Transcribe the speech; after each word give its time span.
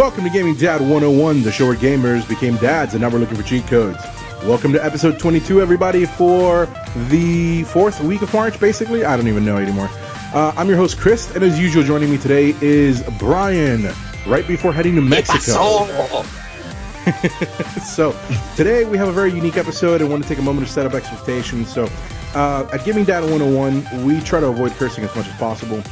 Welcome 0.00 0.24
to 0.24 0.30
Gaming 0.30 0.54
Dad 0.54 0.80
101, 0.80 1.42
the 1.42 1.52
show 1.52 1.66
where 1.66 1.76
gamers 1.76 2.26
became 2.26 2.56
dads 2.56 2.94
and 2.94 3.02
now 3.02 3.10
we're 3.10 3.18
looking 3.18 3.36
for 3.36 3.42
cheat 3.42 3.66
codes. 3.66 4.02
Welcome 4.44 4.72
to 4.72 4.82
episode 4.82 5.18
22, 5.18 5.60
everybody, 5.60 6.06
for 6.06 6.64
the 7.10 7.64
fourth 7.64 8.00
week 8.00 8.22
of 8.22 8.32
March, 8.32 8.58
basically. 8.58 9.04
I 9.04 9.14
don't 9.14 9.28
even 9.28 9.44
know 9.44 9.58
anymore. 9.58 9.90
Uh, 10.32 10.54
I'm 10.56 10.68
your 10.68 10.78
host, 10.78 10.98
Chris, 10.98 11.36
and 11.36 11.44
as 11.44 11.60
usual, 11.60 11.82
joining 11.82 12.10
me 12.10 12.16
today 12.16 12.54
is 12.62 13.02
Brian, 13.18 13.90
right 14.26 14.48
before 14.48 14.72
heading 14.72 14.94
to 14.94 15.02
Mexico. 15.02 15.84
so, 17.84 18.18
today 18.56 18.86
we 18.86 18.96
have 18.96 19.08
a 19.08 19.12
very 19.12 19.34
unique 19.34 19.58
episode. 19.58 20.00
and 20.00 20.10
want 20.10 20.22
to 20.22 20.28
take 20.30 20.38
a 20.38 20.42
moment 20.42 20.66
to 20.66 20.72
set 20.72 20.86
up 20.86 20.94
expectations. 20.94 21.70
So, 21.70 21.90
uh, 22.34 22.66
at 22.72 22.86
Gaming 22.86 23.04
Dad 23.04 23.22
101, 23.24 24.06
we 24.06 24.18
try 24.22 24.40
to 24.40 24.46
avoid 24.46 24.72
cursing 24.72 25.04
as 25.04 25.14
much 25.14 25.26
as 25.26 25.36
possible. 25.36 25.82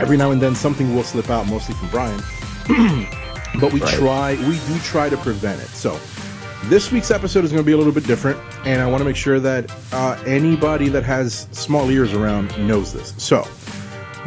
Every 0.00 0.16
now 0.16 0.30
and 0.30 0.40
then, 0.40 0.54
something 0.54 0.96
will 0.96 1.04
slip 1.04 1.28
out, 1.28 1.46
mostly 1.48 1.74
from 1.74 1.90
Brian. 1.90 3.08
but 3.60 3.72
we 3.72 3.80
right. 3.80 3.94
try, 3.94 4.32
we 4.48 4.58
do 4.66 4.78
try 4.80 5.08
to 5.08 5.16
prevent 5.16 5.60
it. 5.60 5.68
So, 5.68 5.98
this 6.64 6.92
week's 6.92 7.10
episode 7.10 7.44
is 7.44 7.50
going 7.50 7.62
to 7.62 7.66
be 7.66 7.72
a 7.72 7.76
little 7.76 7.92
bit 7.92 8.06
different, 8.06 8.38
and 8.64 8.80
I 8.80 8.86
want 8.86 9.00
to 9.00 9.04
make 9.04 9.16
sure 9.16 9.40
that 9.40 9.74
uh, 9.92 10.22
anybody 10.26 10.88
that 10.90 11.02
has 11.02 11.48
small 11.50 11.90
ears 11.90 12.12
around 12.12 12.56
knows 12.66 12.92
this. 12.92 13.14
So, 13.18 13.46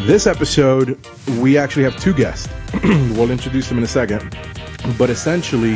this 0.02 0.28
episode, 0.28 1.00
we 1.40 1.58
actually 1.58 1.84
have 1.84 1.96
two 1.98 2.14
guests. 2.14 2.50
we'll 2.84 3.32
introduce 3.32 3.70
them 3.70 3.78
in 3.78 3.86
a 3.86 3.88
second. 3.88 4.38
But 4.98 5.10
essentially, 5.10 5.76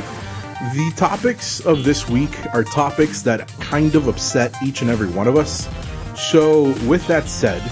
the 0.73 0.93
topics 0.97 1.61
of 1.61 1.85
this 1.85 2.09
week 2.09 2.31
are 2.53 2.65
topics 2.65 3.21
that 3.21 3.47
kind 3.59 3.95
of 3.95 4.09
upset 4.09 4.53
each 4.61 4.81
and 4.81 4.89
every 4.89 5.07
one 5.07 5.27
of 5.27 5.37
us. 5.37 5.69
So, 6.15 6.73
with 6.85 7.07
that 7.07 7.27
said, 7.27 7.63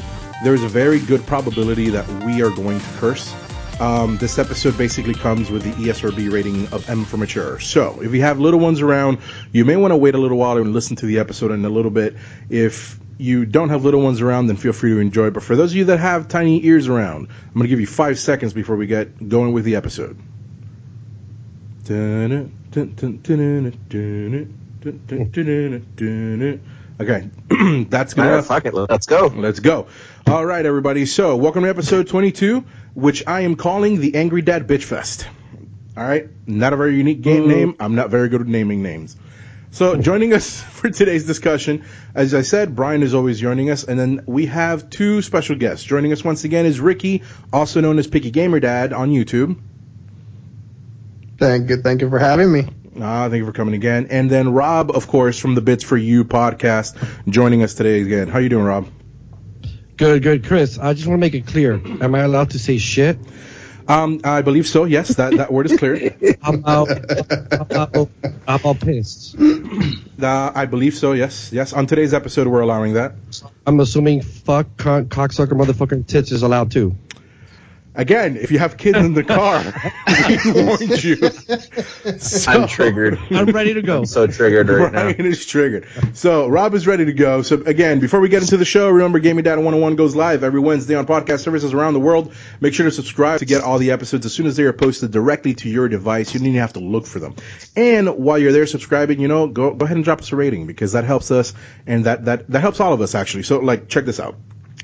there's 0.46 0.64
a 0.64 0.70
very 0.70 1.00
good 1.00 1.26
probability 1.28 1.90
that 1.90 2.08
we 2.24 2.42
are 2.42 2.52
going 2.52 2.80
to 2.80 2.86
curse. 2.98 3.34
Um, 3.80 4.18
this 4.18 4.40
episode 4.40 4.76
basically 4.76 5.14
comes 5.14 5.52
with 5.52 5.62
the 5.62 5.72
ESRB 5.74 6.32
rating 6.32 6.68
of 6.70 6.90
M 6.90 7.06
for 7.06 7.18
mature. 7.18 7.60
So, 7.60 8.02
if 8.02 8.12
you 8.12 8.22
have 8.22 8.40
little 8.40 8.60
ones 8.60 8.82
around, 8.82 9.20
you 9.52 9.66
may 9.66 9.76
want 9.76 9.92
to 9.92 9.98
wait 9.98 10.16
a 10.16 10.18
little 10.18 10.38
while 10.38 10.58
and 10.58 10.74
listen 10.74 10.96
to 10.96 11.06
the 11.06 11.20
episode 11.20 11.52
in 11.52 11.64
a 11.64 11.70
little 11.70 11.92
bit. 11.92 12.16
If 12.50 13.00
you 13.20 13.46
don't 13.46 13.70
have 13.70 13.86
little 13.86 14.02
ones 14.02 14.20
around, 14.20 14.48
then 14.48 14.56
feel 14.56 14.74
free 14.74 14.92
to 14.92 15.00
enjoy. 15.00 15.30
But 15.30 15.44
for 15.44 15.56
those 15.56 15.74
of 15.74 15.78
you 15.78 15.86
that 15.86 16.00
have 16.00 16.28
tiny 16.28 16.66
ears 16.66 16.88
around, 16.88 17.28
I'm 17.30 17.54
going 17.54 17.64
to 17.64 17.70
give 17.70 17.80
you 17.80 17.86
five 17.86 18.18
seconds 18.18 18.52
before 18.52 18.76
we 18.76 18.88
get 18.88 19.30
going 19.30 19.54
with 19.54 19.64
the 19.64 19.76
episode. 19.76 20.18
Okay, 27.00 27.30
that's 27.90 28.16
gonna. 28.16 28.38
Right, 28.38 28.44
fuck 28.44 28.66
it, 28.66 28.74
let's 28.74 29.06
go. 29.06 29.28
Let's 29.28 29.60
go. 29.60 29.88
All 30.28 30.46
right, 30.46 30.66
everybody. 30.66 31.06
So, 31.06 31.38
welcome 31.38 31.64
to 31.64 31.70
episode 31.70 32.10
22, 32.10 32.66
which 32.96 33.26
I 33.26 33.42
am 33.42 33.56
calling 33.56 34.02
the 34.02 34.16
Angry 34.16 34.42
Dad 34.42 34.68
Bitch 34.68 34.84
Fest. 34.84 35.26
All 35.96 36.04
right, 36.04 36.28
not 36.46 36.74
a 36.74 36.76
very 36.76 36.98
unique 36.98 37.22
game 37.22 37.46
mm. 37.46 37.48
name. 37.48 37.76
I'm 37.80 37.96
not 37.96 38.10
very 38.10 38.28
good 38.28 38.42
at 38.42 38.48
naming 38.48 38.84
names. 38.84 39.16
So, 39.72 39.96
joining 39.96 40.34
us 40.34 40.62
for 40.74 40.90
today's 40.90 41.26
discussion, 41.26 41.86
as 42.14 42.34
I 42.34 42.42
said, 42.42 42.76
Brian 42.76 43.04
is 43.04 43.14
always 43.14 43.40
joining 43.40 43.70
us, 43.70 43.86
and 43.86 43.98
then 43.98 44.24
we 44.26 44.48
have 44.48 44.90
two 44.90 45.22
special 45.22 45.56
guests. 45.56 45.86
Joining 45.86 46.12
us 46.12 46.26
once 46.26 46.44
again 46.44 46.66
is 46.66 46.82
Ricky, 46.82 47.24
also 47.54 47.80
known 47.80 47.98
as 47.98 48.06
Picky 48.06 48.30
Gamer 48.30 48.60
Dad 48.60 48.92
on 48.92 49.12
YouTube. 49.12 49.58
Thank 51.38 51.70
you, 51.70 51.78
thank 51.78 52.02
you 52.02 52.10
for 52.10 52.20
having 52.20 52.52
me. 52.52 52.66
Ah, 53.00 53.30
thank 53.30 53.40
you 53.40 53.46
for 53.46 53.54
coming 53.54 53.76
again. 53.76 54.08
And 54.10 54.30
then 54.30 54.52
Rob, 54.52 54.92
of 54.92 55.08
course, 55.08 55.40
from 55.40 55.56
the 55.56 55.62
Bits 55.62 55.86
for 55.86 55.96
You 55.96 56.26
podcast, 56.26 56.98
joining 57.30 57.64
us 57.64 57.76
today 57.76 58.02
again. 58.02 58.28
How 58.28 58.40
you 58.40 58.50
doing, 58.50 58.66
Rob? 58.66 58.88
Good, 59.98 60.22
good, 60.22 60.46
Chris. 60.46 60.78
I 60.78 60.94
just 60.94 61.08
want 61.08 61.18
to 61.18 61.22
make 61.22 61.34
it 61.34 61.48
clear. 61.48 61.74
Am 62.02 62.14
I 62.14 62.20
allowed 62.20 62.52
to 62.52 62.60
say 62.60 62.78
shit? 62.78 63.18
Um, 63.88 64.22
I 64.24 64.42
believe 64.42 64.68
so. 64.68 64.84
Yes, 64.84 65.16
that, 65.16 65.36
that 65.38 65.52
word 65.52 65.72
is 65.72 65.78
clear. 65.80 66.16
I'm 66.44 66.64
out. 66.66 66.90
I'm 68.48 68.60
out, 68.66 68.80
pissed. 68.80 69.36
Uh, 70.18 70.52
I 70.56 70.66
believe 70.66 70.96
so. 70.96 71.12
Yes, 71.12 71.54
yes. 71.54 71.74
On 71.74 71.86
today's 71.86 72.12
episode, 72.12 72.48
we're 72.48 72.62
allowing 72.62 72.94
that. 72.94 73.14
I'm 73.68 73.80
assuming 73.80 74.24
fuck, 74.24 74.66
cocksucker, 74.78 75.52
motherfucking 75.54 76.08
tits 76.08 76.32
is 76.32 76.42
allowed 76.42 76.72
too. 76.72 76.96
Again, 77.98 78.38
if 78.38 78.52
you 78.52 78.60
have 78.60 78.78
kids 78.78 79.00
in 79.00 79.16
the 79.16 79.24
car, 79.24 79.64
we 80.46 80.64
warned 80.64 81.04
you. 81.04 81.16
So, 82.20 82.52
I'm 82.52 82.68
triggered. 82.68 83.18
I'm 83.32 83.48
ready 83.48 83.74
to 83.74 83.82
go. 83.82 84.00
I'm 84.00 84.06
so 84.06 84.28
triggered 84.28 84.70
right 84.70 84.92
Brian 84.92 85.18
now. 85.18 85.26
is 85.26 85.48
triggered. 85.48 85.88
So 86.14 86.48
Rob 86.48 86.76
is 86.76 86.86
ready 86.86 87.06
to 87.06 87.14
go. 87.14 87.42
So 87.42 87.56
again, 87.64 88.00
before 88.00 88.20
we 88.20 88.30
get 88.30 88.44
into 88.44 88.56
the 88.56 88.66
show, 88.66 88.88
remember 88.90 89.18
Gaming 89.18 89.44
Dad 89.44 89.56
101 89.56 89.96
goes 89.96 90.16
live 90.16 90.44
every 90.44 90.60
Wednesday 90.60 90.94
on 90.94 91.08
podcast 91.08 91.40
services 91.40 91.74
around 91.74 91.96
the 91.96 92.00
world. 92.00 92.34
Make 92.62 92.76
sure 92.76 92.86
to 92.86 92.92
subscribe 92.92 93.40
to 93.40 93.46
get 93.46 93.64
all 93.64 93.80
the 93.80 93.90
episodes 93.90 94.28
as 94.28 94.34
soon 94.34 94.46
as 94.46 94.56
they 94.56 94.64
are 94.64 94.74
posted 94.74 95.10
directly 95.10 95.56
to 95.56 95.70
your 95.70 95.90
device. 95.90 96.36
You 96.36 96.40
don't 96.40 96.50
even 96.50 96.62
have 96.62 96.74
to 96.74 96.80
look 96.80 97.08
for 97.08 97.18
them. 97.18 97.36
And 97.76 98.16
while 98.18 98.38
you're 98.38 98.52
there 98.52 98.68
subscribing, 98.68 99.20
you 99.20 99.28
know, 99.28 99.48
go 99.48 99.74
go 99.74 99.86
ahead 99.86 99.98
and 99.98 100.04
drop 100.04 100.20
us 100.20 100.32
a 100.32 100.36
rating 100.36 100.68
because 100.68 100.92
that 100.92 101.04
helps 101.04 101.32
us 101.32 101.56
and 101.88 102.06
that 102.06 102.26
that 102.26 102.48
that 102.48 102.60
helps 102.60 102.80
all 102.80 102.94
of 102.94 103.02
us 103.02 103.16
actually. 103.16 103.44
So 103.44 103.58
like 103.58 103.90
check 103.90 104.06
this 104.06 104.20
out. 104.20 104.36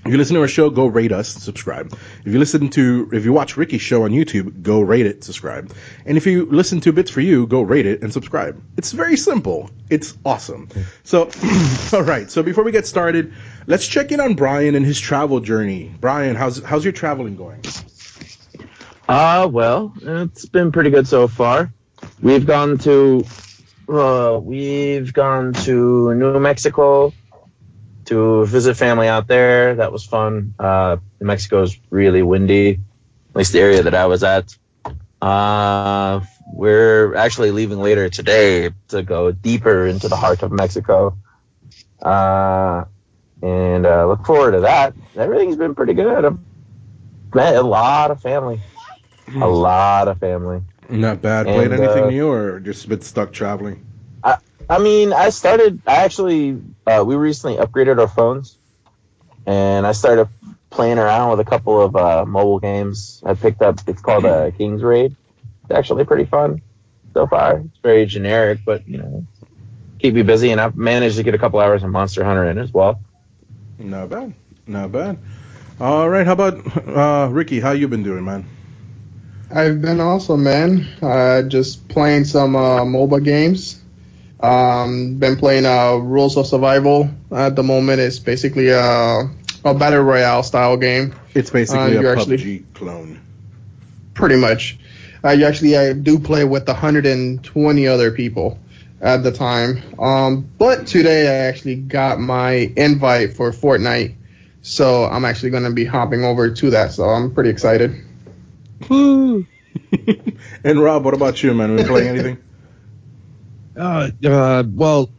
If 0.06 0.12
you 0.12 0.18
listen 0.18 0.36
to 0.36 0.42
our 0.42 0.50
show, 0.50 0.70
go 0.70 0.88
rate 0.88 1.14
us, 1.14 1.30
subscribe. 1.30 1.98
If 2.26 2.34
you 2.34 2.38
listen 2.38 2.70
to, 2.72 3.10
if 3.14 3.24
you 3.24 3.32
watch 3.32 3.56
Ricky's 3.56 3.82
show 3.82 4.04
on 4.04 4.12
YouTube, 4.12 4.62
go 4.62 4.82
rate 4.82 5.06
it, 5.06 5.24
subscribe. 5.24 5.74
And 6.06 6.18
if 6.18 6.26
you 6.26 6.46
listen 6.46 6.82
to 6.82 6.92
Bits 6.92 7.10
for 7.10 7.22
You, 7.22 7.48
go 7.48 7.62
rate 7.62 7.86
it 7.86 8.02
and 8.02 8.12
subscribe. 8.12 8.62
It's 8.76 8.92
very 8.92 9.16
simple. 9.16 9.70
It's 9.90 10.18
awesome. 10.26 10.68
So, 11.04 11.30
all 11.94 12.04
right. 12.04 12.30
So 12.30 12.44
before 12.44 12.66
we 12.66 12.74
get 12.74 12.86
started, 12.86 13.34
let's 13.66 13.88
check 13.88 14.12
in 14.12 14.20
on 14.20 14.36
Brian 14.36 14.76
and 14.76 14.86
his 14.86 15.00
travel 15.00 15.40
journey. 15.40 15.94
Brian, 16.02 16.36
how's 16.36 16.62
how's 16.62 16.84
your 16.84 16.94
traveling 16.94 17.38
going? 17.38 17.62
Uh, 19.08 19.48
well, 19.50 19.94
it's 20.02 20.46
been 20.46 20.74
pretty 20.74 20.90
good 20.90 21.08
so 21.08 21.30
far. 21.30 21.72
We've 22.22 22.46
gone 22.46 22.78
to, 22.80 23.26
uh, 23.88 24.40
we've 24.42 25.14
gone 25.14 25.54
to 25.54 26.14
New 26.14 26.40
Mexico, 26.42 27.14
to 28.06 28.46
visit 28.46 28.76
family 28.76 29.08
out 29.08 29.28
there. 29.28 29.76
That 29.76 29.92
was 29.92 30.04
fun. 30.04 30.54
Uh, 30.60 30.98
Mexico 31.20 31.64
is 31.64 31.78
really 31.90 32.22
windy, 32.22 32.72
at 32.72 33.36
least 33.36 33.54
the 33.54 33.60
area 33.60 33.84
that 33.84 33.96
I 33.96 34.06
was 34.06 34.24
at. 34.24 34.56
Uh, 35.22 36.22
we're 36.54 37.16
actually 37.16 37.52
leaving 37.52 37.80
later 37.80 38.10
today 38.10 38.72
to 38.90 39.04
go 39.04 39.32
deeper 39.32 39.88
into 39.88 40.08
the 40.08 40.16
heart 40.16 40.44
of 40.44 40.52
Mexico. 40.52 41.18
Uh, 42.02 42.86
and 43.42 43.86
uh, 43.86 44.08
look 44.08 44.26
forward 44.26 44.52
to 44.52 44.62
that. 44.62 44.94
Everything's 45.16 45.56
been 45.56 45.76
pretty 45.76 45.94
good. 45.94 46.26
I've 46.26 46.40
met 47.34 47.56
a 47.56 47.62
lot 47.62 48.12
of 48.12 48.22
family. 48.22 48.62
A 49.36 49.48
lot 49.48 50.08
of 50.08 50.20
family. 50.20 50.62
Not 50.90 51.22
bad. 51.22 51.48
And, 51.48 51.56
Played 51.56 51.80
anything 51.80 52.04
uh, 52.04 52.10
new 52.10 52.30
or 52.30 52.60
just 52.60 52.86
a 52.86 52.90
bit 52.90 53.04
stuck 53.04 53.32
traveling? 53.32 53.86
I 54.70 54.80
mean, 54.80 55.14
I 55.14 55.30
started. 55.30 55.82
I 55.86 55.98
actually 55.98 56.62
uh, 56.88 57.04
we 57.06 57.16
recently 57.16 57.58
upgraded 57.58 58.00
our 58.00 58.08
phones, 58.08 58.58
and 59.46 59.86
I 59.86 59.92
started 59.92 60.30
playing 60.70 60.98
around 60.98 61.32
with 61.32 61.40
a 61.40 61.50
couple 61.50 61.82
of 61.82 61.96
uh, 61.96 62.26
mobile 62.26 62.60
games. 62.60 63.22
I 63.26 63.34
picked 63.34 63.62
up. 63.62 63.80
It's 63.88 64.02
called 64.02 64.26
uh, 64.26 64.52
King's 64.52 64.82
Raid. 64.82 65.16
It's 65.64 65.72
actually 65.72 66.06
pretty 66.06 66.26
fun 66.26 66.62
so 67.14 67.28
far. 67.28 67.60
It's 67.60 67.78
very 67.82 68.06
generic, 68.06 68.60
but 68.66 68.88
you 68.88 68.98
know, 68.98 69.26
keep 70.00 70.16
you 70.16 70.24
busy. 70.24 70.52
And 70.52 70.60
I've 70.60 70.76
managed 70.76 71.18
to 71.18 71.24
get 71.24 71.36
a 71.36 71.38
couple 71.38 71.60
hours 71.60 71.84
of 71.84 71.90
Monster 71.90 72.24
Hunter 72.24 72.50
in 72.50 72.58
as 72.58 72.72
well. 72.72 73.00
Not 73.78 74.10
bad. 74.10 74.34
Not 74.66 74.92
bad. 74.92 75.20
All 75.80 76.10
right. 76.10 76.26
How 76.26 76.34
about 76.34 76.88
uh, 76.88 77.30
Ricky? 77.32 77.60
How 77.60 77.72
you 77.72 77.88
been 77.88 78.04
doing, 78.04 78.24
man? 78.24 78.46
I've 79.54 79.82
been 79.82 80.00
awesome, 80.00 80.44
man. 80.44 80.88
Uh, 81.02 81.44
just 81.44 81.88
playing 81.88 82.26
some 82.26 82.56
uh, 82.56 82.86
mobile 82.86 83.20
games. 83.20 83.83
Um, 84.44 85.16
been 85.16 85.38
playing 85.38 85.66
uh, 85.66 85.96
Rules 85.96 86.36
of 86.36 86.46
Survival 86.46 87.10
at 87.32 87.56
the 87.56 87.64
moment. 87.64 88.02
It's 88.02 88.20
basically 88.20 88.70
a, 88.70 89.30
a 89.64 89.74
battle 89.74 90.02
royale 90.02 90.44
style 90.44 90.76
game. 90.76 91.16
It's 91.34 91.50
basically 91.50 91.98
uh, 91.98 92.02
a 92.02 92.04
PUBG 92.04 92.18
actually, 92.18 92.60
clone. 92.74 93.22
Pretty 94.14 94.36
much. 94.36 94.78
Uh, 95.24 95.30
you 95.30 95.46
actually 95.46 95.78
I 95.78 95.94
do 95.94 96.20
play 96.20 96.44
with 96.44 96.68
120 96.68 97.88
other 97.88 98.12
people 98.12 98.60
at 99.00 99.24
the 99.24 99.32
time. 99.32 99.82
Um, 99.98 100.50
but 100.58 100.88
today 100.88 101.28
I 101.30 101.48
actually 101.48 101.76
got 101.76 102.20
my 102.20 102.52
invite 102.76 103.38
for 103.38 103.52
Fortnite, 103.52 104.16
so 104.62 105.06
I'm 105.06 105.24
actually 105.24 105.52
going 105.52 105.64
to 105.64 105.72
be 105.72 105.86
hopping 105.86 106.26
over 106.26 106.52
to 106.52 106.70
that. 106.72 106.92
So 106.92 107.06
I'm 107.06 107.34
pretty 107.34 107.50
excited. 107.50 107.96
and 108.90 109.46
Rob, 110.66 111.06
what 111.06 111.14
about 111.14 111.42
you, 111.42 111.54
man? 111.54 111.78
Been 111.78 111.88
playing 111.88 112.08
anything? 112.10 112.44
Uh, 113.76 114.10
uh, 114.26 114.64
well, 114.68 115.10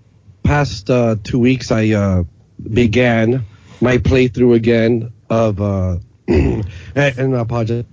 past 0.43 0.91
uh, 0.91 1.17
two 1.23 1.39
weeks, 1.39 1.71
I 1.71 1.91
uh, 1.91 2.25
began 2.63 3.45
my 3.81 3.99
playthrough 3.99 4.55
again 4.55 5.13
of, 5.29 5.61
uh, 5.61 5.97
and, 6.29 6.65
and 6.95 7.37
I 7.37 7.41
apologize 7.41 7.85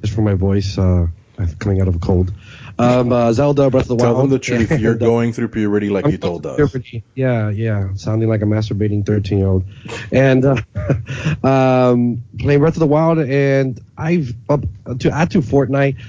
just 0.00 0.14
for 0.14 0.22
my 0.22 0.34
voice 0.34 0.78
uh, 0.78 1.06
coming 1.58 1.80
out 1.80 1.88
of 1.88 1.96
a 1.96 1.98
cold. 1.98 2.32
Um, 2.78 3.12
uh, 3.12 3.32
Zelda 3.32 3.70
Breath 3.70 3.82
of 3.82 3.88
the 3.88 3.96
Wild. 3.96 4.16
Tell 4.16 4.22
them 4.22 4.30
the 4.30 4.38
truth. 4.38 4.80
You're 4.80 4.94
going 5.10 5.34
through 5.34 5.48
puberty 5.48 5.90
like 5.90 6.06
I'm 6.06 6.12
you 6.12 6.18
told 6.18 6.46
us. 6.46 6.56
Puberty. 6.56 7.04
Yeah, 7.14 7.50
yeah. 7.50 7.92
Sounding 7.94 8.30
like 8.30 8.40
a 8.40 8.46
masturbating 8.46 9.04
13 9.04 9.38
year 9.38 9.46
old. 9.46 9.64
And 10.10 10.44
uh, 10.44 10.56
um, 11.46 12.22
playing 12.38 12.60
Breath 12.60 12.76
of 12.76 12.80
the 12.80 12.86
Wild, 12.86 13.18
and 13.18 13.78
I've 13.98 14.34
to 14.48 15.10
add 15.10 15.32
to 15.32 15.40
Fortnite. 15.40 16.00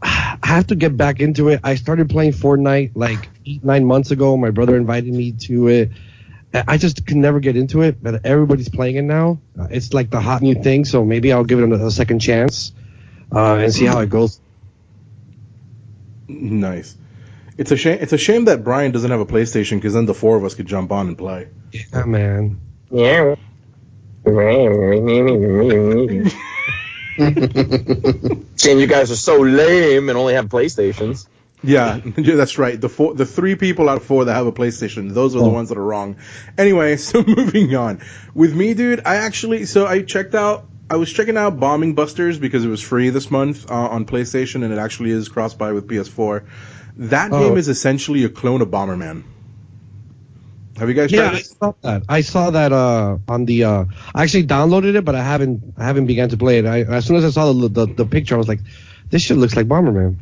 I 0.02 0.38
have 0.42 0.68
to 0.68 0.74
get 0.74 0.96
back 0.96 1.20
into 1.20 1.48
it. 1.48 1.60
I 1.62 1.74
started 1.74 2.08
playing 2.08 2.32
Fortnite 2.32 2.92
like 2.94 3.28
eight, 3.46 3.64
nine 3.64 3.84
months 3.84 4.10
ago. 4.10 4.36
My 4.36 4.50
brother 4.50 4.76
invited 4.76 5.12
me 5.12 5.32
to 5.32 5.68
it. 5.68 5.90
I 6.52 6.78
just 6.78 7.06
can 7.06 7.20
never 7.20 7.38
get 7.38 7.56
into 7.56 7.82
it, 7.82 8.02
but 8.02 8.26
everybody's 8.26 8.68
playing 8.68 8.96
it 8.96 9.02
now. 9.02 9.40
Uh, 9.58 9.68
it's 9.70 9.94
like 9.94 10.10
the 10.10 10.20
hot 10.20 10.42
new 10.42 10.60
thing, 10.60 10.84
so 10.84 11.04
maybe 11.04 11.32
I'll 11.32 11.44
give 11.44 11.60
it 11.60 11.70
a, 11.70 11.86
a 11.86 11.90
second 11.92 12.18
chance 12.18 12.72
uh, 13.32 13.54
and 13.54 13.72
see 13.72 13.84
how 13.84 14.00
it 14.00 14.10
goes. 14.10 14.40
Nice. 16.26 16.96
It's 17.56 17.70
a 17.70 17.76
shame. 17.76 17.98
It's 18.00 18.12
a 18.12 18.18
shame 18.18 18.46
that 18.46 18.64
Brian 18.64 18.90
doesn't 18.90 19.10
have 19.10 19.20
a 19.20 19.26
PlayStation 19.26 19.76
because 19.76 19.94
then 19.94 20.06
the 20.06 20.14
four 20.14 20.36
of 20.36 20.44
us 20.44 20.54
could 20.54 20.66
jump 20.66 20.90
on 20.90 21.08
and 21.08 21.18
play. 21.18 21.48
Yeah, 21.72 22.04
man. 22.04 22.60
Yeah. 22.90 23.36
Saying 28.56 28.78
you 28.78 28.86
guys 28.86 29.10
are 29.10 29.16
so 29.16 29.38
lame 29.40 30.08
and 30.08 30.18
only 30.18 30.34
have 30.34 30.46
PlayStations. 30.46 31.26
Yeah, 31.62 32.00
that's 32.16 32.56
right. 32.56 32.80
The 32.80 32.88
four, 32.88 33.12
the 33.14 33.26
three 33.26 33.54
people 33.54 33.88
out 33.90 33.98
of 33.98 34.04
four 34.04 34.24
that 34.24 34.32
have 34.34 34.46
a 34.46 34.52
PlayStation, 34.52 35.12
those 35.12 35.36
are 35.36 35.40
the 35.40 35.44
Oh. 35.44 35.48
ones 35.50 35.68
that 35.68 35.76
are 35.78 35.84
wrong. 35.84 36.16
Anyway, 36.56 36.96
so 37.08 37.22
moving 37.26 37.74
on. 37.76 38.00
With 38.34 38.54
me, 38.54 38.72
dude, 38.74 39.02
I 39.04 39.16
actually, 39.16 39.66
so 39.66 39.86
I 39.86 40.02
checked 40.02 40.34
out, 40.34 40.66
I 40.88 40.96
was 40.96 41.12
checking 41.12 41.36
out 41.36 41.60
Bombing 41.60 41.94
Busters 41.94 42.38
because 42.38 42.64
it 42.64 42.68
was 42.68 42.80
free 42.80 43.10
this 43.10 43.30
month 43.30 43.70
uh, 43.70 43.74
on 43.74 44.06
PlayStation, 44.06 44.64
and 44.64 44.72
it 44.72 44.78
actually 44.78 45.10
is 45.10 45.28
cross-buy 45.28 45.72
with 45.72 45.86
PS4. 45.86 46.44
That 46.96 47.30
Oh. 47.32 47.48
game 47.48 47.58
is 47.58 47.68
essentially 47.68 48.24
a 48.24 48.28
clone 48.30 48.62
of 48.62 48.68
Bomberman. 48.68 49.22
Have 50.80 50.88
you 50.88 50.94
guys 50.94 51.12
Yeah, 51.12 51.28
tried 51.28 51.36
I 51.36 51.42
saw 51.42 51.74
that. 51.82 52.02
I 52.08 52.20
saw 52.22 52.50
that 52.52 52.72
uh, 52.72 53.18
on 53.28 53.44
the. 53.44 53.64
Uh, 53.64 53.84
I 54.14 54.22
actually 54.22 54.44
downloaded 54.44 54.94
it, 54.94 55.04
but 55.04 55.14
I 55.14 55.22
haven't. 55.22 55.74
I 55.76 55.84
haven't 55.84 56.06
began 56.06 56.30
to 56.30 56.38
play 56.38 56.58
it. 56.58 56.64
I, 56.64 56.80
as 56.80 57.04
soon 57.04 57.16
as 57.16 57.24
I 57.26 57.28
saw 57.28 57.52
the, 57.52 57.68
the 57.68 57.86
the 57.86 58.06
picture, 58.06 58.34
I 58.34 58.38
was 58.38 58.48
like, 58.48 58.60
"This 59.10 59.20
shit 59.20 59.36
looks 59.36 59.54
like 59.54 59.68
Bomberman." 59.68 60.16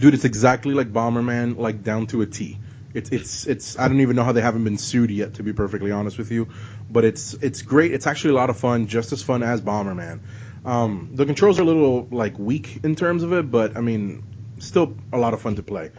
Dude, 0.00 0.14
it's 0.14 0.24
exactly 0.24 0.74
like 0.74 0.92
Bomberman, 0.92 1.58
like 1.58 1.84
down 1.84 2.08
to 2.08 2.22
a 2.22 2.26
T. 2.26 2.58
It's 2.92 3.10
it's 3.10 3.46
it's. 3.46 3.78
I 3.78 3.86
don't 3.86 4.00
even 4.00 4.16
know 4.16 4.24
how 4.24 4.32
they 4.32 4.40
haven't 4.40 4.64
been 4.64 4.78
sued 4.78 5.12
yet, 5.12 5.34
to 5.34 5.44
be 5.44 5.52
perfectly 5.52 5.92
honest 5.92 6.18
with 6.18 6.32
you. 6.32 6.48
But 6.90 7.04
it's 7.04 7.34
it's 7.34 7.62
great. 7.62 7.92
It's 7.92 8.08
actually 8.08 8.30
a 8.30 8.36
lot 8.36 8.50
of 8.50 8.58
fun, 8.58 8.88
just 8.88 9.12
as 9.12 9.22
fun 9.22 9.44
as 9.44 9.60
Bomberman. 9.60 10.18
Um, 10.64 11.10
the 11.14 11.24
controls 11.24 11.60
are 11.60 11.62
a 11.62 11.66
little 11.66 12.08
like 12.10 12.36
weak 12.36 12.80
in 12.82 12.96
terms 12.96 13.22
of 13.22 13.32
it, 13.32 13.48
but 13.48 13.76
I 13.76 13.80
mean, 13.80 14.24
still 14.58 14.96
a 15.12 15.18
lot 15.18 15.34
of 15.34 15.40
fun 15.40 15.54
to 15.54 15.62
play. 15.62 15.92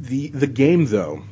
The 0.00 0.30
the 0.30 0.48
game 0.48 0.86
though, 0.86 1.22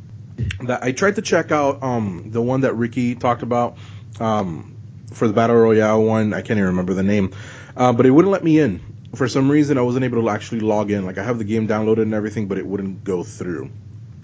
that 0.63 0.83
I 0.83 0.93
tried 0.93 1.17
to 1.17 1.23
check 1.23 1.51
out 1.51 1.83
um 1.83 2.31
the 2.31 2.43
one 2.43 2.63
that 2.63 2.75
Ricky 2.75 3.15
talked 3.15 3.43
about 3.43 3.77
um 4.21 4.77
for 5.13 5.27
the 5.27 5.35
battle 5.35 5.57
royale 5.57 6.03
one. 6.03 6.33
I 6.33 6.41
can't 6.41 6.59
even 6.59 6.65
remember 6.65 6.95
the 6.95 7.03
name, 7.03 7.35
uh, 7.77 7.93
but 7.93 8.07
it 8.07 8.11
wouldn't 8.11 8.33
let 8.33 8.45
me 8.45 8.59
in 8.59 8.81
for 9.15 9.29
some 9.29 9.51
reason. 9.51 9.79
I 9.79 9.83
wasn't 9.83 10.05
able 10.05 10.23
to 10.23 10.29
actually 10.31 10.61
log 10.61 10.91
in. 10.91 11.05
Like 11.05 11.19
I 11.19 11.25
have 11.25 11.39
the 11.39 11.45
game 11.45 11.69
downloaded 11.69 12.03
and 12.03 12.15
everything, 12.15 12.49
but 12.49 12.59
it 12.59 12.67
wouldn't 12.67 13.05
go 13.05 13.23
through. 13.23 13.71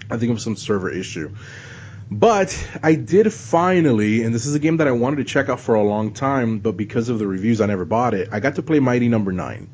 I 0.09 0.17
think 0.17 0.29
it 0.29 0.33
was 0.33 0.43
some 0.43 0.55
server 0.55 0.89
issue. 0.89 1.35
But 2.11 2.67
I 2.81 2.95
did 2.95 3.31
finally, 3.31 4.23
and 4.23 4.33
this 4.33 4.47
is 4.47 4.55
a 4.55 4.59
game 4.59 4.77
that 4.77 4.87
I 4.87 4.91
wanted 4.91 5.17
to 5.17 5.23
check 5.25 5.47
out 5.47 5.59
for 5.59 5.75
a 5.75 5.83
long 5.83 6.11
time, 6.11 6.57
but 6.57 6.75
because 6.75 7.09
of 7.09 7.19
the 7.19 7.27
reviews, 7.27 7.61
I 7.61 7.67
never 7.67 7.85
bought 7.85 8.15
it. 8.15 8.29
I 8.31 8.39
got 8.39 8.55
to 8.55 8.63
play 8.63 8.79
Mighty 8.79 9.09
Number 9.09 9.31
Nine 9.31 9.69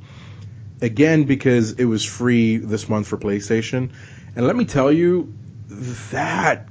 again 0.81 1.23
because 1.23 1.73
it 1.73 1.85
was 1.85 2.03
free 2.03 2.57
this 2.57 2.89
month 2.89 3.07
for 3.07 3.17
PlayStation. 3.17 3.91
And 4.35 4.45
let 4.45 4.57
me 4.57 4.65
tell 4.65 4.91
you, 4.91 5.33
that 6.11 6.67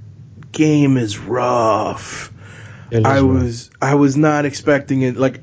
game 0.53 0.97
is 0.97 1.19
rough. 1.19 2.33
Is 2.91 3.05
I 3.05 3.21
rough. 3.21 3.25
was 3.25 3.71
I 3.81 3.95
was 3.95 4.17
not 4.17 4.45
expecting 4.45 5.03
it. 5.03 5.17
Like, 5.17 5.41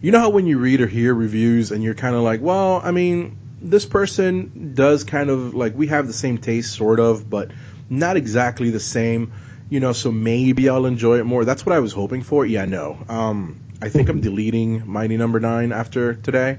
you 0.00 0.10
know 0.10 0.20
how 0.20 0.30
when 0.30 0.46
you 0.46 0.58
read 0.58 0.80
or 0.80 0.86
hear 0.86 1.14
reviews 1.14 1.70
and 1.72 1.82
you're 1.82 1.94
kind 1.94 2.14
of 2.14 2.22
like, 2.22 2.40
well, 2.40 2.80
I 2.82 2.90
mean, 2.90 3.36
this 3.60 3.86
person 3.86 4.72
does 4.74 5.04
kind 5.04 5.30
of 5.30 5.54
like 5.54 5.76
we 5.76 5.88
have 5.88 6.06
the 6.06 6.12
same 6.12 6.38
taste, 6.38 6.74
sort 6.74 7.00
of, 7.00 7.28
but 7.28 7.50
not 7.88 8.16
exactly 8.16 8.70
the 8.70 8.80
same. 8.80 9.32
You 9.70 9.80
know, 9.80 9.92
so 9.92 10.12
maybe 10.12 10.68
I'll 10.68 10.86
enjoy 10.86 11.18
it 11.18 11.24
more. 11.24 11.44
That's 11.44 11.64
what 11.64 11.74
I 11.74 11.78
was 11.78 11.92
hoping 11.92 12.22
for. 12.22 12.44
Yeah, 12.44 12.66
no. 12.66 12.98
Um, 13.08 13.60
I 13.80 13.88
think 13.88 14.08
I'm 14.08 14.20
deleting 14.20 14.86
Mighty 14.86 15.16
Number 15.16 15.40
Nine 15.40 15.72
after 15.72 16.14
today. 16.14 16.58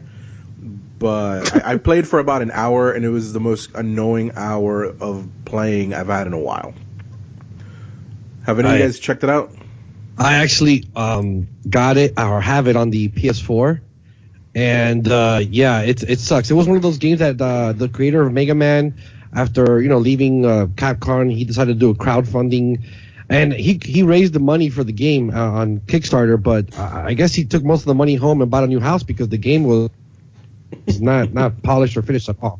But 1.00 1.66
I, 1.66 1.74
I 1.74 1.78
played 1.78 2.08
for 2.08 2.20
about 2.20 2.42
an 2.42 2.52
hour, 2.52 2.92
and 2.92 3.04
it 3.04 3.10
was 3.10 3.34
the 3.34 3.40
most 3.40 3.74
annoying 3.76 4.32
hour 4.36 4.84
of 4.86 5.28
playing 5.46 5.94
I've 5.94 6.08
had 6.08 6.28
in 6.28 6.34
a 6.34 6.40
while. 6.40 6.74
Have 8.46 8.60
any 8.60 8.70
of 8.70 8.76
you 8.76 8.84
guys 8.84 9.00
checked 9.00 9.24
it 9.24 9.30
out? 9.30 9.52
I 10.18 10.36
actually 10.36 10.86
um, 10.96 11.48
got 11.68 11.98
it 11.98 12.20
or 12.20 12.40
have 12.42 12.68
it 12.68 12.76
on 12.76 12.90
the 12.90 13.10
PS4, 13.10 13.82
and 14.54 15.08
uh, 15.08 15.42
yeah, 15.42 15.82
it 15.82 16.04
it 16.04 16.20
sucks. 16.20 16.52
It 16.52 16.54
was 16.54 16.68
one 16.68 16.78
of 16.78 16.84
those 16.84 16.98
games 16.98 17.20
that 17.20 17.42
uh, 17.42 17.74
the 17.74 17.90
creator 17.90 18.22
of 18.22 18.32
Mega 18.32 18.54
Man, 18.54 18.96
after 19.34 19.82
you 19.82 19.90
know 19.90 19.98
leaving 19.98 20.46
uh, 20.46 20.68
Capcom, 20.68 21.34
he 21.34 21.46
decided 21.46 21.74
to 21.74 21.80
do 21.80 21.90
a 21.90 21.96
crowdfunding, 21.96 22.84
and 23.30 23.54
he 23.54 23.80
he 23.84 24.04
raised 24.04 24.34
the 24.34 24.40
money 24.40 24.70
for 24.70 24.84
the 24.84 24.94
game 24.94 25.32
uh, 25.32 25.52
on 25.52 25.80
Kickstarter, 25.80 26.42
but 26.42 26.78
uh, 26.78 27.04
I 27.06 27.14
guess 27.16 27.34
he 27.34 27.46
took 27.46 27.64
most 27.64 27.82
of 27.82 27.88
the 27.88 27.96
money 27.96 28.16
home 28.16 28.42
and 28.42 28.52
bought 28.52 28.64
a 28.64 28.68
new 28.68 28.80
house 28.80 29.02
because 29.04 29.30
the 29.30 29.38
game 29.38 29.64
was 29.64 29.90
not 31.00 31.34
not 31.34 31.64
polished 31.64 31.98
or 31.98 32.02
finished 32.02 32.30
at 32.30 32.38
all. 32.42 32.60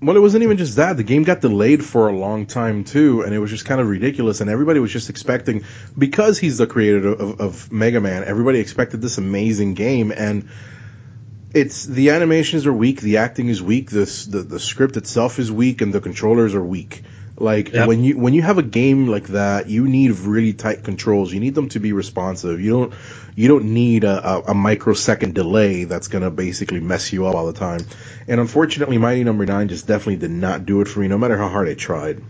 Well, 0.00 0.16
it 0.16 0.20
wasn't 0.20 0.42
even 0.44 0.58
just 0.58 0.76
that. 0.76 0.98
The 0.98 1.02
game 1.02 1.22
got 1.22 1.40
delayed 1.40 1.82
for 1.82 2.08
a 2.08 2.12
long 2.12 2.44
time 2.46 2.84
too, 2.84 3.22
and 3.22 3.34
it 3.34 3.38
was 3.38 3.50
just 3.50 3.64
kind 3.64 3.80
of 3.80 3.88
ridiculous. 3.88 4.42
And 4.42 4.50
everybody 4.50 4.78
was 4.78 4.92
just 4.92 5.08
expecting, 5.08 5.64
because 5.96 6.38
he's 6.38 6.58
the 6.58 6.66
creator 6.66 7.08
of, 7.08 7.40
of 7.40 7.72
Mega 7.72 8.00
Man, 8.00 8.22
everybody 8.22 8.58
expected 8.60 9.00
this 9.00 9.16
amazing 9.16 9.72
game. 9.72 10.12
And 10.12 10.48
it's 11.54 11.84
the 11.86 12.10
animations 12.10 12.66
are 12.66 12.72
weak, 12.72 13.00
the 13.00 13.16
acting 13.16 13.48
is 13.48 13.62
weak, 13.62 13.90
this 13.90 14.26
the 14.26 14.42
the 14.42 14.60
script 14.60 14.98
itself 14.98 15.38
is 15.38 15.50
weak, 15.50 15.80
and 15.80 15.94
the 15.94 16.00
controllers 16.00 16.54
are 16.54 16.64
weak. 16.64 17.02
Like 17.38 17.72
Yep. 17.72 17.86
when 17.88 18.02
you 18.02 18.18
when 18.18 18.32
you 18.32 18.40
have 18.42 18.56
a 18.58 18.62
game 18.62 19.08
like 19.08 19.28
that, 19.28 19.68
you 19.68 19.86
need 19.86 20.12
really 20.20 20.54
tight 20.54 20.84
controls. 20.84 21.32
You 21.34 21.40
need 21.40 21.54
them 21.54 21.68
to 21.70 21.80
be 21.80 21.92
responsive. 21.92 22.60
You 22.62 22.70
don't 22.70 22.94
you 23.34 23.48
don't 23.48 23.74
need 23.74 24.04
a, 24.04 24.26
a, 24.26 24.40
a 24.48 24.54
microsecond 24.54 25.34
delay 25.34 25.84
that's 25.84 26.08
gonna 26.08 26.30
basically 26.30 26.80
mess 26.80 27.12
you 27.12 27.26
up 27.26 27.34
all 27.34 27.46
the 27.46 27.52
time. 27.58 27.80
And 28.26 28.40
unfortunately, 28.40 28.96
Mighty 28.96 29.22
Number 29.22 29.44
Nine 29.44 29.68
just 29.68 29.86
definitely 29.86 30.16
did 30.16 30.30
not 30.30 30.64
do 30.64 30.80
it 30.80 30.88
for 30.88 31.00
me, 31.00 31.08
no 31.08 31.18
matter 31.18 31.36
how 31.36 31.48
hard 31.48 31.68
I 31.68 31.74
tried. 31.74 32.22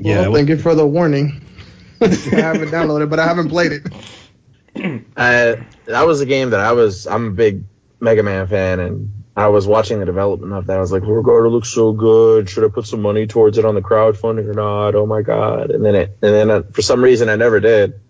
Well, 0.00 0.30
Yeah, 0.30 0.32
thank 0.32 0.48
you 0.48 0.58
for 0.58 0.74
the 0.74 0.86
warning. 0.86 1.40
I 2.00 2.06
haven't 2.06 2.70
downloaded, 2.70 3.10
but 3.10 3.18
I 3.20 3.26
haven't 3.26 3.48
played 3.48 3.72
it. 3.72 3.82
Uh, 5.16 5.56
that 5.86 6.06
was 6.06 6.20
a 6.20 6.26
game 6.26 6.50
that 6.50 6.60
I 6.60 6.70
was. 6.70 7.08
I'm 7.08 7.26
a 7.26 7.30
big 7.32 7.64
Mega 7.98 8.22
Man 8.22 8.46
fan, 8.46 8.78
and 8.78 9.17
I 9.38 9.48
was 9.48 9.66
watching 9.66 10.00
the 10.00 10.04
development 10.06 10.52
of 10.52 10.66
that. 10.66 10.78
I 10.78 10.80
was 10.80 10.90
like, 10.90 11.04
"Oh 11.04 11.22
God, 11.22 11.44
it 11.44 11.50
looks 11.50 11.68
so 11.68 11.92
good. 11.92 12.48
Should 12.50 12.64
I 12.64 12.68
put 12.68 12.86
some 12.86 13.02
money 13.02 13.26
towards 13.26 13.56
it 13.56 13.64
on 13.64 13.74
the 13.76 13.80
crowdfunding 13.80 14.48
or 14.48 14.54
not? 14.54 14.94
Oh 14.94 15.06
my 15.06 15.22
God!" 15.22 15.70
And 15.70 15.84
then 15.84 15.94
it, 15.94 16.18
and 16.22 16.34
then 16.34 16.50
uh, 16.50 16.62
for 16.72 16.82
some 16.82 17.02
reason, 17.02 17.28
I 17.28 17.36
never 17.36 17.60
did. 17.60 18.00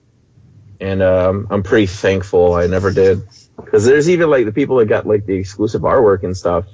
And 0.80 1.02
um, 1.02 1.48
I'm 1.50 1.62
pretty 1.62 1.86
thankful 1.86 2.54
I 2.54 2.66
never 2.66 2.92
did, 2.92 3.22
because 3.56 3.84
there's 3.84 4.08
even 4.08 4.30
like 4.30 4.44
the 4.46 4.52
people 4.52 4.76
that 4.78 4.86
got 4.86 5.06
like 5.06 5.26
the 5.26 5.34
exclusive 5.34 5.82
artwork 5.82 6.22
and 6.22 6.36
stuff 6.36 6.64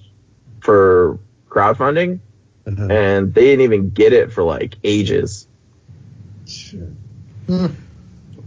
for 0.60 1.18
crowdfunding, 1.48 2.20
Uh-huh. 2.66 2.86
and 2.90 3.34
they 3.34 3.44
didn't 3.46 3.62
even 3.62 3.90
get 3.90 4.12
it 4.12 4.32
for 4.32 4.42
like 4.44 4.76
ages. 4.84 5.48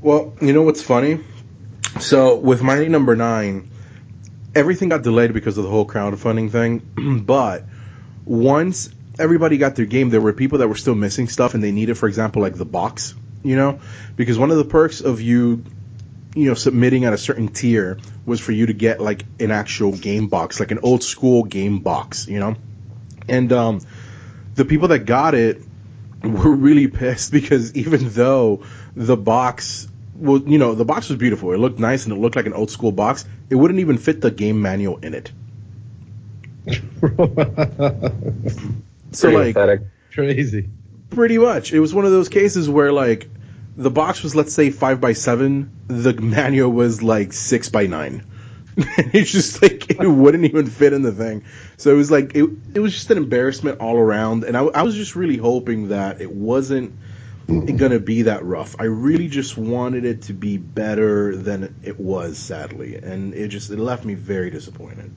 Well, 0.01 0.35
you 0.41 0.53
know 0.53 0.61
what's 0.61 0.81
funny? 0.83 1.19
So 1.99 2.35
with 2.35 2.61
Mighty 2.61 2.87
Number 2.87 3.15
Nine, 3.15 3.69
everything 4.55 4.89
got 4.89 5.03
delayed 5.03 5.33
because 5.33 5.57
of 5.57 5.63
the 5.63 5.69
whole 5.69 5.85
crowdfunding 5.85 6.51
thing. 6.51 7.21
but 7.25 7.63
once 8.25 8.89
everybody 9.19 9.57
got 9.57 9.75
their 9.75 9.85
game, 9.85 10.09
there 10.09 10.21
were 10.21 10.33
people 10.33 10.59
that 10.59 10.67
were 10.67 10.75
still 10.75 10.95
missing 10.95 11.27
stuff, 11.27 11.53
and 11.53 11.63
they 11.63 11.71
needed, 11.71 11.97
for 11.97 12.07
example, 12.07 12.41
like 12.41 12.55
the 12.55 12.65
box. 12.65 13.15
You 13.43 13.55
know, 13.55 13.79
because 14.15 14.37
one 14.37 14.51
of 14.51 14.57
the 14.57 14.65
perks 14.65 14.99
of 14.99 15.21
you, 15.21 15.63
you 16.35 16.49
know, 16.49 16.53
submitting 16.53 17.05
at 17.05 17.13
a 17.13 17.17
certain 17.17 17.47
tier 17.47 17.97
was 18.25 18.41
for 18.41 18.51
you 18.51 18.65
to 18.65 18.73
get 18.73 18.99
like 18.99 19.23
an 19.39 19.51
actual 19.51 19.91
game 19.91 20.27
box, 20.27 20.59
like 20.59 20.71
an 20.71 20.79
old 20.83 21.03
school 21.03 21.43
game 21.43 21.79
box. 21.79 22.27
You 22.27 22.39
know, 22.39 22.55
and 23.29 23.51
um, 23.53 23.81
the 24.55 24.65
people 24.65 24.89
that 24.89 24.99
got 24.99 25.35
it 25.35 25.61
were 26.23 26.55
really 26.55 26.87
pissed 26.87 27.31
because 27.31 27.75
even 27.75 28.09
though 28.09 28.63
the 28.95 29.15
box 29.15 29.87
well 30.17 30.41
you 30.45 30.57
know 30.57 30.75
the 30.75 30.85
box 30.85 31.09
was 31.09 31.17
beautiful. 31.17 31.51
It 31.53 31.57
looked 31.57 31.79
nice 31.79 32.05
and 32.05 32.13
it 32.13 32.19
looked 32.19 32.35
like 32.35 32.45
an 32.47 32.53
old 32.53 32.71
school 32.71 32.91
box. 32.91 33.25
It 33.49 33.55
wouldn't 33.55 33.79
even 33.79 33.97
fit 33.97 34.21
the 34.21 34.31
game 34.31 34.61
manual 34.61 34.97
in 34.97 35.13
it. 35.13 35.31
So 39.11 39.29
Pretty 39.29 39.37
like 39.37 39.55
pathetic. 39.55 39.81
Crazy. 40.13 40.69
pretty 41.09 41.37
much. 41.37 41.71
It 41.71 41.79
was 41.79 41.93
one 41.93 42.05
of 42.05 42.11
those 42.11 42.27
cases 42.29 42.69
where 42.69 42.91
like 42.91 43.29
the 43.77 43.89
box 43.89 44.21
was 44.21 44.35
let's 44.35 44.53
say 44.53 44.69
five 44.69 44.99
by 44.99 45.13
seven. 45.13 45.71
The 45.87 46.13
manual 46.21 46.69
was 46.71 47.01
like 47.01 47.33
six 47.33 47.69
by 47.69 47.87
nine. 47.87 48.25
It's 48.77 49.31
just 49.31 49.61
like 49.61 49.89
it 49.89 50.07
wouldn't 50.07 50.45
even 50.45 50.67
fit 50.67 50.93
in 50.93 51.01
the 51.01 51.11
thing. 51.11 51.45
So 51.77 51.91
it 51.91 51.95
was 51.97 52.11
like 52.11 52.35
it, 52.35 52.47
it 52.75 52.79
was 52.79 52.93
just 52.93 53.09
an 53.09 53.17
embarrassment 53.17 53.79
all 53.79 53.95
around. 53.97 54.43
And 54.43 54.55
I, 54.55 54.65
I 54.65 54.83
was 54.83 54.93
just 54.93 55.15
really 55.15 55.37
hoping 55.37 55.87
that 55.87 56.21
it 56.21 56.31
wasn't 56.31 56.93
gonna 57.47 57.99
be 57.99 58.23
that 58.23 58.43
rough 58.43 58.75
i 58.79 58.83
really 58.83 59.27
just 59.29 59.57
wanted 59.57 60.05
it 60.05 60.23
to 60.23 60.33
be 60.33 60.57
better 60.57 61.35
than 61.35 61.75
it 61.83 61.99
was 61.99 62.37
sadly 62.37 62.95
and 62.95 63.33
it 63.33 63.49
just 63.49 63.71
it 63.71 63.79
left 63.79 64.05
me 64.05 64.15
very 64.15 64.49
disappointed 64.49 65.11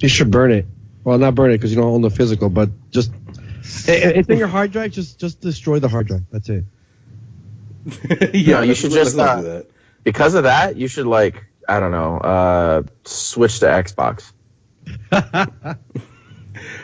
You 0.00 0.08
should 0.08 0.30
burn 0.30 0.50
it. 0.52 0.66
Well, 1.04 1.18
not 1.18 1.34
burn 1.34 1.50
it 1.52 1.58
because 1.58 1.70
you 1.72 1.76
don't 1.76 1.92
own 1.94 2.02
the 2.02 2.10
physical, 2.10 2.50
but 2.50 2.70
just 2.90 3.12
it- 3.86 4.16
it's 4.16 4.28
in 4.28 4.38
your 4.38 4.48
hard 4.48 4.72
drive. 4.72 4.92
Just 4.92 5.20
just 5.20 5.40
destroy 5.40 5.78
the 5.78 5.88
hard 5.88 6.08
drive. 6.08 6.24
That's 6.30 6.48
it. 6.48 6.64
yeah, 8.34 8.62
you 8.62 8.74
should 8.74 8.92
just, 8.92 9.16
not 9.16 9.28
uh, 9.28 9.36
do 9.36 9.42
that. 9.42 9.66
Because 10.04 10.34
of 10.34 10.44
that, 10.44 10.76
you 10.76 10.88
should 10.88 11.06
like 11.06 11.44
I 11.68 11.80
don't 11.80 11.92
know, 11.92 12.16
uh, 12.18 12.82
switch 13.04 13.60
to 13.60 13.66
Xbox. 13.66 14.32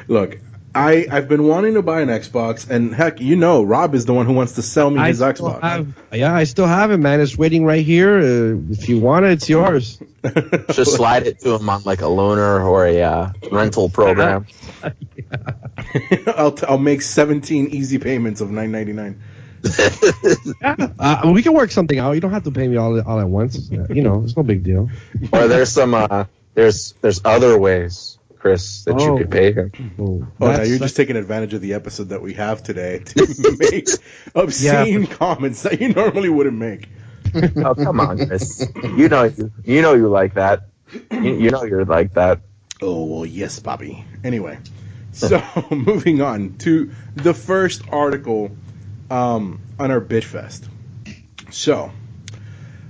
Look, 0.08 0.38
I 0.74 1.06
I've 1.10 1.28
been 1.28 1.44
wanting 1.44 1.74
to 1.74 1.82
buy 1.82 2.00
an 2.00 2.08
Xbox, 2.08 2.68
and 2.68 2.94
heck, 2.94 3.20
you 3.20 3.36
know, 3.36 3.62
Rob 3.62 3.94
is 3.94 4.06
the 4.06 4.14
one 4.14 4.26
who 4.26 4.32
wants 4.32 4.52
to 4.54 4.62
sell 4.62 4.90
me 4.90 5.00
I 5.00 5.08
his 5.08 5.20
Xbox. 5.20 5.62
have, 5.62 5.88
yeah, 6.12 6.34
I 6.34 6.44
still 6.44 6.66
have 6.66 6.90
it, 6.90 6.98
man. 6.98 7.20
It's 7.20 7.36
waiting 7.36 7.64
right 7.64 7.84
here. 7.84 8.18
Uh, 8.18 8.58
if 8.70 8.88
you 8.88 9.00
want 9.00 9.24
it, 9.24 9.32
it's 9.32 9.48
yours. 9.48 10.00
Just 10.72 10.96
slide 10.96 11.26
it 11.26 11.40
to 11.40 11.54
him 11.54 11.68
on 11.68 11.82
like 11.84 12.00
a 12.00 12.04
loaner 12.04 12.64
or 12.64 12.86
a 12.86 13.02
uh, 13.02 13.32
rental 13.50 13.88
program. 13.88 14.46
I'll 16.26 16.52
t- 16.52 16.66
I'll 16.66 16.78
make 16.78 17.02
17 17.02 17.68
easy 17.68 17.98
payments 17.98 18.40
of 18.40 18.48
9.99. 18.48 19.18
Uh, 20.98 21.32
we 21.32 21.42
can 21.42 21.52
work 21.52 21.70
something 21.70 21.98
out. 21.98 22.12
You 22.12 22.20
don't 22.20 22.32
have 22.32 22.44
to 22.44 22.50
pay 22.50 22.68
me 22.68 22.76
all 22.76 23.00
all 23.00 23.18
at 23.18 23.28
once. 23.28 23.70
Uh, 23.72 23.86
you 23.90 24.02
know, 24.02 24.22
it's 24.24 24.36
no 24.36 24.42
big 24.42 24.62
deal. 24.62 24.88
or 25.32 25.48
there's 25.48 25.70
some 25.72 25.94
uh, 25.94 26.24
there's 26.54 26.94
there's 27.00 27.20
other 27.24 27.58
ways, 27.58 28.17
Chris, 28.48 28.84
that 28.84 28.98
you 29.00 29.06
Oh. 29.12 29.18
could 29.18 29.30
pay 29.30 29.52
him. 29.52 29.72
Oh, 29.98 30.26
Oh, 30.40 30.50
now 30.52 30.62
you're 30.62 30.78
just 30.78 30.96
taking 30.96 31.16
advantage 31.16 31.52
of 31.54 31.60
the 31.60 31.74
episode 31.74 32.08
that 32.10 32.22
we 32.22 32.34
have 32.34 32.62
today 32.62 33.00
to 33.00 33.56
make 33.58 33.88
obscene 34.34 35.06
comments 35.06 35.62
that 35.64 35.80
you 35.80 35.92
normally 35.92 36.28
wouldn't 36.30 36.56
make. 36.56 36.88
Oh 37.56 37.74
come 37.74 38.00
on, 38.00 38.26
Chris. 38.26 38.66
You 38.96 39.08
know 39.10 39.24
you 39.24 39.52
you 39.64 39.82
know 39.82 39.92
you 39.94 40.08
like 40.08 40.34
that. 40.34 40.68
You, 41.10 41.34
you 41.34 41.50
know 41.50 41.64
you're 41.64 41.84
like 41.84 42.14
that. 42.14 42.40
Oh 42.80 43.04
well, 43.04 43.26
yes, 43.26 43.60
Bobby. 43.60 44.04
Anyway, 44.24 44.58
so 45.12 45.42
moving 45.70 46.22
on 46.22 46.56
to 46.58 46.90
the 47.16 47.34
first 47.34 47.82
article 47.92 48.50
um, 49.10 49.60
on 49.78 49.90
our 49.90 50.00
Bitfest. 50.00 50.66
So, 51.50 51.90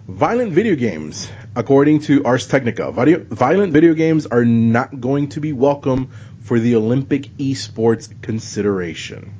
violent 0.06 0.52
video 0.52 0.76
games, 0.76 1.28
according 1.58 1.98
to 1.98 2.24
Ars 2.24 2.46
Technica, 2.46 2.92
video, 2.92 3.18
violent 3.18 3.72
video 3.72 3.92
games 3.92 4.26
are 4.26 4.44
not 4.44 5.00
going 5.00 5.30
to 5.30 5.40
be 5.40 5.52
welcome 5.52 6.12
for 6.42 6.60
the 6.60 6.76
Olympic 6.76 7.24
esports 7.36 8.08
consideration. 8.22 9.34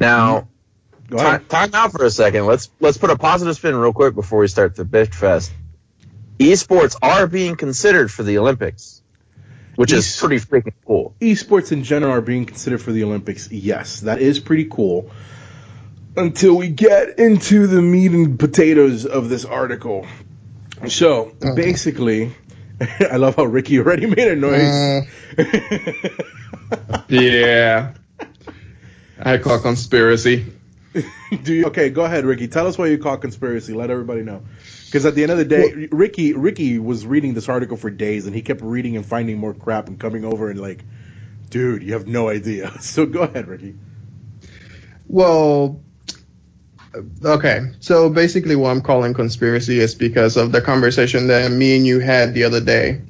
Now, 0.00 0.48
Go 1.08 1.18
ahead. 1.18 1.48
time, 1.48 1.70
time 1.70 1.74
out 1.74 1.92
for 1.92 2.04
a 2.04 2.10
second. 2.10 2.46
Let's 2.46 2.70
let's 2.80 2.98
put 2.98 3.10
a 3.10 3.16
positive 3.16 3.54
spin 3.54 3.76
real 3.76 3.92
quick 3.92 4.16
before 4.16 4.40
we 4.40 4.48
start 4.48 4.74
the 4.74 4.84
Bitch 4.84 5.14
Fest. 5.14 5.52
Esports 6.40 6.96
are 7.00 7.28
being 7.28 7.54
considered 7.54 8.10
for 8.10 8.24
the 8.24 8.38
Olympics, 8.38 9.00
which 9.76 9.92
is 9.92 10.18
pretty 10.18 10.40
freaking 10.40 10.74
cool. 10.84 11.14
esports 11.20 11.70
in 11.70 11.84
general 11.84 12.10
are 12.12 12.20
being 12.20 12.46
considered 12.46 12.82
for 12.82 12.90
the 12.90 13.04
Olympics. 13.04 13.48
Yes, 13.52 14.00
that 14.00 14.20
is 14.20 14.40
pretty 14.40 14.64
cool. 14.64 15.12
Until 16.16 16.56
we 16.56 16.68
get 16.68 17.20
into 17.20 17.68
the 17.68 17.80
meat 17.80 18.10
and 18.10 18.38
potatoes 18.40 19.06
of 19.06 19.28
this 19.28 19.44
article. 19.44 20.04
So 20.88 21.32
basically, 21.54 22.32
I 23.10 23.16
love 23.16 23.36
how 23.36 23.44
Ricky 23.44 23.78
already 23.78 24.06
made 24.06 24.28
a 24.28 24.36
noise. 24.36 25.06
Uh, 25.38 25.44
yeah. 27.08 27.94
I 29.20 29.38
call 29.38 29.60
conspiracy. 29.60 30.46
Do 31.42 31.54
you, 31.54 31.66
okay, 31.66 31.90
go 31.90 32.04
ahead, 32.04 32.24
Ricky. 32.24 32.48
Tell 32.48 32.66
us 32.66 32.76
why 32.76 32.88
you 32.88 32.98
call 32.98 33.16
conspiracy. 33.16 33.72
Let 33.72 33.90
everybody 33.90 34.22
know. 34.22 34.42
Because 34.86 35.06
at 35.06 35.14
the 35.14 35.22
end 35.22 35.32
of 35.32 35.38
the 35.38 35.44
day, 35.44 35.88
Ricky 35.90 36.34
Ricky 36.34 36.78
was 36.78 37.06
reading 37.06 37.32
this 37.32 37.48
article 37.48 37.78
for 37.78 37.88
days, 37.88 38.26
and 38.26 38.34
he 38.34 38.42
kept 38.42 38.60
reading 38.60 38.96
and 38.96 39.06
finding 39.06 39.38
more 39.38 39.54
crap 39.54 39.88
and 39.88 39.98
coming 39.98 40.24
over 40.24 40.50
and 40.50 40.60
like, 40.60 40.84
dude, 41.48 41.82
you 41.82 41.94
have 41.94 42.06
no 42.06 42.28
idea. 42.28 42.70
So 42.80 43.06
go 43.06 43.22
ahead, 43.22 43.48
Ricky. 43.48 43.74
Well, 45.06 45.80
okay. 47.24 47.70
So 47.80 48.10
basically, 48.10 48.56
what 48.56 48.70
I'm 48.70 48.82
calling 48.82 49.14
conspiracy 49.14 49.78
is 49.78 49.94
because 49.94 50.36
of 50.36 50.52
the 50.52 50.60
conversation 50.60 51.28
that 51.28 51.50
me 51.50 51.76
and 51.76 51.86
you 51.86 52.00
had 52.00 52.34
the 52.34 52.44
other 52.44 52.60
day, 52.60 53.00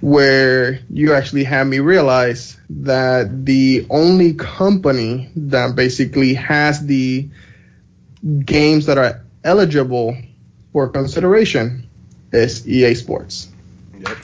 where 0.00 0.80
you 0.90 1.14
actually 1.14 1.44
had 1.44 1.64
me 1.64 1.80
realize 1.80 2.56
that 2.70 3.44
the 3.44 3.86
only 3.90 4.34
company 4.34 5.30
that 5.36 5.74
basically 5.74 6.34
has 6.34 6.84
the 6.86 7.28
games 8.44 8.86
that 8.86 8.98
are 8.98 9.24
eligible 9.44 10.16
for 10.72 10.88
consideration 10.88 11.88
is 12.32 12.68
EA 12.68 12.94
Sports. 12.94 13.48
Yep. 13.98 14.18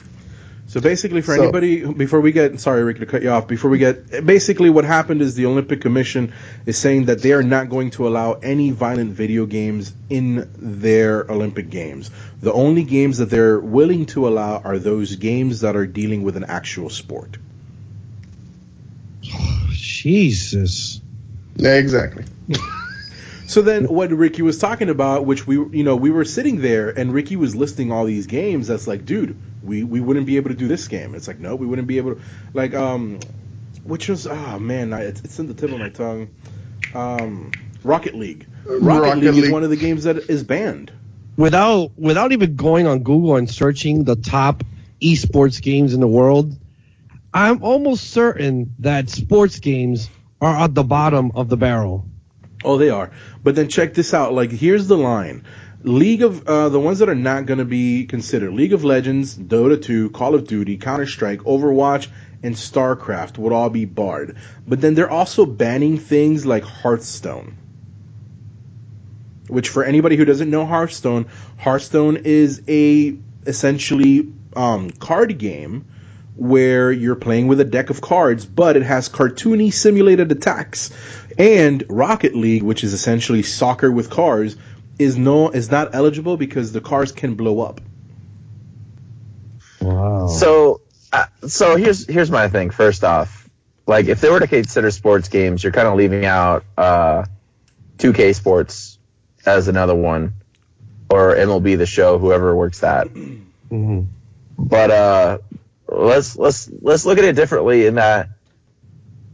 So 0.75 0.81
basically, 0.81 1.21
for 1.21 1.33
So- 1.33 1.43
anybody, 1.43 1.85
before 1.85 2.19
we 2.19 2.33
get, 2.33 2.59
sorry, 2.59 2.83
Ricky, 2.83 2.99
to 2.99 3.05
cut 3.05 3.23
you 3.23 3.29
off, 3.29 3.47
before 3.47 3.71
we 3.71 3.77
get, 3.77 4.25
basically 4.25 4.69
what 4.69 4.83
happened 4.83 5.21
is 5.21 5.33
the 5.33 5.45
Olympic 5.45 5.79
Commission 5.79 6.33
is 6.65 6.75
saying 6.75 7.05
that 7.05 7.21
they 7.21 7.31
are 7.31 7.43
not 7.43 7.69
going 7.69 7.91
to 7.91 8.05
allow 8.09 8.33
any 8.33 8.71
violent 8.71 9.13
video 9.13 9.45
games 9.45 9.93
in 10.09 10.49
their 10.57 11.31
Olympic 11.31 11.69
Games. 11.69 12.11
The 12.41 12.51
only 12.51 12.83
games 12.83 13.19
that 13.19 13.29
they're 13.29 13.57
willing 13.57 14.07
to 14.07 14.27
allow 14.27 14.57
are 14.65 14.77
those 14.77 15.15
games 15.15 15.61
that 15.61 15.77
are 15.77 15.87
dealing 15.87 16.23
with 16.23 16.35
an 16.35 16.43
actual 16.43 16.89
sport. 16.89 17.37
Jesus. 19.71 20.99
Yeah, 21.55 21.75
exactly. 21.75 22.25
So 23.47 23.61
then, 23.61 23.85
what 23.85 24.09
Ricky 24.11 24.41
was 24.41 24.57
talking 24.57 24.89
about, 24.89 25.25
which 25.25 25.45
we, 25.45 25.55
you 25.55 25.83
know, 25.83 25.95
we 25.95 26.09
were 26.09 26.25
sitting 26.25 26.61
there, 26.61 26.89
and 26.89 27.13
Ricky 27.13 27.35
was 27.35 27.55
listing 27.55 27.91
all 27.91 28.05
these 28.05 28.25
games. 28.25 28.67
That's 28.67 28.87
like, 28.87 29.05
dude, 29.05 29.37
we 29.65 29.83
we 29.83 29.99
wouldn't 29.99 30.25
be 30.25 30.37
able 30.37 30.49
to 30.49 30.55
do 30.55 30.67
this 30.67 30.87
game. 30.87 31.15
It's 31.15 31.27
like, 31.27 31.39
no, 31.39 31.55
we 31.55 31.65
wouldn't 31.65 31.87
be 31.87 31.97
able 31.97 32.15
to, 32.15 32.21
like, 32.53 32.73
um, 32.73 33.19
which 33.83 34.09
was, 34.09 34.27
oh 34.27 34.59
man, 34.59 34.93
I, 34.93 35.03
it's, 35.03 35.21
it's 35.21 35.39
in 35.39 35.47
the 35.47 35.53
tip 35.53 35.71
of 35.71 35.79
my 35.79 35.89
tongue. 35.89 36.29
Um, 36.93 37.51
Rocket 37.83 38.15
League. 38.15 38.47
Rocket, 38.65 39.01
Rocket 39.01 39.17
League, 39.19 39.43
is 39.43 39.51
one 39.51 39.63
of 39.63 39.69
the 39.69 39.75
games 39.77 40.05
that 40.05 40.29
is 40.29 40.43
banned. 40.43 40.91
Without 41.37 41.91
without 41.97 42.31
even 42.31 42.55
going 42.55 42.87
on 42.87 42.99
Google 42.99 43.35
and 43.35 43.49
searching 43.49 44.05
the 44.05 44.15
top 44.15 44.63
esports 45.01 45.61
games 45.61 45.93
in 45.93 45.99
the 45.99 46.07
world, 46.07 46.55
I'm 47.33 47.61
almost 47.61 48.11
certain 48.11 48.73
that 48.79 49.09
sports 49.09 49.59
games 49.59 50.09
are 50.39 50.55
at 50.55 50.73
the 50.73 50.83
bottom 50.83 51.31
of 51.35 51.49
the 51.49 51.57
barrel. 51.57 52.05
Oh, 52.63 52.77
they 52.77 52.89
are. 52.89 53.11
But 53.43 53.55
then 53.55 53.69
check 53.69 53.93
this 53.93 54.13
out. 54.13 54.33
Like, 54.33 54.51
here's 54.51 54.87
the 54.87 54.97
line. 54.97 55.43
League 55.85 56.23
of 56.23 56.47
uh, 56.47 56.69
the 56.69 56.79
ones 56.79 56.97
that 56.97 57.09
are 57.09 57.15
not 57.15 57.45
going 57.45 57.59
to 57.59 57.65
be 57.65 58.05
considered: 58.05 58.51
League 58.53 58.73
of 58.73 58.83
Legends, 58.83 59.37
Dota 59.37 59.79
2, 59.81 60.09
Call 60.09 60.33
of 60.33 60.47
Duty, 60.47 60.77
Counter 60.77 61.05
Strike, 61.05 61.41
Overwatch, 61.41 62.07
and 62.41 62.55
StarCraft 62.55 63.37
would 63.37 63.53
all 63.53 63.69
be 63.69 63.85
barred. 63.85 64.35
But 64.67 64.81
then 64.81 64.95
they're 64.95 65.09
also 65.09 65.45
banning 65.45 65.99
things 65.99 66.45
like 66.45 66.63
Hearthstone. 66.63 67.57
Which, 69.47 69.69
for 69.69 69.83
anybody 69.83 70.15
who 70.15 70.25
doesn't 70.25 70.49
know 70.49 70.65
Hearthstone, 70.65 71.27
Hearthstone 71.57 72.17
is 72.23 72.63
a 72.67 73.15
essentially 73.45 74.33
um, 74.55 74.89
card 74.89 75.37
game 75.37 75.85
where 76.35 76.91
you're 76.91 77.15
playing 77.15 77.47
with 77.47 77.59
a 77.59 77.65
deck 77.65 77.91
of 77.91 78.01
cards, 78.01 78.45
but 78.45 78.75
it 78.75 78.83
has 78.83 79.07
cartoony 79.07 79.71
simulated 79.71 80.31
attacks. 80.31 80.91
And 81.37 81.83
Rocket 81.89 82.35
League, 82.35 82.63
which 82.63 82.83
is 82.83 82.93
essentially 82.93 83.43
soccer 83.43 83.91
with 83.91 84.09
cars, 84.09 84.57
is 84.97 85.17
no 85.17 85.49
is 85.49 85.69
not 85.71 85.93
eligible 85.93 86.37
because 86.37 86.71
the 86.71 86.81
cars 86.81 87.11
can 87.11 87.35
blow 87.35 87.61
up. 87.61 87.81
Wow. 89.81 90.27
So, 90.27 90.81
uh, 91.11 91.25
so 91.47 91.75
here's 91.75 92.07
here's 92.07 92.31
my 92.31 92.47
thing. 92.47 92.69
First 92.69 93.03
off, 93.03 93.49
like 93.85 94.07
if 94.07 94.21
they 94.21 94.29
were 94.29 94.39
to 94.39 94.47
consider 94.47 94.91
sports 94.91 95.29
games, 95.29 95.63
you're 95.63 95.73
kind 95.73 95.87
of 95.87 95.95
leaving 95.95 96.25
out 96.25 96.63
uh, 96.77 97.25
2K 97.97 98.33
Sports 98.35 98.97
as 99.45 99.67
another 99.67 99.95
one, 99.95 100.33
or 101.09 101.35
MLB 101.35 101.77
The 101.77 101.85
Show, 101.85 102.17
whoever 102.17 102.55
works 102.55 102.79
that. 102.79 103.07
hmm 103.07 104.01
But 104.57 104.91
uh, 104.91 105.37
let's 105.87 106.37
let's 106.37 106.69
let's 106.81 107.05
look 107.05 107.17
at 107.17 107.25
it 107.25 107.35
differently 107.35 107.85
in 107.85 107.95
that 107.95 108.29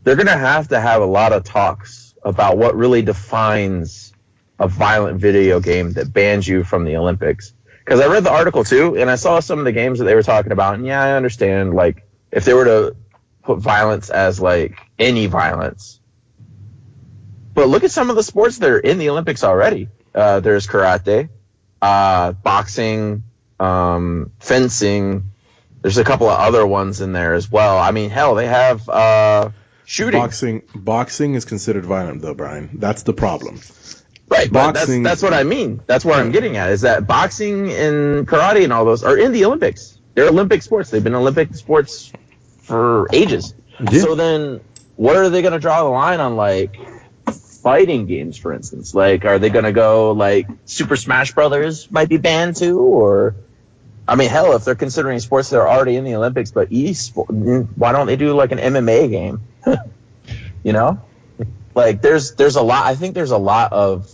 they're 0.04 0.16
gonna 0.16 0.38
have 0.38 0.70
to 0.70 0.80
have 0.80 1.02
a 1.02 1.06
lot 1.06 1.34
of 1.34 1.44
talks 1.44 2.14
about 2.24 2.58
what 2.58 2.76
really 2.76 3.02
defines 3.02 4.11
a 4.62 4.68
violent 4.68 5.20
video 5.20 5.60
game 5.60 5.94
that 5.94 6.14
bans 6.14 6.48
you 6.48 6.64
from 6.64 6.86
the 6.86 6.96
Olympics. 6.96 7.54
Because 7.84 8.00
I 8.00 8.08
read 8.08 8.24
the 8.24 8.32
article 8.32 8.64
too, 8.64 8.96
and 8.96 9.10
I 9.10 9.16
saw 9.16 9.40
some 9.40 9.58
of 9.58 9.66
the 9.66 9.72
games 9.72 9.98
that 9.98 10.06
they 10.06 10.14
were 10.14 10.22
talking 10.22 10.52
about, 10.52 10.76
and 10.76 10.86
yeah, 10.86 11.02
I 11.02 11.14
understand. 11.14 11.74
Like 11.74 12.08
if 12.32 12.46
they 12.46 12.54
were 12.54 12.66
to 12.66 12.96
put 13.42 13.58
violence 13.58 14.12
as 14.12 14.40
like 14.40 14.78
any 15.00 15.26
violence, 15.26 16.00
but 17.56 17.70
look 17.70 17.84
at 17.84 17.90
some 17.90 18.12
of 18.12 18.16
the 18.16 18.22
sports 18.22 18.60
that 18.60 18.70
are 18.70 18.80
in 18.80 19.00
the 19.00 19.10
Olympics 19.10 19.44
already. 19.44 19.90
Uh, 20.14 20.42
there's 20.42 20.68
karate, 20.68 21.30
uh, 21.82 22.34
boxing, 22.34 23.24
um, 23.60 24.32
fencing. 24.40 25.32
There's 25.82 25.98
a 25.98 26.04
couple 26.04 26.30
of 26.30 26.40
other 26.40 26.68
ones 26.68 27.02
in 27.02 27.14
there 27.14 27.34
as 27.34 27.52
well. 27.52 27.80
I 27.80 27.90
mean, 27.90 28.12
hell, 28.12 28.36
they 28.36 28.46
have 28.46 28.88
uh, 28.88 29.50
shooting. 29.86 30.22
Boxing 30.22 30.62
boxing 30.76 31.34
is 31.34 31.46
considered 31.46 31.84
violent 31.84 32.22
though, 32.22 32.36
Brian. 32.36 32.70
That's 32.74 33.02
the 33.02 33.14
problem. 33.14 33.60
Right, 34.32 34.50
but 34.50 34.74
boxing- 34.74 35.04
that's, 35.04 35.20
that's 35.20 35.30
what 35.30 35.38
I 35.38 35.44
mean. 35.44 35.82
That's 35.88 36.06
what 36.06 36.18
I'm 36.18 36.32
getting 36.32 36.56
at 36.56 36.70
is 36.70 36.82
that 36.82 37.06
boxing 37.06 37.70
and 37.70 38.26
karate 38.26 38.64
and 38.64 38.72
all 38.72 38.86
those 38.86 39.04
are 39.04 39.18
in 39.18 39.34
the 39.34 39.44
Olympics. 39.44 40.00
they're 40.14 40.30
Olympic 40.30 40.62
sports. 40.62 40.90
They've 40.90 41.04
been 41.04 41.16
Olympic 41.16 41.54
sports 41.54 42.14
for 42.60 43.08
ages. 43.12 43.54
Yeah. 43.82 44.00
So 44.00 44.16
then, 44.16 44.62
what 44.96 45.18
are 45.18 45.30
they 45.30 45.42
going 45.42 45.52
to 45.52 45.60
draw 45.60 45.84
the 45.84 45.90
line 45.90 46.22
on, 46.22 46.38
like 46.38 46.78
fighting 47.62 48.06
games, 48.06 48.38
for 48.38 48.54
instance? 48.54 48.96
Like, 48.96 49.26
are 49.26 49.38
they 49.38 49.50
going 49.50 49.66
to 49.66 49.74
go 49.74 50.14
like 50.14 50.48
Super 50.64 50.96
Smash 50.96 51.34
Brothers 51.34 51.92
might 51.92 52.08
be 52.08 52.16
banned 52.18 52.56
too, 52.56 52.80
or 52.80 53.36
I 54.08 54.16
mean, 54.16 54.30
hell, 54.30 54.54
if 54.56 54.64
they're 54.64 54.76
considering 54.76 55.20
sports 55.20 55.50
that 55.50 55.60
are 55.60 55.68
already 55.68 55.98
in 55.98 56.06
the 56.06 56.16
Olympics, 56.16 56.52
but 56.52 56.72
e-sport, 56.72 57.30
why 57.30 57.92
don't 57.92 58.08
they 58.08 58.16
do 58.16 58.34
like 58.34 58.54
an 58.54 58.60
MMA 58.60 59.10
game? 59.10 59.42
you 60.64 60.72
know, 60.72 61.02
like 61.76 62.02
there's 62.02 62.36
there's 62.36 62.56
a 62.56 62.62
lot. 62.62 62.86
I 62.86 62.96
think 62.96 63.14
there's 63.14 63.32
a 63.32 63.38
lot 63.38 63.74
of 63.74 64.10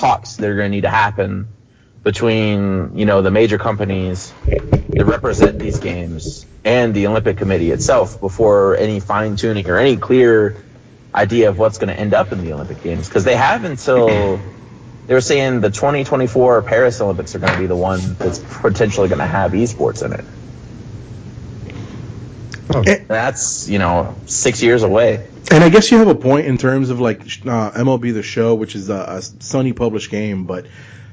talks 0.00 0.36
that 0.36 0.48
are 0.48 0.56
going 0.56 0.70
to 0.70 0.74
need 0.74 0.82
to 0.82 0.90
happen 0.90 1.48
between 2.02 2.96
you 2.96 3.04
know 3.04 3.20
the 3.20 3.30
major 3.30 3.58
companies 3.58 4.32
that 4.46 5.04
represent 5.04 5.58
these 5.58 5.78
games 5.78 6.46
and 6.64 6.94
the 6.94 7.06
Olympic 7.06 7.36
Committee 7.36 7.70
itself 7.70 8.20
before 8.20 8.76
any 8.76 9.00
fine 9.00 9.36
tuning 9.36 9.68
or 9.68 9.76
any 9.76 9.96
clear 9.96 10.56
idea 11.14 11.50
of 11.50 11.58
what's 11.58 11.78
going 11.78 11.94
to 11.94 11.98
end 11.98 12.14
up 12.14 12.32
in 12.32 12.42
the 12.42 12.52
Olympic 12.52 12.82
Games 12.82 13.08
because 13.08 13.24
they 13.24 13.36
have 13.36 13.64
until 13.64 14.38
they 15.06 15.14
were 15.14 15.20
saying 15.20 15.60
the 15.60 15.70
2024 15.70 16.62
Paris 16.62 17.00
Olympics 17.00 17.34
are 17.34 17.38
going 17.38 17.52
to 17.52 17.58
be 17.58 17.66
the 17.66 17.76
one 17.76 18.14
that's 18.14 18.38
potentially 18.38 19.08
going 19.08 19.18
to 19.18 19.26
have 19.26 19.52
esports 19.52 20.04
in 20.04 20.12
it. 20.12 20.24
Eh. 22.74 23.04
That's 23.06 23.68
you 23.68 23.78
know 23.78 24.14
six 24.26 24.62
years 24.62 24.82
away. 24.82 25.26
And 25.50 25.64
I 25.64 25.68
guess 25.68 25.90
you 25.90 25.98
have 25.98 26.08
a 26.08 26.14
point 26.14 26.46
in 26.46 26.58
terms 26.58 26.90
of 26.90 27.00
like 27.00 27.20
uh, 27.20 27.72
MLB 27.72 28.14
The 28.14 28.22
Show, 28.22 28.54
which 28.54 28.74
is 28.76 28.88
a, 28.88 28.94
a 28.94 29.18
Sony 29.18 29.74
published 29.74 30.10
game, 30.10 30.44
but 30.44 30.66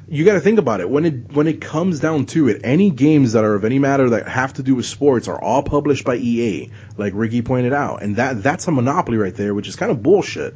you 0.10 0.24
got 0.24 0.34
to 0.34 0.40
think 0.40 0.58
about 0.58 0.80
it 0.80 0.90
when 0.90 1.06
it 1.06 1.34
when 1.34 1.48
it 1.48 1.60
comes 1.60 2.00
down 2.00 2.26
to 2.28 2.48
it. 2.48 2.62
Any 2.64 2.90
games 2.90 3.34
that 3.34 3.44
are 3.44 3.56
of 3.56 3.66
any 3.66 3.80
matter 3.80 4.12
that 4.12 4.28
have 4.28 4.54
to 4.54 4.64
do 4.64 4.76
with 4.76 4.86
sports 4.86 5.28
are 5.28 5.42
all 5.42 5.64
published 5.64 6.06
by 6.06 6.16
EA, 6.16 6.72
like 6.98 7.14
Ricky 7.16 7.42
pointed 7.42 7.74
out, 7.74 8.04
and 8.04 8.16
that 8.16 8.42
that's 8.42 8.68
a 8.68 8.72
monopoly 8.72 9.18
right 9.18 9.36
there, 9.36 9.54
which 9.54 9.68
is 9.68 9.76
kind 9.76 9.92
of 9.92 10.02
bullshit 10.02 10.56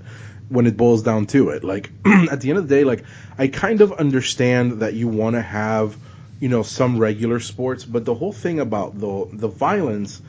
when 0.49 0.67
it 0.67 0.77
boils 0.77 1.03
down 1.03 1.25
to 1.27 1.49
it. 1.49 1.63
Like 1.63 1.91
at 2.05 2.39
the 2.41 2.49
end 2.49 2.59
of 2.59 2.67
the 2.67 2.75
day, 2.75 2.83
like 2.83 3.03
I 3.37 3.47
kind 3.47 3.81
of 3.81 3.91
understand 3.93 4.81
that 4.81 4.93
you 4.93 5.07
want 5.07 5.35
to 5.35 5.41
have 5.41 5.97
you 6.39 6.47
know 6.47 6.63
some 6.63 6.97
regular 6.97 7.39
sports, 7.39 7.83
but 7.83 8.05
the 8.05 8.15
whole 8.15 8.33
thing 8.33 8.59
about 8.59 8.99
the 8.99 9.27
the 9.33 9.47
violence. 9.47 10.21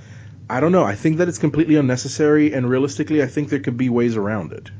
I 0.53 0.61
don't 0.61 0.73
know. 0.73 0.85
I 0.85 0.97
think 1.03 1.17
that 1.19 1.29
it's 1.29 1.39
completely 1.39 1.77
unnecessary, 1.77 2.53
and 2.55 2.69
realistically, 2.69 3.23
I 3.23 3.27
think 3.27 3.49
there 3.49 3.61
could 3.61 3.79
be 3.79 3.89
ways 3.89 4.17
around 4.17 4.53
it. 4.53 4.71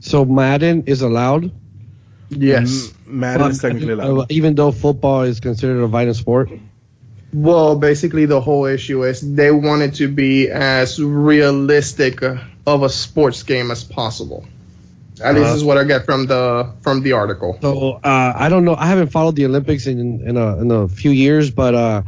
So 0.00 0.24
Madden 0.24 0.84
is 0.86 1.00
allowed, 1.02 1.50
Yes. 2.28 2.68
M- 3.06 3.20
Madden 3.20 3.50
is 3.50 3.58
Uh, 3.64 3.68
technically 3.68 3.92
uh, 3.94 4.06
allowed. 4.06 4.30
even 4.32 4.54
though 4.54 4.72
football 4.72 5.22
is 5.22 5.40
considered 5.40 5.80
a 5.82 5.86
violent 5.86 6.16
sport. 6.16 6.50
Well, 7.32 7.76
basically, 7.76 8.26
the 8.26 8.40
whole 8.40 8.66
issue 8.66 9.04
is 9.04 9.20
they 9.20 9.50
wanted 9.50 9.94
to 10.00 10.08
be 10.08 10.50
as 10.50 11.00
realistic 11.02 12.22
uh, 12.22 12.36
of 12.66 12.82
a 12.82 12.88
sports 12.90 13.42
game 13.42 13.70
as 13.70 13.84
possible. 13.84 14.44
At 15.22 15.34
least 15.34 15.46
Uh-huh. 15.46 15.56
is 15.56 15.64
what 15.64 15.78
I 15.78 15.84
get 15.84 16.04
from 16.04 16.26
the 16.26 16.66
from 16.82 17.02
the 17.02 17.12
article. 17.12 17.56
So 17.62 17.72
uh, 18.04 18.32
I 18.44 18.48
don't 18.50 18.64
know. 18.64 18.76
I 18.76 18.86
haven't 18.86 19.10
followed 19.16 19.36
the 19.36 19.46
Olympics 19.46 19.86
in 19.86 19.98
in 20.28 20.36
a, 20.36 20.46
in 20.62 20.70
a 20.70 20.88
few 20.88 21.10
years, 21.24 21.50
but 21.50 21.74
uh, 21.74 22.02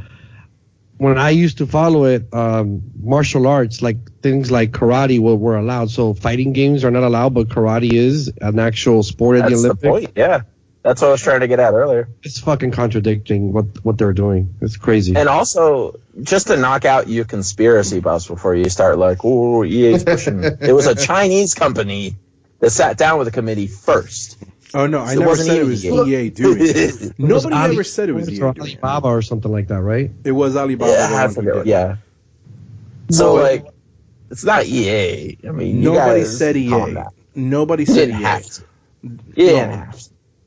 when 0.98 1.18
I 1.18 1.30
used 1.30 1.58
to 1.58 1.66
follow 1.66 2.04
it, 2.04 2.32
um, 2.32 2.82
martial 3.02 3.46
arts 3.46 3.82
like 3.82 4.20
things 4.20 4.50
like 4.50 4.70
karate 4.70 5.18
were, 5.18 5.34
were 5.34 5.56
allowed. 5.56 5.90
So 5.90 6.14
fighting 6.14 6.52
games 6.52 6.84
are 6.84 6.90
not 6.90 7.02
allowed, 7.02 7.34
but 7.34 7.48
karate 7.48 7.92
is 7.92 8.32
an 8.40 8.58
actual 8.58 9.02
sport 9.02 9.38
at 9.38 9.44
the 9.44 9.50
That's 9.50 9.62
the 9.62 9.68
Olympics. 9.68 9.88
point. 9.88 10.10
Yeah, 10.16 10.42
that's 10.82 11.02
what 11.02 11.08
I 11.08 11.10
was 11.12 11.22
trying 11.22 11.40
to 11.40 11.48
get 11.48 11.60
at 11.60 11.72
earlier. 11.74 12.08
It's 12.22 12.38
fucking 12.38 12.70
contradicting 12.70 13.52
what 13.52 13.84
what 13.84 13.98
they're 13.98 14.12
doing. 14.12 14.54
It's 14.60 14.76
crazy. 14.76 15.16
And 15.16 15.28
also, 15.28 15.98
just 16.22 16.46
to 16.46 16.56
knock 16.56 16.84
out 16.84 17.08
you 17.08 17.24
conspiracy 17.24 18.00
buffs 18.00 18.26
before 18.26 18.54
you 18.54 18.68
start 18.70 18.98
like, 18.98 19.18
oh, 19.24 19.64
EA's 19.64 20.04
pushing. 20.04 20.42
it 20.44 20.72
was 20.72 20.86
a 20.86 20.94
Chinese 20.94 21.54
company 21.54 22.16
that 22.60 22.70
sat 22.70 22.96
down 22.96 23.18
with 23.18 23.26
the 23.26 23.32
committee 23.32 23.66
first. 23.66 24.38
Oh 24.74 24.86
no, 24.86 25.00
I 25.00 25.14
So 25.14 25.20
it 25.22 25.24
never 25.24 25.36
said 25.36 25.56
it 25.58 25.64
was 25.64 25.84
EA. 25.84 26.30
Doing 26.30 26.58
it. 26.60 26.76
It 26.76 27.18
Nobody 27.18 27.54
Ali- 27.54 27.74
ever 27.74 27.84
said 27.84 28.08
it 28.08 28.12
was 28.12 28.28
EA 28.28 28.38
doing. 28.38 28.60
Alibaba 28.60 29.08
or 29.08 29.22
something 29.22 29.50
like 29.52 29.68
that, 29.68 29.80
right? 29.80 30.10
It 30.24 30.32
was 30.32 30.56
Alibaba. 30.56 30.90
Yeah, 30.90 31.06
the 31.08 31.14
I 31.14 31.20
one 31.20 31.28
who 31.28 31.34
forget. 31.34 31.54
did 31.54 31.60
it. 31.60 31.66
Yeah. 31.66 31.96
So 33.10 33.34
Well, 33.34 33.42
like, 33.44 33.66
it's 34.30 34.44
not 34.44 34.66
EA. 34.66 35.38
I 35.46 35.50
mean, 35.52 35.76
you 35.76 35.92
Nobody 35.92 36.24
said 36.24 36.56
EA. 36.56 36.96
Nobody 37.34 37.84
said 37.84 38.08
EA. 38.08 38.12
have 38.12 38.44
to. 38.44 38.62
You 39.02 39.16
didn't 39.36 39.70
No. 39.70 39.90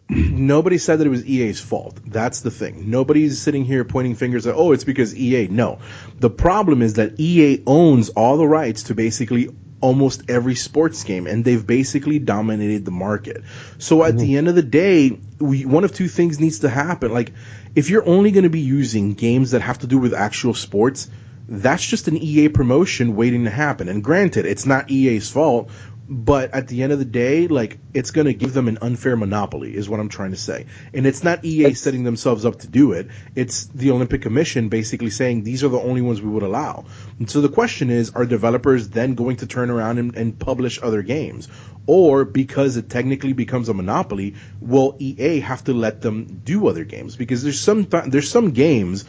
Nobody 0.09 0.77
said 0.77 0.99
that 0.99 1.07
it 1.07 1.09
was 1.09 1.25
EA's 1.25 1.59
fault. 1.59 1.99
That's 2.05 2.39
the 2.39 2.49
thing. 2.49 2.89
Nobody's 2.89 3.41
sitting 3.41 3.65
here 3.65 3.83
pointing 3.83 4.15
fingers 4.15 4.47
at, 4.47 4.55
oh, 4.55 4.71
it's 4.71 4.85
because 4.85 5.13
EA. 5.15 5.47
No. 5.49 5.79
The 6.19 6.29
problem 6.29 6.81
is 6.81 6.93
that 6.93 7.19
EA 7.19 7.61
owns 7.67 8.07
all 8.09 8.37
the 8.37 8.47
rights 8.47 8.83
to 8.83 8.95
basically 8.95 9.49
almost 9.79 10.29
every 10.29 10.55
sports 10.55 11.03
game, 11.03 11.27
and 11.27 11.45
they've 11.45 11.65
basically 11.65 12.19
dominated 12.19 12.85
the 12.85 12.91
market. 12.91 13.43
So 13.77 14.03
at 14.03 14.17
the 14.17 14.37
end 14.37 14.47
of 14.47 14.55
the 14.55 14.63
day, 14.63 15.19
we, 15.39 15.65
one 15.65 15.83
of 15.83 15.93
two 15.93 16.07
things 16.07 16.39
needs 16.39 16.59
to 16.59 16.69
happen. 16.69 17.13
Like, 17.13 17.33
if 17.75 17.89
you're 17.89 18.07
only 18.07 18.31
going 18.31 18.43
to 18.43 18.49
be 18.49 18.59
using 18.59 19.13
games 19.13 19.51
that 19.51 19.61
have 19.61 19.79
to 19.79 19.87
do 19.87 19.99
with 19.99 20.13
actual 20.13 20.53
sports, 20.53 21.09
that's 21.47 21.85
just 21.85 22.07
an 22.07 22.17
EA 22.17 22.49
promotion 22.49 23.15
waiting 23.15 23.45
to 23.45 23.49
happen. 23.49 23.87
And 23.87 24.03
granted, 24.03 24.45
it's 24.45 24.65
not 24.65 24.89
EA's 24.89 25.29
fault, 25.29 25.69
but 26.09 26.53
at 26.53 26.67
the 26.67 26.83
end 26.83 26.93
of 26.93 26.99
the 26.99 27.05
day, 27.05 27.47
like 27.47 27.79
it's 27.93 28.11
going 28.11 28.27
to 28.27 28.33
give 28.33 28.53
them 28.53 28.67
an 28.67 28.77
unfair 28.81 29.17
monopoly, 29.17 29.75
is 29.75 29.89
what 29.89 29.99
I'm 29.99 30.09
trying 30.09 30.31
to 30.31 30.37
say. 30.37 30.65
And 30.93 31.05
it's 31.05 31.23
not 31.23 31.43
EA 31.43 31.73
setting 31.73 32.03
themselves 32.03 32.45
up 32.45 32.59
to 32.59 32.67
do 32.67 32.93
it. 32.93 33.07
It's 33.35 33.65
the 33.65 33.91
Olympic 33.91 34.21
Commission 34.21 34.69
basically 34.69 35.09
saying 35.09 35.43
these 35.43 35.63
are 35.63 35.67
the 35.67 35.79
only 35.79 36.01
ones 36.01 36.21
we 36.21 36.29
would 36.29 36.43
allow. 36.43 36.85
And 37.19 37.29
so 37.29 37.41
the 37.41 37.49
question 37.49 37.89
is, 37.89 38.11
are 38.11 38.25
developers 38.25 38.89
then 38.89 39.15
going 39.15 39.37
to 39.37 39.47
turn 39.47 39.69
around 39.69 39.97
and, 39.97 40.15
and 40.15 40.39
publish 40.39 40.79
other 40.81 41.01
games? 41.01 41.49
Or 41.85 42.25
because 42.25 42.77
it 42.77 42.89
technically 42.89 43.33
becomes 43.33 43.69
a 43.69 43.73
monopoly, 43.73 44.35
will 44.61 44.95
EA 44.99 45.39
have 45.41 45.63
to 45.65 45.73
let 45.73 46.01
them 46.01 46.41
do 46.43 46.67
other 46.67 46.85
games? 46.85 47.15
Because 47.15 47.43
there's 47.43 47.59
some 47.59 47.87
there's 48.07 48.29
some 48.29 48.51
games 48.51 49.05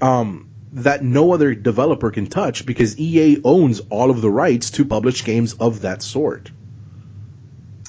um, 0.00 0.49
that 0.72 1.02
no 1.02 1.32
other 1.32 1.54
developer 1.54 2.10
can 2.10 2.26
touch 2.26 2.64
because 2.64 2.98
EA 2.98 3.40
owns 3.44 3.80
all 3.90 4.10
of 4.10 4.20
the 4.20 4.30
rights 4.30 4.70
to 4.72 4.84
publish 4.84 5.24
games 5.24 5.54
of 5.54 5.82
that 5.82 6.02
sort. 6.02 6.50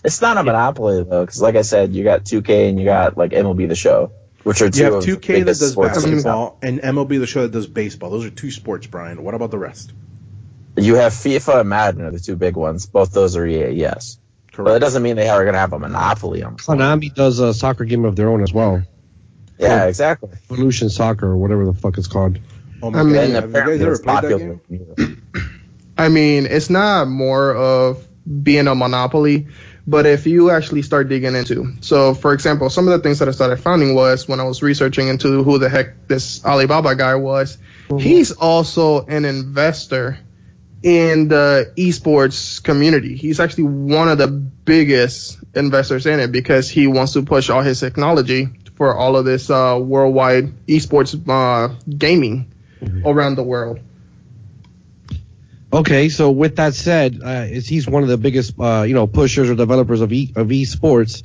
It's 0.03 0.21
not 0.21 0.37
a 0.37 0.43
monopoly 0.43 1.03
though, 1.03 1.25
because 1.25 1.41
like 1.41 1.55
I 1.55 1.61
said, 1.61 1.93
you 1.93 2.03
got 2.03 2.23
2K 2.23 2.69
and 2.69 2.79
you 2.79 2.85
got 2.85 3.17
like 3.17 3.31
MLB 3.31 3.67
The 3.67 3.75
Show, 3.75 4.11
which 4.43 4.61
are 4.61 4.69
two 4.69 4.79
You 4.79 4.85
have 4.85 4.93
of 4.95 5.03
2K 5.03 5.45
that 5.45 5.45
does 5.45 5.75
basketball 5.75 6.57
and 6.63 6.81
MLB 6.81 7.19
the 7.19 7.27
show 7.27 7.43
that 7.43 7.51
does 7.51 7.67
baseball. 7.67 8.09
Those 8.09 8.25
are 8.25 8.31
two 8.31 8.49
sports, 8.49 8.87
Brian. 8.87 9.23
What 9.23 9.35
about 9.35 9.51
the 9.51 9.59
rest? 9.59 9.93
You 10.75 10.95
have 10.95 11.13
FIFA 11.13 11.61
and 11.61 11.69
Madden 11.69 12.01
are 12.05 12.11
the 12.11 12.19
two 12.19 12.35
big 12.35 12.55
ones. 12.55 12.87
Both 12.87 13.11
those 13.11 13.35
are 13.35 13.45
EA, 13.45 13.71
yes. 13.71 14.17
Correct. 14.51 14.65
But 14.65 14.73
that 14.73 14.79
doesn't 14.79 15.03
mean 15.03 15.15
they 15.17 15.29
are 15.29 15.43
going 15.43 15.53
to 15.53 15.59
have 15.59 15.73
a 15.73 15.79
monopoly 15.79 16.43
on. 16.43 16.57
Konami 16.57 17.13
does 17.13 17.39
a 17.39 17.53
soccer 17.53 17.85
game 17.85 18.05
of 18.05 18.15
their 18.15 18.29
own 18.29 18.41
as 18.41 18.51
well. 18.51 18.83
Yeah, 19.59 19.85
exactly. 19.85 20.31
Evolution 20.49 20.89
Soccer 20.89 21.27
or 21.27 21.37
whatever 21.37 21.65
the 21.65 21.73
fuck 21.73 21.97
it's 21.97 22.07
called. 22.07 22.39
Oh 22.81 22.91
my 22.91 22.99
I 22.99 23.03
mean! 23.03 23.31
Have 23.31 23.45
you 23.45 23.51
guys 23.51 23.81
ever 23.81 23.91
it's 23.91 24.01
played 24.01 24.23
that 24.23 24.37
game? 24.67 25.21
I 25.97 26.09
mean, 26.09 26.47
it's 26.47 26.69
not 26.69 27.07
more 27.07 27.53
of 27.55 28.07
being 28.43 28.67
a 28.67 28.73
monopoly, 28.73 29.47
but 29.85 30.05
if 30.05 30.25
you 30.25 30.49
actually 30.49 30.81
start 30.81 31.09
digging 31.09 31.35
into, 31.35 31.75
so 31.81 32.13
for 32.13 32.33
example, 32.33 32.69
some 32.69 32.87
of 32.87 32.93
the 32.93 32.99
things 32.99 33.19
that 33.19 33.27
I 33.27 33.31
started 33.31 33.57
finding 33.57 33.93
was 33.93 34.27
when 34.27 34.39
I 34.39 34.43
was 34.43 34.63
researching 34.63 35.09
into 35.09 35.43
who 35.43 35.59
the 35.59 35.69
heck 35.69 36.07
this 36.07 36.43
Alibaba 36.43 36.95
guy 36.95 37.15
was, 37.15 37.57
he's 37.99 38.31
also 38.31 39.05
an 39.05 39.25
investor 39.25 40.17
in 40.81 41.27
the 41.27 41.71
esports 41.77 42.63
community. 42.63 43.15
He's 43.15 43.39
actually 43.39 43.65
one 43.65 44.09
of 44.09 44.17
the 44.17 44.27
biggest 44.27 45.37
investors 45.55 46.05
in 46.07 46.19
it 46.19 46.31
because 46.31 46.69
he 46.69 46.87
wants 46.87 47.13
to 47.13 47.21
push 47.23 47.49
all 47.49 47.61
his 47.61 47.79
technology 47.79 48.47
for 48.75 48.95
all 48.95 49.17
of 49.17 49.25
this 49.25 49.49
uh, 49.49 49.79
worldwide 49.79 50.65
esports 50.65 51.13
uh, 51.29 51.75
gaming 51.87 52.50
around 53.05 53.35
the 53.35 53.43
world. 53.43 53.79
Okay, 55.73 56.09
so 56.09 56.31
with 56.31 56.57
that 56.57 56.73
said, 56.73 57.21
uh, 57.23 57.45
is 57.49 57.67
he's 57.67 57.87
one 57.87 58.03
of 58.03 58.09
the 58.09 58.17
biggest, 58.17 58.53
uh, 58.59 58.83
you 58.85 58.93
know, 58.93 59.07
pushers 59.07 59.49
or 59.49 59.55
developers 59.55 60.01
of 60.01 60.11
e- 60.11 60.33
of 60.35 60.47
esports. 60.49 61.23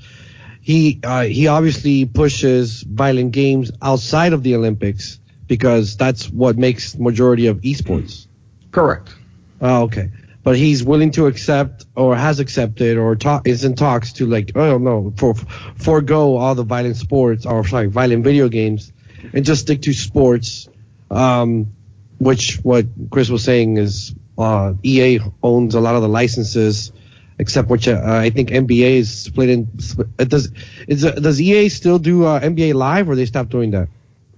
He 0.60 1.00
uh, 1.02 1.24
he 1.24 1.48
obviously 1.48 2.04
pushes 2.04 2.82
violent 2.82 3.32
games 3.32 3.72
outside 3.82 4.32
of 4.32 4.42
the 4.44 4.54
Olympics 4.54 5.18
because 5.48 5.96
that's 5.96 6.30
what 6.30 6.56
makes 6.56 6.96
majority 6.96 7.46
of 7.48 7.60
esports. 7.62 8.26
Correct. 8.70 9.14
Oh, 9.60 9.82
okay. 9.84 10.10
But 10.44 10.56
he's 10.56 10.84
willing 10.84 11.10
to 11.12 11.26
accept 11.26 11.86
or 11.96 12.14
has 12.14 12.38
accepted 12.38 12.98
or 12.98 13.16
talk 13.16 13.48
is 13.48 13.64
in 13.64 13.74
talks 13.74 14.12
to 14.14 14.26
like 14.26 14.52
oh 14.54 14.78
no 14.78 15.12
for 15.16 15.34
forego 15.34 16.36
all 16.36 16.54
the 16.54 16.62
violent 16.62 16.96
sports 16.96 17.46
or 17.46 17.66
sorry 17.66 17.86
violent 17.88 18.22
video 18.22 18.48
games 18.48 18.92
and 19.32 19.44
just 19.44 19.62
stick 19.62 19.82
to 19.82 19.92
sports, 19.92 20.68
um, 21.10 21.72
which 22.18 22.56
what 22.62 22.86
Chris 23.10 23.28
was 23.28 23.44
saying 23.44 23.76
is 23.76 24.14
uh, 24.38 24.74
EA 24.82 25.20
owns 25.42 25.74
a 25.74 25.80
lot 25.80 25.94
of 25.94 26.02
the 26.02 26.08
licenses, 26.08 26.92
except 27.38 27.68
which 27.68 27.88
uh, 27.88 28.00
I 28.04 28.30
think 28.30 28.50
NBA 28.50 28.96
is 28.96 29.10
split 29.24 29.50
in. 29.50 29.78
Split, 29.78 30.08
uh, 30.18 30.24
does 30.24 30.50
is 30.86 31.04
uh, 31.04 31.12
does 31.12 31.40
EA 31.40 31.68
still 31.68 31.98
do 31.98 32.24
uh, 32.24 32.40
NBA 32.40 32.74
Live 32.74 33.08
or 33.08 33.14
they 33.16 33.26
stopped 33.26 33.50
doing 33.50 33.70
that? 33.72 33.88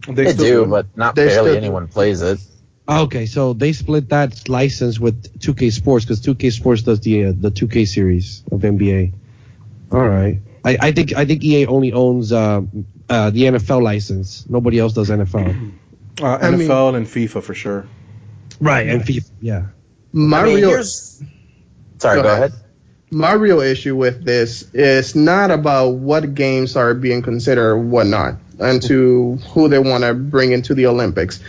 They, 0.07 0.25
They 0.25 0.33
still 0.33 0.65
do, 0.65 0.71
but 0.71 0.87
not 0.97 1.15
They 1.15 1.27
barely 1.27 1.51
still 1.51 1.55
do. 1.55 1.59
anyone 1.59 1.89
plays 1.89 2.23
it. 2.23 2.41
Okay, 2.89 3.27
so 3.27 3.53
they 3.53 3.75
split 3.75 4.09
that 4.09 4.49
license 4.49 4.99
with 4.99 5.39
2K 5.41 5.71
Sports 5.73 6.07
because 6.07 6.23
2K 6.23 6.51
Sports 6.53 6.83
does 6.83 7.01
the 7.01 7.27
uh, 7.27 7.33
the 7.37 7.51
2K 7.51 7.87
series 7.87 8.43
of 8.51 8.61
NBA. 8.63 9.13
All 9.93 10.09
right, 10.09 10.41
I, 10.65 10.79
I 10.81 10.93
think 10.93 11.15
I 11.15 11.25
think 11.27 11.45
EA 11.45 11.67
only 11.67 11.93
owns 11.93 12.33
uh, 12.33 12.63
uh, 13.11 13.31
the 13.31 13.43
NFL 13.43 13.83
license. 13.83 14.47
Nobody 14.49 14.79
else 14.79 14.95
does 14.95 15.11
NFL. 15.11 15.73
uh, 16.21 16.39
I 16.41 16.51
mean- 16.51 16.69
NFL 16.69 16.97
and 16.97 17.07
FIFA 17.07 17.43
for 17.43 17.55
sure. 17.55 17.87
Right, 18.61 18.89
and 18.89 19.03
FIFA. 19.03 19.31
Yeah. 19.41 19.67
My 20.13 20.41
I 20.41 20.45
mean, 20.45 20.57
real 20.57 20.83
Sorry, 20.83 22.17
Go 22.17 22.23
go, 22.23 22.29
ahead. 22.29 22.51
ahead. 22.51 22.53
my 23.11 23.33
real 23.33 23.61
issue 23.61 23.95
with 23.97 24.25
this 24.25 24.73
is 24.75 25.15
not 25.15 25.51
about 25.51 25.91
what 25.95 26.35
games 26.35 26.77
are 26.77 26.95
being 26.95 27.23
considered 27.23 27.71
or 27.73 27.79
whatnot 27.79 28.37
and 28.59 28.83
to 28.83 29.37
who 29.53 29.69
they 29.69 29.79
want 29.79 30.05
to 30.05 30.15
bring 30.15 30.53
into 30.53 30.75
the 30.75 30.87
Olympics. 30.87 31.41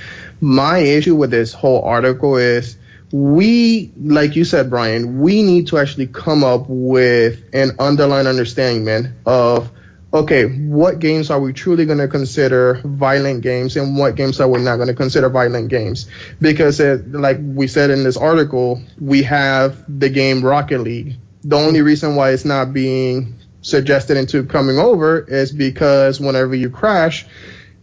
My 0.42 0.80
issue 0.80 1.16
with 1.16 1.32
this 1.32 1.52
whole 1.54 1.82
article 1.84 2.38
is 2.38 2.78
we, 3.12 3.92
like 4.00 4.36
you 4.36 4.46
said, 4.46 4.70
Brian, 4.70 5.20
we 5.20 5.42
need 5.42 5.68
to 5.68 5.78
actually 5.80 6.08
come 6.08 6.44
up 6.44 6.66
with 6.68 7.44
an 7.54 7.72
underlying 7.80 8.28
understanding, 8.28 8.86
man, 8.86 9.16
of 9.26 9.72
okay, 10.14 10.46
what 10.46 11.00
games 11.00 11.30
are 11.30 11.40
we 11.40 11.54
truly 11.54 11.86
going 11.86 12.00
to 12.00 12.08
consider 12.08 12.82
violent 12.84 13.42
games 13.42 13.78
and 13.78 13.98
what 13.98 14.16
games 14.16 14.40
are 14.40 14.48
we 14.48 14.60
not 14.60 14.78
going 14.78 14.88
to 14.88 14.94
consider 14.94 15.30
violent 15.30 15.70
games? 15.70 16.10
Because, 16.42 16.80
it, 16.80 17.12
like 17.12 17.38
we 17.40 17.68
said 17.68 17.90
in 17.90 18.04
this 18.04 18.18
article, 18.18 18.82
we 19.00 19.24
have 19.24 19.84
the 20.00 20.10
game 20.10 20.44
Rocket 20.44 20.80
League. 20.80 21.18
The 21.44 21.56
only 21.56 21.82
reason 21.82 22.16
why 22.16 22.32
it's 22.32 22.46
not 22.46 22.74
being 22.74 23.36
suggested 23.62 24.18
into 24.18 24.44
coming 24.46 24.80
over 24.80 25.20
is 25.20 25.52
because 25.52 26.20
whenever 26.20 26.56
you 26.56 26.70
crash, 26.70 27.26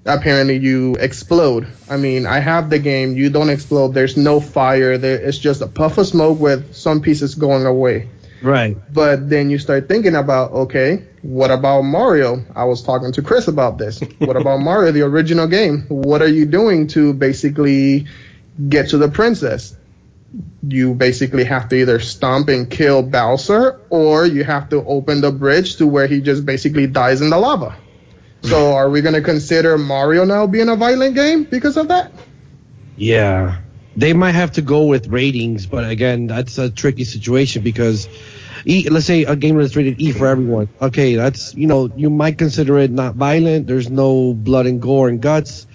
apparently 0.04 0.56
you 0.56 0.94
explode. 0.96 1.66
I 1.88 1.96
mean, 1.96 2.26
I 2.26 2.38
have 2.38 2.70
the 2.70 2.78
game, 2.78 3.16
you 3.16 3.30
don't 3.30 3.50
explode, 3.50 3.94
there's 3.94 4.16
no 4.16 4.40
fire, 4.40 4.98
there, 4.98 5.16
it's 5.16 5.38
just 5.38 5.62
a 5.62 5.66
puff 5.66 5.98
of 5.98 6.06
smoke 6.06 6.38
with 6.38 6.74
some 6.74 7.00
pieces 7.00 7.34
going 7.34 7.66
away. 7.66 8.08
Right. 8.42 8.76
But 8.92 9.28
then 9.28 9.50
you 9.50 9.58
start 9.58 9.88
thinking 9.88 10.14
about, 10.14 10.52
okay, 10.52 11.04
what 11.22 11.50
about 11.50 11.82
Mario? 11.82 12.44
I 12.54 12.64
was 12.64 12.82
talking 12.82 13.12
to 13.12 13.22
Chris 13.22 13.48
about 13.48 13.78
this. 13.78 14.00
What 14.18 14.36
about 14.36 14.58
Mario, 14.60 14.92
the 14.92 15.02
original 15.02 15.46
game? 15.46 15.86
What 15.88 16.22
are 16.22 16.28
you 16.28 16.46
doing 16.46 16.86
to 16.88 17.12
basically 17.12 18.06
get 18.68 18.90
to 18.90 18.98
the 18.98 19.08
princess? 19.08 19.76
You 20.66 20.94
basically 20.94 21.44
have 21.44 21.68
to 21.70 21.76
either 21.76 21.98
stomp 21.98 22.48
and 22.48 22.70
kill 22.70 23.02
Bowser, 23.02 23.80
or 23.90 24.26
you 24.26 24.44
have 24.44 24.68
to 24.70 24.84
open 24.84 25.20
the 25.20 25.32
bridge 25.32 25.76
to 25.76 25.86
where 25.86 26.06
he 26.06 26.20
just 26.20 26.44
basically 26.44 26.86
dies 26.86 27.20
in 27.22 27.30
the 27.30 27.38
lava. 27.38 27.76
So 28.42 28.72
are 28.74 28.90
we 28.90 29.00
going 29.00 29.14
to 29.14 29.22
consider 29.22 29.78
Mario 29.78 30.24
now 30.24 30.46
being 30.46 30.68
a 30.68 30.76
violent 30.76 31.14
game 31.14 31.44
because 31.44 31.76
of 31.76 31.88
that? 31.88 32.12
Yeah. 32.96 33.60
They 33.96 34.12
might 34.12 34.32
have 34.32 34.52
to 34.52 34.62
go 34.62 34.84
with 34.84 35.08
ratings, 35.08 35.66
but 35.66 35.88
again, 35.88 36.26
that's 36.26 36.58
a 36.58 36.68
tricky 36.70 37.04
situation 37.04 37.62
because 37.62 38.08
E, 38.66 38.88
let's 38.90 39.06
say 39.06 39.24
a 39.24 39.36
game 39.36 39.56
that's 39.56 39.76
rated 39.76 40.00
E 40.00 40.12
for 40.12 40.26
everyone. 40.26 40.68
Okay, 40.82 41.14
that's 41.14 41.54
you 41.54 41.66
know 41.66 41.90
you 41.96 42.10
might 42.10 42.36
consider 42.36 42.78
it 42.78 42.90
not 42.90 43.14
violent. 43.14 43.66
There's 43.66 43.88
no 43.88 44.34
blood 44.34 44.66
and 44.66 44.82
gore 44.82 45.08
and 45.08 45.20
guts, 45.22 45.66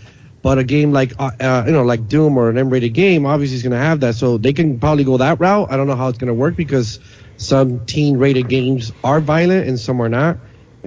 but 0.42 0.58
a 0.58 0.64
game 0.64 0.92
like 0.92 1.14
uh, 1.18 1.32
uh, 1.40 1.64
you 1.66 1.72
know 1.72 1.84
like 1.84 2.08
Doom 2.08 2.38
or 2.38 2.50
an 2.50 2.58
M-rated 2.58 2.94
game 2.94 3.26
obviously 3.26 3.56
is 3.56 3.64
going 3.64 3.72
to 3.72 3.78
have 3.78 4.02
that. 4.02 4.16
So 4.16 4.38
they 4.38 4.54
can 4.54 4.80
probably 4.80 5.04
go 5.04 5.18
that 5.18 5.40
route. 5.40 5.72
I 5.72 5.78
don't 5.78 5.88
know 5.88 5.96
how 5.96 6.10
it's 6.10 6.18
going 6.18 6.28
to 6.28 6.34
work 6.34 6.56
because 6.56 7.00
some 7.38 7.86
teen-rated 7.86 8.50
games 8.50 8.92
are 9.04 9.20
violent 9.20 9.68
and 9.68 9.80
some 9.80 10.02
are 10.02 10.10
not. 10.10 10.38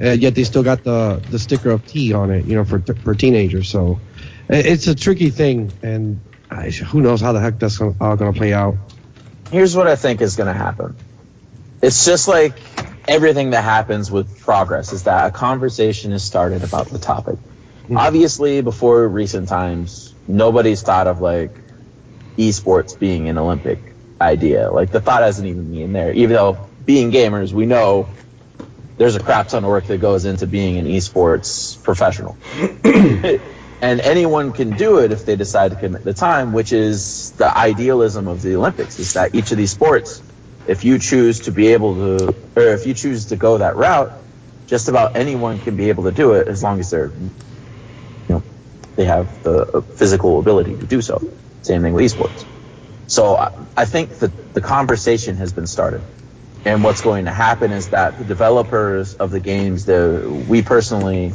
Uh, 0.00 0.10
yet 0.10 0.34
they 0.34 0.44
still 0.44 0.62
got 0.62 0.84
the 0.84 1.22
the 1.30 1.38
sticker 1.38 1.70
of 1.70 1.86
T 1.86 2.12
on 2.12 2.30
it, 2.30 2.44
you 2.44 2.54
know, 2.54 2.64
for 2.64 2.80
for 2.80 3.14
teenagers. 3.14 3.68
So 3.68 3.98
it's 4.48 4.86
a 4.88 4.94
tricky 4.94 5.30
thing, 5.30 5.72
and 5.82 6.20
who 6.54 7.00
knows 7.00 7.20
how 7.20 7.32
the 7.32 7.40
heck 7.40 7.58
that's 7.58 7.78
gonna, 7.78 7.94
all 8.00 8.16
going 8.16 8.32
to 8.32 8.38
play 8.38 8.52
out. 8.52 8.76
Here's 9.50 9.76
what 9.76 9.86
I 9.86 9.96
think 9.96 10.20
is 10.20 10.36
going 10.36 10.46
to 10.46 10.58
happen. 10.58 10.96
It's 11.82 12.04
just 12.04 12.28
like 12.28 12.54
everything 13.06 13.50
that 13.50 13.62
happens 13.62 14.10
with 14.10 14.40
progress 14.40 14.92
is 14.92 15.04
that 15.04 15.26
a 15.26 15.30
conversation 15.30 16.12
is 16.12 16.22
started 16.22 16.64
about 16.64 16.88
the 16.88 16.98
topic. 16.98 17.38
Hmm. 17.86 17.96
Obviously, 17.96 18.62
before 18.62 19.06
recent 19.06 19.48
times, 19.48 20.14
nobody's 20.26 20.82
thought 20.82 21.06
of 21.06 21.20
like 21.20 21.50
esports 22.38 22.98
being 22.98 23.28
an 23.28 23.38
Olympic 23.38 23.78
idea. 24.20 24.70
Like 24.70 24.90
the 24.90 25.00
thought 25.00 25.22
hasn't 25.22 25.46
even 25.46 25.72
been 25.72 25.92
there. 25.92 26.12
Even 26.12 26.34
though 26.34 26.66
being 26.84 27.12
gamers, 27.12 27.52
we 27.52 27.66
know 27.66 28.08
there's 28.96 29.16
a 29.16 29.20
crap 29.20 29.48
ton 29.48 29.64
of 29.64 29.70
work 29.70 29.86
that 29.86 29.98
goes 29.98 30.24
into 30.24 30.46
being 30.46 30.78
an 30.78 30.86
esports 30.86 31.82
professional. 31.82 32.36
and 33.80 34.00
anyone 34.00 34.52
can 34.52 34.70
do 34.76 34.98
it 34.98 35.12
if 35.12 35.26
they 35.26 35.36
decide 35.36 35.72
to 35.72 35.76
commit 35.76 36.04
the 36.04 36.14
time, 36.14 36.52
which 36.52 36.72
is 36.72 37.32
the 37.32 37.56
idealism 37.56 38.28
of 38.28 38.42
the 38.42 38.56
Olympics, 38.56 38.98
is 38.98 39.14
that 39.14 39.34
each 39.34 39.50
of 39.50 39.58
these 39.58 39.70
sports, 39.70 40.22
if 40.66 40.84
you 40.84 40.98
choose 40.98 41.40
to 41.40 41.52
be 41.52 41.68
able 41.68 41.94
to, 41.94 42.34
or 42.56 42.62
if 42.74 42.86
you 42.86 42.94
choose 42.94 43.26
to 43.26 43.36
go 43.36 43.58
that 43.58 43.76
route, 43.76 44.12
just 44.66 44.88
about 44.88 45.16
anyone 45.16 45.58
can 45.60 45.76
be 45.76 45.88
able 45.88 46.04
to 46.04 46.12
do 46.12 46.32
it 46.32 46.48
as 46.48 46.62
long 46.62 46.80
as 46.80 46.90
they're, 46.90 47.06
you 47.08 47.30
know, 48.28 48.42
they 48.96 49.04
have 49.04 49.42
the 49.42 49.82
physical 49.96 50.38
ability 50.38 50.76
to 50.76 50.86
do 50.86 51.02
so. 51.02 51.22
Same 51.62 51.82
thing 51.82 51.92
with 51.92 52.04
esports. 52.04 52.44
So 53.06 53.36
I, 53.76 53.84
think 53.84 54.18
that 54.20 54.54
the 54.54 54.60
conversation 54.60 55.36
has 55.36 55.52
been 55.52 55.66
started. 55.66 56.00
And 56.64 56.82
what's 56.82 57.02
going 57.02 57.26
to 57.26 57.30
happen 57.30 57.72
is 57.72 57.90
that 57.90 58.16
the 58.16 58.24
developers 58.24 59.14
of 59.14 59.30
the 59.30 59.40
games 59.40 59.84
that 59.86 60.26
we 60.48 60.62
personally 60.62 61.34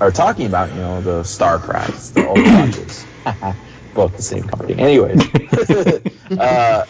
are 0.00 0.10
talking 0.10 0.46
about, 0.46 0.70
you 0.70 0.76
know, 0.76 1.00
the 1.00 1.22
StarCrafts, 1.22 2.12
the 2.12 2.22
Overwatches, 2.22 3.56
both 3.94 4.16
the 4.16 4.22
same 4.22 4.44
company. 4.44 4.80
Anyways, 4.80 5.20
uh, 6.38 6.86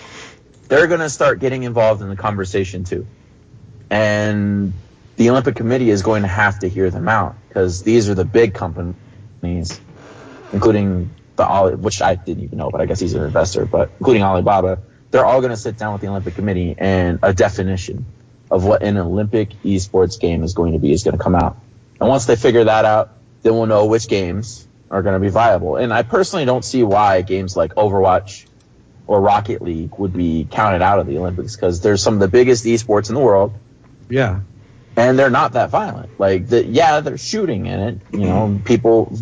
they're 0.68 0.86
going 0.86 1.00
to 1.00 1.10
start 1.10 1.40
getting 1.40 1.62
involved 1.64 2.02
in 2.02 2.08
the 2.08 2.16
conversation 2.16 2.84
too. 2.84 3.06
And 3.90 4.72
the 5.16 5.30
Olympic 5.30 5.56
Committee 5.56 5.90
is 5.90 6.02
going 6.02 6.22
to 6.22 6.28
have 6.28 6.60
to 6.60 6.68
hear 6.68 6.90
them 6.90 7.08
out 7.08 7.36
because 7.48 7.82
these 7.82 8.08
are 8.08 8.14
the 8.14 8.24
big 8.24 8.54
companies, 8.54 9.80
including 10.52 11.10
the 11.36 11.46
Ali, 11.46 11.74
which 11.74 12.02
I 12.02 12.14
didn't 12.14 12.44
even 12.44 12.58
know, 12.58 12.70
but 12.70 12.80
I 12.80 12.86
guess 12.86 13.00
he's 13.00 13.14
an 13.14 13.24
investor, 13.24 13.66
but 13.66 13.90
including 13.98 14.22
Alibaba. 14.22 14.80
They're 15.10 15.24
all 15.24 15.40
going 15.40 15.50
to 15.50 15.56
sit 15.56 15.78
down 15.78 15.92
with 15.92 16.02
the 16.02 16.08
Olympic 16.08 16.34
Committee 16.34 16.74
and 16.76 17.20
a 17.22 17.32
definition 17.32 18.04
of 18.50 18.64
what 18.64 18.82
an 18.82 18.96
Olympic 18.96 19.50
esports 19.62 20.18
game 20.18 20.42
is 20.42 20.54
going 20.54 20.72
to 20.72 20.78
be 20.80 20.92
is 20.92 21.04
going 21.04 21.16
to 21.16 21.22
come 21.22 21.36
out. 21.36 21.56
And 22.00 22.08
once 22.08 22.26
they 22.26 22.36
figure 22.36 22.64
that 22.64 22.84
out, 22.84 23.10
then 23.42 23.54
we'll 23.54 23.66
know 23.66 23.86
which 23.86 24.08
games 24.08 24.66
are 24.90 25.02
going 25.02 25.14
to 25.14 25.20
be 25.20 25.28
viable. 25.30 25.76
And 25.76 25.92
I 25.92 26.02
personally 26.02 26.44
don't 26.44 26.64
see 26.64 26.82
why 26.82 27.22
games 27.22 27.56
like 27.56 27.74
Overwatch 27.74 28.46
or 29.06 29.20
Rocket 29.20 29.60
League 29.62 29.96
would 29.98 30.12
be 30.12 30.46
counted 30.50 30.82
out 30.82 30.98
of 30.98 31.06
the 31.06 31.18
Olympics 31.18 31.54
because 31.56 31.80
they're 31.80 31.96
some 31.96 32.14
of 32.14 32.20
the 32.20 32.28
biggest 32.28 32.64
esports 32.64 33.08
in 33.10 33.14
the 33.14 33.20
world 33.20 33.52
Yeah. 34.08 34.40
and 34.96 35.18
they're 35.18 35.30
not 35.30 35.52
that 35.52 35.70
violent. 35.70 36.18
Like, 36.18 36.48
the, 36.48 36.64
yeah, 36.64 37.00
they're 37.00 37.18
shooting 37.18 37.66
in 37.66 37.80
it. 37.80 37.98
You 38.12 38.20
know, 38.20 38.60
people, 38.64 39.12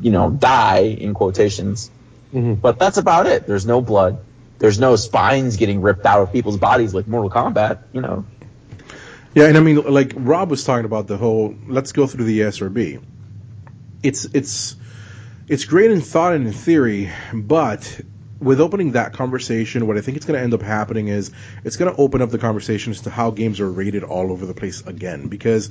you 0.00 0.10
know, 0.10 0.30
die 0.30 0.80
in 0.98 1.14
quotations, 1.14 1.90
Mhm. 2.34 2.60
but 2.60 2.78
that's 2.78 2.96
about 2.98 3.26
it. 3.26 3.46
There's 3.46 3.66
no 3.66 3.80
blood. 3.80 4.18
There's 4.58 4.80
no 4.80 4.96
spines 4.96 5.56
getting 5.56 5.82
ripped 5.82 6.04
out 6.04 6.20
of 6.22 6.32
people's 6.32 6.56
bodies 6.56 6.92
like 6.92 7.06
Mortal 7.06 7.30
Kombat. 7.30 7.78
You 7.92 8.00
know, 8.00 8.24
Yeah, 9.38 9.46
and 9.46 9.56
I 9.56 9.60
mean, 9.60 9.76
like 9.76 10.14
Rob 10.16 10.50
was 10.50 10.64
talking 10.64 10.84
about 10.84 11.06
the 11.06 11.16
whole 11.16 11.54
let's 11.68 11.92
go 11.92 12.08
through 12.08 12.24
the 12.24 12.40
ESRB. 12.40 13.00
It's 14.02 14.24
it's 14.24 14.74
it's 15.46 15.64
great 15.64 15.92
in 15.92 16.00
thought 16.00 16.34
and 16.34 16.48
in 16.48 16.52
theory, 16.52 17.12
but 17.32 18.00
with 18.40 18.60
opening 18.60 18.92
that 18.92 19.12
conversation, 19.12 19.86
what 19.86 19.96
I 19.96 20.00
think 20.00 20.16
it's 20.16 20.26
going 20.26 20.36
to 20.38 20.42
end 20.42 20.54
up 20.54 20.62
happening 20.62 21.06
is 21.06 21.30
it's 21.62 21.76
going 21.76 21.94
to 21.94 22.00
open 22.00 22.20
up 22.20 22.30
the 22.30 22.38
conversation 22.38 22.90
as 22.90 23.02
to 23.02 23.10
how 23.10 23.30
games 23.30 23.60
are 23.60 23.70
rated 23.70 24.02
all 24.02 24.32
over 24.32 24.44
the 24.44 24.54
place 24.54 24.84
again. 24.84 25.28
Because 25.28 25.70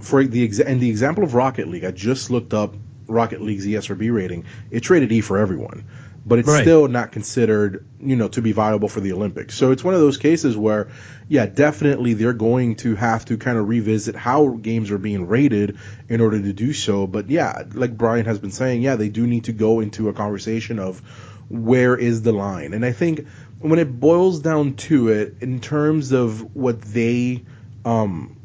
for 0.00 0.24
the 0.24 0.48
exa- 0.48 0.66
and 0.66 0.80
the 0.80 0.90
example 0.90 1.22
of 1.22 1.34
Rocket 1.34 1.68
League, 1.68 1.84
I 1.84 1.92
just 1.92 2.32
looked 2.32 2.54
up 2.54 2.74
Rocket 3.06 3.40
League's 3.40 3.66
ESRB 3.68 4.12
rating. 4.12 4.46
It's 4.72 4.90
rated 4.90 5.12
E 5.12 5.20
for 5.20 5.38
everyone, 5.38 5.84
but 6.26 6.40
it's 6.40 6.48
Right. 6.48 6.62
still 6.62 6.88
not 6.88 7.12
considered, 7.12 7.84
you 8.00 8.16
know, 8.16 8.26
to 8.28 8.42
be 8.42 8.50
viable 8.50 8.88
for 8.88 9.00
the 9.00 9.12
Olympics. 9.12 9.54
So 9.54 9.70
it's 9.70 9.84
one 9.84 9.94
of 9.94 10.00
those 10.00 10.16
cases 10.16 10.56
where, 10.56 10.88
yeah, 11.28 11.46
definitely 11.46 12.14
they're 12.14 12.32
going 12.32 12.74
to 12.76 12.96
have 12.96 13.24
to 13.26 13.36
kind 13.36 13.56
of 13.56 13.68
revisit 13.68 14.16
how 14.16 14.58
games 14.60 14.90
are 14.90 14.98
being 14.98 15.28
rated 15.28 15.78
in 16.08 16.20
order 16.20 16.40
to 16.40 16.52
do 16.52 16.72
so. 16.72 17.06
But 17.06 17.30
yeah, 17.30 17.62
like 17.74 17.96
Brian 17.96 18.26
has 18.26 18.40
been 18.40 18.50
saying, 18.50 18.82
yeah, 18.82 18.96
they 18.96 19.08
do 19.08 19.24
need 19.26 19.44
to 19.44 19.52
go 19.52 19.78
into 19.78 20.08
a 20.08 20.12
conversation 20.12 20.80
of 20.80 21.00
where 21.48 21.96
is 21.96 22.22
the 22.22 22.32
line. 22.32 22.74
And 22.74 22.84
I 22.84 22.90
think 22.90 23.26
when 23.60 23.78
it 23.78 24.00
boils 24.00 24.40
down 24.40 24.74
to 24.74 25.08
it, 25.10 25.36
in 25.40 25.60
terms 25.60 26.10
of 26.10 26.56
what 26.56 26.82
they 26.82 27.44
um, 27.84 28.36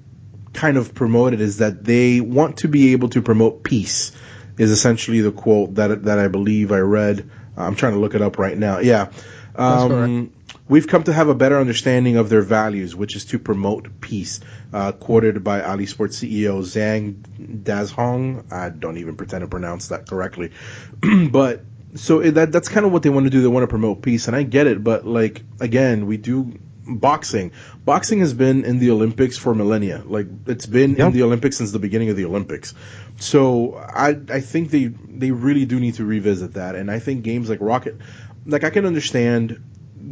kind 0.54 0.78
of 0.78 0.94
promoted 0.94 1.42
is 1.42 1.58
that 1.58 1.84
they 1.84 2.22
want 2.22 2.58
to 2.58 2.68
be 2.68 2.92
able 2.92 3.10
to 3.10 3.24
promote 3.24 3.64
peace 3.64 4.12
is 4.58 4.70
essentially 4.70 5.22
the 5.22 5.32
quote 5.32 5.76
that 5.76 6.04
that 6.04 6.20
I 6.20 6.28
believe 6.28 6.72
I 6.72 6.80
read. 6.80 7.30
I'm 7.58 7.76
trying 7.76 7.94
to 7.94 8.00
look 8.00 8.16
it 8.16 8.22
up 8.22 8.38
right 8.38 8.58
now. 8.58 8.80
Yeah. 8.80 9.12
Um, 9.56 10.32
we've 10.68 10.88
come 10.88 11.04
to 11.04 11.14
have 11.14 11.28
a 11.28 11.36
better 11.36 11.60
understanding 11.60 12.18
of 12.18 12.30
their 12.30 12.42
values, 12.42 12.96
which 12.96 13.16
is 13.16 13.26
to 13.26 13.40
promote 13.40 14.02
peace. 14.02 14.40
Uh, 14.74 14.94
quoted 14.94 15.44
by 15.44 15.62
Ali 15.62 15.86
Sports 15.86 16.18
CEO 16.20 16.62
Zhang 16.62 17.16
Dazhong. 17.64 18.52
I 18.52 18.70
don't 18.70 18.98
even 18.98 19.18
pretend 19.18 19.42
to 19.42 19.48
pronounce 19.48 19.90
that 19.90 20.08
correctly, 20.08 20.52
but 21.32 21.66
so 21.96 22.22
that 22.22 22.54
that's 22.54 22.70
kind 22.70 22.86
of 22.86 22.94
what 22.94 23.04
they 23.04 23.10
want 23.10 23.26
to 23.26 23.30
do. 23.30 23.42
They 23.42 23.50
want 23.50 23.64
to 23.64 23.68
promote 23.68 24.02
peace, 24.02 24.28
and 24.28 24.36
I 24.36 24.44
get 24.44 24.68
it. 24.68 24.84
But 24.84 25.06
like 25.06 25.44
again, 25.60 26.06
we 26.06 26.18
do 26.18 26.58
boxing. 26.88 27.52
Boxing 27.86 28.20
has 28.20 28.34
been 28.34 28.66
in 28.66 28.80
the 28.80 28.92
Olympics 28.92 29.38
for 29.38 29.54
millennia. 29.56 30.04
Like 30.06 30.28
it's 30.48 30.66
been 30.66 30.96
Yep. 30.96 31.08
in 31.08 31.14
the 31.14 31.24
Olympics 31.24 31.58
since 31.58 31.72
the 31.72 31.80
beginning 31.80 32.10
of 32.10 32.16
the 32.16 32.26
Olympics. 32.26 32.74
So 33.18 33.76
I 33.76 34.10
I 34.30 34.40
think 34.42 34.72
they 34.72 34.86
they 34.86 35.32
really 35.32 35.66
do 35.66 35.80
need 35.80 35.96
to 35.96 36.06
revisit 36.06 36.54
that. 36.56 36.76
And 36.76 36.90
I 36.90 37.00
think 37.00 37.24
games 37.24 37.50
like 37.50 37.60
Rocket, 37.62 37.98
like 38.46 38.64
I 38.64 38.70
can 38.70 38.86
understand 38.86 39.62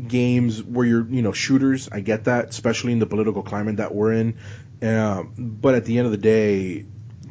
games 0.07 0.63
where 0.63 0.85
you're 0.85 1.07
you 1.07 1.21
know 1.21 1.31
shooters. 1.31 1.89
I 1.91 1.99
get 2.01 2.25
that, 2.25 2.49
especially 2.49 2.93
in 2.93 2.99
the 2.99 3.07
political 3.07 3.43
climate 3.43 3.77
that 3.77 3.93
we're 3.93 4.13
in. 4.13 4.37
Uh, 4.81 5.23
but 5.37 5.75
at 5.75 5.85
the 5.85 5.97
end 5.97 6.05
of 6.05 6.11
the 6.11 6.17
day, 6.17 6.85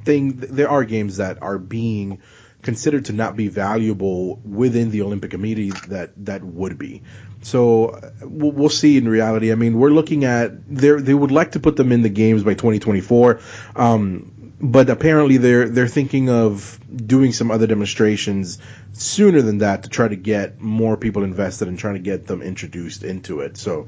thing 0.05 0.37
there 0.37 0.69
are 0.69 0.85
games 0.85 1.17
that 1.19 1.43
are 1.43 1.59
being 1.59 2.21
considered 2.63 3.05
to 3.07 3.13
not 3.13 3.37
be 3.37 3.49
valuable 3.49 4.37
within 4.45 4.91
the 4.91 5.03
Olympic 5.03 5.31
committee 5.31 5.71
that 5.89 6.13
that 6.25 6.43
would 6.43 6.79
be. 6.79 7.03
So 7.43 8.13
we'll, 8.21 8.53
we'll 8.53 8.69
see 8.69 8.97
in 8.97 9.09
reality. 9.09 9.53
I 9.53 9.55
mean, 9.55 9.79
we're 9.79 9.91
looking 9.91 10.25
at 10.25 10.69
they 10.69 10.91
they 10.93 11.15
would 11.15 11.31
like 11.31 11.53
to 11.53 11.61
put 11.61 11.77
them 11.77 11.93
in 11.93 12.03
the 12.03 12.09
games 12.09 12.43
by 12.43 12.55
2024. 12.55 13.41
Um, 13.77 14.33
but 14.61 14.91
apparently 14.91 15.37
they're 15.37 15.69
they're 15.69 15.89
thinking 15.89 16.29
of 16.31 16.79
doing 17.07 17.33
some 17.33 17.51
other 17.51 17.67
demonstrations 17.67 18.59
sooner 18.93 19.41
than 19.41 19.59
that 19.59 19.85
to 19.85 19.89
try 19.89 20.09
to 20.09 20.17
get 20.17 20.61
more 20.61 20.97
people 20.97 21.23
invested 21.23 21.69
and 21.69 21.79
trying 21.79 21.95
to 21.95 22.01
get 22.01 22.27
them 22.27 22.43
introduced 22.43 23.05
into 23.05 23.41
it. 23.41 23.57
So 23.57 23.87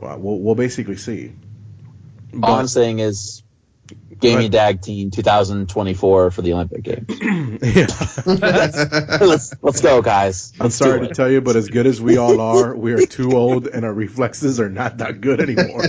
uh, 0.00 0.16
we'll 0.18 0.38
we'll 0.38 0.54
basically 0.54 0.96
see. 0.96 1.32
All 2.42 2.54
I'm 2.54 2.68
saying 2.68 3.00
is, 3.00 3.41
Gaming 4.22 4.50
Dad 4.50 4.82
Team 4.82 5.10
2024 5.10 6.30
for 6.30 6.42
the 6.42 6.52
Olympic 6.52 6.82
Games. 6.82 7.08
let's 9.20 9.54
let's 9.62 9.80
go, 9.80 10.00
guys. 10.00 10.52
I'm 10.54 10.66
Let's 10.66 10.78
do 10.78 10.84
sorry 10.84 11.08
to 11.08 11.14
tell 11.14 11.30
you, 11.30 11.40
but 11.40 11.56
as 11.56 11.68
good 11.68 11.86
as 11.86 12.00
we 12.00 12.16
all 12.16 12.40
are, 12.40 12.74
we 12.74 12.92
are 12.92 13.04
too 13.04 13.32
old 13.32 13.66
and 13.66 13.84
our 13.84 13.92
reflexes 13.92 14.60
are 14.60 14.70
not 14.70 14.98
that 14.98 15.20
good 15.20 15.40
anymore. 15.40 15.82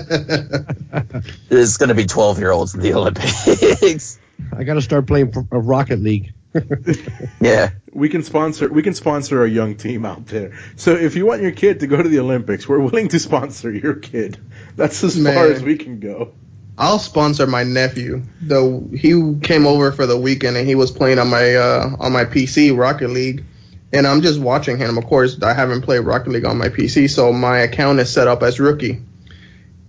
There's 1.47 1.77
going 1.77 1.89
to 1.89 1.95
be 1.95 2.05
12 2.05 2.39
year 2.39 2.51
olds 2.51 2.73
in 2.73 2.81
the 2.81 2.93
Olympics. 2.93 4.19
I 4.51 4.63
got 4.63 4.73
to 4.73 4.81
start 4.81 5.07
playing 5.07 5.31
for, 5.31 5.47
uh, 5.51 5.59
Rocket 5.59 5.99
League. 5.99 6.33
yeah. 7.41 7.71
We 7.91 8.09
can 8.09 8.23
sponsor 8.23 8.71
we 8.71 8.81
can 8.81 8.93
sponsor 8.93 9.43
a 9.43 9.49
young 9.49 9.75
team 9.75 10.05
out 10.05 10.25
there. 10.27 10.57
So 10.75 10.93
if 10.95 11.15
you 11.15 11.25
want 11.25 11.41
your 11.41 11.51
kid 11.51 11.81
to 11.81 11.87
go 11.87 12.01
to 12.01 12.09
the 12.09 12.19
Olympics, 12.19 12.67
we're 12.67 12.79
willing 12.79 13.09
to 13.09 13.19
sponsor 13.19 13.71
your 13.71 13.95
kid. 13.95 14.39
That's 14.75 15.03
as 15.03 15.17
Man. 15.17 15.33
far 15.33 15.45
as 15.47 15.61
we 15.61 15.77
can 15.77 15.99
go. 15.99 16.33
I'll 16.77 16.99
sponsor 16.99 17.45
my 17.45 17.63
nephew. 17.63 18.23
Though 18.41 18.88
he 18.93 19.36
came 19.41 19.67
over 19.67 19.91
for 19.91 20.05
the 20.05 20.17
weekend 20.17 20.57
and 20.57 20.67
he 20.67 20.75
was 20.75 20.91
playing 20.91 21.19
on 21.19 21.29
my 21.29 21.55
uh, 21.55 21.95
on 21.99 22.12
my 22.12 22.25
PC 22.25 22.75
Rocket 22.75 23.09
League, 23.09 23.43
and 23.91 24.07
I'm 24.07 24.21
just 24.21 24.39
watching 24.39 24.77
him. 24.77 24.97
Of 24.97 25.05
course, 25.05 25.41
I 25.41 25.53
haven't 25.53 25.83
played 25.83 25.99
Rocket 25.99 26.31
League 26.31 26.45
on 26.45 26.57
my 26.57 26.69
PC, 26.69 27.09
so 27.09 27.31
my 27.31 27.59
account 27.59 27.99
is 27.99 28.12
set 28.12 28.27
up 28.27 28.41
as 28.41 28.59
rookie, 28.59 29.01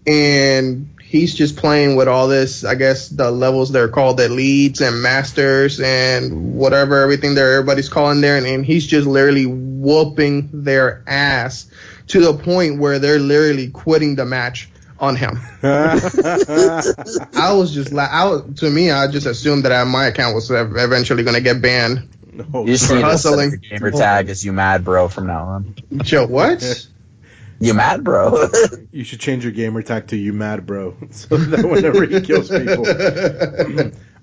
and 0.06 0.94
he's 1.02 1.34
just 1.34 1.56
playing 1.56 1.96
with 1.96 2.06
all 2.06 2.28
this. 2.28 2.64
I 2.64 2.74
guess 2.74 3.08
the 3.08 3.30
levels 3.30 3.72
they're 3.72 3.88
called 3.88 4.18
the 4.18 4.28
leads 4.28 4.82
and 4.82 5.00
masters 5.00 5.80
and 5.80 6.54
whatever 6.54 7.00
everything 7.00 7.34
there 7.34 7.54
everybody's 7.54 7.88
calling 7.88 8.20
there, 8.20 8.36
and, 8.36 8.46
and 8.46 8.66
he's 8.66 8.86
just 8.86 9.06
literally 9.06 9.46
whooping 9.46 10.50
their 10.64 11.02
ass 11.06 11.70
to 12.08 12.20
the 12.20 12.34
point 12.34 12.78
where 12.78 12.98
they're 12.98 13.18
literally 13.18 13.70
quitting 13.70 14.16
the 14.16 14.26
match 14.26 14.68
on 14.98 15.16
him. 15.16 15.38
I 15.62 17.52
was 17.52 17.72
just 17.74 17.92
like, 17.92 18.10
I 18.10 18.24
was, 18.26 18.60
to 18.60 18.70
me, 18.70 18.90
I 18.90 19.06
just 19.08 19.26
assumed 19.26 19.64
that 19.64 19.72
I, 19.72 19.84
my 19.84 20.06
account 20.06 20.34
was 20.34 20.50
eventually 20.50 21.22
going 21.22 21.36
to 21.36 21.42
get 21.42 21.60
banned. 21.62 22.08
No, 22.32 22.62
You 22.62 22.72
just 22.72 22.86
sorry. 22.88 23.02
need 23.02 23.08
to 23.08 23.18
set 23.18 23.28
hustling. 23.30 23.50
your 23.50 23.58
gamer 23.78 23.90
tag 23.92 24.28
as 24.28 24.44
you 24.44 24.52
mad 24.52 24.84
bro 24.84 25.08
from 25.08 25.26
now 25.28 25.44
on. 25.44 25.74
Joe, 25.98 26.26
what? 26.26 26.88
You 27.60 27.72
mad 27.72 28.02
bro? 28.02 28.48
you 28.90 29.04
should 29.04 29.20
change 29.20 29.44
your 29.44 29.52
gamer 29.52 29.80
tag 29.80 30.08
to 30.08 30.16
you 30.16 30.32
mad 30.32 30.66
bro, 30.66 30.96
so 31.12 31.36
that 31.36 31.64
whenever 31.64 32.04
he 32.04 32.20
kills 32.20 32.50
people. 32.50 32.84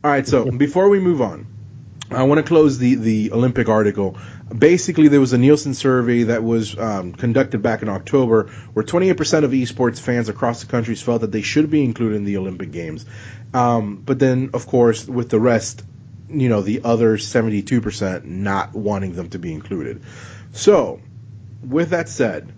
All 0.04 0.12
right, 0.12 0.28
so 0.28 0.52
before 0.52 0.90
we 0.90 1.00
move 1.00 1.22
on, 1.22 1.48
I 2.14 2.24
want 2.24 2.40
to 2.40 2.44
close 2.44 2.78
the 2.78 2.96
the 2.96 3.32
Olympic 3.32 3.70
article. 3.70 4.18
Basically, 4.56 5.08
there 5.08 5.20
was 5.20 5.34
a 5.34 5.38
Nielsen 5.38 5.74
survey 5.74 6.24
that 6.24 6.44
was 6.44 6.78
um, 6.78 7.14
conducted 7.14 7.62
back 7.62 7.82
in 7.82 7.90
October, 7.90 8.50
where 8.74 8.84
28% 8.84 9.44
of 9.44 9.52
esports 9.52 10.00
fans 10.00 10.28
across 10.28 10.62
the 10.62 10.68
country 10.68 10.96
felt 10.96 11.22
that 11.22 11.32
they 11.32 11.42
should 11.42 11.70
be 11.70 11.84
included 11.84 12.18
in 12.18 12.26
the 12.26 12.38
Olympic 12.38 12.72
Games. 12.72 13.06
Um, 13.54 13.98
but 14.06 14.20
then, 14.20 14.50
of 14.54 14.68
course, 14.68 15.08
with 15.08 15.30
the 15.30 15.40
rest, 15.40 15.84
you 16.30 16.50
know, 16.50 16.62
the 16.62 16.82
other 16.84 17.18
72% 17.18 18.26
not 18.26 18.74
wanting 18.74 19.14
them 19.14 19.30
to 19.30 19.40
be 19.40 19.54
included. 19.54 20.02
So, 20.52 21.00
with 21.64 21.92
that 21.92 22.10
said, 22.10 22.52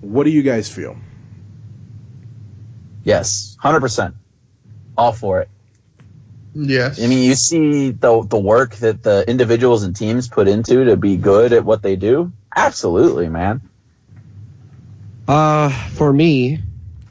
what 0.00 0.24
do 0.24 0.30
you 0.30 0.42
guys 0.42 0.72
feel? 0.72 0.96
yes, 3.04 3.56
100%. 3.62 4.14
All 4.96 5.12
for 5.12 5.40
it. 5.40 5.48
Yes. 6.54 7.02
I 7.02 7.06
mean, 7.06 7.22
you 7.22 7.34
see 7.34 7.90
the 7.90 8.22
the 8.22 8.38
work 8.38 8.76
that 8.76 9.02
the 9.02 9.28
individuals 9.28 9.82
and 9.84 9.94
teams 9.94 10.28
put 10.28 10.48
into 10.48 10.84
to 10.84 10.96
be 10.96 11.16
good 11.16 11.52
at 11.52 11.64
what 11.64 11.82
they 11.82 11.96
do. 11.96 12.32
Absolutely, 12.54 13.28
man. 13.28 13.62
Uh, 15.28 15.70
for 15.90 16.12
me, 16.12 16.60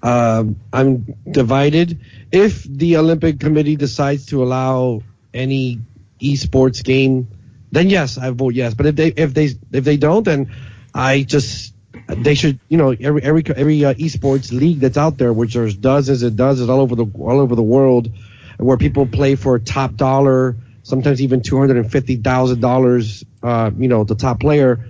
um, 0.04 0.58
I'm 0.74 1.16
divided. 1.30 2.00
If 2.32 2.64
the 2.64 2.98
Olympic 2.98 3.40
Committee 3.40 3.76
decides 3.76 4.28
to 4.28 4.44
allow 4.44 5.02
any 5.34 5.80
esports 6.22 6.84
game, 6.84 7.28
then 7.72 7.90
yes, 7.90 8.18
I 8.18 8.32
vote 8.32 8.54
yes. 8.56 8.74
But 8.74 8.88
if 8.88 8.96
they 8.96 9.08
if 9.08 9.34
they 9.34 9.50
if 9.72 9.84
they 9.84 9.98
don't, 9.98 10.24
then 10.24 10.54
I 10.94 11.24
just 11.24 11.74
they 12.08 12.36
should 12.36 12.60
you 12.68 12.78
know 12.78 12.92
every 12.92 13.24
every 13.24 13.44
every 13.56 13.86
uh, 13.86 13.94
esports 13.94 14.52
league 14.52 14.80
that's 14.80 14.98
out 14.98 15.18
there, 15.18 15.34
which 15.34 15.54
there's 15.54 15.76
dozens 15.76 16.24
and 16.24 16.36
dozens 16.36 16.70
all 16.70 16.80
over 16.80 16.96
the 16.96 17.06
all 17.06 17.40
over 17.40 17.56
the 17.56 17.64
world, 17.64 18.12
where 18.60 18.78
people 18.78 19.08
play 19.08 19.36
for 19.36 19.58
top 19.60 19.96
dollar, 19.96 20.56
sometimes 20.84 21.22
even 21.22 21.42
two 21.42 21.58
hundred 21.58 21.78
and 21.78 21.92
fifty 21.92 22.18
thousand 22.18 22.62
dollars. 22.62 23.24
Uh, 23.42 23.72
you 23.78 23.88
know, 23.88 24.04
the 24.04 24.16
top 24.16 24.40
player. 24.40 24.86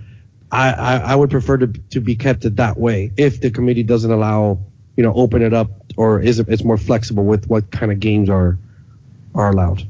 I, 0.52 0.72
I, 0.72 0.96
I 0.96 1.14
would 1.14 1.30
prefer 1.30 1.58
to 1.58 1.68
to 1.90 2.00
be 2.00 2.16
kept 2.16 2.44
it 2.44 2.56
that 2.56 2.76
way 2.76 3.12
if 3.16 3.40
the 3.40 3.52
committee 3.52 3.84
doesn't 3.84 4.10
allow 4.10 4.58
you 4.96 5.04
know 5.04 5.12
open 5.14 5.42
it 5.42 5.54
up 5.54 5.70
or 5.96 6.20
is 6.20 6.40
it, 6.40 6.48
it's 6.48 6.64
more 6.64 6.76
flexible 6.76 7.24
with 7.24 7.46
what 7.48 7.70
kind 7.70 7.92
of 7.92 8.00
games 8.00 8.28
are 8.28 8.58
are 9.34 9.50
allowed. 9.50 9.86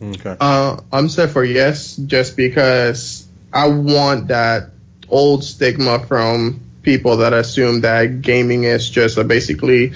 Okay. 0.00 0.36
Uh, 0.40 0.80
I'm 0.92 1.08
set 1.08 1.30
for 1.30 1.44
yes, 1.44 1.96
just 1.96 2.36
because 2.36 3.26
I 3.52 3.68
want 3.68 4.28
that 4.28 4.70
old 5.08 5.44
stigma 5.44 5.98
from 6.06 6.60
people 6.82 7.18
that 7.18 7.32
assume 7.32 7.82
that 7.82 8.22
gaming 8.22 8.64
is 8.64 8.88
just 8.88 9.18
a 9.18 9.24
basically 9.24 9.92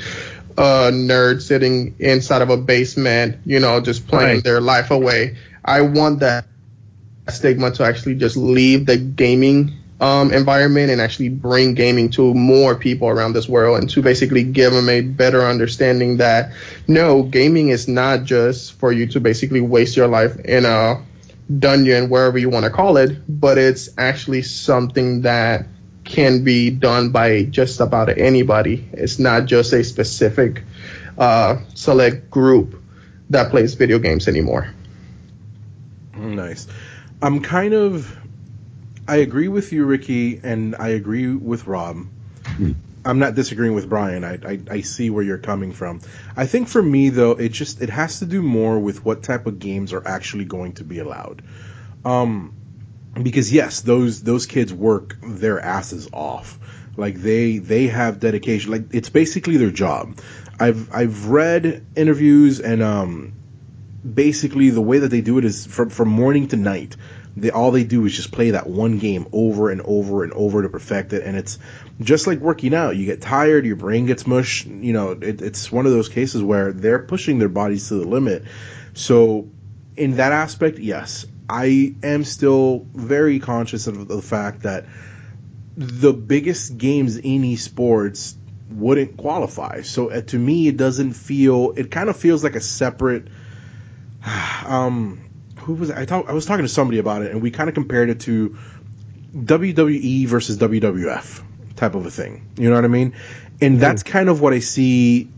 a 0.57 0.91
nerd 0.93 1.41
sitting 1.43 1.95
inside 1.99 2.43
of 2.43 2.51
a 2.51 2.57
basement, 2.57 3.39
you 3.45 3.61
know, 3.61 3.81
just 3.81 4.07
playing 4.09 4.37
Right. 4.37 4.43
their 4.43 4.61
life 4.61 4.91
away. 4.91 5.37
I 5.65 5.83
want 5.83 6.21
that 6.21 6.45
stigma 7.29 7.71
to 7.73 7.85
actually 7.85 8.15
just 8.17 8.37
leave 8.37 8.87
the 8.87 8.97
gaming 8.97 9.73
um, 10.01 10.33
environment 10.33 10.91
and 10.91 11.01
actually 11.01 11.29
bring 11.29 11.75
gaming 11.75 12.11
to 12.11 12.35
more 12.35 12.75
people 12.75 13.09
around 13.09 13.33
this 13.33 13.49
world 13.49 13.79
and 13.79 13.89
to 13.91 14.03
basically 14.03 14.43
give 14.45 14.73
them 14.73 14.89
a 14.89 15.01
better 15.01 15.43
understanding 15.43 16.19
that 16.19 16.53
no, 16.87 17.23
gaming 17.23 17.69
is 17.69 17.89
not 17.89 18.25
just 18.25 18.73
for 18.75 18.93
you 18.93 19.07
to 19.09 19.21
basically 19.21 19.61
waste 19.61 19.97
your 19.97 20.09
life 20.09 20.37
in 20.45 20.65
a 20.65 21.01
dungeon, 21.59 22.09
wherever 22.09 22.39
you 22.39 22.51
want 22.51 22.65
to 22.65 22.71
call 22.71 22.97
it, 22.97 23.11
but 23.29 23.59
it's 23.59 23.91
actually 23.99 24.43
something 24.43 25.23
that 25.23 25.67
can 26.13 26.45
be 26.45 26.71
done 26.71 27.11
by 27.11 27.45
just 27.45 27.81
about 27.81 28.17
anybody. 28.17 28.87
It's 28.93 29.19
not 29.19 29.47
just 29.47 29.73
a 29.73 29.83
specific 29.83 30.63
uh, 31.17 31.61
select 31.75 32.31
group 32.31 32.81
that 33.31 33.51
plays 33.51 33.75
video 33.75 33.99
games 33.99 34.29
anymore. 34.29 34.73
Nice. 36.15 36.69
I'm 37.21 37.41
kind 37.41 37.75
of. 37.75 38.19
I 39.09 39.17
agree 39.17 39.49
with 39.49 39.73
you, 39.73 39.85
Ricky, 39.85 40.39
and 40.43 40.77
I 40.77 40.89
agree 40.89 41.35
with 41.35 41.67
Rob. 41.67 42.07
I'm 43.05 43.19
not 43.19 43.35
disagreeing 43.35 43.75
with 43.75 43.89
Brian. 43.89 44.23
I, 44.23 44.39
I 44.47 44.61
I 44.71 44.81
see 44.83 45.11
where 45.11 45.25
you're 45.25 45.39
coming 45.39 45.73
from. 45.73 46.03
I 46.37 46.47
think 46.47 46.69
for 46.69 46.83
me 46.83 47.09
though, 47.09 47.33
it 47.33 47.51
just 47.51 47.83
it 47.83 47.91
has 47.91 48.21
to 48.21 48.27
do 48.27 48.43
more 48.43 48.79
with 48.79 49.05
what 49.05 49.23
type 49.23 49.47
of 49.47 49.59
games 49.59 49.93
are 49.93 50.07
actually 50.07 50.45
going 50.45 50.75
to 50.75 50.85
be 50.85 50.99
allowed. 51.01 51.43
Um, 52.05 52.55
because 53.21 53.53
yes, 53.53 53.81
those 53.81 54.23
those 54.23 54.47
kids 54.47 54.73
work 54.73 55.17
their 55.23 55.61
asses 55.61 56.09
off. 56.13 56.59
Like 56.97 57.17
they 57.17 57.59
they 57.59 57.89
have 57.89 58.21
dedication. 58.21 58.71
Like 58.73 58.95
it's 58.95 59.11
basically 59.11 59.57
their 59.57 59.71
job. 59.71 60.19
I've 60.61 60.93
I've 60.95 61.27
read 61.27 61.85
interviews 61.97 62.61
and 62.61 62.83
um 62.83 63.33
basically 64.15 64.71
the 64.71 64.81
way 64.81 64.99
that 64.99 65.09
they 65.09 65.21
do 65.21 65.39
it 65.39 65.45
is 65.45 65.67
from 65.67 65.91
from 65.91 66.09
morning 66.09 66.49
to 66.49 66.57
night 66.57 66.97
They 67.37 67.51
all 67.51 67.71
they 67.71 67.85
do 67.85 68.05
is 68.05 68.15
just 68.15 68.33
play 68.33 68.51
that 68.51 68.67
one 68.69 68.99
game 68.99 69.27
over 69.33 69.71
and 69.71 69.81
over 69.83 70.23
and 70.25 70.33
over 70.33 70.63
to 70.63 70.69
perfect 70.69 71.13
it, 71.13 71.23
and 71.25 71.37
it's 71.37 71.59
just 72.01 72.27
like 72.27 72.41
working 72.41 72.75
out. 72.75 72.97
You 72.97 73.07
get 73.07 73.23
tired, 73.23 73.65
your 73.65 73.77
brain 73.77 74.07
gets 74.07 74.27
mush. 74.27 74.67
You 74.67 74.93
know, 74.93 75.11
it, 75.13 75.41
it's 75.41 75.73
one 75.73 75.87
of 75.87 75.93
those 75.93 76.09
cases 76.11 76.43
where 76.43 76.73
they're 76.73 76.99
pushing 77.01 77.39
their 77.39 77.49
bodies 77.49 77.89
to 77.89 77.95
the 77.95 78.07
limit. 78.07 78.45
So, 78.95 79.49
in 79.97 80.17
that 80.17 80.33
aspect, 80.33 80.79
yes, 80.79 81.25
I 81.53 81.95
am 82.03 82.25
still 82.25 82.87
very 82.95 83.39
conscious 83.39 83.87
of 83.87 84.09
the 84.09 84.23
fact 84.23 84.63
that 84.63 84.87
the 85.77 86.15
biggest 86.15 86.79
games 86.79 87.19
in 87.19 87.43
esports 87.43 88.35
wouldn't 88.71 89.19
qualify. 89.19 89.83
So 89.83 90.11
uh, 90.11 90.23
to 90.23 90.39
me, 90.39 90.67
it 90.69 90.79
doesn't 90.79 91.13
feel. 91.13 91.75
It 91.77 91.91
kind 91.91 92.09
of 92.09 92.17
feels 92.17 92.43
like 92.43 92.57
a 92.57 92.61
separate. 92.61 93.29
Um, 94.65 95.29
who 95.57 95.75
was 95.75 95.91
I? 95.91 96.05
Talk, 96.05 96.27
I 96.29 96.33
was 96.33 96.47
talking 96.47 96.65
to 96.65 96.69
somebody 96.69 96.99
about 96.99 97.23
it, 97.23 97.33
and 97.33 97.43
we 97.43 97.51
kind 97.51 97.69
of 97.69 97.75
compared 97.75 98.11
it 98.11 98.21
to 98.21 98.57
WWE 99.35 100.29
versus 100.29 100.57
WWF 100.57 101.43
type 101.75 101.97
of 101.97 102.07
a 102.07 102.11
thing. 102.11 102.49
You 102.57 102.71
know 102.71 102.77
what 102.77 102.85
I 102.85 102.89
mean? 102.89 103.15
And 103.61 103.81
that's 103.81 104.05
kind 104.05 104.29
of 104.29 104.41
what 104.41 104.53
I 104.53 104.61
see 104.61 105.29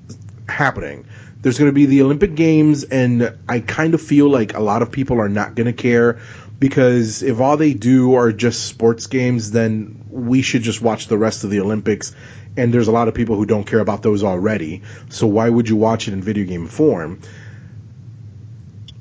happening. 0.47 1.07
There's 1.45 1.59
going 1.59 1.69
to 1.69 1.75
be 1.75 1.85
the 1.85 2.01
Olympic 2.01 2.37
Games, 2.37 2.85
and 2.85 3.37
I 3.47 3.61
kind 3.61 3.93
of 3.93 4.01
feel 4.01 4.31
like 4.31 4.55
a 4.55 4.61
lot 4.61 4.81
of 4.81 4.91
people 4.91 5.21
are 5.21 5.29
not 5.29 5.55
going 5.55 5.67
to 5.67 5.75
care 5.75 6.19
because 6.59 7.23
if 7.23 7.39
all 7.39 7.59
they 7.59 7.75
do 7.75 8.15
are 8.15 8.33
just 8.33 8.65
sports 8.65 9.09
games, 9.09 9.51
then 9.51 10.07
we 10.09 10.41
should 10.41 10.63
just 10.63 10.81
watch 10.81 11.07
the 11.07 11.19
rest 11.19 11.45
of 11.45 11.51
the 11.51 11.61
Olympics. 11.61 12.17
And 12.57 12.73
there's 12.73 12.89
a 12.89 12.93
lot 12.93 13.09
of 13.09 13.15
people 13.15 13.37
who 13.37 13.45
don't 13.45 13.65
care 13.65 13.81
about 13.81 14.03
those 14.03 14.25
already. 14.25 14.85
So 15.11 15.27
why 15.27 15.51
would 15.51 15.69
you 15.69 15.77
watch 15.77 16.09
it 16.09 16.15
in 16.15 16.23
video 16.23 16.47
game 16.47 16.67
form? 16.67 17.21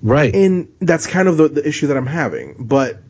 Right. 0.01 0.35
And 0.35 0.67
that's 0.81 1.07
kind 1.07 1.29
of 1.29 1.37
the, 1.37 1.47
the 1.47 1.65
issue 1.65 1.87
that 1.87 1.95
I'm 1.95 2.07
having. 2.07 2.57
But 2.59 3.01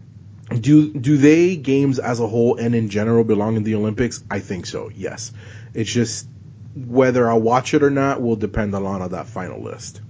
do 0.59 0.93
do 0.93 1.17
they 1.17 1.55
games 1.55 1.97
as 1.97 2.19
a 2.19 2.27
whole 2.27 2.57
and 2.57 2.75
in 2.75 2.89
general 2.89 3.23
belong 3.23 3.55
in 3.55 3.63
the 3.63 3.73
Olympics? 3.73 4.23
I 4.29 4.41
think 4.41 4.67
so. 4.67 4.91
Yes. 4.93 5.31
It's 5.73 5.91
just 5.91 6.27
whether 6.75 7.29
I 7.29 7.35
watch 7.35 7.73
it 7.73 7.83
or 7.83 7.89
not 7.89 8.21
will 8.21 8.35
depend 8.35 8.73
a 8.73 8.79
lot 8.79 9.01
on 9.01 9.11
that 9.11 9.27
final 9.27 9.61
list. 9.61 10.01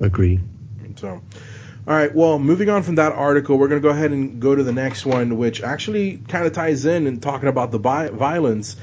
Agree. 0.00 0.40
So, 0.96 1.08
all 1.08 1.22
right. 1.86 2.14
Well, 2.14 2.38
moving 2.38 2.68
on 2.68 2.82
from 2.82 2.96
that 2.96 3.12
article, 3.12 3.58
we're 3.58 3.68
going 3.68 3.80
to 3.80 3.86
go 3.86 3.94
ahead 3.94 4.12
and 4.12 4.40
go 4.40 4.54
to 4.54 4.62
the 4.62 4.72
next 4.72 5.04
one, 5.06 5.36
which 5.36 5.62
actually 5.62 6.18
kind 6.28 6.46
of 6.46 6.52
ties 6.52 6.84
in 6.84 7.06
and 7.06 7.22
talking 7.22 7.48
about 7.48 7.70
the 7.70 7.78
bi- 7.78 8.08
violence 8.08 8.76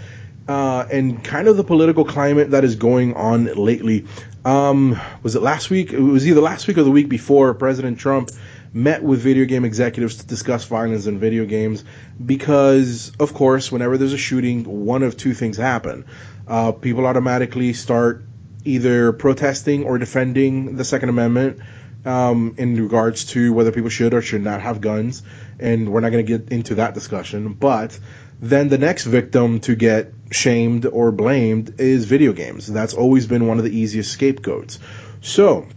uh, 0.47 0.85
and 0.91 1.23
kind 1.23 1.47
of 1.47 1.57
the 1.57 1.63
political 1.63 2.05
climate 2.05 2.51
that 2.51 2.63
is 2.63 2.75
going 2.75 3.13
on 3.13 3.45
lately. 3.45 4.05
Um, 4.45 4.99
was 5.21 5.35
it 5.35 5.41
last 5.41 5.69
week? 5.69 5.93
It 5.93 5.99
was 5.99 6.27
either 6.27 6.41
last 6.41 6.67
week 6.67 6.77
or 6.77 6.83
the 6.83 6.91
week 6.91 7.09
before. 7.09 7.53
President 7.53 7.97
Trump 7.99 8.29
met 8.73 9.03
with 9.03 9.21
video 9.21 9.45
game 9.45 9.65
executives 9.65 10.17
to 10.17 10.25
discuss 10.25 10.65
violence 10.65 11.05
in 11.05 11.19
video 11.19 11.45
games 11.45 11.83
because, 12.23 13.11
of 13.19 13.33
course, 13.33 13.71
whenever 13.71 13.97
there's 13.97 14.13
a 14.13 14.17
shooting, 14.17 14.85
one 14.85 15.03
of 15.03 15.15
two 15.15 15.33
things 15.33 15.57
happen. 15.57 16.05
Uh, 16.47 16.71
people 16.71 17.05
automatically 17.05 17.73
start 17.73 18.23
either 18.65 19.13
protesting 19.13 19.83
or 19.83 19.97
defending 19.97 20.75
the 20.75 20.83
Second 20.83 21.09
Amendment 21.09 21.59
um, 22.05 22.55
in 22.57 22.75
regards 22.81 23.25
to 23.25 23.53
whether 23.53 23.71
people 23.71 23.89
should 23.89 24.13
or 24.13 24.21
should 24.21 24.43
not 24.43 24.61
have 24.61 24.81
guns. 24.81 25.21
And 25.59 25.91
we're 25.91 26.01
not 26.01 26.11
going 26.11 26.25
to 26.25 26.37
get 26.37 26.51
into 26.51 26.75
that 26.75 26.93
discussion. 26.93 27.53
But 27.53 27.97
then 28.41 28.69
the 28.69 28.77
next 28.77 29.05
victim 29.05 29.59
to 29.61 29.75
get 29.75 30.13
shamed 30.31 30.85
or 30.85 31.11
blamed 31.11 31.79
is 31.79 32.05
video 32.05 32.33
games. 32.33 32.67
That's 32.67 32.93
always 32.93 33.27
been 33.27 33.47
one 33.47 33.57
of 33.59 33.63
the 33.63 33.77
easiest 33.77 34.11
scapegoats. 34.11 34.79
So, 35.21 35.67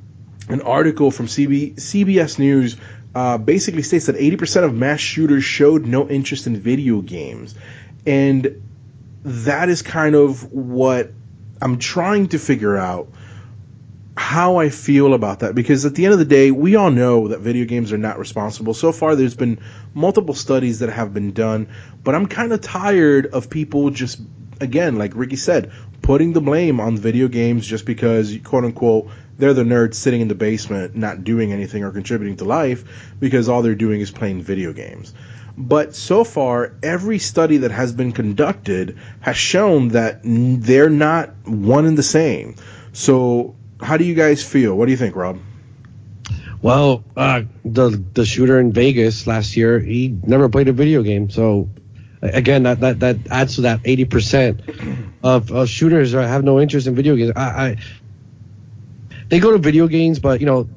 an 0.49 0.61
article 0.63 1.11
from 1.11 1.27
CB, 1.27 1.75
CBS 1.77 2.39
News 2.39 2.77
uh, 3.15 3.39
basically 3.39 3.83
states 3.83 4.07
that 4.07 4.17
80% 4.17 4.65
of 4.65 4.75
mass 4.75 5.01
shooters 5.01 5.45
showed 5.45 5.87
no 5.87 6.09
interest 6.09 6.47
in 6.47 6.61
video 6.61 7.01
games. 7.01 7.55
And 8.07 8.63
that 9.25 9.69
is 9.69 9.83
kind 9.83 10.15
of 10.15 10.53
what 10.53 11.13
I'm 11.61 11.79
trying 11.79 12.29
to 12.29 12.39
figure 12.39 12.77
out 12.77 13.09
how 14.17 14.57
I 14.57 14.71
feel 14.71 15.15
about 15.15 15.41
that 15.41 15.55
because 15.55 15.85
at 15.85 15.95
the 15.95 16.05
end 16.05 16.15
of 16.15 16.19
the 16.19 16.25
day, 16.25 16.51
we 16.51 16.77
all 16.77 16.91
know 16.91 17.29
that 17.29 17.41
video 17.41 17.67
games 17.67 17.93
are 17.93 17.99
not 17.99 18.19
responsible. 18.19 18.73
So 18.73 18.93
far, 18.93 19.15
there's 19.15 19.37
been 19.37 19.61
multiple 19.95 20.35
studies 20.35 20.79
that 20.79 20.89
have 20.89 21.13
been 21.13 21.33
done, 21.33 21.69
but 22.03 22.15
I'm 22.15 22.27
kind 22.27 22.53
of 22.53 22.61
tired 22.61 23.27
of 23.27 23.51
people 23.51 23.91
just, 23.91 24.21
again, 24.61 24.97
like 24.97 25.13
Ricky 25.15 25.37
said, 25.37 25.71
putting 26.03 26.33
the 26.33 26.41
blame 26.41 26.81
on 26.81 26.97
video 26.97 27.29
games 27.29 27.67
just 27.67 27.85
because, 27.85 28.37
quote 28.43 28.65
unquote, 28.65 29.11
they're 29.39 29.55
the 29.55 29.65
nerds 29.65 29.95
sitting 29.95 30.21
in 30.21 30.29
the 30.29 30.35
basement 30.35 30.97
not 30.97 31.25
doing 31.25 31.53
anything 31.53 31.85
or 31.85 31.91
contributing 31.91 32.37
to 32.37 32.45
life 32.45 33.13
because 33.21 33.49
all 33.49 33.63
they're 33.63 33.75
doing 33.75 34.01
is 34.01 34.11
playing 34.11 34.43
video 34.43 34.73
games. 34.73 35.13
But 35.59 35.95
so 35.95 36.23
far, 36.23 36.75
every 36.83 37.19
study 37.19 37.59
that 37.59 37.71
has 37.71 37.93
been 37.93 38.13
conducted 38.13 38.99
has 39.21 39.37
shown 39.37 39.89
that 39.89 40.21
they're 40.23 40.91
not 40.91 41.35
one 41.47 41.87
and 41.87 41.97
the 41.97 42.03
same. 42.03 42.57
So, 42.93 43.55
how 43.81 43.97
do 43.97 44.05
you 44.05 44.15
guys 44.15 44.45
feel? 44.45 44.75
What 44.75 44.85
do 44.87 44.91
you 44.91 44.99
think, 44.99 45.17
Rob? 45.17 45.39
Well, 46.61 47.05
uh, 47.17 47.43
the 47.65 48.03
the 48.13 48.27
shooter 48.27 48.59
in 48.59 48.73
Vegas 48.73 49.27
last 49.27 49.57
year, 49.57 49.79
he 49.79 50.19
never 50.27 50.49
played 50.49 50.69
a 50.69 50.73
video 50.73 51.03
game. 51.03 51.31
So, 51.31 51.71
again, 52.21 52.65
that 52.65 52.81
that, 52.81 53.01
that 53.01 53.17
adds 53.31 53.55
to 53.57 53.63
that 53.63 53.81
eighty 53.87 54.05
percent 54.05 54.61
of, 55.23 55.53
of 55.53 55.69
shooters 55.69 56.13
have 56.13 56.45
no 56.45 56.61
interest 56.61 56.87
in 56.87 56.95
video 56.95 57.17
games. 57.17 57.33
I, 57.35 57.41
I 57.43 57.77
they 59.29 59.41
go 59.41 59.53
to 59.53 59.59
video 59.59 59.87
games, 59.87 60.19
but 60.19 60.41
you 60.41 60.47
know, 60.47 60.69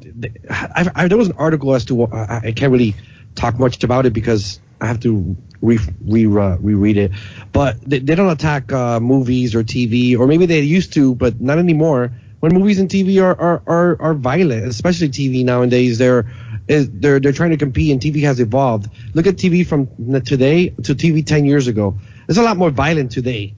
I, 0.49 0.89
I, 0.95 1.07
there 1.07 1.17
was 1.17 1.27
an 1.27 1.35
article 1.37 1.75
as 1.75 1.85
to 1.85 2.05
I, 2.05 2.41
I 2.45 2.51
can't 2.51 2.71
really 2.71 2.95
talk 3.35 3.59
much 3.59 3.83
about 3.83 4.05
it 4.05 4.13
because 4.13 4.59
I 4.81 4.87
have 4.87 4.99
to 5.01 5.37
re, 5.61 5.79
re 6.01 6.25
uh, 6.25 6.57
reread 6.57 6.97
it. 6.97 7.11
But 7.51 7.81
they, 7.81 7.99
they 7.99 8.15
don't 8.15 8.29
attack 8.29 8.71
uh, 8.71 8.99
movies 8.99 9.55
or 9.55 9.63
TV, 9.63 10.17
or 10.17 10.27
maybe 10.27 10.45
they 10.45 10.61
used 10.61 10.93
to, 10.93 11.15
but 11.15 11.39
not 11.39 11.57
anymore. 11.57 12.11
When 12.39 12.53
movies 12.53 12.79
and 12.79 12.89
TV 12.89 13.21
are 13.21 13.39
are, 13.39 13.61
are, 13.67 14.01
are 14.01 14.13
violent, 14.13 14.65
especially 14.65 15.09
TV 15.09 15.43
nowadays, 15.43 15.97
they're 15.97 16.31
they're 16.67 17.19
they're 17.19 17.33
trying 17.33 17.51
to 17.51 17.57
compete, 17.57 17.91
and 17.91 18.01
TV 18.01 18.23
has 18.23 18.39
evolved. 18.39 18.89
Look 19.13 19.27
at 19.27 19.35
TV 19.35 19.65
from 19.67 19.87
today 20.23 20.69
to 20.69 20.95
TV 20.95 21.25
ten 21.25 21.45
years 21.45 21.67
ago. 21.67 21.99
It's 22.27 22.37
a 22.37 22.43
lot 22.43 22.57
more 22.57 22.69
violent 22.69 23.11
today 23.11 23.55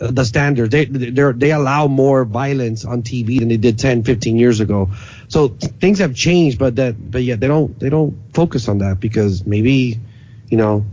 the 0.00 0.24
standard. 0.24 0.70
They 0.70 0.86
they 0.86 1.32
they 1.32 1.52
allow 1.52 1.86
more 1.86 2.24
violence 2.24 2.84
on 2.84 3.02
TV 3.02 3.38
than 3.38 3.48
they 3.48 3.58
did 3.58 3.78
10, 3.78 4.02
15 4.02 4.36
years 4.36 4.60
ago. 4.60 4.90
So 5.28 5.48
things 5.48 5.98
have 5.98 6.14
changed, 6.14 6.58
but 6.58 6.76
that 6.76 7.10
but 7.10 7.22
yet 7.22 7.40
they 7.40 7.48
don't 7.48 7.78
they 7.78 7.90
don't 7.90 8.16
focus 8.32 8.68
on 8.68 8.78
that 8.78 8.98
because 8.98 9.44
maybe 9.46 10.00
you 10.48 10.56
know 10.56 10.86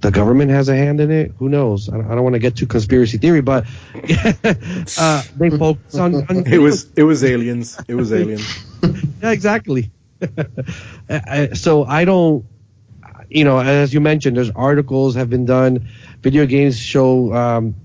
the 0.00 0.10
government 0.10 0.50
has 0.50 0.68
a 0.68 0.76
hand 0.76 1.00
in 1.00 1.12
it. 1.12 1.32
Who 1.38 1.48
knows? 1.48 1.88
I 1.88 1.92
don't, 1.92 2.10
I 2.10 2.14
don't 2.16 2.24
want 2.24 2.34
to 2.34 2.40
get 2.40 2.56
too 2.56 2.66
conspiracy 2.66 3.18
theory, 3.18 3.40
but 3.42 3.64
uh, 4.98 5.22
they 5.36 5.50
focus 5.50 5.94
on, 5.94 6.14
on, 6.28 6.46
It 6.46 6.58
was 6.58 6.90
it 6.96 7.04
was 7.04 7.22
aliens. 7.22 7.78
It 7.86 7.94
was 7.94 8.12
aliens. 8.12 8.44
yeah, 9.22 9.30
exactly. 9.30 9.92
so 11.54 11.84
I 11.84 12.04
don't. 12.04 12.44
You 13.30 13.44
know, 13.44 13.60
as 13.60 13.94
you 13.94 14.00
mentioned, 14.00 14.36
there's 14.36 14.50
articles 14.50 15.14
have 15.14 15.30
been 15.30 15.46
done. 15.46 15.88
Video 16.20 16.44
games 16.44 16.78
show 16.78 17.32
um, 17.32 17.76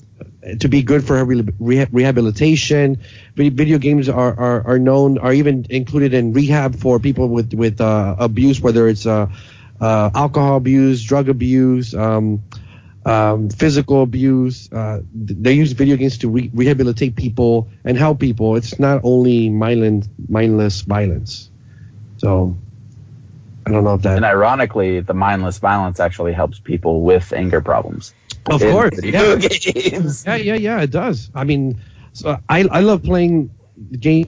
to 0.60 0.67
be 0.69 0.84
good 0.84 1.06
for 1.06 1.23
rehabilitation. 1.26 3.00
Video 3.36 3.78
games 3.78 4.08
are, 4.10 4.39
are, 4.39 4.67
are 4.67 4.80
known, 4.80 5.17
are 5.17 5.34
even 5.34 5.65
included 5.69 6.13
in 6.13 6.34
rehab 6.34 6.76
for 6.76 7.00
people 7.00 7.28
with 7.30 7.54
with 7.54 7.82
uh, 7.82 8.15
abuse, 8.19 8.62
whether 8.62 8.88
it's 8.88 9.06
uh, 9.06 9.28
uh, 9.82 10.10
alcohol 10.13 10.58
abuse, 10.58 11.04
drug 11.04 11.29
abuse, 11.29 11.94
um, 11.94 12.44
um, 13.06 13.50
physical 13.50 14.04
abuse. 14.04 14.71
Uh, 14.71 15.02
they 15.13 15.54
use 15.54 15.71
video 15.71 15.96
games 15.96 16.19
to 16.19 16.29
re- 16.29 16.52
rehabilitate 16.54 17.15
people 17.15 17.69
and 17.83 17.98
help 17.98 18.19
people. 18.19 18.56
It's 18.56 18.79
not 18.79 19.02
only 19.04 19.50
mindless, 19.50 20.08
mindless 20.29 20.81
violence. 20.81 21.50
So 22.17 22.56
I 23.65 23.71
don't 23.71 23.83
know 23.83 23.96
if 23.96 24.02
that. 24.04 24.15
And 24.15 24.25
ironically, 24.25 25.00
the 25.02 25.13
mindless 25.13 25.58
violence 25.58 26.00
actually 26.00 26.33
helps 26.33 26.60
people 26.60 27.02
with 27.02 27.33
anger 27.33 27.62
problems. 27.62 28.13
Of 28.50 28.62
course, 28.62 29.04
yeah. 29.04 29.35
games. 29.35 30.25
Yeah, 30.25 30.35
yeah, 30.35 30.56
yeah. 30.56 30.81
It 30.81 30.91
does. 30.91 31.29
I 31.35 31.43
mean, 31.43 31.81
so 32.13 32.37
I 32.48 32.63
I 32.63 32.81
love 32.81 33.04
playing 33.04 33.52
games 34.00 34.27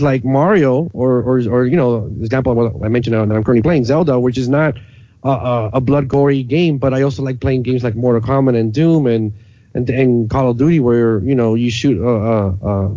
like 0.00 0.24
Mario 0.24 0.88
or 0.92 1.22
or 1.22 1.38
or 1.48 1.66
you 1.66 1.76
know, 1.76 2.06
example 2.20 2.82
I 2.84 2.88
mentioned 2.88 3.14
that 3.14 3.22
I'm 3.22 3.44
currently 3.44 3.62
playing 3.62 3.84
Zelda, 3.84 4.18
which 4.18 4.38
is 4.38 4.48
not 4.48 4.76
a, 5.22 5.70
a 5.74 5.80
blood 5.80 6.08
gory 6.08 6.42
game, 6.42 6.78
but 6.78 6.94
I 6.94 7.02
also 7.02 7.22
like 7.22 7.40
playing 7.40 7.62
games 7.62 7.82
like 7.82 7.94
Mortal 7.94 8.20
Kombat 8.20 8.58
and 8.58 8.72
Doom 8.72 9.06
and 9.06 9.32
and, 9.74 9.88
and 9.88 10.30
Call 10.30 10.50
of 10.50 10.58
Duty, 10.58 10.80
where 10.80 11.18
you 11.20 11.34
know 11.34 11.54
you 11.54 11.70
shoot 11.70 12.02
uh, 12.02 12.54
uh, 12.62 12.88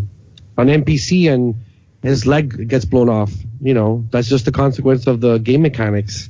an 0.58 0.68
NPC 0.68 1.32
and 1.32 1.56
his 2.02 2.26
leg 2.26 2.68
gets 2.68 2.86
blown 2.86 3.10
off. 3.10 3.34
You 3.62 3.74
know, 3.74 4.06
that's 4.12 4.28
just 4.28 4.46
the 4.46 4.52
consequence 4.52 5.08
of 5.08 5.22
the 5.22 5.38
game 5.38 5.62
mechanics. 5.62 6.30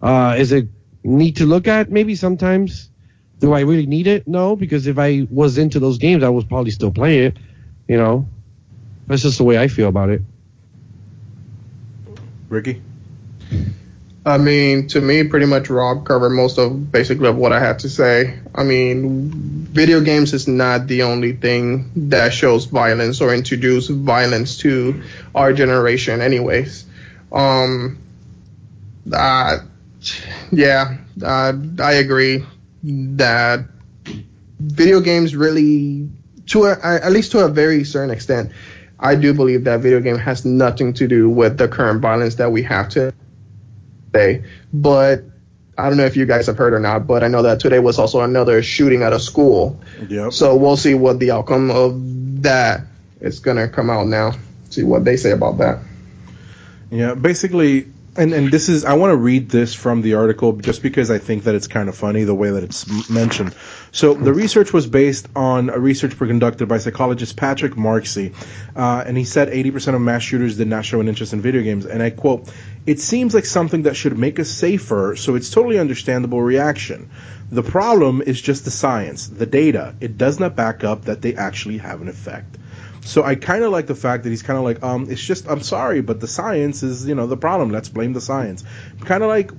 Uh, 0.00 0.36
is 0.38 0.52
it 0.52 0.68
neat 1.02 1.36
to 1.36 1.46
look 1.46 1.66
at? 1.66 1.90
Maybe 1.90 2.14
sometimes. 2.14 2.90
Do 3.38 3.52
I 3.52 3.60
really 3.60 3.86
need 3.86 4.06
it? 4.06 4.26
No, 4.26 4.56
because 4.56 4.86
if 4.86 4.98
I 4.98 5.26
was 5.30 5.58
into 5.58 5.78
those 5.78 5.98
games, 5.98 6.22
I 6.22 6.30
was 6.30 6.44
probably 6.44 6.70
still 6.70 6.90
playing 6.90 7.24
it. 7.24 7.38
You 7.86 7.98
know, 7.98 8.28
that's 9.06 9.22
just 9.22 9.38
the 9.38 9.44
way 9.44 9.58
I 9.58 9.68
feel 9.68 9.88
about 9.88 10.10
it. 10.10 10.22
Ricky. 12.48 12.82
I 14.24 14.38
mean, 14.38 14.88
to 14.88 15.00
me, 15.00 15.22
pretty 15.22 15.46
much 15.46 15.70
Rob 15.70 16.04
covered 16.04 16.30
most 16.30 16.58
of 16.58 16.90
basically 16.90 17.28
of 17.28 17.36
what 17.36 17.52
I 17.52 17.60
had 17.60 17.78
to 17.80 17.88
say. 17.88 18.40
I 18.54 18.64
mean, 18.64 19.30
video 19.30 20.00
games 20.00 20.32
is 20.32 20.48
not 20.48 20.88
the 20.88 21.02
only 21.02 21.32
thing 21.32 21.92
that 22.08 22.32
shows 22.32 22.64
violence 22.64 23.20
or 23.20 23.32
introduce 23.32 23.86
violence 23.86 24.58
to 24.58 25.02
our 25.32 25.52
generation, 25.52 26.20
anyways. 26.20 26.86
Um, 27.30 27.98
uh, 29.12 29.58
yeah, 30.50 30.96
uh, 31.22 31.52
I 31.78 31.92
agree 31.92 32.44
that 32.86 33.60
video 34.58 35.00
games 35.00 35.34
really, 35.34 36.08
to 36.46 36.64
a, 36.64 36.78
at 36.82 37.12
least 37.12 37.32
to 37.32 37.44
a 37.44 37.48
very 37.48 37.84
certain 37.84 38.10
extent, 38.10 38.52
I 38.98 39.14
do 39.14 39.34
believe 39.34 39.64
that 39.64 39.80
video 39.80 40.00
game 40.00 40.18
has 40.18 40.44
nothing 40.44 40.94
to 40.94 41.08
do 41.08 41.28
with 41.28 41.58
the 41.58 41.68
current 41.68 42.00
violence 42.00 42.36
that 42.36 42.50
we 42.50 42.62
have 42.62 42.88
today. 42.88 44.44
But 44.72 45.24
I 45.76 45.88
don't 45.88 45.98
know 45.98 46.06
if 46.06 46.16
you 46.16 46.24
guys 46.24 46.46
have 46.46 46.56
heard 46.56 46.72
or 46.72 46.80
not, 46.80 47.06
but 47.06 47.22
I 47.22 47.28
know 47.28 47.42
that 47.42 47.60
today 47.60 47.78
was 47.78 47.98
also 47.98 48.22
another 48.22 48.62
shooting 48.62 49.02
at 49.02 49.12
a 49.12 49.20
school. 49.20 49.78
Yep. 50.08 50.32
So 50.32 50.56
we'll 50.56 50.78
see 50.78 50.94
what 50.94 51.18
the 51.18 51.32
outcome 51.32 51.70
of 51.70 52.42
that 52.42 52.82
is 53.20 53.40
gonna 53.40 53.68
come 53.68 53.90
out 53.90 54.06
now. 54.06 54.32
See 54.70 54.82
what 54.82 55.04
they 55.04 55.16
say 55.16 55.32
about 55.32 55.58
that. 55.58 55.80
Yeah, 56.90 57.14
basically, 57.14 57.88
and 58.18 58.32
and 58.32 58.50
this 58.50 58.68
is 58.68 58.84
I 58.84 58.94
want 58.94 59.12
to 59.12 59.16
read 59.16 59.48
this 59.48 59.74
from 59.74 60.02
the 60.02 60.14
article 60.14 60.52
just 60.52 60.82
because 60.82 61.10
I 61.10 61.18
think 61.18 61.44
that 61.44 61.54
it's 61.54 61.66
kind 61.66 61.88
of 61.88 61.96
funny 61.96 62.24
the 62.24 62.34
way 62.34 62.50
that 62.50 62.62
it's 62.62 63.10
mentioned. 63.10 63.54
So 63.92 64.14
the 64.14 64.32
research 64.32 64.72
was 64.72 64.86
based 64.86 65.28
on 65.36 65.70
a 65.70 65.78
research 65.78 66.16
conducted 66.18 66.68
by 66.68 66.78
psychologist 66.78 67.36
Patrick 67.36 67.76
Marksey, 67.76 68.32
uh, 68.74 69.04
and 69.06 69.16
he 69.16 69.24
said 69.24 69.48
80% 69.48 69.94
of 69.94 70.00
mass 70.00 70.22
shooters 70.22 70.56
did 70.56 70.68
not 70.68 70.84
show 70.84 71.00
an 71.00 71.08
interest 71.08 71.32
in 71.32 71.40
video 71.40 71.62
games. 71.62 71.86
And 71.86 72.02
I 72.02 72.10
quote, 72.10 72.50
"It 72.86 73.00
seems 73.00 73.34
like 73.34 73.44
something 73.44 73.82
that 73.82 73.96
should 73.96 74.18
make 74.18 74.38
us 74.38 74.48
safer, 74.48 75.16
so 75.16 75.34
it's 75.34 75.50
totally 75.50 75.78
understandable 75.78 76.42
reaction. 76.42 77.08
The 77.50 77.62
problem 77.62 78.22
is 78.22 78.40
just 78.40 78.64
the 78.64 78.70
science, 78.70 79.28
the 79.28 79.46
data. 79.46 79.94
It 80.00 80.18
does 80.18 80.40
not 80.40 80.56
back 80.56 80.84
up 80.84 81.04
that 81.04 81.22
they 81.22 81.34
actually 81.34 81.78
have 81.78 82.02
an 82.02 82.08
effect." 82.08 82.58
So 83.06 83.22
I 83.22 83.36
kind 83.36 83.62
of 83.62 83.70
like 83.70 83.86
the 83.86 83.94
fact 83.94 84.24
that 84.24 84.30
he's 84.30 84.42
kind 84.42 84.58
of 84.58 84.64
like, 84.64 84.82
um, 84.82 85.06
it's 85.08 85.24
just, 85.24 85.48
I'm 85.48 85.60
sorry, 85.60 86.00
but 86.00 86.20
the 86.20 86.26
science 86.26 86.82
is, 86.82 87.06
you 87.06 87.14
know, 87.14 87.28
the 87.28 87.36
problem. 87.36 87.70
Let's 87.70 87.88
blame 87.88 88.12
the 88.12 88.20
science. 88.20 88.64
Kind 89.04 89.22
of 89.22 89.28
like 89.28 89.52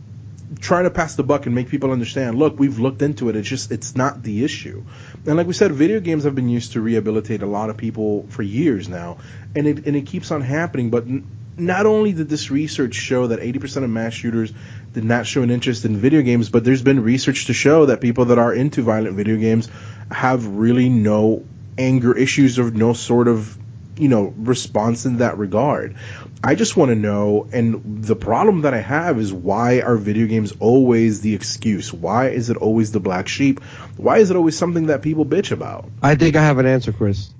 trying 0.60 0.84
to 0.84 0.90
pass 0.90 1.16
the 1.16 1.24
buck 1.24 1.46
and 1.46 1.56
make 1.56 1.70
people 1.70 1.92
understand. 1.92 2.38
Look, 2.38 2.60
we've 2.60 2.78
looked 2.78 3.02
into 3.02 3.30
it. 3.30 3.38
It's 3.38 3.48
just, 3.48 3.72
it's 3.72 3.96
not 3.96 4.22
the 4.22 4.44
issue. 4.44 4.84
And 5.26 5.38
like 5.38 5.48
we 5.48 5.54
said, 5.54 5.72
video 5.72 6.02
games 6.02 6.26
have 6.26 6.36
been 6.36 6.50
used 6.50 6.74
to 6.74 6.82
rehabilitate 6.82 7.42
a 7.42 7.46
lot 7.46 7.70
of 7.70 7.78
people 7.78 8.28
for 8.30 8.44
years 8.44 8.90
now, 8.90 9.18
and 9.56 9.66
it 9.66 9.86
and 9.86 9.96
it 9.96 10.06
keeps 10.06 10.32
on 10.32 10.42
happening. 10.42 10.90
But 10.90 11.04
n- 11.04 11.28
not 11.58 11.86
only 11.86 12.14
did 12.14 12.30
this 12.30 12.52
research 12.52 12.96
show 12.96 13.28
that 13.28 13.40
80% 13.40 13.84
of 13.84 13.90
mass 13.90 14.14
shooters 14.14 14.54
did 14.94 15.04
not 15.04 15.26
show 15.26 15.42
an 15.42 15.50
interest 15.50 15.86
in 15.86 15.98
video 15.98 16.22
games, 16.22 16.50
but 16.50 16.64
there's 16.64 16.84
been 16.84 17.02
research 17.02 17.46
to 17.46 17.54
show 17.54 17.88
that 17.88 18.00
people 18.00 18.26
that 18.26 18.38
are 18.38 18.54
into 18.54 18.84
violent 18.84 19.16
video 19.16 19.38
games 19.38 19.70
have 20.12 20.46
really 20.48 20.90
no 20.90 21.44
anger 21.78 22.16
issues 22.18 22.60
or 22.60 22.72
no 22.72 22.94
sort 22.94 23.28
of 23.28 23.58
you 23.98 24.10
know 24.10 24.34
response 24.38 25.06
in 25.06 25.18
that 25.18 25.38
regard 25.38 25.96
i 26.44 26.54
just 26.54 26.78
want 26.78 26.90
to 26.90 26.96
know 26.96 27.48
and 27.52 28.04
the 28.04 28.16
problem 28.16 28.62
that 28.62 28.74
i 28.74 28.80
have 28.80 29.20
is 29.20 29.34
why 29.34 29.82
are 29.82 29.98
video 29.98 30.28
games 30.28 30.54
always 30.60 31.22
the 31.22 31.34
excuse 31.34 31.92
why 31.92 32.30
is 32.30 32.52
it 32.52 32.58
always 32.58 32.92
the 32.92 33.00
black 33.00 33.28
sheep 33.28 33.60
why 33.96 34.20
is 34.20 34.30
it 34.30 34.38
always 34.38 34.56
something 34.56 34.88
that 34.88 35.02
people 35.02 35.26
bitch 35.26 35.52
about 35.52 35.90
I 36.02 36.16
think 36.16 36.36
I 36.36 36.44
have 36.44 36.60
an 36.60 36.68
answer, 36.68 36.92
Chris. 36.92 37.34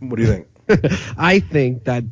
what 0.00 0.16
do 0.16 0.22
you 0.22 0.28
think 0.28 0.48
I 1.16 1.38
think 1.38 1.84
that 1.84 2.04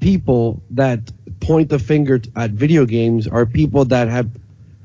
people 0.00 0.62
that 0.70 1.10
point 1.40 1.68
the 1.68 1.78
finger 1.78 2.20
at 2.36 2.50
video 2.50 2.86
games 2.86 3.26
are 3.26 3.46
people 3.46 3.86
that 3.86 4.08
have, 4.08 4.30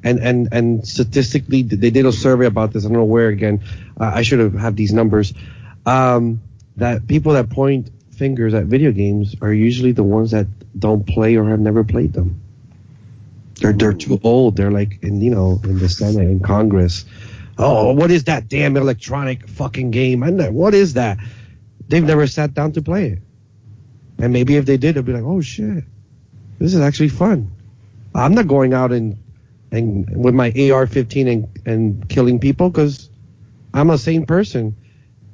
and 0.04 0.20
and 0.20 0.50
and 0.52 0.88
statistically, 0.88 1.64
they 1.64 1.90
did 1.90 2.06
a 2.06 2.12
survey 2.12 2.46
about 2.46 2.74
this. 2.74 2.86
I 2.86 2.90
don't 2.90 2.98
know 2.98 3.04
where 3.06 3.30
again. 3.30 3.64
Uh, 4.00 4.12
I 4.16 4.22
should 4.24 4.40
have 4.40 4.54
had 4.54 4.76
these 4.76 4.94
numbers. 4.94 5.34
Um, 5.86 6.42
that 6.78 7.08
people 7.08 7.34
that 7.34 7.50
point 7.50 7.92
fingers 8.16 8.54
at 8.54 8.66
video 8.66 8.92
games 8.92 9.36
are 9.42 9.54
usually 9.54 9.92
the 9.92 10.04
ones 10.04 10.32
that 10.32 10.48
don't 10.80 11.06
play 11.06 11.36
or 11.36 11.46
have 11.50 11.60
never 11.60 11.84
played 11.84 12.14
them. 12.14 12.42
They're 13.56 13.74
they're 13.74 13.94
too 13.94 14.20
old. 14.24 14.56
They're 14.56 14.72
like 14.72 15.04
in 15.04 15.22
you 15.22 15.32
know 15.32 15.60
in 15.64 15.80
the 15.80 15.90
Senate 15.90 16.28
in 16.30 16.40
Congress. 16.40 17.06
Oh, 17.58 17.94
what 17.94 18.10
is 18.10 18.24
that 18.26 18.48
damn 18.48 18.76
electronic 18.78 19.48
fucking 19.48 19.92
game? 19.92 20.22
Know 20.22 20.52
what 20.52 20.74
is 20.74 20.94
that? 20.94 21.20
They've 21.88 22.04
never 22.04 22.26
sat 22.26 22.54
down 22.54 22.72
to 22.74 22.82
play 22.82 23.10
it. 23.10 23.20
And 24.18 24.34
maybe 24.34 24.56
if 24.56 24.66
they 24.66 24.78
did, 24.78 24.96
they'd 24.96 25.06
be 25.06 25.14
like, 25.14 25.24
"Oh 25.24 25.42
shit, 25.42 25.84
this 26.60 26.74
is 26.74 26.82
actually 26.82 27.10
fun." 27.10 27.52
I'm 28.16 28.34
not 28.34 28.48
going 28.48 28.74
out 28.74 28.92
and 28.92 29.18
and 29.72 30.24
with 30.24 30.34
my 30.34 30.48
AR-15 30.48 31.32
and 31.32 31.48
and 31.66 32.10
killing 32.10 32.40
people 32.40 32.70
because 32.70 33.10
I'm 33.74 33.90
a 33.90 33.98
sane 33.98 34.26
person, 34.26 34.76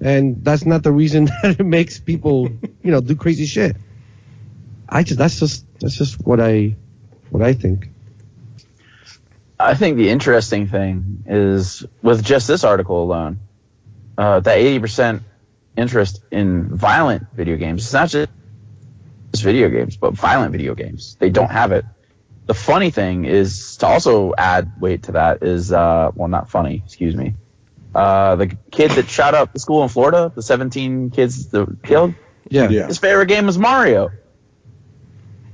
and 0.02 0.44
that's 0.44 0.66
not 0.66 0.84
the 0.84 0.92
reason 0.92 1.26
that 1.44 1.60
it 1.60 1.66
makes 1.66 2.00
people, 2.00 2.50
you 2.84 2.92
know, 2.92 3.02
do 3.02 3.16
crazy 3.16 3.46
shit. 3.46 3.76
I 4.88 5.04
just 5.04 5.20
that's 5.20 5.40
just 5.40 5.66
that's 5.80 5.96
just 5.96 6.26
what 6.26 6.40
I 6.40 6.76
what 7.30 7.44
I 7.44 7.54
think. 7.54 7.90
I 9.60 9.76
think 9.76 9.98
the 9.98 10.10
interesting 10.10 10.68
thing 10.68 11.24
is 11.28 11.86
with 12.02 12.24
just 12.24 12.48
this 12.48 12.64
article 12.64 13.04
alone, 13.04 13.40
uh, 14.18 14.40
that 14.40 14.58
80% 14.58 15.22
interest 15.76 16.24
in 16.32 16.76
violent 16.76 17.28
video 17.34 17.58
games. 17.58 17.84
It's 17.84 17.94
not 17.94 18.10
just 18.10 18.30
video 19.36 19.70
games, 19.70 19.98
but 19.98 20.14
violent 20.14 20.54
video 20.54 20.76
games. 20.76 21.18
They 21.20 21.30
don't 21.30 21.52
have 21.52 21.74
it. 21.74 21.84
The 22.46 22.54
funny 22.54 22.90
thing 22.90 23.26
is 23.26 23.78
to 23.78 23.88
also 23.88 24.34
add 24.38 24.80
weight 24.80 25.04
to 25.04 25.12
that 25.14 25.44
is, 25.44 25.72
uh, 25.72 26.12
well, 26.16 26.30
not 26.30 26.50
funny, 26.50 26.82
excuse 26.86 27.16
me. 27.16 27.36
Uh, 27.94 28.36
the 28.36 28.48
kid 28.72 28.92
that 28.92 29.10
shot 29.10 29.34
up 29.34 29.52
the 29.54 29.60
school 29.60 29.82
in 29.84 29.90
Florida, 29.90 30.32
the 30.34 30.44
17 30.44 31.10
kids 31.10 31.48
that 31.50 31.80
killed, 31.84 32.14
Yeah. 32.50 32.70
yeah 32.70 32.88
his 32.88 33.00
favorite 33.00 33.28
game 33.28 33.46
was 33.48 33.58
Mario. 33.58 34.10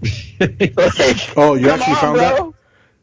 Like, 0.39 1.37
oh 1.37 1.53
you 1.55 1.69
actually 1.69 1.93
on, 1.93 1.99
found 2.01 2.19
that 2.19 2.37
bro. 2.37 2.55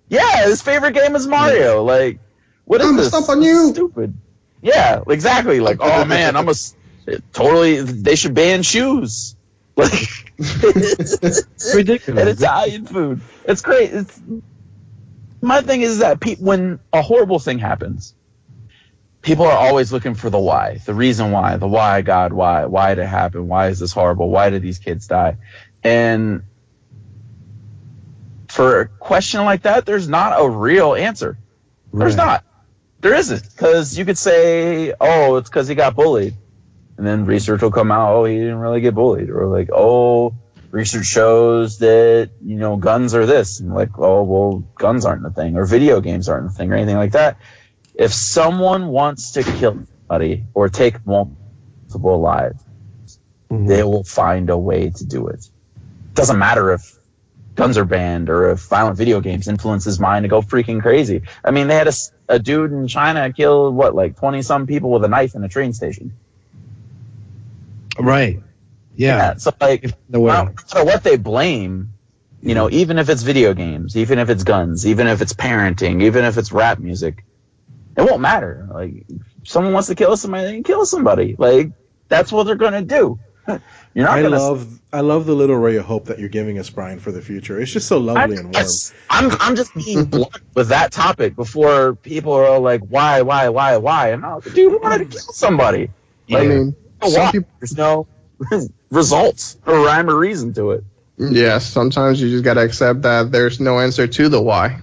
Yeah, 0.08 0.44
his 0.44 0.60
favorite 0.60 0.92
game 0.92 1.16
is 1.16 1.26
Mario. 1.26 1.82
Like, 1.82 2.18
what 2.66 2.82
is 2.82 2.86
I'm 2.88 2.96
this? 2.96 3.08
stuck 3.08 3.28
on 3.30 3.40
you. 3.40 3.70
Stupid. 3.72 4.14
Yeah, 4.60 5.02
exactly. 5.08 5.60
Like, 5.60 5.78
oh 5.80 6.04
man, 6.16 6.36
I'm 6.36 6.48
a 6.48 6.54
totally. 7.32 7.80
They 7.80 8.16
should 8.16 8.34
ban 8.34 8.62
shoes. 8.62 9.34
Like, 9.74 9.90
it's 10.36 11.74
Ridiculous. 11.74 12.20
And 12.20 12.28
Italian 12.28 12.84
food. 12.84 13.22
It's 13.46 13.62
great. 13.62 13.90
It's 13.90 14.20
my 15.40 15.62
thing 15.62 15.80
is 15.80 16.00
that 16.00 16.20
pe- 16.20 16.36
when 16.36 16.78
a 16.92 17.00
horrible 17.00 17.38
thing 17.38 17.58
happens, 17.58 18.14
people 19.22 19.46
are 19.46 19.56
always 19.56 19.92
looking 19.92 20.14
for 20.14 20.28
the 20.28 20.38
why, 20.38 20.78
the 20.84 20.94
reason 20.94 21.30
why, 21.30 21.56
the 21.56 21.68
why, 21.68 22.02
God, 22.02 22.32
why, 22.32 22.66
why 22.66 22.94
did 22.94 23.02
it 23.02 23.06
happen? 23.06 23.48
Why 23.48 23.68
is 23.68 23.78
this 23.78 23.92
horrible? 23.92 24.28
Why 24.28 24.50
did 24.50 24.62
these 24.62 24.78
kids 24.78 25.06
die? 25.06 25.38
And 25.82 26.42
for 28.48 28.80
a 28.82 28.88
question 28.88 29.44
like 29.44 29.62
that, 29.62 29.86
there's 29.86 30.08
not 30.08 30.40
a 30.40 30.48
real 30.48 30.94
answer. 30.94 31.38
There's 31.92 32.16
not. 32.16 32.44
There 33.00 33.14
isn't. 33.14 33.42
Because 33.42 33.96
you 33.96 34.04
could 34.04 34.18
say, 34.18 34.92
oh, 35.00 35.36
it's 35.36 35.48
because 35.48 35.68
he 35.68 35.74
got 35.74 35.94
bullied. 35.94 36.34
And 36.96 37.06
then 37.06 37.24
research 37.24 37.62
will 37.62 37.70
come 37.70 37.90
out, 37.90 38.14
oh, 38.14 38.24
he 38.24 38.36
didn't 38.36 38.58
really 38.58 38.80
get 38.80 38.94
bullied. 38.94 39.30
Or 39.30 39.46
like, 39.46 39.70
oh, 39.72 40.34
research 40.70 41.06
shows 41.06 41.78
that, 41.78 42.30
you 42.44 42.56
know, 42.56 42.76
guns 42.76 43.14
are 43.14 43.26
this. 43.26 43.60
And 43.60 43.74
like, 43.74 43.98
oh, 43.98 44.22
well, 44.22 44.58
guns 44.76 45.04
aren't 45.04 45.22
the 45.22 45.30
thing. 45.30 45.56
Or 45.56 45.64
video 45.64 46.00
games 46.00 46.28
aren't 46.28 46.48
the 46.48 46.54
thing. 46.54 46.72
Or 46.72 46.76
anything 46.76 46.96
like 46.96 47.12
that. 47.12 47.38
If 48.02 48.12
someone 48.12 48.88
wants 48.88 49.32
to 49.32 49.44
kill 49.44 49.78
somebody 50.08 50.42
or 50.54 50.68
take 50.68 51.06
multiple 51.06 52.18
lives, 52.20 52.60
Mhm. 53.48 53.68
they 53.68 53.84
will 53.84 54.02
find 54.02 54.50
a 54.50 54.58
way 54.58 54.90
to 54.90 55.04
do 55.04 55.28
it. 55.28 55.46
Doesn't 56.14 56.36
matter 56.38 56.72
if 56.72 56.98
guns 57.54 57.78
are 57.78 57.84
banned 57.84 58.28
or 58.28 58.50
if 58.50 58.60
violent 58.68 58.96
video 58.96 59.20
games 59.20 59.46
influence 59.46 59.84
his 59.84 60.00
mind 60.00 60.24
to 60.24 60.28
go 60.28 60.42
freaking 60.42 60.82
crazy. 60.82 61.22
I 61.44 61.52
mean, 61.52 61.68
they 61.68 61.76
had 61.76 61.86
a, 61.86 61.92
a 62.28 62.38
dude 62.40 62.72
in 62.72 62.88
China 62.88 63.32
kill 63.32 63.72
what, 63.72 63.94
like 63.94 64.16
20 64.16 64.42
some 64.42 64.66
people 64.66 64.90
with 64.90 65.04
a 65.04 65.08
knife 65.08 65.36
in 65.36 65.44
a 65.44 65.48
train 65.48 65.72
station. 65.72 66.12
Right. 68.00 68.40
Yeah. 68.96 69.36
So 69.36 69.52
like, 69.60 69.84
If 69.84 69.94
the 70.10 70.18
way. 70.18 70.32
no 70.32 70.44
matter 70.46 70.84
what 70.84 71.04
they 71.04 71.16
blame, 71.18 71.90
you 72.42 72.56
know, 72.56 72.68
even 72.68 72.98
if 72.98 73.08
it's 73.08 73.22
video 73.22 73.54
games, 73.54 73.96
even 73.96 74.18
if 74.18 74.28
it's 74.28 74.42
guns, 74.42 74.88
even 74.88 75.06
if 75.06 75.22
it's 75.22 75.34
parenting, 75.34 76.02
even 76.02 76.24
if 76.24 76.36
it's 76.36 76.50
rap 76.50 76.80
music, 76.80 77.24
it 77.96 78.02
won't 78.02 78.20
matter. 78.20 78.68
Like, 78.72 79.04
if 79.08 79.48
someone 79.48 79.72
wants 79.72 79.88
to 79.88 79.94
kill 79.94 80.16
somebody, 80.16 80.44
they 80.44 80.52
can 80.54 80.62
kill 80.62 80.86
somebody. 80.86 81.36
Like, 81.38 81.70
that's 82.08 82.32
what 82.32 82.44
they're 82.44 82.56
gonna 82.56 82.82
do. 82.82 83.18
You're 83.94 84.06
not 84.06 84.18
i 84.18 84.22
gonna. 84.22 84.36
love 84.38 84.80
i 84.92 85.00
love 85.00 85.26
the 85.26 85.34
little 85.34 85.56
ray 85.56 85.76
of 85.76 85.84
hope 85.84 86.06
that 86.06 86.18
you're 86.18 86.28
giving 86.28 86.58
us 86.58 86.70
brian 86.70 86.98
for 87.00 87.12
the 87.12 87.20
future 87.20 87.60
it's 87.60 87.72
just 87.72 87.88
so 87.88 87.98
lovely 87.98 88.36
and 88.36 88.54
warm 88.54 88.54
Yes, 88.54 88.92
I'm, 89.10 89.30
I'm 89.40 89.56
just 89.56 89.74
being 89.74 90.04
blunt 90.10 90.32
with 90.54 90.68
that 90.68 90.92
topic 90.92 91.34
before 91.36 91.96
people 91.96 92.32
are 92.32 92.44
all 92.46 92.60
like, 92.60 92.80
why, 92.82 93.22
why, 93.22 93.48
why, 93.50 93.76
why? 93.78 94.10
And 94.10 94.24
I'm 94.24 94.34
like, 94.36 94.44
dude, 94.52 94.72
we 94.72 94.78
wanted 94.78 94.98
to 95.10 95.16
kill 95.18 95.32
somebody. 95.32 95.90
I 96.32 96.38
Like, 96.38 96.48
mean, 96.48 96.76
no 97.02 97.08
some 97.08 97.22
why. 97.24 97.30
people 97.30 97.48
There's 97.60 97.76
no 97.76 98.08
results 98.90 99.58
or 99.66 99.84
rhyme 99.84 100.08
or 100.10 100.16
reason 100.18 100.54
to 100.54 100.72
it. 100.72 100.84
Yes, 101.18 101.66
sometimes 101.66 102.20
you 102.20 102.30
just 102.30 102.44
gotta 102.44 102.62
accept 102.62 103.02
that 103.02 103.30
there's 103.32 103.60
no 103.60 103.78
answer 103.80 104.06
to 104.06 104.28
the 104.28 104.40
why. 104.40 104.80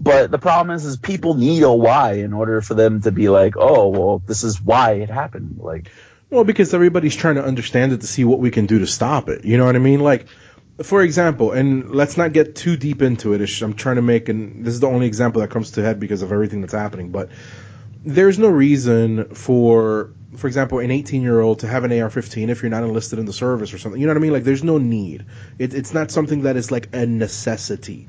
But 0.00 0.30
the 0.30 0.38
problem 0.38 0.74
is, 0.74 0.84
is 0.84 0.96
people 0.96 1.34
need 1.34 1.64
a 1.64 1.72
why 1.72 2.12
in 2.14 2.32
order 2.32 2.60
for 2.60 2.74
them 2.74 3.02
to 3.02 3.10
be 3.10 3.28
like, 3.28 3.54
oh, 3.56 3.88
well, 3.88 4.22
this 4.24 4.44
is 4.44 4.62
why 4.62 4.92
it 4.92 5.10
happened. 5.10 5.58
Like, 5.58 5.90
Well, 6.30 6.44
because 6.44 6.72
everybody's 6.72 7.16
trying 7.16 7.34
to 7.34 7.44
understand 7.44 7.92
it 7.92 8.02
to 8.02 8.06
see 8.06 8.24
what 8.24 8.38
we 8.38 8.50
can 8.50 8.66
do 8.66 8.78
to 8.78 8.86
stop 8.86 9.28
it. 9.28 9.44
You 9.44 9.58
know 9.58 9.64
what 9.64 9.74
I 9.74 9.80
mean? 9.80 10.00
Like, 10.00 10.26
for 10.82 11.02
example, 11.02 11.50
and 11.50 11.90
let's 11.90 12.16
not 12.16 12.32
get 12.32 12.54
too 12.54 12.76
deep 12.76 13.02
into 13.02 13.32
it. 13.32 13.60
I'm 13.60 13.74
trying 13.74 13.96
to 13.96 14.02
make, 14.02 14.28
and 14.28 14.64
this 14.64 14.74
is 14.74 14.80
the 14.80 14.86
only 14.86 15.06
example 15.08 15.40
that 15.40 15.50
comes 15.50 15.72
to 15.72 15.82
head 15.82 15.98
because 15.98 16.22
of 16.22 16.30
everything 16.30 16.60
that's 16.60 16.72
happening. 16.74 17.10
But 17.10 17.30
there's 18.04 18.38
no 18.38 18.48
reason 18.48 19.34
for, 19.34 20.12
for 20.36 20.46
example, 20.46 20.78
an 20.78 20.92
18 20.92 21.22
year 21.22 21.40
old 21.40 21.58
to 21.60 21.66
have 21.66 21.82
an 21.82 21.90
AR-15 21.90 22.50
if 22.50 22.62
you're 22.62 22.70
not 22.70 22.84
enlisted 22.84 23.18
in 23.18 23.26
the 23.26 23.32
service 23.32 23.74
or 23.74 23.78
something. 23.78 24.00
You 24.00 24.06
know 24.06 24.12
what 24.12 24.18
I 24.18 24.22
mean? 24.22 24.32
Like, 24.32 24.44
there's 24.44 24.62
no 24.62 24.78
need. 24.78 25.26
It, 25.58 25.74
it's 25.74 25.92
not 25.92 26.12
something 26.12 26.42
that 26.42 26.56
is 26.56 26.70
like 26.70 26.94
a 26.94 27.04
necessity 27.04 28.06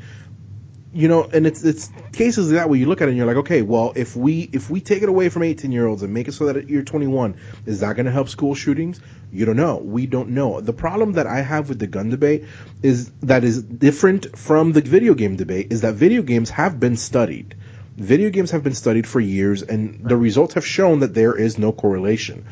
you 0.92 1.08
know, 1.08 1.24
and 1.24 1.46
it's 1.46 1.64
it's 1.64 1.92
cases 2.14 2.50
that 2.52 2.68
where 2.68 2.80
you 2.80 2.88
look 2.88 3.02
at 3.02 3.08
it 3.08 3.12
and 3.12 3.18
you're 3.18 3.28
like, 3.28 3.38
okay, 3.38 3.62
well, 3.62 3.94
if 3.96 4.16
we 4.16 4.50
if 4.52 4.70
we 4.70 4.82
take 4.82 5.04
it 5.04 5.10
away 5.10 5.30
from 5.30 5.44
18 5.44 5.72
year 5.72 5.86
olds 5.86 6.02
and 6.02 6.14
make 6.14 6.28
it 6.28 6.32
so 6.32 6.52
that 6.52 6.68
you're 6.68 6.82
21, 6.82 7.38
is 7.66 7.82
that 7.82 7.96
going 7.96 8.08
to 8.08 8.12
help 8.12 8.28
school 8.28 8.56
shootings? 8.56 9.00
You 9.32 9.46
don't 9.46 9.56
know. 9.56 9.78
We 9.78 10.08
don't 10.08 10.30
know. 10.30 10.62
The 10.62 10.74
problem 10.74 11.14
that 11.14 11.28
I 11.28 11.42
have 11.42 11.70
with 11.70 11.78
the 11.78 11.86
gun 11.86 12.10
debate 12.10 12.46
is 12.82 13.12
that 13.22 13.44
is 13.44 13.62
different 13.62 14.36
from 14.38 14.72
the 14.72 14.82
video 14.82 15.14
game 15.14 15.36
debate 15.36 15.72
is 15.72 15.82
that 15.82 15.94
video 15.94 16.24
games 16.24 16.50
have 16.50 16.80
been 16.80 16.98
studied. 16.98 17.56
Video 17.96 18.30
games 18.30 18.52
have 18.52 18.64
been 18.64 18.74
studied 18.74 19.06
for 19.06 19.20
years, 19.20 19.62
and 19.62 20.00
the 20.04 20.16
results 20.16 20.54
have 20.54 20.66
shown 20.66 21.02
that 21.02 21.14
there 21.14 21.36
is 21.36 21.60
no 21.60 21.74
correlation. 21.74 22.46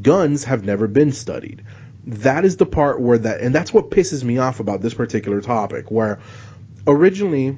Guns 0.00 0.44
have 0.44 0.64
never 0.64 0.86
been 0.86 1.10
studied. 1.10 1.64
That 2.06 2.44
is 2.44 2.56
the 2.56 2.66
part 2.66 3.00
where 3.00 3.18
that, 3.18 3.40
and 3.40 3.54
that's 3.54 3.74
what 3.74 3.90
pisses 3.90 4.22
me 4.22 4.38
off 4.38 4.60
about 4.60 4.80
this 4.80 4.94
particular 4.94 5.40
topic, 5.40 5.90
where 5.90 6.20
originally 6.86 7.56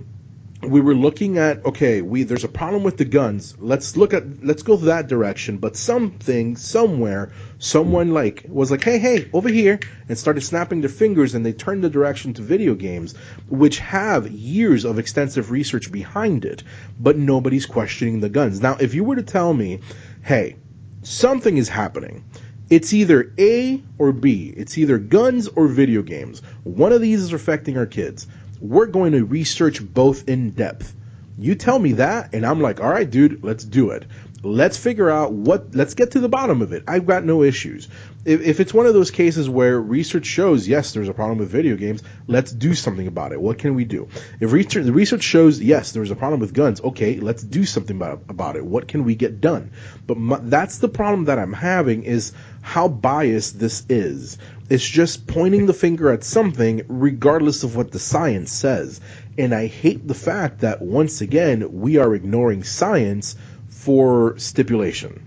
we 0.71 0.81
were 0.81 0.95
looking 0.95 1.39
at 1.39 1.65
okay 1.65 2.03
we 2.03 2.23
there's 2.23 2.45
a 2.45 2.49
problem 2.49 2.83
with 2.83 2.97
the 2.97 3.05
guns 3.05 3.57
let's 3.59 3.97
look 3.97 4.15
at 4.15 4.45
let's 4.45 4.63
go 4.63 4.77
that 4.77 5.09
direction 5.09 5.59
but 5.59 5.77
something 5.77 6.57
somewhere 6.57 7.33
someone 7.59 8.13
like 8.13 8.45
was 8.49 8.71
like 8.71 8.83
hey 8.83 8.99
hey 8.99 9.29
over 9.33 9.49
here 9.49 9.79
and 10.09 10.19
started 10.19 10.41
snapping 10.43 10.81
their 10.81 10.91
fingers 10.91 11.35
and 11.35 11.45
they 11.45 11.53
turned 11.53 11.83
the 11.83 11.91
direction 11.91 12.35
to 12.35 12.43
video 12.43 12.75
games 12.75 13.17
which 13.49 13.79
have 13.79 14.31
years 14.31 14.85
of 14.85 14.99
extensive 14.99 15.51
research 15.51 15.91
behind 15.91 16.45
it 16.45 16.63
but 16.99 17.17
nobody's 17.17 17.67
questioning 17.67 18.21
the 18.21 18.29
guns 18.29 18.61
now 18.61 18.77
if 18.81 18.95
you 18.95 19.05
were 19.05 19.17
to 19.17 19.23
tell 19.23 19.53
me 19.53 19.81
hey 20.23 20.57
something 21.03 21.57
is 21.57 21.69
happening 21.69 22.25
it's 22.71 22.95
either 22.95 23.33
A 23.39 23.83
or 23.99 24.13
B. 24.13 24.53
It's 24.57 24.79
either 24.79 24.99
guns 24.99 25.49
or 25.49 25.69
video 25.69 26.01
games. 26.01 26.41
One 26.63 26.93
of 26.93 27.03
these 27.03 27.21
is 27.21 27.33
affecting 27.35 27.77
our 27.77 27.85
kids. 27.85 28.27
We're 28.65 28.87
going 28.87 29.13
to 29.13 29.27
research 29.27 29.85
both 29.85 30.27
in 30.27 30.53
depth. 30.53 30.97
You 31.37 31.55
tell 31.55 31.79
me 31.79 31.93
that, 31.93 32.33
and 32.33 32.47
I'm 32.47 32.63
like, 32.63 32.81
all 32.81 32.89
right, 32.89 33.09
dude, 33.09 33.45
let's 33.45 33.63
do 33.63 33.91
it. 33.91 34.07
Let's 34.43 34.79
figure 34.79 35.11
out 35.11 35.35
what, 35.35 35.75
let's 35.75 35.93
get 35.93 36.13
to 36.13 36.21
the 36.21 36.31
bottom 36.31 36.63
of 36.63 36.73
it. 36.73 36.85
I've 36.89 37.07
got 37.07 37.25
no 37.25 37.43
issues. 37.43 37.89
If, 38.25 38.41
if 38.41 38.61
it's 38.61 38.73
one 38.73 38.87
of 38.87 38.95
those 38.95 39.11
cases 39.11 39.51
where 39.51 39.79
research 39.79 40.25
shows, 40.25 40.67
yes, 40.67 40.93
there's 40.93 41.11
a 41.11 41.13
problem 41.13 41.41
with 41.41 41.51
video 41.51 41.77
games, 41.77 42.03
let's 42.27 42.53
do 42.53 42.75
something 42.75 43.07
about 43.07 43.33
it. 43.33 43.41
What 43.41 43.59
can 43.59 43.75
we 43.75 43.85
do? 43.85 44.09
If 44.41 44.53
research, 44.53 44.87
the 44.87 44.93
research 44.93 45.23
shows, 45.23 45.61
yes, 45.61 45.93
there's 45.93 46.11
a 46.11 46.17
problem 46.17 46.41
with 46.41 46.55
guns, 46.55 46.81
okay, 46.81 47.21
let's 47.21 47.43
do 47.43 47.67
something 47.67 47.97
about, 47.97 48.23
about 48.31 48.57
it. 48.57 48.65
What 48.65 48.89
can 48.89 49.05
we 49.05 49.15
get 49.15 49.43
done? 49.43 49.73
But 50.07 50.17
my, 50.17 50.39
that's 50.41 50.79
the 50.79 50.89
problem 50.89 51.27
that 51.27 51.39
I'm 51.39 51.53
having 51.53 52.05
is 52.05 52.33
how 52.63 52.89
biased 52.89 53.59
this 53.59 53.85
is. 53.91 54.39
It's 54.71 54.87
just 54.89 55.27
pointing 55.27 55.67
the 55.67 55.75
finger 55.75 56.11
at 56.11 56.25
something 56.25 56.83
regardless 56.89 57.65
of 57.65 57.77
what 57.77 57.93
the 57.93 57.99
science 57.99 58.51
says. 58.51 59.01
And 59.37 59.55
I 59.55 59.67
hate 59.67 60.07
the 60.07 60.15
fact 60.15 60.61
that 60.61 60.81
once 60.81 61.21
again 61.21 61.81
we 61.81 61.99
are 61.99 62.15
ignoring 62.15 62.65
science 62.65 63.37
for 63.69 64.39
stipulation. 64.39 65.27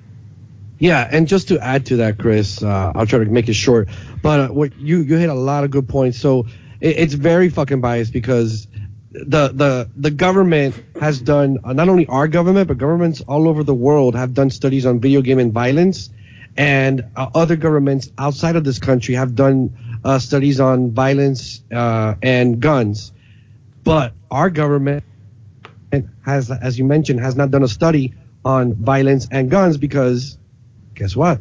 Yeah, 0.79 1.07
and 1.09 1.27
just 1.27 1.47
to 1.49 1.59
add 1.59 1.87
to 1.87 1.97
that, 1.97 2.17
Chris, 2.19 2.61
uh, 2.61 2.91
I'll 2.95 3.05
try 3.05 3.19
to 3.19 3.25
make 3.25 3.49
it 3.49 3.53
short. 3.53 3.89
But 4.21 4.39
uh, 4.39 4.47
what 4.49 4.77
you 4.77 5.01
you 5.01 5.17
hit 5.17 5.29
a 5.29 5.33
lot 5.33 5.63
of 5.63 5.71
good 5.71 5.89
points. 5.89 6.19
So 6.19 6.47
it, 6.79 6.97
it's 6.97 7.13
very 7.13 7.49
fucking 7.49 7.81
biased 7.81 8.13
because 8.13 8.67
the 9.11 9.49
the 9.49 9.89
the 9.95 10.11
government 10.11 10.75
has 10.99 11.19
done 11.19 11.59
uh, 11.63 11.73
not 11.73 11.89
only 11.89 12.05
our 12.07 12.27
government 12.27 12.67
but 12.67 12.77
governments 12.77 13.21
all 13.21 13.47
over 13.47 13.63
the 13.63 13.73
world 13.73 14.15
have 14.15 14.33
done 14.33 14.49
studies 14.51 14.85
on 14.85 14.99
video 14.99 15.21
game 15.21 15.39
and 15.39 15.51
violence, 15.51 16.09
and 16.57 17.05
uh, 17.15 17.29
other 17.35 17.55
governments 17.55 18.11
outside 18.17 18.55
of 18.55 18.63
this 18.63 18.79
country 18.79 19.15
have 19.15 19.35
done 19.35 19.99
uh, 20.03 20.19
studies 20.19 20.59
on 20.59 20.91
violence 20.91 21.63
uh, 21.71 22.15
and 22.21 22.59
guns. 22.59 23.11
But 23.83 24.13
our 24.29 24.49
government 24.49 25.03
has, 26.25 26.51
as 26.51 26.77
you 26.77 26.85
mentioned, 26.85 27.19
has 27.19 27.35
not 27.35 27.51
done 27.51 27.63
a 27.63 27.67
study 27.67 28.15
on 28.43 28.73
violence 28.73 29.27
and 29.31 29.49
guns 29.49 29.77
because 29.77 30.37
guess 30.95 31.15
what? 31.15 31.39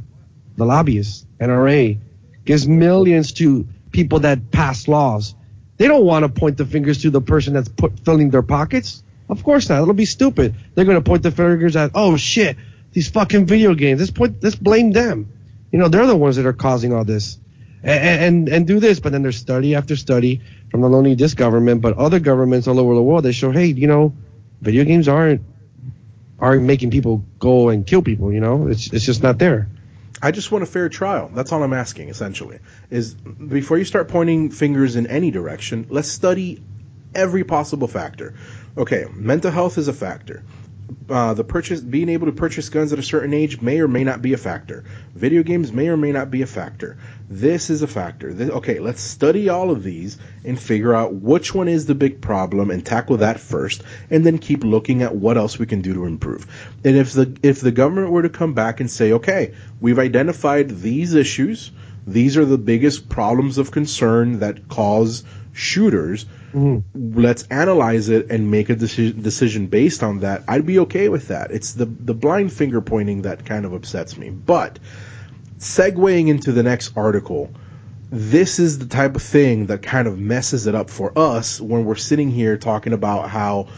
The 0.56 0.64
lobbyists, 0.64 1.26
NRA, 1.40 1.98
gives 2.44 2.68
millions 2.68 3.32
to 3.34 3.66
people 3.90 4.20
that 4.20 4.50
pass 4.50 4.86
laws. 4.86 5.34
They 5.78 5.88
don't 5.88 6.04
want 6.04 6.24
to 6.24 6.28
point 6.28 6.56
the 6.56 6.64
fingers 6.66 7.02
to 7.02 7.10
the 7.10 7.20
person 7.20 7.54
that's 7.54 7.68
put, 7.68 8.00
filling 8.00 8.30
their 8.30 8.42
pockets. 8.42 9.02
Of 9.28 9.42
course 9.42 9.68
not. 9.68 9.82
It'll 9.82 9.94
be 9.94 10.06
stupid. 10.06 10.54
They're 10.74 10.84
going 10.84 11.02
to 11.02 11.02
point 11.02 11.22
the 11.22 11.30
fingers 11.30 11.74
at, 11.76 11.90
oh 11.94 12.16
shit, 12.16 12.56
these 12.96 13.10
fucking 13.10 13.44
video 13.44 13.74
games. 13.74 14.00
Let's 14.00 14.10
point, 14.10 14.42
let's 14.42 14.56
blame 14.56 14.90
them. 14.90 15.30
You 15.70 15.78
know, 15.78 15.88
they're 15.88 16.06
the 16.06 16.16
ones 16.16 16.36
that 16.36 16.46
are 16.46 16.54
causing 16.54 16.94
all 16.94 17.04
this. 17.04 17.38
And, 17.82 18.24
and, 18.24 18.48
and 18.48 18.66
do 18.66 18.80
this, 18.80 19.00
but 19.00 19.12
then 19.12 19.22
there's 19.22 19.36
study 19.36 19.74
after 19.74 19.96
study 19.96 20.40
from 20.70 20.80
not 20.80 20.92
only 20.92 21.14
this 21.14 21.34
government, 21.34 21.82
but 21.82 21.98
other 21.98 22.20
governments 22.20 22.66
all 22.66 22.80
over 22.80 22.94
the 22.94 23.02
world. 23.02 23.22
They 23.22 23.32
show, 23.32 23.50
hey, 23.50 23.66
you 23.66 23.86
know, 23.86 24.14
video 24.62 24.84
games 24.84 25.08
aren't 25.08 25.42
aren't 26.38 26.62
making 26.62 26.90
people 26.90 27.22
go 27.38 27.68
and 27.68 27.86
kill 27.86 28.00
people. 28.00 28.32
You 28.32 28.40
know, 28.40 28.66
it's 28.66 28.90
it's 28.90 29.04
just 29.04 29.22
not 29.22 29.36
there. 29.38 29.68
I 30.22 30.30
just 30.30 30.50
want 30.50 30.62
a 30.62 30.66
fair 30.66 30.88
trial. 30.88 31.30
That's 31.34 31.52
all 31.52 31.62
I'm 31.62 31.74
asking, 31.74 32.08
essentially. 32.08 32.60
Is 32.88 33.12
before 33.12 33.76
you 33.76 33.84
start 33.84 34.08
pointing 34.08 34.50
fingers 34.50 34.96
in 34.96 35.06
any 35.06 35.30
direction, 35.30 35.86
let's 35.90 36.08
study 36.08 36.62
every 37.14 37.44
possible 37.44 37.88
factor. 37.88 38.34
Okay, 38.74 39.04
mental 39.12 39.50
health 39.50 39.76
is 39.76 39.88
a 39.88 39.92
factor. 39.92 40.42
Uh, 41.08 41.34
the 41.34 41.44
purchase, 41.44 41.80
being 41.80 42.08
able 42.08 42.26
to 42.26 42.32
purchase 42.32 42.68
guns 42.68 42.92
at 42.92 42.98
a 42.98 43.02
certain 43.02 43.32
age 43.32 43.60
may 43.60 43.80
or 43.80 43.88
may 43.88 44.02
not 44.02 44.22
be 44.22 44.32
a 44.32 44.36
factor. 44.36 44.84
Video 45.14 45.42
games 45.42 45.72
may 45.72 45.88
or 45.88 45.96
may 45.96 46.10
not 46.10 46.30
be 46.30 46.42
a 46.42 46.46
factor. 46.46 46.98
This 47.28 47.70
is 47.70 47.82
a 47.82 47.86
factor. 47.86 48.32
This, 48.32 48.50
okay, 48.50 48.80
let's 48.80 49.00
study 49.00 49.48
all 49.48 49.70
of 49.70 49.82
these 49.82 50.18
and 50.44 50.58
figure 50.58 50.94
out 50.94 51.14
which 51.14 51.54
one 51.54 51.68
is 51.68 51.86
the 51.86 51.94
big 51.94 52.20
problem 52.20 52.70
and 52.70 52.84
tackle 52.84 53.18
that 53.18 53.38
first, 53.38 53.82
and 54.10 54.26
then 54.26 54.38
keep 54.38 54.64
looking 54.64 55.02
at 55.02 55.14
what 55.14 55.36
else 55.36 55.58
we 55.58 55.66
can 55.66 55.80
do 55.80 55.94
to 55.94 56.06
improve. 56.06 56.46
And 56.84 56.96
if 56.96 57.12
the 57.12 57.36
if 57.42 57.60
the 57.60 57.72
government 57.72 58.10
were 58.10 58.22
to 58.22 58.28
come 58.28 58.54
back 58.54 58.80
and 58.80 58.90
say, 58.90 59.12
okay, 59.12 59.54
we've 59.80 59.98
identified 59.98 60.70
these 60.70 61.14
issues, 61.14 61.70
these 62.06 62.36
are 62.36 62.44
the 62.44 62.58
biggest 62.58 63.08
problems 63.08 63.58
of 63.58 63.70
concern 63.70 64.40
that 64.40 64.68
cause 64.68 65.24
shooters. 65.52 66.26
Mm-hmm. 66.56 67.20
Let's 67.20 67.42
analyze 67.48 68.08
it 68.08 68.30
and 68.30 68.50
make 68.50 68.70
a 68.70 68.74
deci- 68.74 69.22
decision 69.22 69.66
based 69.66 70.02
on 70.02 70.20
that. 70.20 70.42
I'd 70.48 70.64
be 70.64 70.78
okay 70.80 71.10
with 71.10 71.28
that. 71.28 71.50
It's 71.50 71.74
the 71.74 71.84
the 71.84 72.14
blind 72.14 72.50
finger 72.50 72.80
pointing 72.80 73.22
that 73.22 73.44
kind 73.44 73.66
of 73.66 73.74
upsets 73.74 74.16
me. 74.16 74.30
But 74.30 74.78
segueing 75.58 76.28
into 76.28 76.52
the 76.52 76.62
next 76.62 76.96
article, 76.96 77.50
this 78.10 78.58
is 78.58 78.78
the 78.78 78.86
type 78.86 79.16
of 79.16 79.22
thing 79.22 79.66
that 79.66 79.82
kind 79.82 80.08
of 80.08 80.18
messes 80.18 80.66
it 80.66 80.74
up 80.74 80.88
for 80.88 81.12
us 81.18 81.60
when 81.60 81.84
we're 81.84 81.94
sitting 81.94 82.30
here 82.30 82.56
talking 82.56 82.94
about 82.94 83.28
how, 83.28 83.68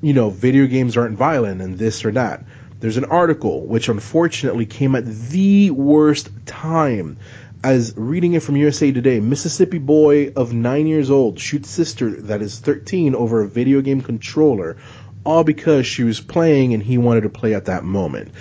you 0.00 0.12
know, 0.12 0.30
video 0.30 0.66
games 0.66 0.96
aren't 0.96 1.16
violent 1.16 1.60
and 1.60 1.78
this 1.78 2.04
or 2.04 2.10
that. 2.12 2.44
There's 2.80 2.96
an 2.96 3.04
article 3.04 3.64
which 3.64 3.88
unfortunately 3.88 4.66
came 4.66 4.96
at 4.96 5.06
the 5.06 5.70
worst 5.70 6.30
time. 6.46 7.18
As 7.62 7.92
reading 7.96 8.34
it 8.34 8.42
from 8.42 8.56
USA 8.56 8.92
Today, 8.92 9.18
Mississippi 9.18 9.78
boy 9.78 10.32
of 10.36 10.52
nine 10.52 10.86
years 10.86 11.10
old 11.10 11.40
shoots 11.40 11.68
sister 11.68 12.10
that 12.22 12.40
is 12.40 12.58
13 12.60 13.16
over 13.16 13.42
a 13.42 13.48
video 13.48 13.80
game 13.80 14.00
controller, 14.00 14.76
all 15.24 15.42
because 15.42 15.84
she 15.84 16.04
was 16.04 16.20
playing 16.20 16.72
and 16.72 16.82
he 16.82 16.98
wanted 16.98 17.22
to 17.22 17.28
play 17.28 17.54
at 17.54 17.66
that 17.66 17.84
moment. 17.84 18.32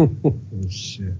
Oh, 0.00 0.32
shit. 0.70 1.14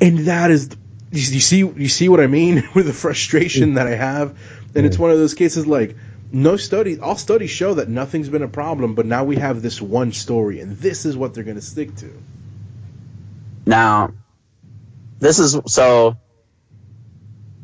and 0.00 0.18
that 0.20 0.52
is 0.52 0.70
you 1.10 1.34
you 1.34 1.40
see 1.40 1.58
you 1.58 1.88
see 1.88 2.08
what 2.08 2.20
I 2.20 2.28
mean 2.28 2.62
with 2.76 2.86
the 2.86 2.92
frustration 2.92 3.74
that 3.74 3.88
I 3.88 3.96
have, 3.96 4.38
and 4.76 4.86
it's 4.86 4.96
one 4.98 5.10
of 5.10 5.18
those 5.18 5.34
cases 5.34 5.66
like 5.66 5.96
no 6.30 6.56
study 6.56 7.00
all 7.00 7.16
studies 7.16 7.50
show 7.50 7.74
that 7.74 7.88
nothing's 7.88 8.28
been 8.28 8.42
a 8.42 8.48
problem, 8.48 8.94
but 8.94 9.04
now 9.04 9.24
we 9.24 9.34
have 9.36 9.62
this 9.62 9.82
one 9.82 10.12
story, 10.12 10.60
and 10.60 10.76
this 10.78 11.04
is 11.04 11.16
what 11.16 11.34
they're 11.34 11.42
going 11.42 11.56
to 11.56 11.62
stick 11.62 11.94
to. 11.96 12.12
Now, 13.66 14.12
this 15.18 15.38
is 15.38 15.58
so 15.66 16.16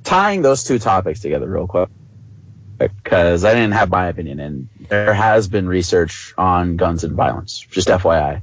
tying 0.05 0.43
those 0.43 0.65
two 0.65 0.79
topics 0.79 1.21
together 1.21 1.49
real 1.49 1.67
quick 1.67 1.89
because 2.79 3.45
I 3.45 3.55
didn't 3.55 3.73
have 3.73 3.91
my 3.91 4.09
opinion, 4.09 4.41
and 4.41 4.69
there 4.89 5.15
has 5.15 5.49
been 5.49 5.69
research 5.69 6.35
on 6.37 6.77
guns 6.77 7.05
and 7.05 7.15
violence. 7.15 7.61
Just 7.71 7.89
FYI. 7.89 8.43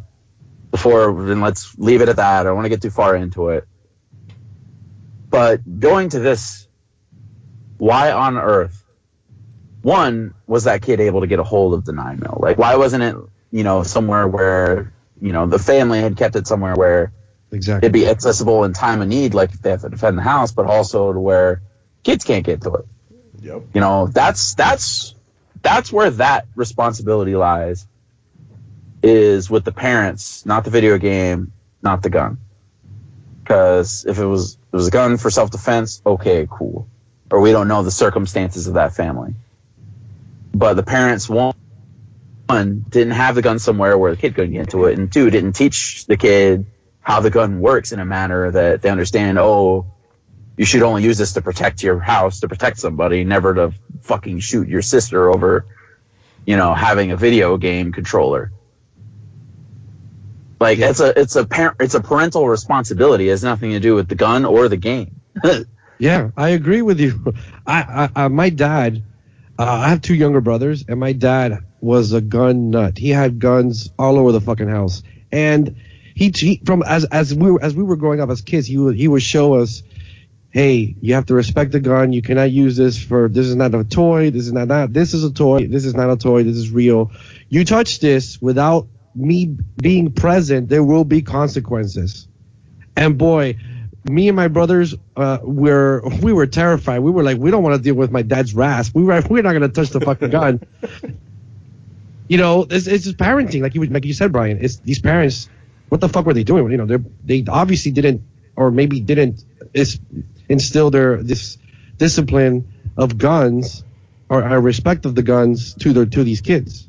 Before, 0.72 1.26
then 1.26 1.41
let's 1.41 1.78
leave 1.78 2.01
it 2.01 2.10
at 2.10 2.18
that. 2.18 2.41
I 2.41 2.43
don't 2.43 2.55
want 2.55 2.66
to 2.66 2.70
get 2.70 2.82
too 2.82 2.91
far 2.91 3.16
into 3.16 3.49
it. 3.49 3.68
But 5.30 5.80
going 5.80 6.10
to 6.10 6.20
this 6.20 6.68
why 7.78 8.12
on 8.12 8.38
earth? 8.38 8.84
One 9.82 10.34
was 10.45 10.66
that 10.66 10.82
kid 10.82 10.99
able 10.99 11.22
to 11.22 11.28
get 11.28 11.39
a 11.39 11.43
hold 11.43 11.74
of 11.74 11.86
the 11.86 11.93
nine 11.93 12.20
mil? 12.20 12.38
Like, 12.39 12.57
why 12.57 12.76
wasn't 12.76 13.03
it 13.03 13.16
you 13.51 13.64
know 13.64 13.84
somewhere 13.84 14.28
where 14.28 14.93
you 15.22 15.32
know 15.32 15.47
the 15.47 15.60
family 15.60 16.01
had 16.01 16.18
kept 16.18 16.36
it 16.36 16.45
somewhere 16.45 16.76
where 16.76 17.14
Exactly. 17.52 17.88
it'd 17.88 17.93
be 17.93 18.08
accessible 18.08 18.64
in 18.64 18.74
time 18.74 19.02
of 19.02 19.08
need, 19.08 19.34
like 19.34 19.52
if 19.52 19.62
they 19.62 19.72
have 19.72 19.82
to 19.82 19.89
defend 19.89 20.18
the 20.18 20.22
house, 20.22 20.52
but 20.52 20.66
also 20.66 21.14
to 21.14 21.20
where 21.20 21.62
kids 22.04 22.24
can't 22.24 22.45
get 22.45 22.62
to 22.62 22.74
it. 22.76 22.86
Yep. 23.41 23.64
You 23.74 23.82
know, 23.82 24.08
that's 24.08 24.54
that's 24.54 25.16
that's 25.62 25.91
where 25.91 26.10
that 26.12 26.47
responsibility 26.56 27.36
lies. 27.36 27.88
Is 29.02 29.50
with 29.50 29.64
the 29.64 29.72
parents, 29.72 30.45
not 30.45 30.66
the 30.66 30.72
video 30.72 30.97
game, 30.97 31.54
not 31.82 32.04
the 32.04 32.10
gun. 32.10 32.38
Because 33.41 34.06
if 34.06 34.20
it 34.20 34.26
was 34.26 34.58
it 34.72 34.76
was 34.76 34.88
a 34.88 34.91
gun 34.91 35.18
for 35.18 35.30
self 35.30 35.52
defense, 35.52 36.02
okay, 36.06 36.47
cool. 36.50 36.88
Or 37.32 37.39
we 37.39 37.52
don't 37.52 37.68
know 37.68 37.82
the 37.82 37.91
circumstances 37.91 38.68
of 38.68 38.74
that 38.74 38.93
family. 38.93 39.36
But 40.54 40.74
the 40.74 40.84
parents 40.84 41.30
one 41.30 41.56
one 42.47 42.86
didn't 42.89 43.14
have 43.14 43.36
the 43.36 43.41
gun 43.41 43.60
somewhere 43.60 43.97
where 43.97 44.12
the 44.12 44.18
kid 44.18 44.36
couldn't 44.36 44.52
get 44.52 44.62
into 44.62 44.86
it, 44.86 45.00
and 45.00 45.12
two 45.12 45.30
didn't 45.30 45.54
teach 45.54 46.06
the 46.06 46.18
kid 46.18 46.66
how 47.10 47.22
the 47.22 47.32
gun 47.32 47.60
works 47.60 47.91
in 47.91 47.99
a 47.99 48.05
manner 48.05 48.51
that 48.51 48.84
they 48.84 48.89
understand. 48.89 49.39
Oh, 49.39 49.88
you 50.55 50.64
should 50.64 50.84
only 50.84 51.01
use 51.01 51.18
this 51.18 51.34
to 51.34 51.41
protect 51.41 51.82
your 51.82 51.99
house, 51.99 52.41
to 52.41 52.47
protect 52.47 52.78
somebody, 52.78 53.24
never 53.24 53.55
to 53.55 53.74
fucking 54.01 54.41
shoot 54.41 54.68
your 54.68 54.84
sister 54.84 55.28
over, 55.28 55.66
you 56.45 56.55
know, 56.55 56.76
having 56.76 57.10
a 57.10 57.18
video 57.18 57.57
game 57.57 57.91
controller. 57.91 58.51
Like 60.60 60.78
it's 60.78 60.99
a 60.99 61.20
it's 61.20 61.36
a 61.36 61.47
par- 61.47 61.76
it's 61.80 61.95
a 61.95 62.01
parental 62.01 62.47
responsibility. 62.47 63.28
It 63.28 63.32
has 63.32 63.43
nothing 63.43 63.72
to 63.72 63.80
do 63.80 63.95
with 63.95 64.07
the 64.07 64.16
gun 64.16 64.45
or 64.45 64.70
the 64.70 64.78
game. 64.78 65.20
Yeah, 66.01 66.30
I 66.38 66.51
agree 66.51 66.82
with 66.82 67.01
you. 67.01 67.34
I, 67.68 68.10
I, 68.16 68.24
I 68.24 68.28
my 68.30 68.49
dad, 68.49 69.03
uh, 69.60 69.66
I 69.66 69.89
have 69.89 70.01
two 70.01 70.16
younger 70.16 70.39
brothers, 70.39 70.86
and 70.88 70.97
my 70.97 71.12
dad 71.12 71.66
was 71.82 72.14
a 72.14 72.22
gun 72.22 72.70
nut. 72.70 72.97
He 72.97 73.10
had 73.10 73.38
guns 73.38 73.91
all 73.99 74.18
over 74.18 74.32
the 74.32 74.39
fucking 74.39 74.70
house, 74.70 75.03
and 75.30 75.76
he, 76.20 76.34
he 76.36 76.62
from 76.66 76.84
as 76.86 77.06
as 77.06 77.34
we 77.34 77.50
were, 77.50 77.64
as 77.64 77.74
we 77.74 77.82
were 77.82 77.96
growing 77.96 78.20
up 78.20 78.30
as 78.30 78.42
kids, 78.42 78.68
he 78.68 78.78
would 78.78 78.98
he 78.98 79.08
would 79.08 79.24
show 79.24 79.54
us, 79.54 79.84
hey, 80.50 80.94
you 81.00 81.14
have 81.14 81.28
to 81.28 81.34
respect 81.34 81.72
the 81.72 81.80
gun. 81.80 82.12
You 82.12 82.22
cannot 82.22 82.52
use 82.52 82.76
this 82.76 83.02
for 83.02 83.30
this 83.30 83.48
is 83.48 83.56
not 83.56 83.74
a 83.74 83.86
toy. 83.86 84.30
This 84.30 84.46
is 84.46 84.52
not 84.52 84.68
that. 84.68 84.94
This 84.94 85.14
is 85.14 85.24
a 85.24 85.32
toy. 85.32 85.68
This 85.68 85.86
is 85.86 85.96
not 85.96 86.10
a 86.10 86.18
toy. 86.18 86.44
This 86.44 86.58
is 86.58 86.72
real. 86.72 87.12
You 87.48 87.64
touch 87.64 88.02
this 88.02 88.42
without 88.42 88.88
me 89.16 89.56
being 89.82 90.12
present, 90.12 90.68
there 90.68 90.84
will 90.84 91.06
be 91.06 91.22
consequences. 91.22 92.28
And 92.98 93.18
boy, 93.18 93.56
me 94.04 94.28
and 94.28 94.36
my 94.36 94.50
brothers 94.50 94.96
uh, 95.16 95.38
were 95.42 96.04
we 96.22 96.34
were 96.34 96.48
terrified. 96.48 97.00
We 97.00 97.12
were 97.12 97.24
like, 97.24 97.38
we 97.38 97.50
don't 97.50 97.64
want 97.64 97.78
to 97.78 97.82
deal 97.82 97.96
with 97.96 98.12
my 98.12 98.24
dad's 98.24 98.54
wrath. 98.54 98.94
We 98.94 99.04
were 99.04 99.24
we're 99.30 99.42
not 99.42 99.54
gonna 99.54 99.70
touch 99.70 99.92
the 99.92 100.02
fucking 100.02 100.32
gun. 100.32 100.60
you 102.28 102.38
know, 102.38 102.68
it's, 102.70 102.88
it's 102.88 103.06
just 103.06 103.16
parenting, 103.16 103.62
like 103.62 103.74
you 103.74 103.86
like 103.86 104.04
you 104.04 104.14
said, 104.14 104.34
Brian. 104.34 104.58
It's 104.60 104.80
these 104.80 105.00
parents. 105.00 105.50
What 105.90 106.02
the 106.02 106.10
fuck 106.10 106.26
were 106.26 106.34
they 106.34 106.44
doing? 106.44 106.70
You 106.72 106.78
know, 106.78 106.86
they 106.86 106.98
they 107.26 107.46
obviously 107.50 107.92
didn't, 107.92 108.22
or 108.56 108.72
maybe 108.72 109.00
didn't 109.00 109.44
is, 109.74 110.00
instill 110.48 110.92
their 110.92 111.22
this 111.22 111.58
discipline 111.98 112.74
of 112.96 113.18
guns 113.18 113.84
or 114.30 114.42
a 114.42 114.60
respect 114.60 115.06
of 115.06 115.16
the 115.16 115.24
guns 115.24 115.74
to 115.76 115.94
their 115.94 116.06
to 116.06 116.24
these 116.24 116.42
kids. 116.42 116.88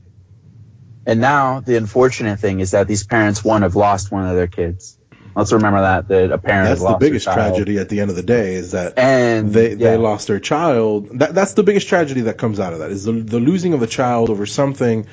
And 1.06 1.20
now 1.20 1.60
the 1.60 1.76
unfortunate 1.76 2.38
thing 2.38 2.60
is 2.60 2.72
that 2.72 2.86
these 2.86 3.04
parents 3.04 3.42
one 3.42 3.62
have 3.62 3.74
lost 3.74 4.12
one 4.12 4.26
of 4.26 4.36
their 4.36 4.46
kids. 4.46 4.98
Let's 5.34 5.52
remember 5.52 5.80
that 5.80 6.08
that 6.08 6.32
a 6.32 6.38
parent 6.38 6.68
That's 6.68 6.68
has 6.68 6.78
the 6.80 6.84
lost 6.84 7.00
their 7.00 7.08
biggest 7.08 7.24
child. 7.24 7.54
tragedy 7.54 7.78
at 7.78 7.88
the 7.88 8.00
end 8.00 8.10
of 8.10 8.16
the 8.16 8.22
day 8.22 8.54
is 8.54 8.72
that 8.72 8.98
And 8.98 9.52
they 9.52 9.74
they 9.74 9.96
lost 9.96 10.26
their 10.26 10.40
child. 10.40 11.18
That 11.18 11.34
that's 11.34 11.54
the 11.54 11.62
biggest 11.62 11.88
tragedy 11.88 12.22
that 12.22 12.36
comes 12.36 12.60
out 12.60 12.72
of 12.74 12.80
that 12.80 12.90
is 12.90 13.04
the 13.04 13.12
the 13.12 13.40
losing 13.40 13.72
of 13.72 13.82
a 13.82 13.86
child 13.86 14.28
over 14.28 14.44
something 14.44 15.06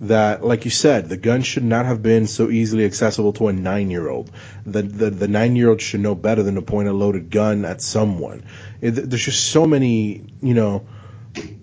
that, 0.00 0.44
like 0.44 0.64
you 0.64 0.70
said, 0.70 1.08
the 1.08 1.16
gun 1.16 1.42
should 1.42 1.64
not 1.64 1.86
have 1.86 2.02
been 2.02 2.26
so 2.26 2.50
easily 2.50 2.84
accessible 2.84 3.32
to 3.34 3.48
a 3.48 3.52
nine 3.52 3.90
year 3.90 4.08
old. 4.08 4.30
The 4.66 4.82
the, 4.82 5.10
the 5.10 5.28
nine 5.28 5.56
year 5.56 5.70
old 5.70 5.80
should 5.80 6.00
know 6.00 6.14
better 6.14 6.42
than 6.42 6.56
to 6.56 6.62
point 6.62 6.88
a 6.88 6.92
loaded 6.92 7.30
gun 7.30 7.64
at 7.64 7.80
someone. 7.80 8.44
It, 8.80 8.92
there's 8.92 9.24
just 9.24 9.50
so 9.50 9.66
many, 9.66 10.24
you 10.42 10.54
know. 10.54 10.86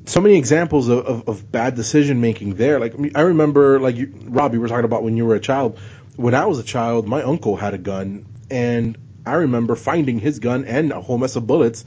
So 0.06 0.20
many 0.20 0.36
examples 0.38 0.90
of, 0.90 1.06
of, 1.06 1.30
of 1.30 1.52
bad 1.52 1.76
decision 1.76 2.20
making 2.20 2.56
there. 2.56 2.80
Like 2.80 2.94
I 3.16 3.22
remember, 3.22 3.80
like 3.80 3.96
you, 3.96 4.14
Rob, 4.26 4.54
you 4.54 4.60
were 4.60 4.68
talking 4.68 4.84
about 4.84 5.04
when 5.04 5.16
you 5.16 5.26
were 5.26 5.36
a 5.36 5.40
child. 5.40 5.80
When 6.18 6.36
I 6.36 6.46
was 6.46 6.60
a 6.60 6.64
child, 6.64 7.08
my 7.08 7.24
uncle 7.24 7.56
had 7.56 7.74
a 7.74 7.78
gun, 7.78 8.26
and 8.50 8.98
I 9.26 9.36
remember 9.36 9.76
finding 9.76 10.20
his 10.20 10.40
gun 10.40 10.66
and 10.66 10.92
a 10.92 11.00
whole 11.00 11.18
mess 11.18 11.38
of 11.38 11.48
bullets 11.48 11.86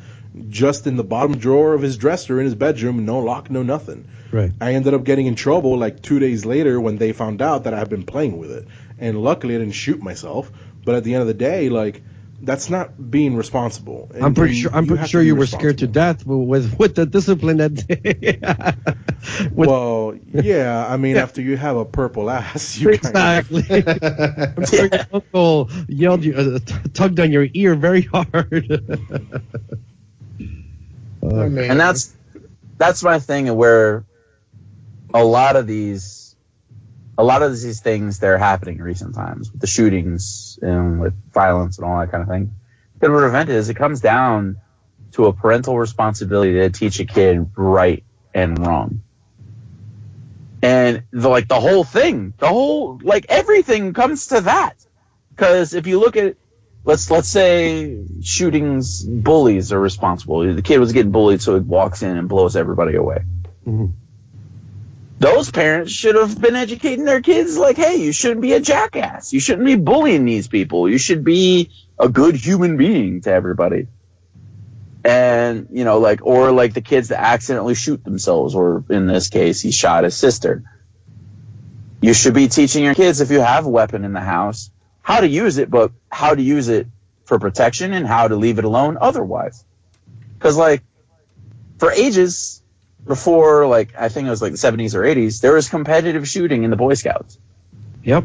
just 0.49 0.87
in 0.87 0.97
the 0.97 1.05
bottom 1.05 1.37
drawer 1.37 1.75
of 1.75 1.83
his 1.83 1.97
dresser 1.97 2.39
in 2.41 2.45
his 2.45 2.55
bedroom, 2.55 3.05
no 3.05 3.21
lock, 3.21 3.51
no 3.51 3.63
nothing. 3.63 4.07
Right. 4.35 4.51
I 4.61 4.75
ended 4.75 4.95
up 4.95 5.05
getting 5.05 5.27
in 5.27 5.37
trouble 5.37 5.79
like 5.79 6.03
two 6.03 6.19
days 6.19 6.45
later 6.45 6.81
when 6.81 6.97
they 6.99 7.13
found 7.13 7.41
out 7.41 7.65
that 7.65 7.75
I 7.75 7.79
had 7.79 7.89
been 7.89 8.03
playing 8.05 8.37
with 8.37 8.51
it, 8.51 8.67
and 8.99 9.23
luckily 9.23 9.55
I 9.55 9.59
didn't 9.59 9.75
shoot 9.75 10.03
myself. 10.03 10.51
But 10.85 10.97
at 10.97 11.05
the 11.05 11.15
end 11.15 11.21
of 11.23 11.29
the 11.29 11.35
day, 11.35 11.69
like 11.69 12.03
that's 12.43 12.69
not 12.69 13.11
being 13.11 13.37
responsible. 13.37 14.11
And 14.13 14.25
I'm 14.25 14.35
pretty 14.35 14.57
you- 14.57 14.63
sure. 14.63 14.75
I'm 14.75 14.85
you 14.87 14.91
pretty 14.97 15.07
sure 15.07 15.23
you 15.23 15.37
were 15.37 15.47
scared 15.47 15.79
to 15.79 15.87
death 15.87 16.27
with 16.27 16.75
with 16.79 16.95
the 16.97 17.07
discipline 17.07 17.59
that 17.59 17.75
day. 17.75 18.39
With- 19.55 19.69
Well, 19.71 20.19
yeah, 20.33 20.85
I 20.87 20.97
mean, 20.99 21.17
after 21.17 21.41
you 21.41 21.57
have 21.57 21.77
a 21.79 21.85
purple 21.87 22.29
ass, 22.29 22.77
you 22.77 22.99
kind 22.99 23.17
of 23.17 23.51
exactly. 23.51 23.65
I'm 24.59 24.67
sure 24.67 24.87
your 24.93 25.07
uncle 25.13 25.71
yelled 25.89 26.25
you, 26.25 26.35
uh, 26.35 26.59
t- 26.59 26.75
tugged 26.93 27.21
on 27.21 27.31
your 27.33 27.47
ear 27.55 27.75
very 27.77 28.03
hard. 28.03 28.83
Oh, 31.23 31.49
man. 31.49 31.71
and 31.71 31.81
that's 31.81 32.15
that's 32.77 33.03
my 33.03 33.19
thing 33.19 33.55
where 33.57 34.05
a 35.15 35.25
lot 35.25 35.57
of 35.57 35.67
these 35.67 36.37
a 37.17 37.23
lot 37.23 37.43
of 37.43 37.53
these 37.53 37.81
things 37.81 38.19
that 38.19 38.27
are 38.27 38.39
happening 38.39 38.77
in 38.79 38.83
recent 38.83 39.15
times 39.15 39.51
with 39.51 39.61
the 39.61 39.69
shootings 39.69 40.59
and 40.61 41.01
with 41.01 41.15
violence 41.33 41.79
and 41.79 41.87
all 41.87 42.01
that 42.01 42.11
kind 42.11 42.23
of 42.23 42.29
thing. 42.29 42.53
Can 43.01 43.11
prevent 43.11 43.49
it 43.49 43.55
is 43.55 43.69
it 43.69 43.75
comes 43.75 44.01
down 44.01 44.57
to 45.13 45.27
a 45.27 45.33
parental 45.33 45.79
responsibility 45.79 46.55
to 46.55 46.71
teach 46.71 46.99
a 46.99 47.05
kid 47.05 47.51
right 47.57 48.03
and 48.35 48.59
wrong. 48.59 49.01
And 50.61 51.05
the, 51.13 51.29
like 51.29 51.47
the 51.47 51.61
whole 51.61 51.85
thing 51.85 52.35
the 52.39 52.49
whole 52.49 52.99
like 53.03 53.27
everything 53.29 53.93
comes 53.93 54.29
to 54.29 54.41
that. 54.41 54.85
Because 55.31 55.75
if 55.75 55.87
you 55.87 56.01
look 56.01 56.17
at 56.17 56.37
let's 56.85 57.09
let's 57.11 57.29
say 57.29 58.05
shootings 58.23 59.05
bullies 59.05 59.73
are 59.73 59.81
responsible. 59.81 60.53
The 60.53 60.63
kid 60.63 60.79
was 60.79 60.93
getting 60.93 61.13
bullied 61.13 61.41
so 61.41 61.55
he 61.55 61.61
walks 61.61 62.03
in 62.03 62.17
and 62.17 62.29
blows 62.29 62.57
everybody 62.57 62.97
away. 62.97 63.23
Mhm. 63.65 63.93
Those 65.19 65.51
parents 65.51 65.93
should 65.93 66.17
have 66.17 66.41
been 66.41 66.57
educating 66.57 67.05
their 67.05 67.21
kids 67.21 67.57
like 67.57 67.77
hey 67.77 67.97
you 67.97 68.13
shouldn't 68.13 68.41
be 68.41 68.53
a 68.53 68.61
jackass. 68.61 69.33
You 69.33 69.41
shouldn't 69.41 69.67
be 69.67 69.77
bullying 69.77 70.25
these 70.25 70.49
people. 70.49 70.89
You 70.89 70.99
should 70.99 71.25
be 71.25 71.71
a 71.99 72.09
good 72.09 72.35
human 72.35 72.77
being 72.77 73.21
to 73.23 73.31
everybody. 73.31 73.89
And 75.05 75.69
you 75.71 75.85
know 75.85 75.99
like 75.99 76.25
or 76.25 76.51
like 76.51 76.75
the 76.75 76.81
kids 76.81 77.09
that 77.09 77.21
accidentally 77.21 77.75
shoot 77.75 78.03
themselves 78.03 78.55
or 78.55 78.85
in 78.91 79.07
this 79.07 79.29
case 79.29 79.61
he 79.61 79.71
shot 79.71 80.05
his 80.05 80.17
sister. 80.17 80.65
You 82.01 82.13
should 82.13 82.35
be 82.35 82.49
teaching 82.49 82.85
your 82.85 82.95
kids 82.95 83.21
if 83.21 83.31
you 83.31 83.41
have 83.41 83.67
a 83.67 83.71
weapon 83.71 84.05
in 84.05 84.13
the 84.13 84.21
house 84.21 84.71
how 85.05 85.21
to 85.21 85.29
use 85.29 85.59
it 85.59 85.71
but 85.71 85.93
how 86.11 86.35
to 86.35 86.43
use 86.43 86.69
it 86.69 86.87
for 87.25 87.39
protection 87.39 87.93
and 87.93 88.07
how 88.07 88.27
to 88.27 88.37
leave 88.37 88.59
it 88.59 88.65
alone 88.65 88.99
otherwise. 89.01 89.65
Because 90.39 90.57
like 90.57 90.83
for 91.79 91.93
ages 91.93 92.63
before 93.07 93.67
like 93.67 93.95
i 93.99 94.09
think 94.09 94.27
it 94.27 94.31
was 94.31 94.41
like 94.41 94.53
the 94.53 94.59
70s 94.59 94.95
or 94.95 95.03
80s 95.03 95.41
there 95.41 95.53
was 95.53 95.69
competitive 95.69 96.27
shooting 96.27 96.65
in 96.65 96.71
the 96.71 96.77
boy 96.77 96.95
scouts. 96.95 97.39
Yep. 98.03 98.25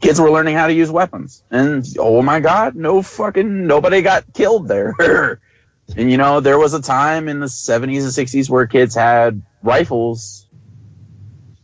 kids 0.00 0.20
were 0.20 0.30
learning 0.30 0.56
how 0.56 0.66
to 0.66 0.72
use 0.72 0.90
weapons. 0.90 1.42
And 1.50 1.86
oh 1.98 2.22
my 2.22 2.40
god 2.40 2.74
no 2.76 3.02
fucking 3.02 3.66
nobody 3.66 4.02
got 4.02 4.32
killed 4.32 4.68
there. 4.68 5.40
And 5.96 6.10
you 6.10 6.16
know 6.16 6.40
there 6.40 6.58
was 6.58 6.72
a 6.74 6.80
time 6.80 7.28
in 7.28 7.40
the 7.40 7.46
70s 7.46 7.82
and 7.82 8.28
60s 8.28 8.48
where 8.48 8.66
kids 8.66 8.94
had 8.94 9.42
rifles 9.62 10.46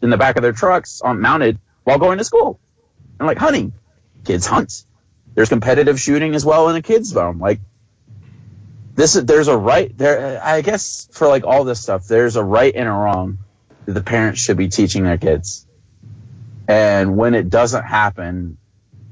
in 0.03 0.11
the 0.11 0.17
back 0.17 0.37
of 0.37 0.43
their 0.43 0.53
trucks 0.53 1.01
on 1.01 1.21
mounted 1.21 1.59
while 1.85 1.99
going 1.99 2.19
to 2.19 2.25
school. 2.25 2.61
And 3.19 3.27
like 3.27 3.39
hunting. 3.39 3.73
Kids 4.25 4.47
hunt. 4.47 4.85
There's 5.35 5.49
competitive 5.49 5.99
shooting 6.01 6.35
as 6.35 6.45
well 6.45 6.69
in 6.69 6.77
a 6.77 6.83
kids 6.83 7.09
zone. 7.09 7.39
Like 7.39 7.61
this 8.95 9.17
is 9.17 9.25
there's 9.25 9.49
a 9.49 9.57
right 9.57 9.97
there 9.97 10.41
i 10.45 10.61
guess 10.63 11.09
for 11.13 11.29
like 11.29 11.45
all 11.45 11.65
this 11.65 11.81
stuff 11.81 12.07
there's 12.07 12.37
a 12.37 12.45
right 12.45 12.75
and 12.75 12.89
a 12.89 12.93
wrong 12.93 13.39
that 13.87 13.93
the 13.93 14.03
parents 14.03 14.41
should 14.41 14.57
be 14.57 14.69
teaching 14.69 15.05
their 15.05 15.19
kids 15.19 15.67
and 16.71 17.17
when 17.17 17.35
it 17.35 17.51
doesn't 17.51 17.83
happen, 17.83 18.57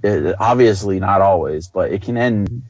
it, 0.04 0.36
obviously 0.38 1.00
not 1.00 1.20
always, 1.20 1.66
but 1.66 1.90
it 1.90 2.02
can 2.02 2.16
end 2.16 2.62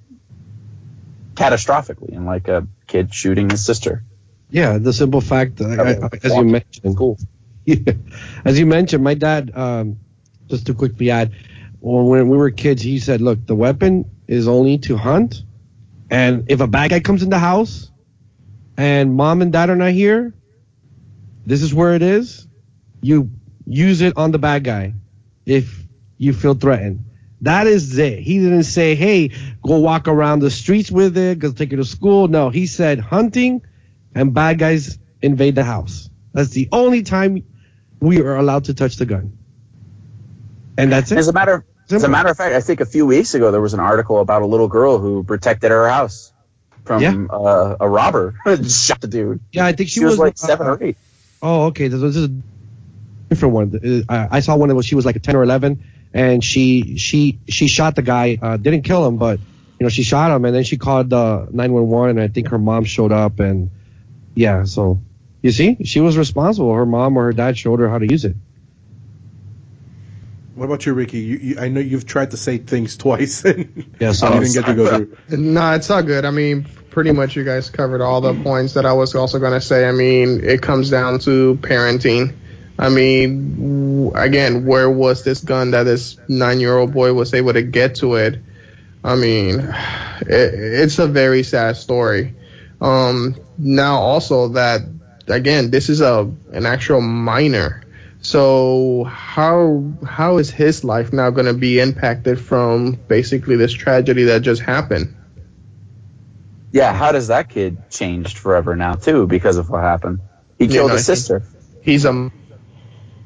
catastrophically, 1.35 2.17
and 2.17 2.25
like 2.25 2.49
a 2.49 2.67
kid 2.87 3.13
shooting 3.13 3.51
his 3.51 3.63
sister. 3.63 4.03
Yeah, 4.51 4.79
the 4.79 4.95
simple 4.95 5.21
fact, 5.21 5.61
uh, 5.61 5.67
I, 5.67 5.91
I, 5.91 6.11
as 6.23 6.35
you 6.35 6.45
mentioned, 6.45 6.97
Cool. 6.97 7.19
as 8.47 8.59
you 8.59 8.65
mentioned, 8.65 9.05
my 9.05 9.13
dad, 9.13 9.53
um, 9.55 9.99
just 10.49 10.67
to 10.69 10.75
quickly 10.75 11.11
add, 11.11 11.35
when 11.81 12.31
we 12.31 12.39
were 12.39 12.51
kids, 12.51 12.81
he 12.81 12.99
said, 12.99 13.21
"Look, 13.21 13.45
the 13.45 13.55
weapon 13.55 14.11
is 14.27 14.49
only 14.49 14.79
to 14.79 14.97
hunt, 14.97 15.43
and 16.11 16.51
if 16.51 16.61
a 16.61 16.67
bad 16.67 16.91
guy 16.91 17.01
comes 17.01 17.23
in 17.23 17.31
the 17.31 17.39
house, 17.39 17.91
and 18.77 19.15
mom 19.15 19.43
and 19.43 19.53
dad 19.53 19.71
are 19.71 19.77
not 19.77 19.93
here, 19.93 20.35
this 21.45 21.63
is 21.63 21.75
where 21.75 21.95
it 21.95 22.03
is. 22.03 22.47
You 23.01 23.31
use 23.67 24.01
it 24.01 24.17
on 24.17 24.31
the 24.31 24.39
bad 24.39 24.65
guy 24.65 24.95
if 25.47 25.83
you 26.17 26.33
feel 26.33 26.55
threatened. 26.55 27.05
That 27.43 27.67
is 27.67 27.97
it. 27.99 28.21
He 28.21 28.39
didn't 28.39 28.65
say, 28.65 28.95
hey, 28.95 29.31
go 29.63 29.79
walk 29.79 30.09
around 30.09 30.41
the 30.41 30.51
streets 30.51 30.91
with 30.91 31.17
it, 31.17 31.39
go 31.39 31.53
take 31.53 31.73
it 31.73 31.77
to 31.77 31.85
school. 31.85 32.29
No, 32.29 32.51
he 32.51 32.67
said 32.67 32.99
hunting 32.99 33.63
and 34.15 34.35
bad 34.35 34.59
guys 34.59 34.99
invade 35.23 35.55
the 35.55 35.65
house. 35.65 36.11
That's 36.33 36.51
the 36.51 36.69
only 36.73 37.03
time 37.03 37.45
we 38.01 38.21
are 38.21 38.37
allowed 38.37 38.65
to 38.65 38.75
touch 38.75 38.97
the 38.97 39.07
gun. 39.07 39.39
And 40.77 40.93
that's 40.93 41.11
it. 41.13 41.19
As 41.19 41.29
a 41.29 41.33
matter, 41.33 41.65
as 41.91 42.05
a 42.05 42.09
matter 42.09 42.29
of 42.29 42.37
fact, 42.37 42.55
I 42.55 42.61
think 42.61 42.81
a 42.81 42.87
few 42.87 43.07
weeks 43.07 43.35
ago 43.35 43.51
there 43.51 43.61
was 43.61 43.75
an 43.75 43.81
article 43.81 44.21
about 44.21 44.43
a 44.43 44.47
little 44.47 44.69
girl 44.69 44.99
who 44.99 45.23
protected 45.25 45.71
her 45.71 45.89
house 45.89 46.33
from 46.85 47.03
Yeah. 47.03 47.27
uh, 47.31 47.77
a 47.81 47.89
robber. 47.89 48.35
Shot 48.69 49.01
the 49.01 49.09
dude. 49.09 49.41
Yeah, 49.53 49.67
I 49.67 49.73
think 49.73 49.89
She, 49.89 50.01
she, 50.01 50.05
was, 50.05 50.19
like 50.19 50.35
uh, 50.35 50.47
seven 50.47 50.67
or 50.67 50.83
eight. 50.83 50.97
Oh, 51.43 51.67
okay. 51.67 51.89
This, 51.89 52.03
is 52.03 52.25
a 52.25 52.31
different 53.29 53.55
one. 53.55 54.05
Uh, 54.09 54.13
I 54.13 54.39
I 54.39 54.41
saw 54.41 54.57
one 54.57 54.69
that 54.71 54.75
was 54.75 54.87
she 54.87 54.95
was 54.95 55.07
like 55.07 55.17
a 55.17 55.21
ten 55.21 55.37
or 55.37 55.43
eleven, 55.43 55.85
and 56.13 56.43
she 56.43 56.97
she 56.97 57.39
she 57.49 57.69
shot 57.69 57.95
the 57.95 58.03
guy. 58.03 58.39
Uh, 58.41 58.57
didn't 58.57 58.83
kill 58.83 59.07
him, 59.07 59.19
but 59.19 59.39
you 59.39 59.85
know 59.85 59.89
she 59.89 60.03
shot 60.03 60.31
him, 60.35 60.45
and 60.45 60.55
then 60.55 60.65
she 60.65 60.77
called 60.77 61.13
uh, 61.13 61.47
nine 61.51 61.73
one 61.73 61.89
one, 61.89 62.11
and 62.11 62.21
I 62.21 62.29
think 62.29 62.49
her 62.49 62.59
mom 62.59 62.85
showed 62.85 63.13
up, 63.13 63.39
and 63.39 63.71
yeah. 64.35 64.65
So 64.65 64.99
you 65.43 65.53
see, 65.53 65.85
she 65.85 66.01
was 66.01 66.17
responsible. 66.19 66.75
Her 66.75 66.87
mom 66.87 67.17
or 67.17 67.25
her 67.25 67.33
dad 67.33 67.57
showed 67.57 67.81
her 67.81 67.89
how 67.89 67.99
to 67.99 68.07
use 68.11 68.25
it. 68.25 68.35
What 70.59 70.65
about 70.65 70.85
you, 70.87 70.93
Ricky? 70.93 71.21
You, 71.21 71.37
you, 71.37 71.61
I 71.61 71.69
know 71.69 71.81
you've 71.81 72.05
tried 72.05 72.33
to 72.33 72.37
say 72.37 72.59
things 72.59 72.97
twice 72.97 73.45
and 73.45 73.87
Yeah, 74.01 74.09
you 74.09 74.15
so 74.15 74.33
didn't 74.33 74.55
get 74.55 74.67
to 74.67 74.75
go 74.75 74.89
through. 74.89 75.17
No, 75.39 75.73
it's 75.73 75.89
all 75.89 76.03
good. 76.03 76.25
I 76.25 76.33
mean, 76.33 76.67
pretty 76.91 77.13
much 77.13 77.37
you 77.37 77.45
guys 77.45 77.71
covered 77.71 78.01
all 78.01 78.21
the 78.21 78.35
points 78.43 78.75
that 78.75 78.85
I 78.85 78.93
was 78.93 79.15
also 79.15 79.39
going 79.39 79.53
to 79.53 79.61
say. 79.61 79.89
I 79.89 79.93
mean, 79.93 80.43
it 80.43 80.61
comes 80.61 80.91
down 80.91 81.21
to 81.21 81.57
parenting. 81.63 82.35
I 82.77 82.89
mean, 82.89 83.55
w- 83.55 84.13
again, 84.15 84.67
where 84.67 84.91
was 84.91 85.23
this 85.23 85.43
gun 85.43 85.71
that 85.71 85.85
this 85.85 86.19
nine 86.29 86.59
year 86.59 86.77
old 86.77 86.93
boy 86.93 87.13
was 87.13 87.35
able 87.35 87.53
to 87.53 87.63
get 87.63 87.97
to 87.97 88.17
it? 88.17 88.41
I 89.05 89.15
mean, 89.15 89.61
it, 89.61 90.55
it's 90.55 90.99
a 90.99 91.07
very 91.07 91.45
sad 91.45 91.77
story. 91.77 92.35
Um, 92.81 93.37
now, 93.59 93.99
also 93.99 94.49
that 94.49 94.83
again, 95.29 95.71
this 95.71 95.89
is 95.89 96.01
a 96.01 96.31
an 96.53 96.67
actual 96.67 97.01
minor. 97.01 97.83
So 98.21 99.05
how 99.05 99.93
how 100.05 100.39
is 100.39 100.51
his 100.51 100.83
life 100.85 101.13
now 101.13 101.31
going 101.31 101.47
to 101.47 101.55
be 101.55 101.79
impacted 101.79 102.41
from 102.41 102.93
basically 102.93 103.57
this 103.57 103.73
tragedy 103.73 104.25
that 104.25 104.43
just 104.43 104.61
happened? 104.61 105.15
Yeah, 106.73 106.93
how 106.93 107.13
does 107.13 107.29
that 107.29 107.49
kid 107.49 107.91
changed 107.91 108.37
forever 108.39 108.77
now 108.77 108.95
too 108.95 109.27
because 109.27 109.57
of 109.57 109.71
what 109.71 109.83
happened? 109.83 110.21
He 110.59 110.67
killed 110.67 110.89
no, 110.89 110.97
his 110.97 111.07
he- 111.07 111.15
sister. 111.15 111.43
He's 111.81 112.05
a 112.05 112.31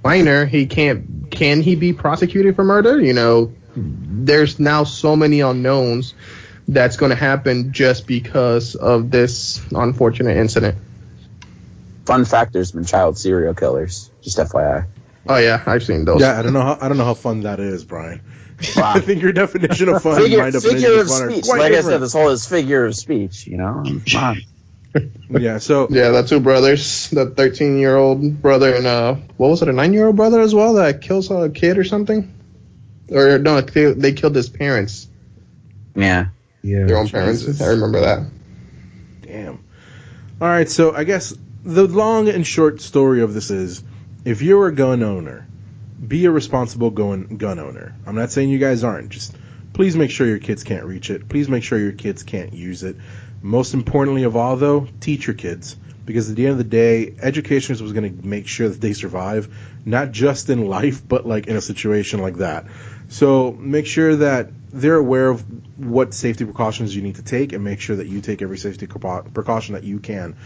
minor. 0.05 0.45
He 0.47 0.67
can't. 0.67 1.31
Can 1.31 1.63
he 1.63 1.75
be 1.75 1.93
prosecuted 1.95 2.55
for 2.55 2.63
murder? 2.63 3.01
You 3.01 3.15
know, 3.15 3.53
there's 3.75 4.61
now 4.61 4.85
so 4.85 5.17
many 5.17 5.41
unknowns 5.41 6.15
that's 6.69 6.97
going 6.97 7.11
to 7.11 7.17
happen 7.17 7.73
just 7.73 8.07
because 8.07 8.75
of 8.75 9.11
this 9.11 9.61
unfortunate 9.73 10.37
incident. 10.37 10.77
Fun 12.05 12.25
fact: 12.25 12.53
There's 12.53 12.73
been 12.73 12.85
child 12.85 13.19
serial 13.19 13.55
killers. 13.55 14.11
Just 14.23 14.39
FYI. 14.39 14.87
Oh 15.29 15.37
yeah, 15.39 15.63
I've 15.67 15.85
seen 15.85 16.05
those. 16.05 16.21
Yeah, 16.21 16.39
I 16.39 16.43
don't 16.43 16.53
know 16.53 16.63
how 16.63 16.79
I 16.81 16.89
don't 16.89 16.99
know 16.99 17.05
how 17.05 17.15
fun 17.15 17.43
that 17.43 17.61
is, 17.61 17.85
Brian. 17.85 18.23
Wow. 18.77 18.93
I 18.95 19.01
think 19.01 19.23
your 19.23 19.33
definition 19.33 19.89
of 19.89 20.03
fun, 20.03 20.15
and 20.15 20.23
Figure, 20.25 20.39
my 20.39 20.51
definition 20.51 20.81
figure 20.81 20.95
of 20.95 21.01
of 21.01 21.09
fun 21.09 21.23
are 21.23 21.31
speech. 21.31 21.45
quite 21.45 21.59
Like 21.61 21.73
I 21.73 21.81
said, 21.81 21.99
this 21.99 22.13
whole 22.13 22.29
is 22.31 22.47
figure 22.47 22.85
of 22.87 22.95
speech. 22.97 23.47
You 23.47 23.57
know, 23.57 23.85
come 24.11 24.25
on. 24.25 24.41
yeah, 25.41 25.59
so 25.59 25.89
Yeah, 25.91 26.11
the 26.11 26.23
two 26.23 26.41
brothers, 26.41 27.09
the 27.11 27.31
13 27.31 27.79
year 27.79 27.97
old 27.97 28.43
brother 28.43 28.75
and 28.75 28.87
uh, 28.87 29.15
what 29.37 29.49
was 29.49 29.63
it, 29.63 29.69
a 29.69 29.73
nine 29.73 29.93
year 29.95 30.07
old 30.07 30.17
brother 30.17 30.41
as 30.41 30.55
well 30.55 30.75
that 30.75 31.01
kills 31.01 31.31
a 31.31 31.49
kid 31.49 31.79
or 31.79 31.85
something? 31.85 32.35
Or 33.11 33.39
no, 33.39 33.61
they, 33.61 33.93
they 33.93 34.13
killed 34.13 34.35
his 34.35 34.49
parents, 34.51 35.09
Yeah. 35.95 36.27
Yeah. 36.63 36.85
their 36.85 36.99
own 36.99 37.09
parents. 37.09 37.61
I 37.61 37.69
remember 37.69 38.01
that. 38.01 38.27
Damn. 39.23 39.65
All 40.41 40.49
right, 40.49 40.69
so 40.69 40.95
I 40.95 41.05
guess 41.05 41.35
the 41.65 41.87
long 41.87 42.29
and 42.29 42.47
short 42.47 42.81
story 42.81 43.23
of 43.23 43.35
this 43.35 43.51
is 43.51 43.83
if 44.25 44.43
you're 44.43 44.69
a 44.69 44.75
gun 44.75 45.03
owner, 45.03 45.47
be 46.07 46.25
a 46.25 46.31
responsible 46.31 46.91
gun 46.91 47.37
gun 47.37 47.59
owner. 47.59 47.95
I'm 48.07 48.17
not 48.17 48.31
saying 48.31 48.51
you 48.51 48.59
guys 48.59 48.83
aren't. 48.85 49.11
Just 49.11 49.37
please 49.73 49.97
make 49.97 50.11
sure 50.11 50.27
your 50.27 50.39
kids 50.39 50.65
can't 50.65 50.85
reach 50.85 51.11
it. 51.11 51.29
Please 51.29 51.49
make 51.49 51.63
sure 51.63 51.79
your 51.79 51.93
kids 51.93 52.23
can't 52.23 52.53
use 52.53 52.83
it. 52.83 52.97
Most 53.41 53.75
importantly 53.75 54.25
of 54.25 54.37
all 54.37 54.57
though, 54.57 54.89
teach 55.01 55.27
your 55.27 55.35
kids 55.35 55.77
because 56.05 56.29
at 56.31 56.37
the 56.37 56.47
end 56.47 56.53
of 56.53 56.59
the 56.59 56.65
day, 56.65 57.15
education 57.23 57.75
is 57.75 57.93
going 57.93 58.21
to 58.21 58.27
make 58.27 58.49
sure 58.49 58.69
that 58.69 58.81
they 58.81 58.93
survive, 58.93 59.55
not 59.85 60.11
just 60.11 60.51
in 60.51 60.67
life, 60.67 61.07
but 61.07 61.27
like 61.27 61.47
in 61.47 61.57
a 61.57 61.61
situation 61.61 62.21
like 62.21 62.37
that. 62.39 62.67
So 63.09 63.53
make 63.53 63.87
sure 63.87 64.17
that 64.17 64.51
they're 64.73 64.97
aware 64.97 65.29
of 65.29 65.45
what 65.79 66.15
safety 66.15 66.45
precautions 66.45 66.97
you 66.97 67.03
need 67.03 67.17
to 67.17 67.23
take, 67.23 67.53
and 67.53 67.63
make 67.63 67.81
sure 67.81 67.97
that 67.97 68.07
you 68.07 68.21
take 68.21 68.43
every 68.43 68.59
safety 68.59 68.87
precaution 68.87 69.75
that 69.75 69.85
you 69.85 70.01
can, 70.01 70.37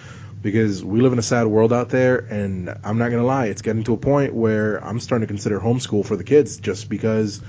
because 0.47 0.85
we 0.85 1.01
live 1.01 1.13
in 1.13 1.19
a 1.19 1.23
sad 1.23 1.49
world 1.49 1.73
out 1.73 1.89
there, 1.89 2.19
and 2.19 2.73
I'm 2.85 2.99
not 2.99 3.09
gonna 3.09 3.25
lie, 3.25 3.47
it's 3.47 3.63
getting 3.63 3.83
to 3.83 3.95
a 3.95 3.97
point 3.97 4.33
where 4.33 4.77
I'm 4.77 5.01
starting 5.01 5.27
to 5.27 5.29
consider 5.29 5.59
homeschool 5.59 6.07
for 6.07 6.15
the 6.15 6.23
kids, 6.23 6.59
just 6.59 6.89
because, 6.89 7.43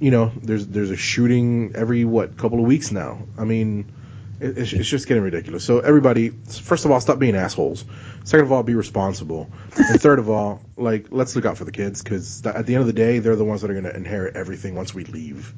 you 0.00 0.10
know, 0.10 0.30
there's 0.42 0.66
there's 0.66 0.90
a 0.90 0.98
shooting 0.98 1.72
every 1.74 2.04
what 2.04 2.36
couple 2.36 2.58
of 2.58 2.66
weeks 2.66 2.92
now. 2.92 3.22
I 3.38 3.44
mean, 3.44 3.90
it's, 4.38 4.70
it's 4.70 4.86
just 4.86 5.08
getting 5.08 5.22
ridiculous. 5.22 5.64
So 5.64 5.78
everybody, 5.78 6.28
first 6.28 6.84
of 6.84 6.90
all, 6.90 7.00
stop 7.00 7.18
being 7.18 7.36
assholes. 7.36 7.86
Second 8.24 8.44
of 8.44 8.52
all, 8.52 8.62
be 8.64 8.74
responsible. 8.74 9.50
And 9.78 9.98
third 9.98 10.18
of 10.18 10.28
all, 10.28 10.60
like 10.76 11.06
let's 11.08 11.34
look 11.34 11.46
out 11.46 11.56
for 11.56 11.64
the 11.64 11.72
kids 11.72 12.02
because 12.02 12.44
at 12.44 12.66
the 12.66 12.74
end 12.74 12.82
of 12.82 12.86
the 12.86 12.92
day, 12.92 13.20
they're 13.20 13.34
the 13.34 13.46
ones 13.46 13.62
that 13.62 13.70
are 13.70 13.80
going 13.80 13.84
to 13.84 13.96
inherit 13.96 14.36
everything 14.36 14.74
once 14.74 14.92
we 14.92 15.04
leave. 15.04 15.54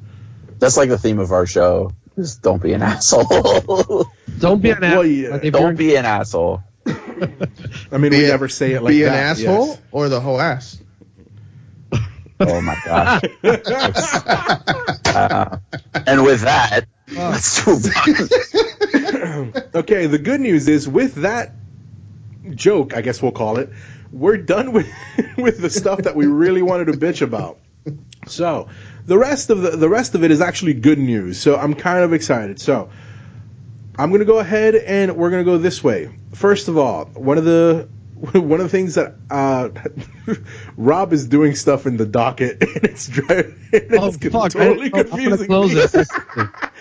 That's 0.63 0.77
like 0.77 0.87
the 0.87 0.97
theme 0.97 1.19
of 1.19 1.33
our 1.33 1.45
show. 1.45 1.91
Just 2.15 2.41
don't 2.41 2.61
be 2.63 2.71
an 2.71 2.81
asshole. 2.81 3.25
Don't 4.39 4.61
be 4.61 4.69
an 4.71 4.79
Well, 4.79 4.91
asshole. 5.01 5.05
yeah, 5.05 5.29
Like, 5.29 5.51
don't 5.51 5.75
be 5.75 5.95
an 5.97 6.05
asshole. 6.05 6.63
I 6.85 7.97
mean, 7.97 8.11
Be 8.11 8.19
we 8.19 8.25
a- 8.25 8.29
never 8.29 8.47
say 8.47 8.71
it 8.73 8.81
like 8.81 8.91
Be 8.91 9.03
an 9.03 9.13
asshole 9.13 9.67
yes. 9.67 9.81
or 9.91 10.07
the 10.09 10.21
whole 10.21 10.39
ass. 10.39 10.79
Oh 12.39 12.61
my 12.61 12.77
gosh. 12.85 13.21
Uh, 15.15 15.57
and 16.07 16.23
with 16.23 16.41
that, 16.41 16.87
let's 17.11 17.67
move 17.67 17.85
on. 17.85 19.53
okay, 19.75 20.07
the 20.07 20.17
good 20.17 20.41
news 20.41 20.67
is 20.67 20.87
with 20.89 21.15
that 21.15 21.51
joke, 22.49 22.95
I 22.97 23.01
guess 23.01 23.21
we'll 23.21 23.31
call 23.31 23.57
it, 23.59 23.69
we're 24.11 24.37
done 24.37 24.71
with 24.73 24.87
with 25.37 25.59
the 25.61 25.69
stuff 25.69 25.99
that 26.03 26.15
we 26.15 26.25
really 26.25 26.63
wanted 26.63 26.85
to 26.85 26.93
bitch 26.93 27.21
about. 27.21 27.59
So, 28.25 28.69
the 29.05 29.17
rest 29.17 29.49
of 29.49 29.61
the 29.61 29.71
the 29.71 29.89
rest 29.89 30.15
of 30.15 30.23
it 30.23 30.31
is 30.31 30.41
actually 30.41 30.73
good 30.75 30.99
news. 30.99 31.39
So, 31.39 31.55
I'm 31.55 31.73
kind 31.73 32.03
of 32.03 32.13
excited. 32.13 32.59
So, 32.59 32.89
I'm 33.97 34.09
going 34.09 34.19
to 34.19 34.25
go 34.25 34.39
ahead 34.39 34.75
and 34.75 35.15
we're 35.15 35.29
going 35.29 35.43
to 35.45 35.49
go 35.51 35.57
this 35.57 35.83
way. 35.83 36.09
First 36.33 36.67
of 36.67 36.77
all, 36.77 37.05
one 37.05 37.37
of 37.37 37.45
the 37.45 37.87
one 38.33 38.59
of 38.59 38.65
the 38.65 38.69
things 38.69 38.95
that 38.95 39.15
uh, 39.29 39.69
Rob 40.77 41.11
is 41.13 41.27
doing 41.27 41.55
stuff 41.55 41.85
in 41.85 41.97
the 41.97 42.05
docket 42.05 42.61
and 42.61 42.83
it's 42.85 43.07
driving 43.07 43.59
Oh, 43.91 44.07
it's 44.07 44.17
fuck. 44.27 44.51
totally 44.51 44.91
I, 44.93 44.99
I'm 44.99 45.29
gonna 45.29 45.45
close 45.45 45.73
it. 45.75 46.07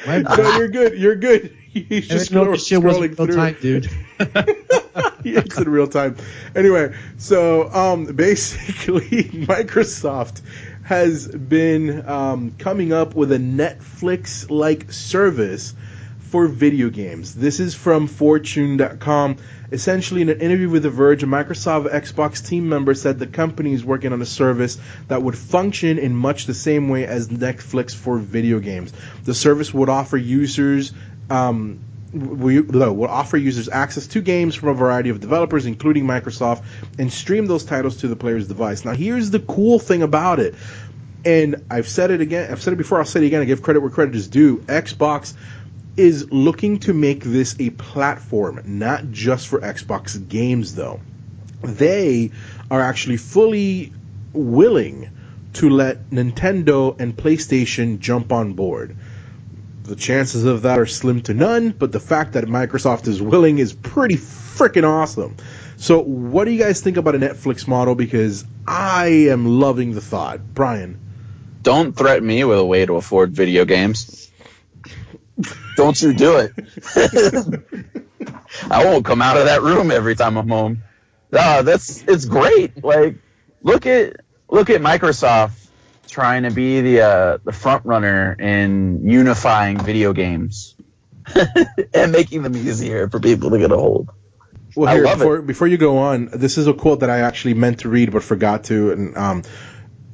No, 0.06 0.56
you're 0.58 0.68
good. 0.68 0.98
You're 0.98 1.16
good. 1.16 1.56
He's 1.68 2.06
just 2.06 2.26
scroll- 2.26 2.52
this 2.52 2.68
scrolling 2.70 3.18
real 3.18 3.26
through. 3.26 3.34
time, 3.34 3.56
dude. 3.60 3.90
it's 5.24 5.58
in 5.58 5.68
real 5.68 5.86
time. 5.86 6.16
Anyway, 6.54 6.94
so 7.16 7.70
um, 7.72 8.04
basically, 8.04 9.24
Microsoft 9.24 10.42
has 10.92 11.26
been 11.26 12.06
um, 12.06 12.54
coming 12.58 12.92
up 12.92 13.14
with 13.14 13.32
a 13.32 13.38
Netflix-like 13.38 14.92
service 14.92 15.74
for 16.18 16.46
video 16.46 16.90
games. 16.90 17.34
This 17.34 17.60
is 17.60 17.74
from 17.74 18.06
Fortune.com. 18.06 19.38
Essentially, 19.72 20.20
in 20.20 20.28
an 20.28 20.42
interview 20.42 20.68
with 20.68 20.82
The 20.82 20.90
Verge, 20.90 21.22
a 21.22 21.26
Microsoft 21.26 21.90
Xbox 21.90 22.46
team 22.46 22.68
member 22.68 22.92
said 22.92 23.18
the 23.18 23.26
company 23.26 23.72
is 23.72 23.82
working 23.82 24.12
on 24.12 24.20
a 24.20 24.26
service 24.26 24.78
that 25.08 25.22
would 25.22 25.38
function 25.38 25.98
in 25.98 26.14
much 26.14 26.44
the 26.44 26.52
same 26.52 26.90
way 26.90 27.06
as 27.06 27.28
Netflix 27.28 27.94
for 27.94 28.18
video 28.18 28.58
games. 28.60 28.92
The 29.24 29.32
service 29.32 29.72
would 29.72 29.88
offer 29.88 30.18
users 30.18 30.92
um, 31.30 31.80
we 32.12 32.60
will 32.60 33.06
offer 33.06 33.36
users 33.36 33.68
access 33.68 34.06
to 34.08 34.20
games 34.20 34.54
from 34.54 34.68
a 34.68 34.74
variety 34.74 35.10
of 35.10 35.20
developers, 35.20 35.66
including 35.66 36.04
Microsoft, 36.04 36.62
and 36.98 37.12
stream 37.12 37.46
those 37.46 37.64
titles 37.64 37.98
to 37.98 38.08
the 38.08 38.16
player's 38.16 38.48
device. 38.48 38.84
Now, 38.84 38.92
here's 38.92 39.30
the 39.30 39.40
cool 39.40 39.78
thing 39.78 40.02
about 40.02 40.38
it, 40.38 40.54
and 41.24 41.64
I've 41.70 41.88
said 41.88 42.10
it 42.10 42.20
again. 42.20 42.50
I've 42.50 42.62
said 42.62 42.74
it 42.74 42.76
before. 42.76 42.98
I'll 42.98 43.04
say 43.04 43.22
it 43.22 43.26
again. 43.26 43.40
I 43.40 43.44
give 43.46 43.62
credit 43.62 43.80
where 43.80 43.90
credit 43.90 44.14
is 44.14 44.28
due. 44.28 44.58
Xbox 44.58 45.34
is 45.96 46.30
looking 46.30 46.78
to 46.80 46.92
make 46.92 47.22
this 47.22 47.56
a 47.58 47.70
platform, 47.70 48.62
not 48.64 49.10
just 49.10 49.48
for 49.48 49.60
Xbox 49.60 50.28
games, 50.28 50.74
though. 50.74 51.00
They 51.62 52.30
are 52.70 52.80
actually 52.80 53.18
fully 53.18 53.92
willing 54.32 55.10
to 55.54 55.70
let 55.70 56.10
Nintendo 56.10 56.98
and 56.98 57.16
PlayStation 57.16 58.00
jump 58.00 58.32
on 58.32 58.54
board 58.54 58.96
The 59.84 59.96
chances 59.96 60.44
of 60.44 60.62
that 60.62 60.78
are 60.78 60.86
slim 60.86 61.22
to 61.22 61.34
none, 61.34 61.70
but 61.70 61.90
the 61.90 62.00
fact 62.00 62.34
that 62.34 62.44
Microsoft 62.44 63.08
is 63.08 63.20
willing 63.20 63.58
is 63.58 63.72
pretty 63.72 64.14
freaking 64.14 64.84
awesome. 64.84 65.36
So, 65.76 66.00
what 66.00 66.44
do 66.44 66.52
you 66.52 66.58
guys 66.58 66.80
think 66.80 66.96
about 66.96 67.16
a 67.16 67.18
Netflix 67.18 67.66
model? 67.66 67.96
Because 67.96 68.44
I 68.66 69.06
am 69.30 69.46
loving 69.46 69.92
the 69.92 70.00
thought. 70.00 70.40
Brian. 70.54 71.00
Don't 71.62 71.96
threaten 71.96 72.26
me 72.26 72.42
with 72.44 72.58
a 72.58 72.64
way 72.64 72.86
to 72.86 72.96
afford 72.96 73.32
video 73.32 73.64
games. 73.64 74.30
Don't 75.76 76.00
you 76.00 76.12
do 76.12 76.38
it. 76.38 76.52
I 78.70 78.84
won't 78.84 79.04
come 79.04 79.22
out 79.22 79.36
of 79.36 79.46
that 79.46 79.62
room 79.62 79.90
every 79.90 80.14
time 80.14 80.36
I'm 80.36 80.48
home. 80.48 80.82
No, 81.30 81.62
that's 81.62 82.02
it's 82.06 82.24
great. 82.24 82.82
Like 82.84 83.16
look 83.62 83.86
at 83.86 84.16
look 84.48 84.70
at 84.70 84.80
Microsoft 84.80 85.61
trying 86.12 86.42
to 86.42 86.50
be 86.50 86.80
the 86.82 87.00
uh, 87.00 87.38
the 87.42 87.52
front 87.52 87.84
runner 87.86 88.34
in 88.38 89.08
unifying 89.08 89.78
video 89.78 90.12
games 90.12 90.76
and 91.94 92.12
making 92.12 92.42
them 92.42 92.54
easier 92.54 93.08
for 93.08 93.18
people 93.18 93.50
to 93.50 93.58
get 93.58 93.72
a 93.72 93.76
hold. 93.76 94.10
Well, 94.76 94.94
here 94.94 95.02
before 95.02 95.36
it. 95.38 95.46
before 95.46 95.66
you 95.66 95.78
go 95.78 95.98
on, 95.98 96.26
this 96.26 96.58
is 96.58 96.66
a 96.66 96.74
quote 96.74 97.00
that 97.00 97.10
I 97.10 97.20
actually 97.20 97.54
meant 97.54 97.80
to 97.80 97.88
read 97.88 98.12
but 98.12 98.22
forgot 98.22 98.64
to, 98.64 98.92
and 98.92 99.16
um, 99.16 99.42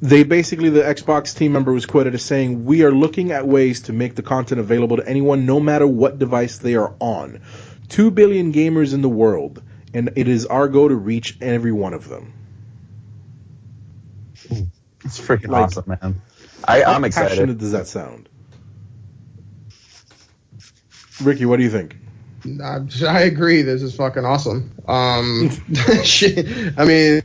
they 0.01 0.23
basically 0.23 0.69
the 0.69 0.81
Xbox 0.81 1.35
team 1.35 1.51
member 1.51 1.73
was 1.73 1.85
quoted 1.85 2.13
as 2.13 2.23
saying, 2.23 2.65
"We 2.65 2.83
are 2.83 2.91
looking 2.91 3.31
at 3.31 3.45
ways 3.45 3.81
to 3.83 3.93
make 3.93 4.15
the 4.15 4.23
content 4.23 4.59
available 4.59 4.97
to 4.97 5.07
anyone, 5.07 5.45
no 5.45 5.59
matter 5.59 5.85
what 5.85 6.17
device 6.17 6.57
they 6.57 6.75
are 6.75 6.95
on. 6.99 7.41
Two 7.89 8.09
billion 8.09 8.53
gamers 8.53 8.93
in 8.93 9.01
the 9.01 9.09
world, 9.09 9.61
and 9.93 10.11
it 10.15 10.27
is 10.27 10.45
our 10.45 10.69
goal 10.69 10.89
to 10.89 10.95
reach 10.95 11.37
every 11.41 11.73
one 11.73 11.93
of 11.93 12.07
them." 12.07 12.33
It's 15.09 15.19
freaking 15.19 15.47
Like- 15.49 15.63
awesome, 15.65 15.85
man. 15.87 16.21
I, 16.67 16.81
How 16.81 16.93
I'm 16.93 17.03
excited. 17.03 17.29
passionate 17.29 17.57
does 17.57 17.71
that 17.71 17.87
sound? 17.87 18.29
Ricky, 21.23 21.45
what 21.45 21.57
do 21.57 21.63
you 21.63 21.69
think? 21.71 21.97
I, 22.63 22.79
I 23.07 23.21
agree. 23.21 23.63
This 23.63 23.81
is 23.81 23.95
fucking 23.95 24.23
awesome. 24.23 24.71
Um, 24.87 25.49
shit. 26.03 26.47
I 26.77 26.85
mean, 26.85 27.23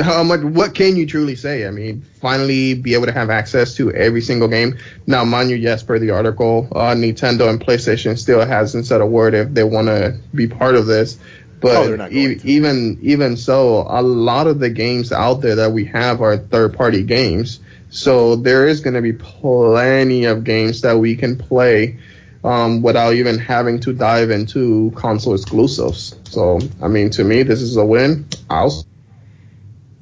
how 0.00 0.22
much? 0.22 0.40
What 0.42 0.74
can 0.74 0.94
you 0.96 1.06
truly 1.06 1.36
say? 1.36 1.66
I 1.66 1.70
mean, 1.70 2.02
finally 2.20 2.74
be 2.74 2.92
able 2.94 3.06
to 3.06 3.12
have 3.12 3.30
access 3.30 3.74
to 3.76 3.90
every 3.92 4.20
single 4.20 4.46
game. 4.48 4.76
Now, 5.06 5.24
mind 5.24 5.48
you, 5.50 5.56
yes, 5.56 5.82
per 5.82 5.98
the 5.98 6.10
article, 6.10 6.68
uh, 6.72 6.94
Nintendo 6.94 7.48
and 7.48 7.58
PlayStation 7.60 8.18
still 8.18 8.44
hasn't 8.46 8.84
said 8.86 9.00
a 9.00 9.06
word 9.06 9.32
if 9.34 9.48
they 9.54 9.64
want 9.64 9.88
to 9.88 10.18
be 10.34 10.46
part 10.46 10.74
of 10.76 10.86
this. 10.86 11.18
Oh, 11.62 11.88
But 11.88 11.98
not 11.98 12.12
e- 12.12 12.40
even 12.44 12.98
even 13.02 13.36
so, 13.36 13.86
a 13.88 14.02
lot 14.02 14.46
of 14.46 14.58
the 14.60 14.70
games 14.70 15.12
out 15.12 15.40
there 15.40 15.56
that 15.56 15.72
we 15.72 15.86
have 15.86 16.20
are 16.22 16.36
third 16.36 16.74
party 16.74 17.02
games. 17.02 17.60
So 17.90 18.36
there 18.36 18.66
is 18.66 18.80
going 18.80 18.94
to 18.94 19.02
be 19.02 19.12
plenty 19.12 20.26
of 20.26 20.44
games 20.44 20.82
that 20.82 20.98
we 20.98 21.16
can 21.16 21.36
play 21.36 21.98
um, 22.44 22.82
without 22.82 23.14
even 23.14 23.38
having 23.38 23.80
to 23.80 23.92
dive 23.92 24.30
into 24.30 24.92
console 24.94 25.34
exclusives. 25.34 26.14
So, 26.24 26.60
I 26.82 26.88
mean, 26.88 27.10
to 27.10 27.24
me, 27.24 27.42
this 27.42 27.62
is 27.62 27.76
a 27.76 27.84
win. 27.84 28.26
I'll 28.50 28.84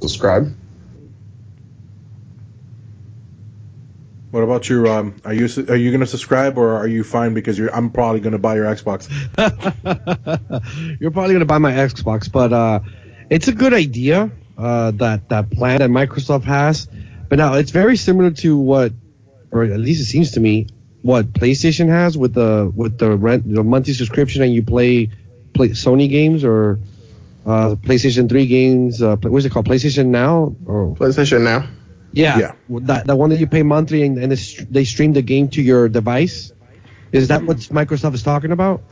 subscribe. 0.00 0.52
What 4.36 4.44
about 4.44 4.68
you? 4.68 4.86
Um, 4.86 5.16
are 5.24 5.32
you 5.32 5.46
are 5.70 5.76
you 5.76 5.90
going 5.90 6.00
to 6.00 6.06
subscribe 6.06 6.58
or 6.58 6.74
are 6.76 6.86
you 6.86 7.04
fine 7.04 7.32
because 7.32 7.58
you're? 7.58 7.74
I'm 7.74 7.88
probably 7.88 8.20
going 8.20 8.34
to 8.34 8.38
buy 8.38 8.56
your 8.56 8.66
Xbox. 8.66 9.08
You're 11.00 11.10
probably 11.10 11.32
gonna 11.32 11.46
buy 11.46 11.56
my 11.56 11.72
Xbox, 11.72 12.30
but 12.30 12.52
uh, 12.52 12.80
it's 13.30 13.48
a 13.48 13.52
good 13.52 13.72
idea. 13.72 14.30
Uh, 14.58 14.90
that 14.90 15.30
that 15.30 15.50
plan 15.50 15.78
that 15.78 15.88
Microsoft 15.88 16.44
has, 16.44 16.86
but 17.30 17.38
now 17.38 17.54
it's 17.54 17.70
very 17.70 17.96
similar 17.96 18.30
to 18.32 18.58
what, 18.58 18.92
or 19.50 19.64
at 19.64 19.80
least 19.80 20.02
it 20.02 20.04
seems 20.04 20.32
to 20.32 20.40
me, 20.40 20.66
what 21.00 21.32
PlayStation 21.32 21.88
has 21.88 22.18
with 22.18 22.34
the 22.34 22.70
with 22.76 22.98
the 22.98 23.16
rent 23.16 23.50
the 23.50 23.64
monthly 23.64 23.94
subscription 23.94 24.42
and 24.42 24.52
you 24.52 24.62
play 24.62 25.08
play 25.54 25.70
Sony 25.70 26.10
games 26.10 26.44
or 26.44 26.78
uh, 27.46 27.76
PlayStation 27.76 28.28
Three 28.28 28.48
games. 28.48 29.00
Uh, 29.00 29.16
what's 29.16 29.46
it 29.46 29.50
called? 29.50 29.64
PlayStation 29.64 30.08
Now 30.08 30.54
or 30.66 30.94
PlayStation 30.94 31.40
now. 31.40 31.66
Yeah, 32.16 32.38
Yeah. 32.38 32.52
that 32.82 33.06
that 33.06 33.16
one 33.16 33.30
that 33.30 33.38
you 33.38 33.46
pay 33.46 33.62
monthly 33.62 34.02
and, 34.02 34.18
and 34.18 34.32
it's, 34.32 34.64
they 34.64 34.84
stream 34.84 35.12
the 35.12 35.22
game 35.22 35.48
to 35.50 35.62
your 35.62 35.88
device. 35.88 36.52
Is 37.12 37.28
that 37.28 37.44
what 37.44 37.58
Microsoft 37.58 38.14
is 38.14 38.22
talking 38.22 38.52
about? 38.52 38.82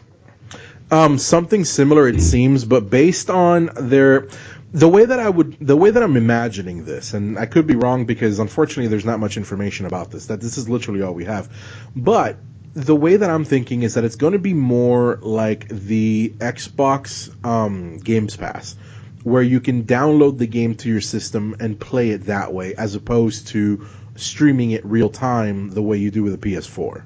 Um, 0.91 1.18
something 1.18 1.64
similar, 1.64 2.07
it 2.09 2.20
seems, 2.20 2.64
but 2.64 2.91
based 2.91 3.31
on 3.31 3.70
their 3.75 4.29
the 4.72 4.89
way 4.89 5.05
that 5.05 5.18
I 5.20 5.29
would 5.29 5.57
the 5.61 5.77
way 5.77 5.91
that 5.91 6.03
I'm 6.03 6.16
imagining 6.16 6.85
this, 6.85 7.14
and 7.14 7.39
I 7.39 7.47
could 7.47 7.66
be 7.66 7.75
wrong 7.77 8.05
because 8.07 8.39
unfortunately 8.39 8.89
there's 8.89 9.05
not 9.05 9.18
much 9.20 9.37
information 9.37 9.87
about 9.87 10.11
this. 10.11 10.27
That 10.27 10.41
this 10.41 10.59
is 10.59 10.68
literally 10.68 11.03
all 11.03 11.14
we 11.14 11.25
have, 11.25 11.49
but 11.97 12.37
the 12.75 12.95
way 12.95 13.16
that 13.16 13.31
I'm 13.31 13.45
thinking 13.45 13.83
is 13.83 13.95
that 13.95 14.05
it's 14.05 14.16
going 14.16 14.33
to 14.33 14.39
be 14.39 14.53
more 14.53 15.18
like 15.22 15.68
the 15.68 16.35
Xbox 16.39 17.31
um, 17.45 17.99
Games 17.99 18.37
Pass, 18.37 18.77
where 19.25 19.43
you 19.43 19.59
can 19.59 19.85
download 19.85 20.39
the 20.39 20.47
game 20.47 20.77
to 20.77 20.89
your 20.89 21.01
system 21.01 21.57
and 21.59 21.81
play 21.81 22.11
it 22.11 22.27
that 22.27 22.53
way, 22.53 22.75
as 22.75 22.95
opposed 22.95 23.49
to 23.49 23.87
streaming 24.16 24.70
it 24.70 24.85
real 24.85 25.11
time 25.11 25.70
the 25.70 25.83
way 25.83 25.97
you 25.97 26.11
do 26.11 26.22
with 26.22 26.35
a 26.35 26.39
PS4. 26.39 27.03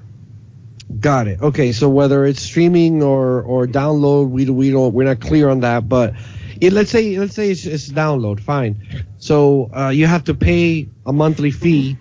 Got 0.99 1.27
it. 1.27 1.41
Okay, 1.41 1.71
so 1.71 1.89
whether 1.89 2.25
it's 2.25 2.41
streaming 2.41 3.01
or 3.03 3.41
or 3.41 3.67
download, 3.67 4.29
we 4.29 4.49
we 4.49 4.71
don't 4.71 4.93
we're 4.93 5.05
not 5.05 5.21
clear 5.21 5.49
on 5.49 5.61
that. 5.61 5.87
But 5.87 6.15
it, 6.59 6.73
let's 6.73 6.89
say 6.91 7.17
let's 7.17 7.35
say 7.35 7.51
it's, 7.51 7.65
it's 7.65 7.89
download, 7.89 8.39
fine. 8.39 9.05
So 9.19 9.69
uh, 9.73 9.89
you 9.89 10.07
have 10.07 10.25
to 10.25 10.33
pay 10.33 10.89
a 11.05 11.13
monthly 11.13 11.51
fee 11.51 11.97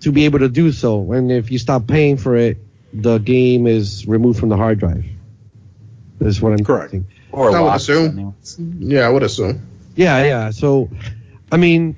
to 0.00 0.12
be 0.12 0.24
able 0.24 0.40
to 0.40 0.48
do 0.48 0.72
so, 0.72 1.12
and 1.12 1.30
if 1.30 1.50
you 1.50 1.58
stop 1.58 1.86
paying 1.86 2.16
for 2.16 2.36
it, 2.36 2.58
the 2.92 3.18
game 3.18 3.66
is 3.66 4.06
removed 4.06 4.40
from 4.40 4.48
the 4.48 4.56
hard 4.56 4.80
drive. 4.80 5.04
That's 6.18 6.40
what 6.42 6.52
I'm 6.52 6.64
Correct. 6.64 6.90
thinking. 6.90 7.10
Or 7.32 7.56
I 7.56 7.60
would 7.60 7.74
assume. 7.74 8.18
anyways. 8.18 8.56
Yeah, 8.78 9.06
I 9.06 9.08
would 9.08 9.22
assume. 9.22 9.66
Yeah, 9.96 10.24
yeah. 10.24 10.50
So, 10.50 10.90
I 11.50 11.56
mean, 11.56 11.96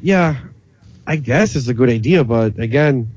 yeah, 0.00 0.36
I 1.06 1.16
guess 1.16 1.56
it's 1.56 1.68
a 1.68 1.74
good 1.74 1.88
idea, 1.88 2.24
but 2.24 2.58
again, 2.58 3.12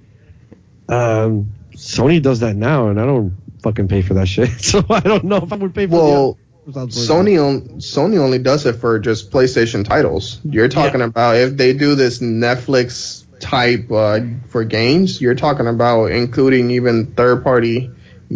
um, 0.88 1.52
Sony 1.76 2.22
does 2.22 2.40
that 2.40 2.56
now, 2.56 2.90
and 2.90 3.00
I 3.00 3.06
don't 3.06 3.36
fucking 3.62 3.88
pay 3.88 4.02
for 4.02 4.16
that 4.16 4.28
shit. 4.28 4.50
So 4.62 4.84
I 4.90 5.00
don't 5.00 5.26
know 5.26 5.38
if 5.38 5.52
I 5.52 5.56
would 5.56 5.74
pay 5.74 5.88
for 5.88 5.92
that. 5.92 5.98
Well, 5.98 6.38
the 6.68 6.88
Sony 6.88 7.44
on, 7.44 7.62
Sony 7.80 8.18
only 8.18 8.40
does 8.40 8.66
it 8.66 8.74
for 8.74 8.98
just 9.00 9.32
PlayStation 9.32 9.86
titles. 9.86 10.40
You're 10.44 10.68
talking 10.68 11.02
about 11.02 11.36
if 11.36 11.58
they 11.58 11.74
do 11.74 11.94
this 11.96 12.20
Netflix 12.20 13.24
type 13.40 13.92
uh, 13.92 14.22
for 14.48 14.64
games, 14.64 15.22
you're 15.22 15.36
talking 15.36 15.68
about 15.68 16.12
including 16.12 16.72
even 16.72 17.14
third 17.14 17.44
party 17.44 17.92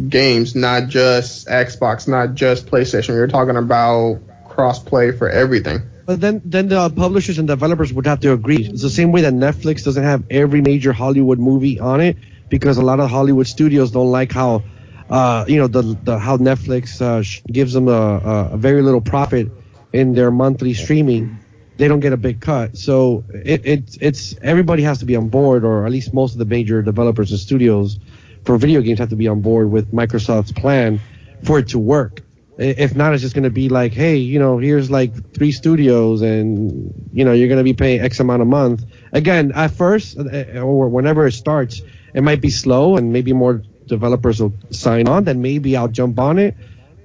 games, 0.07 0.55
not 0.55 0.87
just 0.89 1.47
Xbox, 1.47 2.07
not 2.07 2.35
just 2.35 2.67
PlayStation. 2.67 3.09
You're 3.09 3.27
talking 3.27 3.55
about 3.55 4.19
cross 4.47 4.79
play 4.79 5.11
for 5.11 5.29
everything. 5.29 5.81
But 6.05 6.21
then, 6.21 6.41
then 6.43 6.69
the 6.69 6.89
publishers 6.89 7.37
and 7.37 7.47
developers 7.47 7.93
would 7.93 8.07
have 8.07 8.19
to 8.21 8.33
agree. 8.33 8.65
It's 8.65 8.81
the 8.81 8.89
same 8.89 9.11
way 9.11 9.21
that 9.21 9.33
Netflix 9.33 9.83
doesn't 9.83 10.03
have 10.03 10.23
every 10.29 10.61
major 10.61 10.91
Hollywood 10.91 11.39
movie 11.39 11.79
on 11.79 12.01
it 12.01 12.17
because 12.49 12.77
a 12.77 12.81
lot 12.81 12.99
of 12.99 13.09
Hollywood 13.09 13.47
studios 13.47 13.91
don't 13.91 14.11
like 14.11 14.31
how, 14.31 14.63
uh, 15.09 15.45
you 15.47 15.57
know, 15.57 15.67
the, 15.67 15.97
the 16.03 16.17
how 16.17 16.37
Netflix 16.37 16.99
uh, 17.01 17.23
gives 17.51 17.73
them 17.73 17.87
a, 17.87 17.91
a, 17.91 18.49
a 18.53 18.57
very 18.57 18.81
little 18.81 19.01
profit 19.01 19.51
in 19.93 20.13
their 20.13 20.31
monthly 20.31 20.73
streaming. 20.73 21.37
They 21.77 21.87
don't 21.87 21.99
get 21.99 22.11
a 22.11 22.17
big 22.17 22.41
cut. 22.41 22.75
So 22.75 23.23
it, 23.29 23.65
it 23.65 23.97
it's 24.01 24.35
everybody 24.41 24.83
has 24.83 24.99
to 24.99 25.05
be 25.05 25.15
on 25.15 25.29
board, 25.29 25.63
or 25.63 25.85
at 25.85 25.91
least 25.91 26.13
most 26.13 26.33
of 26.33 26.39
the 26.39 26.45
major 26.45 26.81
developers 26.81 27.31
and 27.31 27.39
studios 27.39 27.99
for 28.45 28.57
video 28.57 28.81
games 28.81 28.99
have 28.99 29.09
to 29.09 29.15
be 29.15 29.27
on 29.27 29.41
board 29.41 29.71
with 29.71 29.91
Microsoft's 29.91 30.51
plan 30.51 30.99
for 31.43 31.59
it 31.59 31.69
to 31.69 31.79
work. 31.79 32.21
If 32.57 32.93
not, 32.93 33.13
it's 33.13 33.21
just 33.21 33.35
going 33.35 33.45
to 33.45 33.49
be 33.49 33.69
like, 33.69 33.93
hey, 33.93 34.17
you 34.17 34.37
know, 34.37 34.57
here's 34.57 34.91
like 34.91 35.33
three 35.33 35.53
studios, 35.53 36.21
and 36.21 37.09
you 37.13 37.23
know, 37.23 37.31
you're 37.31 37.47
going 37.47 37.59
to 37.59 37.63
be 37.63 37.73
paying 37.73 38.01
X 38.01 38.19
amount 38.19 38.41
a 38.41 38.45
month. 38.45 38.83
Again, 39.13 39.53
at 39.55 39.71
first, 39.71 40.17
uh, 40.17 40.59
or 40.59 40.89
whenever 40.89 41.25
it 41.25 41.31
starts, 41.31 41.81
it 42.13 42.21
might 42.21 42.41
be 42.41 42.49
slow, 42.49 42.97
and 42.97 43.13
maybe 43.13 43.31
more 43.31 43.63
developers 43.85 44.41
will 44.41 44.53
sign 44.71 45.07
on. 45.07 45.23
Then 45.23 45.41
maybe 45.41 45.77
I'll 45.77 45.87
jump 45.87 46.19
on 46.19 46.37
it. 46.37 46.55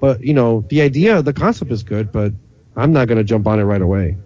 But 0.01 0.22
you 0.22 0.35
know, 0.35 0.64
the 0.68 0.82
idea, 0.82 1.22
the 1.22 1.32
concept 1.32 1.70
is 1.70 1.85
good, 1.85 2.11
but 2.11 2.32
I'm 2.74 2.93
not 2.93 3.07
going 3.07 3.18
to 3.18 3.24
jump 3.24 3.47
on 3.47 3.61
it 3.61 3.62
right 3.62 3.80
away. 3.80 4.16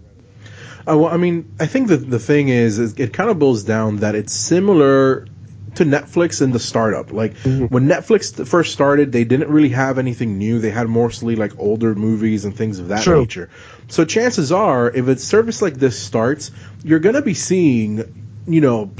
Uh, 0.89 0.97
well, 0.97 1.13
I 1.13 1.17
mean, 1.17 1.53
I 1.59 1.67
think 1.67 1.89
that 1.89 2.09
the 2.09 2.17
thing 2.17 2.49
is, 2.49 2.79
is 2.79 2.99
it 2.99 3.13
kind 3.13 3.29
of 3.29 3.37
boils 3.37 3.63
down 3.63 3.97
that 3.97 4.15
it's 4.15 4.33
similar 4.33 5.27
to 5.79 5.85
Netflix 5.85 6.41
and 6.41 6.53
the 6.53 6.59
startup. 6.59 7.11
Like 7.11 7.33
mm-hmm. 7.35 7.65
when 7.65 7.87
Netflix 7.87 8.45
first 8.45 8.73
started, 8.73 9.11
they 9.11 9.23
didn't 9.23 9.49
really 9.49 9.69
have 9.69 9.97
anything 9.97 10.37
new. 10.37 10.59
They 10.59 10.69
had 10.71 10.87
mostly 10.87 11.35
like 11.35 11.57
older 11.57 11.95
movies 11.95 12.45
and 12.45 12.55
things 12.55 12.79
of 12.79 12.89
that 12.89 13.03
True. 13.03 13.21
nature. 13.21 13.49
So 13.87 14.05
chances 14.05 14.51
are, 14.51 14.91
if 14.91 15.07
a 15.07 15.17
service 15.17 15.61
like 15.61 15.75
this 15.75 15.97
starts, 15.97 16.51
you're 16.83 16.99
gonna 16.99 17.21
be 17.21 17.33
seeing, 17.33 18.41
you 18.45 18.61
know, 18.61 18.91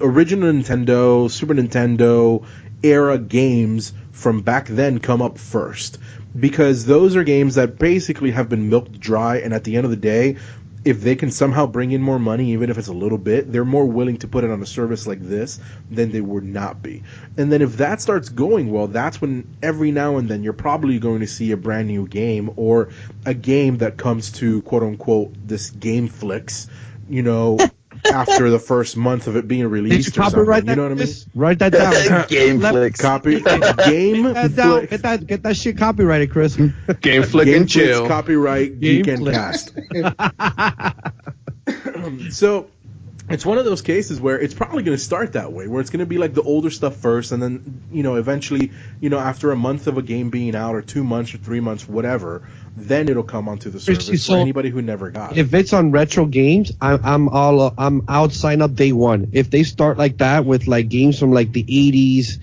original 0.00 0.52
Nintendo, 0.52 1.30
Super 1.30 1.54
Nintendo 1.54 2.44
era 2.82 3.18
games 3.18 3.92
from 4.12 4.42
back 4.42 4.66
then 4.68 4.98
come 4.98 5.22
up 5.22 5.38
first 5.38 5.98
because 6.38 6.84
those 6.84 7.16
are 7.16 7.24
games 7.24 7.56
that 7.56 7.78
basically 7.78 8.30
have 8.30 8.48
been 8.48 8.68
milked 8.68 9.00
dry 9.00 9.38
and 9.38 9.52
at 9.52 9.64
the 9.64 9.76
end 9.76 9.84
of 9.84 9.90
the 9.90 9.96
day 9.96 10.36
if 10.84 11.00
they 11.00 11.14
can 11.14 11.30
somehow 11.30 11.66
bring 11.66 11.92
in 11.92 12.00
more 12.00 12.18
money, 12.18 12.52
even 12.52 12.70
if 12.70 12.78
it's 12.78 12.88
a 12.88 12.92
little 12.92 13.18
bit, 13.18 13.52
they're 13.52 13.64
more 13.64 13.84
willing 13.84 14.16
to 14.18 14.28
put 14.28 14.44
it 14.44 14.50
on 14.50 14.62
a 14.62 14.66
service 14.66 15.06
like 15.06 15.20
this 15.20 15.60
than 15.90 16.10
they 16.10 16.20
would 16.20 16.44
not 16.44 16.82
be. 16.82 17.02
And 17.36 17.52
then 17.52 17.60
if 17.60 17.76
that 17.78 18.00
starts 18.00 18.30
going 18.30 18.70
well, 18.70 18.86
that's 18.86 19.20
when 19.20 19.46
every 19.62 19.90
now 19.90 20.16
and 20.16 20.28
then 20.28 20.42
you're 20.42 20.52
probably 20.52 20.98
going 20.98 21.20
to 21.20 21.26
see 21.26 21.52
a 21.52 21.56
brand 21.56 21.88
new 21.88 22.08
game 22.08 22.50
or 22.56 22.88
a 23.26 23.34
game 23.34 23.78
that 23.78 23.98
comes 23.98 24.32
to 24.32 24.62
quote 24.62 24.82
unquote 24.82 25.34
this 25.46 25.70
game 25.70 26.08
flicks, 26.08 26.66
you 27.08 27.22
know, 27.22 27.58
after 28.12 28.50
the 28.50 28.58
first 28.58 28.96
month 28.96 29.26
of 29.26 29.36
it 29.36 29.48
being 29.48 29.60
Did 29.62 29.68
you 29.68 29.68
released 29.68 30.18
or 30.18 30.30
something. 30.30 30.68
You 30.68 30.76
know 30.76 30.82
what 30.82 30.92
I 30.92 30.94
mean? 30.94 30.96
Chris? 30.98 31.26
Write 31.34 31.58
that 31.60 31.72
down. 31.72 32.26
Game 32.28 32.60
Let- 32.60 32.72
flicks. 32.72 33.00
Copy 33.00 33.40
game 33.40 34.24
Get 34.24 34.34
that, 34.34 34.56
down. 34.56 34.86
get 34.86 35.02
that 35.02 35.26
get 35.26 35.42
that 35.42 35.56
shit 35.56 35.78
copyrighted, 35.78 36.30
Chris. 36.30 36.56
Game 37.00 37.22
flick 37.22 37.46
Game 37.46 37.62
and 37.62 37.68
chill. 37.68 38.06
Copyright 38.06 38.78
Game 38.80 39.02
Geek 39.02 39.06
and 39.08 39.26
Cast. 39.26 39.72
so 42.30 42.68
it's 43.30 43.46
one 43.46 43.58
of 43.58 43.64
those 43.64 43.80
cases 43.80 44.20
where 44.20 44.40
it's 44.40 44.54
probably 44.54 44.82
going 44.82 44.96
to 44.96 45.02
start 45.02 45.34
that 45.34 45.52
way, 45.52 45.68
where 45.68 45.80
it's 45.80 45.90
going 45.90 46.00
to 46.00 46.06
be 46.06 46.18
like 46.18 46.34
the 46.34 46.42
older 46.42 46.68
stuff 46.68 46.96
first, 46.96 47.30
and 47.30 47.40
then 47.42 47.82
you 47.92 48.02
know 48.02 48.16
eventually, 48.16 48.72
you 49.00 49.08
know, 49.08 49.18
after 49.18 49.52
a 49.52 49.56
month 49.56 49.86
of 49.86 49.96
a 49.98 50.02
game 50.02 50.30
being 50.30 50.56
out, 50.56 50.74
or 50.74 50.82
two 50.82 51.04
months, 51.04 51.32
or 51.32 51.38
three 51.38 51.60
months, 51.60 51.88
whatever, 51.88 52.48
then 52.76 53.08
it'll 53.08 53.22
come 53.22 53.48
onto 53.48 53.68
the 53.70 53.80
service 53.80 54.24
so 54.24 54.34
for 54.34 54.38
anybody 54.38 54.70
who 54.70 54.80
never 54.80 55.10
got 55.10 55.36
if 55.36 55.52
it's 55.54 55.72
on 55.72 55.90
retro 55.90 56.24
games, 56.26 56.72
I, 56.80 56.92
I'm 56.94 57.28
all 57.28 57.60
uh, 57.60 57.74
I'm 57.76 58.04
out 58.08 58.32
sign 58.32 58.62
up 58.62 58.74
day 58.74 58.92
one. 58.92 59.30
If 59.32 59.50
they 59.50 59.62
start 59.64 59.98
like 59.98 60.18
that 60.18 60.44
with 60.44 60.66
like 60.66 60.88
games 60.88 61.18
from 61.18 61.32
like 61.32 61.52
the 61.52 61.64
80s, 61.64 62.38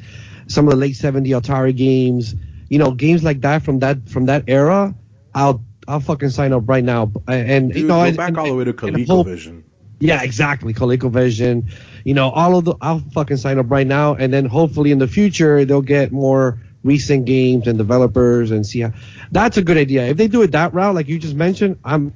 some 0.48 0.68
of 0.68 0.72
the 0.72 0.78
late 0.78 0.96
70 0.96 1.30
Atari 1.30 1.76
games, 1.76 2.36
you 2.70 2.80
know, 2.80 2.92
games 2.92 3.24
like 3.24 3.42
that 3.42 3.64
from 3.64 3.80
that 3.80 4.10
from 4.10 4.26
that 4.26 4.44
era, 4.48 4.94
I'll 5.34 5.64
I'll 5.88 6.02
fucking 6.02 6.30
sign 6.30 6.54
up 6.54 6.68
right 6.68 6.84
now. 6.84 7.12
And 7.28 7.72
Dude, 7.72 7.84
you 7.84 7.88
know, 7.88 8.10
go 8.12 8.18
back 8.18 8.30
and- 8.30 8.38
all 8.38 8.48
the 8.48 8.56
way 8.56 8.64
to 8.66 8.74
ColecoVision. 8.74 9.64
Yeah, 10.00 10.22
exactly. 10.22 10.74
ColecoVision. 10.76 11.72
You 12.04 12.14
know, 12.14 12.30
all 12.30 12.58
of 12.58 12.66
the 12.66 12.76
I'll 12.82 13.00
fucking 13.00 13.38
sign 13.38 13.58
up 13.58 13.72
right 13.72 13.88
now, 13.88 14.14
and 14.14 14.32
then 14.32 14.46
hopefully 14.46 14.92
in 14.92 15.00
the 15.00 15.08
future 15.08 15.66
they'll 15.66 15.82
get 15.82 16.12
more 16.12 16.60
recent 16.84 17.26
games 17.26 17.68
and 17.68 17.78
developers 17.78 18.52
and 18.52 18.66
see 18.66 18.82
how. 18.82 18.94
That's 19.32 19.58
a 19.58 19.62
good 19.62 19.78
idea. 19.78 20.06
If 20.08 20.18
they 20.18 20.28
do 20.28 20.42
it 20.42 20.52
that 20.52 20.74
route, 20.74 20.96
like 20.96 21.08
you 21.08 21.20
just 21.20 21.36
mentioned, 21.36 21.80
I'm. 21.84 22.14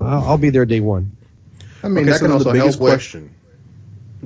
I'll, 0.00 0.24
I'll 0.30 0.38
be 0.38 0.50
there 0.50 0.66
day 0.66 0.80
one. 0.80 1.16
I 1.82 1.88
mean, 1.88 2.04
okay, 2.04 2.12
that 2.12 2.18
so 2.18 2.26
can 2.26 2.30
then 2.30 2.38
the 2.38 2.44
also 2.44 2.52
biggest 2.52 2.78
help 2.78 2.82
with. 2.82 2.92
question. 2.92 3.34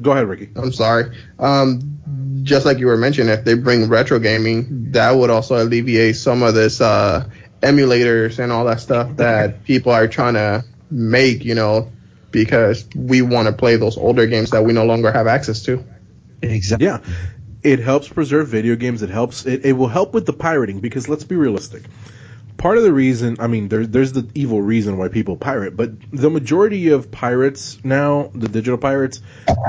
Go 0.00 0.12
ahead, 0.12 0.26
Ricky. 0.26 0.48
I'm 0.56 0.72
sorry. 0.72 1.16
Um, 1.38 2.40
just 2.42 2.64
like 2.64 2.78
you 2.78 2.86
were 2.86 2.96
mentioning, 2.96 3.32
if 3.32 3.44
they 3.44 3.54
bring 3.54 3.88
retro 3.88 4.18
gaming, 4.18 4.92
that 4.92 5.10
would 5.10 5.30
also 5.30 5.62
alleviate 5.62 6.16
some 6.16 6.42
of 6.42 6.54
this 6.54 6.80
uh, 6.80 7.28
emulators 7.60 8.38
and 8.38 8.50
all 8.50 8.64
that 8.64 8.80
stuff 8.80 9.16
that 9.16 9.64
people 9.64 9.92
are 9.92 10.08
trying 10.08 10.34
to 10.34 10.64
make. 10.90 11.44
You 11.44 11.54
know, 11.54 11.90
because 12.30 12.86
we 12.94 13.22
want 13.22 13.46
to 13.46 13.52
play 13.52 13.76
those 13.76 13.96
older 13.96 14.26
games 14.26 14.50
that 14.50 14.64
we 14.64 14.72
no 14.72 14.84
longer 14.84 15.12
have 15.12 15.26
access 15.26 15.62
to. 15.64 15.84
Exactly. 16.42 16.86
Yeah. 16.86 17.00
It 17.62 17.78
helps 17.78 18.08
preserve 18.08 18.48
video 18.48 18.76
games. 18.76 19.02
It 19.02 19.10
helps. 19.10 19.46
It, 19.46 19.64
it 19.64 19.72
will 19.72 19.88
help 19.88 20.14
with 20.14 20.26
the 20.26 20.32
pirating 20.32 20.80
because 20.80 21.08
let's 21.08 21.24
be 21.24 21.36
realistic. 21.36 21.82
Part 22.56 22.76
of 22.76 22.82
the 22.82 22.92
reason, 22.92 23.38
I 23.40 23.46
mean, 23.46 23.68
there, 23.68 23.86
there's 23.86 24.12
the 24.12 24.28
evil 24.34 24.60
reason 24.60 24.98
why 24.98 25.08
people 25.08 25.34
pirate, 25.34 25.78
but 25.78 25.92
the 26.10 26.28
majority 26.28 26.88
of 26.88 27.10
pirates 27.10 27.78
now, 27.82 28.30
the 28.34 28.48
digital 28.48 28.76
pirates, 28.76 29.22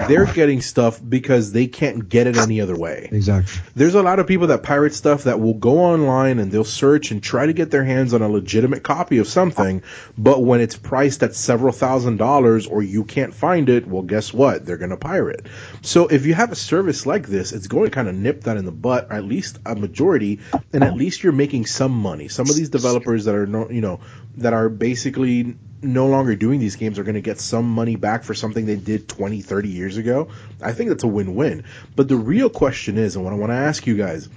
they're 0.09 0.25
getting 0.25 0.59
stuff 0.59 0.99
because 1.07 1.53
they 1.53 1.67
can't 1.67 2.09
get 2.09 2.27
it 2.27 2.35
any 2.35 2.59
other 2.59 2.75
way. 2.75 3.07
Exactly. 3.09 3.61
There's 3.77 3.95
a 3.95 4.01
lot 4.01 4.19
of 4.19 4.27
people 4.27 4.47
that 4.47 4.63
pirate 4.63 4.93
stuff 4.93 5.23
that 5.23 5.39
will 5.39 5.53
go 5.53 5.79
online 5.79 6.39
and 6.39 6.51
they'll 6.51 6.65
search 6.65 7.11
and 7.11 7.23
try 7.23 7.45
to 7.45 7.53
get 7.53 7.71
their 7.71 7.85
hands 7.85 8.13
on 8.13 8.21
a 8.21 8.27
legitimate 8.27 8.83
copy 8.83 9.19
of 9.19 9.27
something, 9.27 9.83
but 10.17 10.43
when 10.43 10.59
it's 10.59 10.75
priced 10.75 11.23
at 11.23 11.33
several 11.33 11.71
thousand 11.71 12.17
dollars 12.17 12.67
or 12.67 12.83
you 12.83 13.05
can't 13.05 13.33
find 13.33 13.69
it, 13.69 13.87
well, 13.87 14.03
guess 14.03 14.33
what? 14.33 14.65
They're 14.65 14.75
going 14.75 14.89
to 14.89 14.97
pirate. 14.97 15.45
So 15.83 16.07
if 16.07 16.27
you 16.27 16.35
have 16.35 16.51
a 16.51 16.55
service 16.55 17.07
like 17.07 17.27
this, 17.27 17.51
it's 17.51 17.67
going 17.67 17.85
to 17.85 17.91
kind 17.91 18.07
of 18.07 18.13
nip 18.13 18.43
that 18.43 18.55
in 18.55 18.65
the 18.65 18.71
butt, 18.71 19.07
or 19.09 19.13
at 19.13 19.23
least 19.23 19.57
a 19.65 19.75
majority, 19.75 20.39
and 20.71 20.83
at 20.83 20.95
least 20.95 21.23
you're 21.23 21.33
making 21.33 21.65
some 21.65 21.91
money. 21.91 22.27
Some 22.27 22.47
of 22.47 22.55
these 22.55 22.69
developers 22.69 23.25
that 23.25 23.33
are 23.33 23.47
no, 23.47 23.67
you 23.69 23.81
know, 23.81 23.99
that 24.37 24.53
are 24.53 24.69
basically 24.69 25.55
no 25.81 26.07
longer 26.07 26.35
doing 26.35 26.59
these 26.59 26.75
games 26.75 26.99
are 26.99 27.03
going 27.03 27.15
to 27.15 27.21
get 27.21 27.39
some 27.39 27.67
money 27.67 27.95
back 27.95 28.23
for 28.23 28.35
something 28.35 28.67
they 28.67 28.75
did 28.75 29.09
20, 29.09 29.41
30 29.41 29.69
years 29.69 29.97
ago. 29.97 30.27
I 30.61 30.71
think 30.73 30.89
that's 30.89 31.03
a 31.03 31.07
win-win. 31.07 31.63
But 31.95 32.07
the 32.07 32.15
real 32.15 32.51
question 32.51 32.99
is, 32.99 33.15
and 33.15 33.25
what 33.25 33.33
I 33.33 33.37
want 33.37 33.51
to 33.51 33.55
ask 33.55 33.87
you 33.87 33.97
guys, 33.97 34.29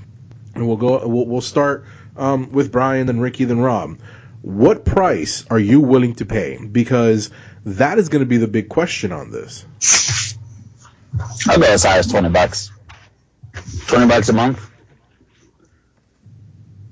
and 0.54 0.66
we'll 0.66 0.78
go, 0.78 1.06
we'll, 1.06 1.26
we'll 1.26 1.40
start 1.42 1.84
um, 2.16 2.52
with 2.52 2.72
Brian, 2.72 3.06
then 3.06 3.20
Ricky, 3.20 3.44
then 3.44 3.60
Rob. 3.60 3.98
What 4.40 4.86
price 4.86 5.44
are 5.50 5.58
you 5.58 5.80
willing 5.80 6.14
to 6.16 6.24
pay? 6.24 6.58
Because 6.64 7.30
that 7.66 7.98
is 7.98 8.08
going 8.08 8.20
to 8.20 8.26
be 8.26 8.38
the 8.38 8.48
big 8.48 8.70
question 8.70 9.12
on 9.12 9.30
this. 9.30 9.66
I'll 11.48 11.58
go 11.58 11.64
as 11.66 11.84
high 11.84 11.98
as 11.98 12.06
twenty 12.10 12.28
bucks. 12.28 12.70
Twenty 13.86 14.06
bucks 14.08 14.28
a 14.28 14.32
month 14.32 14.70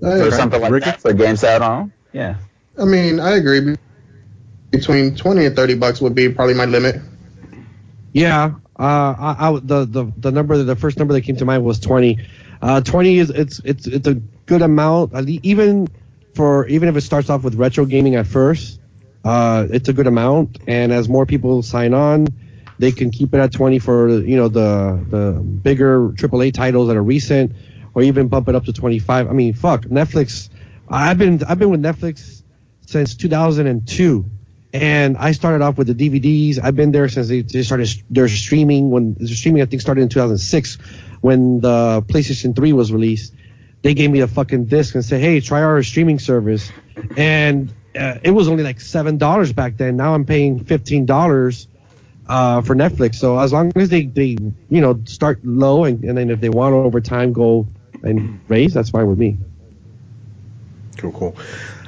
or 0.00 0.08
Okay. 0.08 0.36
something 0.36 0.60
like 0.60 0.72
Ricky? 0.72 0.84
that 0.86 1.00
for 1.00 1.12
games 1.12 1.44
out 1.44 1.62
on. 1.62 1.92
Yeah. 2.12 2.36
I 2.78 2.84
mean, 2.84 3.20
I 3.20 3.32
agree. 3.36 3.76
Between 4.70 5.14
twenty 5.14 5.44
and 5.46 5.54
thirty 5.56 5.74
bucks 5.74 6.00
would 6.00 6.14
be 6.14 6.28
probably 6.28 6.54
my 6.54 6.64
limit. 6.64 7.00
Yeah. 8.12 8.54
Uh, 8.78 9.14
I, 9.18 9.36
I 9.48 9.52
the 9.62 9.84
the 9.84 10.12
the 10.16 10.32
number 10.32 10.56
the 10.62 10.76
first 10.76 10.98
number 10.98 11.14
that 11.14 11.22
came 11.22 11.36
to 11.36 11.44
mind 11.44 11.64
was 11.64 11.78
twenty. 11.78 12.18
Uh, 12.60 12.80
twenty 12.80 13.18
is 13.18 13.30
it's 13.30 13.60
it's 13.64 13.86
it's 13.86 14.06
a 14.08 14.14
good 14.46 14.62
amount. 14.62 15.14
At 15.14 15.28
Even 15.28 15.88
for 16.34 16.66
even 16.68 16.88
if 16.88 16.96
it 16.96 17.02
starts 17.02 17.28
off 17.28 17.42
with 17.44 17.54
retro 17.56 17.84
gaming 17.84 18.14
at 18.14 18.26
first, 18.26 18.80
uh, 19.24 19.66
it's 19.70 19.88
a 19.88 19.92
good 19.92 20.06
amount. 20.06 20.58
And 20.66 20.90
as 20.92 21.08
more 21.08 21.26
people 21.26 21.62
sign 21.62 21.92
on, 21.92 22.28
they 22.82 22.90
can 22.90 23.10
keep 23.10 23.32
it 23.32 23.38
at 23.38 23.52
twenty 23.52 23.78
for 23.78 24.08
you 24.08 24.36
know 24.36 24.48
the 24.48 24.98
the 25.08 25.40
bigger 25.40 26.08
AAA 26.10 26.52
titles 26.52 26.88
that 26.88 26.96
are 26.96 27.02
recent, 27.02 27.52
or 27.94 28.02
even 28.02 28.26
bump 28.26 28.48
it 28.48 28.56
up 28.56 28.64
to 28.64 28.72
twenty 28.72 28.98
five. 28.98 29.28
I 29.28 29.32
mean, 29.32 29.54
fuck 29.54 29.82
Netflix. 29.82 30.48
I've 30.88 31.16
been 31.16 31.42
I've 31.44 31.60
been 31.60 31.70
with 31.70 31.80
Netflix 31.80 32.42
since 32.86 33.14
2002 33.14 34.26
and 34.72 35.16
I 35.16 35.32
started 35.32 35.62
off 35.62 35.78
with 35.78 35.86
the 35.86 35.94
DVDs. 35.94 36.58
I've 36.62 36.74
been 36.74 36.92
there 36.92 37.08
since 37.08 37.28
they, 37.28 37.42
they 37.42 37.62
started 37.62 37.88
their 38.10 38.28
streaming. 38.28 38.90
When 38.90 39.14
the 39.14 39.28
streaming, 39.28 39.62
I 39.62 39.66
think, 39.66 39.80
started 39.80 40.02
in 40.02 40.08
2006, 40.08 40.78
when 41.20 41.60
the 41.60 42.02
PlayStation 42.08 42.56
3 42.56 42.72
was 42.72 42.92
released. 42.92 43.34
They 43.82 43.94
gave 43.94 44.10
me 44.10 44.20
a 44.20 44.28
fucking 44.28 44.66
disc 44.66 44.94
and 44.94 45.04
said, 45.04 45.20
"Hey, 45.20 45.40
try 45.40 45.62
our 45.62 45.82
streaming 45.82 46.20
service," 46.20 46.70
and 47.16 47.72
uh, 47.98 48.18
it 48.22 48.30
was 48.30 48.46
only 48.46 48.62
like 48.62 48.80
seven 48.80 49.18
dollars 49.18 49.52
back 49.52 49.76
then. 49.76 49.96
Now 49.96 50.14
I'm 50.14 50.24
paying 50.24 50.64
fifteen 50.64 51.04
dollars 51.04 51.66
uh, 52.32 52.62
for 52.62 52.74
Netflix. 52.74 53.16
So 53.16 53.38
as 53.38 53.52
long 53.52 53.72
as 53.76 53.90
they, 53.90 54.06
they 54.06 54.38
you 54.70 54.80
know 54.80 55.02
start 55.04 55.44
low 55.44 55.84
and, 55.84 56.02
and 56.02 56.16
then 56.16 56.30
if 56.30 56.40
they 56.40 56.48
want 56.48 56.72
to 56.72 56.76
over 56.76 57.00
time 57.00 57.34
go 57.34 57.68
and 58.02 58.40
raise, 58.48 58.72
that's 58.72 58.88
fine 58.88 59.06
with 59.06 59.18
me. 59.18 59.36
Cool, 60.96 61.12
cool. 61.12 61.36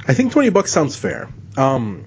I 0.06 0.12
think 0.12 0.32
twenty 0.32 0.50
bucks 0.50 0.70
sounds 0.70 0.96
fair. 0.96 1.30
Um, 1.56 2.04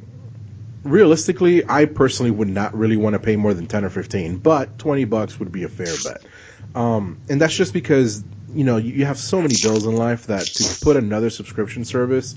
realistically, 0.84 1.68
I 1.68 1.86
personally 1.86 2.30
would 2.30 2.48
not 2.48 2.78
really 2.78 2.96
want 2.96 3.16
to 3.16 3.20
pay 3.20 3.38
more 3.38 3.56
than 3.56 3.66
ten 3.66 3.84
or 3.84 3.90
fifteen, 3.90 4.38
but 4.38 4.78
twenty 4.78 5.06
bucks 5.06 5.40
would 5.40 5.52
be 5.52 5.64
a 5.64 5.70
fair 5.70 5.96
bet. 6.04 6.24
Um, 6.76 7.18
and 7.30 7.42
that's 7.42 7.56
just 7.56 7.74
because 7.74 8.24
you 8.54 8.66
know 8.66 8.78
you, 8.78 8.94
you 8.94 9.06
have 9.06 9.18
so 9.18 9.42
many 9.42 9.56
bills 9.64 9.88
in 9.88 9.96
life 9.96 10.28
that 10.28 10.46
to 10.46 10.86
put 10.86 10.96
another 10.96 11.32
subscription 11.32 11.86
service, 11.86 12.36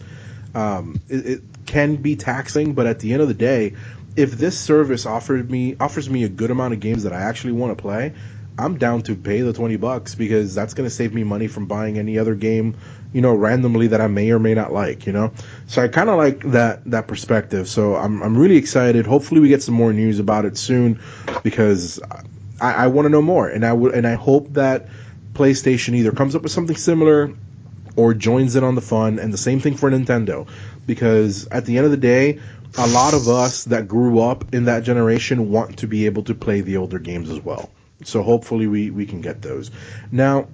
um, 0.55 0.99
it, 1.11 1.27
it 1.27 1.41
can 1.67 1.97
be 1.97 2.17
taxing. 2.17 2.73
But 2.73 2.87
at 2.87 3.01
the 3.01 3.13
end 3.13 3.21
of 3.21 3.29
the 3.29 3.35
day, 3.35 3.75
if 4.17 4.33
this 4.33 4.59
service 4.59 5.07
offered 5.07 5.51
me 5.51 5.77
offers 5.79 6.11
me 6.11 6.25
a 6.25 6.29
good 6.29 6.51
amount 6.51 6.75
of 6.75 6.81
games 6.81 7.05
that 7.05 7.13
I 7.13 7.23
actually 7.23 7.53
want 7.53 7.77
to 7.77 7.81
play, 7.81 8.13
I'm 8.59 8.77
down 8.77 9.03
to 9.03 9.15
pay 9.15 9.41
the 9.41 9.53
twenty 9.53 9.77
bucks 9.77 10.15
because 10.15 10.55
that's 10.55 10.75
going 10.75 10.89
to 10.89 10.95
save 10.95 11.15
me 11.15 11.25
money 11.25 11.47
from 11.47 11.67
buying 11.67 11.99
any 11.99 12.19
other 12.19 12.35
game, 12.35 12.77
you 13.13 13.21
know, 13.21 13.35
randomly 13.35 13.87
that 13.89 14.01
I 14.01 14.07
may 14.07 14.31
or 14.31 14.39
may 14.39 14.55
not 14.55 14.73
like, 14.73 15.07
you 15.07 15.13
know. 15.13 15.33
So 15.67 15.83
I 15.83 15.89
kind 15.89 16.11
of 16.11 16.17
like 16.17 16.41
that 16.51 16.85
that 16.91 17.07
perspective. 17.07 17.69
So 17.69 17.95
I'm 17.95 18.23
I'm 18.23 18.37
really 18.37 18.57
excited. 18.57 19.07
Hopefully 19.07 19.41
we 19.41 19.49
get 19.49 19.63
some 19.63 19.75
more 19.75 19.93
news 19.93 20.19
about 20.19 20.45
it 20.45 20.57
soon 20.59 21.01
because 21.43 22.01
I, 22.61 22.73
I 22.73 22.87
want 22.89 23.07
to 23.07 23.11
know 23.11 23.23
more, 23.23 23.49
and 23.49 23.65
I 23.65 23.73
would 23.73 23.95
and 23.95 24.07
I 24.07 24.15
hope 24.15 24.53
that 24.55 24.89
PlayStation 25.33 25.95
either 25.95 26.13
comes 26.13 26.35
up 26.35 26.43
with 26.43 26.53
something 26.53 26.77
similar 26.77 27.33
or 27.97 28.15
joins 28.15 28.57
in 28.57 28.65
on 28.65 28.75
the 28.75 28.81
fun, 28.81 29.19
and 29.19 29.33
the 29.33 29.39
same 29.39 29.61
thing 29.61 29.77
for 29.77 29.91
Nintendo, 29.91 30.49
because 30.87 31.47
at 31.49 31.65
the 31.67 31.77
end 31.77 31.85
of 31.85 31.91
the 31.91 31.97
day, 31.97 32.41
a 32.79 32.87
lot 32.87 33.15
of 33.15 33.29
us 33.29 33.65
that 33.65 33.89
grew 33.89 34.21
up 34.21 34.55
in 34.55 34.65
that 34.65 34.85
generation 34.85 35.51
want 35.51 35.79
to 35.79 35.87
be 35.87 36.07
able 36.07 36.23
to 36.25 36.35
play 36.35 36.61
the 36.61 36.77
older 36.77 36.99
games 36.99 37.31
as 37.31 37.41
well. 37.41 37.71
So 38.05 38.23
hopefully 38.23 38.67
we, 38.67 38.91
we 38.91 39.07
can 39.07 39.21
get 39.21 39.43
those. 39.43 39.71
Now, 40.11 40.49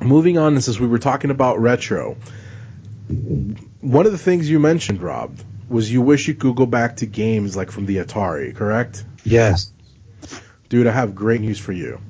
moving 0.00 0.38
on, 0.38 0.54
and 0.54 0.64
since 0.64 0.80
we 0.80 0.86
were 0.86 0.98
talking 0.98 1.30
about 1.30 1.60
retro, 1.60 2.16
one 3.80 4.06
of 4.06 4.12
the 4.12 4.18
things 4.18 4.48
you 4.48 4.58
mentioned, 4.58 5.02
Rob, 5.02 5.38
was 5.68 5.90
you 5.90 6.02
wish 6.02 6.26
you 6.28 6.34
could 6.34 6.56
go 6.56 6.66
back 6.66 6.96
to 6.96 7.06
games 7.06 7.56
like 7.56 7.70
from 7.70 7.86
the 7.86 7.98
Atari, 7.98 8.54
correct? 8.54 9.04
Yes. 9.24 9.72
dude, 10.68 10.86
I 10.86 10.92
have 10.92 11.14
great 11.14 11.40
news 11.40 11.58
for 11.58 11.72
you. 11.72 12.00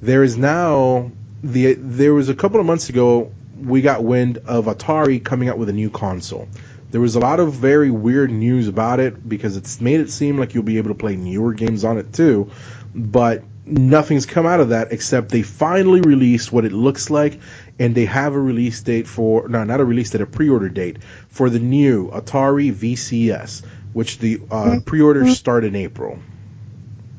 There 0.00 0.24
is 0.24 0.36
now 0.36 1.12
the 1.44 1.74
there 1.74 2.14
was 2.14 2.28
a 2.28 2.34
couple 2.34 2.60
of 2.60 2.66
months 2.66 2.88
ago 2.88 3.32
we 3.60 3.82
got 3.82 4.02
wind 4.02 4.38
of 4.38 4.66
Atari 4.66 5.22
coming 5.22 5.48
out 5.48 5.58
with 5.58 5.68
a 5.68 5.72
new 5.72 5.90
console. 5.90 6.48
There 6.92 7.00
was 7.00 7.16
a 7.16 7.20
lot 7.20 7.40
of 7.40 7.54
very 7.54 7.90
weird 7.90 8.30
news 8.30 8.68
about 8.68 9.00
it 9.00 9.26
because 9.26 9.56
it's 9.56 9.80
made 9.80 10.00
it 10.00 10.10
seem 10.10 10.38
like 10.38 10.52
you'll 10.52 10.62
be 10.62 10.76
able 10.76 10.90
to 10.90 10.94
play 10.94 11.16
newer 11.16 11.54
games 11.54 11.84
on 11.84 11.96
it 11.96 12.12
too, 12.12 12.50
but 12.94 13.42
nothing's 13.64 14.26
come 14.26 14.44
out 14.44 14.60
of 14.60 14.68
that 14.68 14.92
except 14.92 15.30
they 15.30 15.42
finally 15.42 16.02
released 16.02 16.52
what 16.52 16.66
it 16.66 16.72
looks 16.72 17.08
like 17.08 17.40
and 17.78 17.94
they 17.94 18.04
have 18.04 18.34
a 18.34 18.38
release 18.38 18.82
date 18.82 19.06
for 19.06 19.48
no 19.48 19.62
not 19.64 19.80
a 19.80 19.84
release 19.84 20.10
date 20.10 20.20
a 20.20 20.26
pre-order 20.26 20.68
date 20.68 20.98
for 21.28 21.48
the 21.48 21.60
new 21.60 22.10
atari 22.10 22.72
vcs 22.72 23.64
which 23.92 24.18
the 24.18 24.40
uh, 24.50 24.80
pre-orders 24.84 25.38
start 25.38 25.64
in 25.64 25.76
april. 25.76 26.18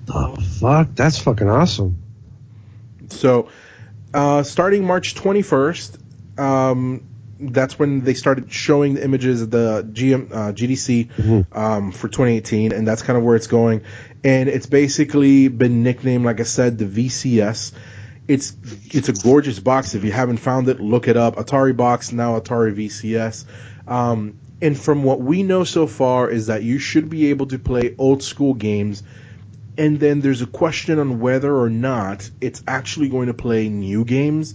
Oh 0.10 0.36
fuck, 0.36 0.90
that's 0.96 1.18
fucking 1.18 1.48
awesome. 1.48 1.98
so 3.10 3.50
uh, 4.14 4.44
starting 4.44 4.86
march 4.86 5.16
21st 5.16 6.40
um, 6.40 7.06
that's 7.52 7.78
when 7.78 8.02
they 8.02 8.14
started 8.14 8.52
showing 8.52 8.96
the 8.96 9.04
images 9.04 9.42
of 9.42 9.52
the 9.52 9.88
GM, 9.92 10.32
uh, 10.32 10.52
GDC 10.54 11.56
um, 11.56 11.92
for 11.92 12.08
2018, 12.08 12.72
and 12.72 12.88
that's 12.88 13.02
kind 13.02 13.18
of 13.18 13.24
where 13.24 13.36
it's 13.36 13.48
going. 13.48 13.82
And 14.24 14.50
it's 14.50 14.66
basically 14.66 15.48
been 15.48 15.84
nicknamed, 15.84 16.26
like 16.26 16.40
I 16.40 16.44
said, 16.44 16.78
the 16.78 16.86
VCS. 16.86 17.74
It's 18.28 18.56
it's 18.86 19.10
a 19.10 19.14
gorgeous 19.14 19.60
box. 19.60 19.96
If 19.96 20.04
you 20.06 20.12
haven't 20.12 20.38
found 20.38 20.70
it, 20.70 20.80
look 20.80 21.08
it 21.08 21.18
up. 21.18 21.36
Atari 21.36 21.76
box 21.76 22.12
now 22.14 22.40
Atari 22.40 22.74
VCS. 22.74 23.46
Um, 23.88 24.40
and 24.62 24.80
from 24.80 25.04
what 25.04 25.20
we 25.20 25.44
know 25.44 25.66
so 25.66 25.88
far 25.88 26.30
is 26.30 26.48
that 26.48 26.64
you 26.64 26.80
should 26.80 27.10
be 27.10 27.32
able 27.32 27.48
to 27.48 27.60
play 27.60 27.96
old 27.98 28.24
school 28.24 28.54
games. 28.54 29.04
And 29.78 30.00
then 30.00 30.22
there's 30.22 30.42
a 30.42 30.48
question 30.48 31.00
on 31.00 31.20
whether 31.20 31.54
or 31.54 31.70
not 31.70 32.30
it's 32.40 32.64
actually 32.66 33.10
going 33.10 33.28
to 33.28 33.34
play 33.34 33.68
new 33.68 34.06
games 34.06 34.54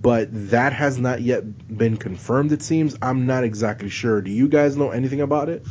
but 0.00 0.28
that 0.50 0.72
has 0.72 0.98
not 0.98 1.20
yet 1.20 1.76
been 1.76 1.96
confirmed. 1.96 2.52
It 2.52 2.62
seems 2.62 2.96
I'm 3.02 3.26
not 3.26 3.44
exactly 3.44 3.88
sure. 3.88 4.22
Do 4.22 4.30
you 4.30 4.48
guys 4.48 4.76
know 4.76 4.90
anything 4.90 5.20
about 5.20 5.48
it? 5.48 5.66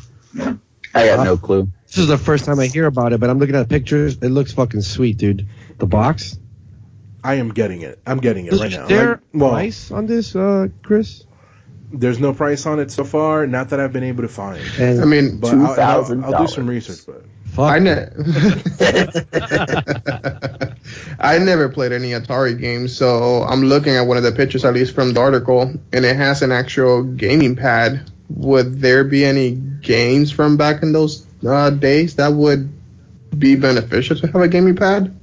I 0.94 0.94
got 0.94 1.24
no 1.24 1.38
clue. 1.38 1.70
This 1.88 1.98
is 1.98 2.08
the 2.08 2.18
first 2.18 2.46
time 2.46 2.60
I 2.60 2.68
hear 2.68 2.86
about 2.86 3.14
it, 3.14 3.20
but 3.20 3.30
I'm 3.30 3.40
looking 3.40 3.56
at 3.56 3.68
the 3.68 3.74
pictures. 3.74 4.18
It 4.18 4.30
looks 4.30 4.54
fucking 4.54 4.82
sweet, 4.82 5.18
dude. 5.18 5.48
The 5.78 5.88
box. 5.88 6.38
I 7.24 7.36
am 7.36 7.50
getting 7.50 7.82
it. 7.82 8.00
I'm 8.06 8.20
getting 8.20 8.46
it 8.46 8.54
right 8.54 8.72
now. 8.72 8.84
Is 8.84 8.90
there 8.90 9.10
Like, 9.10 9.20
well, 9.34 9.52
price 9.52 9.92
on 9.92 10.06
this, 10.06 10.36
uh, 10.36 10.68
Chris? 10.84 11.26
there's 11.92 12.20
no 12.20 12.34
price 12.34 12.66
on 12.66 12.80
it 12.80 12.92
so 12.92 13.04
far. 13.04 13.48
Not 13.48 13.70
that 13.70 13.80
I've 13.80 13.92
been 13.92 14.04
able 14.04 14.24
to 14.24 14.30
find. 14.30 14.62
And 14.78 15.02
I 15.02 15.06
mean, 15.06 15.40
But 15.40 15.56
I'll, 15.56 16.06
I'll, 16.06 16.26
I'll 16.26 16.46
do 16.46 16.48
some 16.48 16.68
research. 16.68 17.00
But 17.06 17.26
fuck, 17.46 17.72
I 17.72 17.80
ne- 17.80 18.06
I 21.20 21.38
never 21.40 21.70
played 21.70 21.92
any 21.92 22.12
Atari 22.12 22.60
games, 22.60 22.96
so 22.96 23.44
I'm 23.44 23.64
looking 23.64 23.96
at 23.96 24.02
one 24.02 24.18
of 24.18 24.24
the 24.24 24.32
pictures, 24.32 24.66
at 24.66 24.74
least 24.74 24.96
from 24.96 25.14
the 25.14 25.20
article, 25.22 25.62
and 25.94 26.06
it 26.06 26.16
has 26.16 26.42
an 26.42 26.52
actual 26.52 27.04
gaming 27.04 27.56
pad. 27.56 28.10
Would 28.30 28.80
there 28.80 29.04
be 29.04 29.26
any 29.26 29.52
games 29.52 30.32
from 30.32 30.58
back 30.58 30.84
in 30.84 30.92
those 30.94 31.26
uh, 31.46 31.70
days 31.72 32.16
that 32.16 32.32
would 32.34 32.70
be 33.38 33.56
beneficial 33.56 34.18
to 34.18 34.28
have 34.28 34.42
a 34.42 34.48
gaming 34.48 34.76
pad? 34.76 35.16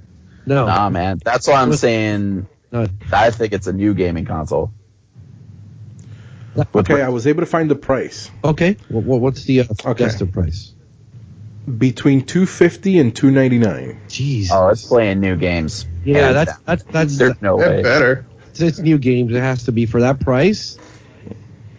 no, 0.46 0.66
Nah, 0.66 0.90
man. 0.90 1.20
That's 1.24 1.46
why 1.48 1.54
I'm 1.62 1.72
saying 1.72 2.46
no. 2.72 2.86
I 3.12 3.30
think 3.30 3.52
it's 3.52 3.66
a 3.66 3.72
new 3.72 3.94
gaming 3.94 4.24
console. 4.24 4.72
Okay, 6.74 7.02
I 7.02 7.10
was 7.10 7.26
able 7.26 7.40
to 7.42 7.46
find 7.46 7.70
the 7.70 7.74
price 7.74 8.30
Okay, 8.42 8.76
what, 8.88 9.20
what's 9.20 9.44
the 9.44 9.60
uh, 9.60 9.64
Okay. 9.64 10.04
suggested 10.04 10.32
price? 10.32 10.72
Between 11.78 12.24
250 12.24 12.98
and 12.98 13.14
299. 13.16 14.00
Jeez. 14.08 14.48
Oh, 14.52 14.68
it's 14.68 14.86
playing 14.86 15.20
new 15.20 15.36
games. 15.36 15.86
yeah, 16.04 16.18
Hands 16.30 16.34
that's 16.34 16.50
down. 16.52 16.62
that's 16.64 16.82
that's 16.84 17.18
There's 17.18 17.42
no 17.42 17.56
way. 17.56 17.82
better. 17.82 18.24
it's, 18.50 18.60
it's 18.60 18.78
new 18.78 18.98
games. 18.98 19.32
It 19.34 19.40
has 19.40 19.64
to 19.64 19.72
be 19.72 19.86
for 19.86 20.00
that 20.00 20.20
price. 20.20 20.78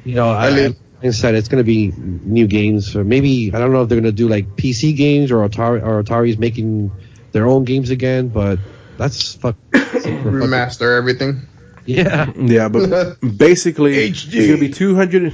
You 0.04 0.16
know, 0.16 0.30
I, 0.30 0.48
I 0.48 0.52
mean- 0.56 0.76
like 0.98 1.10
I 1.10 1.12
said, 1.12 1.36
it's 1.36 1.48
going 1.48 1.64
to 1.64 1.68
be 1.68 1.92
new 1.98 2.48
games. 2.48 2.96
Or 2.96 3.04
maybe 3.04 3.52
I 3.54 3.60
don't 3.60 3.72
know 3.72 3.84
if 3.84 3.90
they're 3.90 4.02
going 4.02 4.12
to 4.12 4.18
do 4.18 4.28
like 4.28 4.56
PC 4.56 4.96
games 4.98 5.32
or 5.32 5.48
Atari 5.48 5.84
or 5.84 6.02
Atari's 6.04 6.38
making 6.40 6.92
their 7.34 7.46
own 7.46 7.66
games 7.66 7.92
again. 7.92 8.30
But 8.30 8.58
that's 8.98 9.36
fuck. 9.36 9.56
Remaster 9.72 10.98
everything. 10.98 11.42
Yeah. 11.86 12.32
Yeah, 12.36 12.68
but 12.68 13.18
basically 13.38 13.96
HD. 14.10 14.10
it's 14.10 14.48
going 14.48 14.52
to 14.56 14.58
be 14.60 14.70
200, 14.74 15.34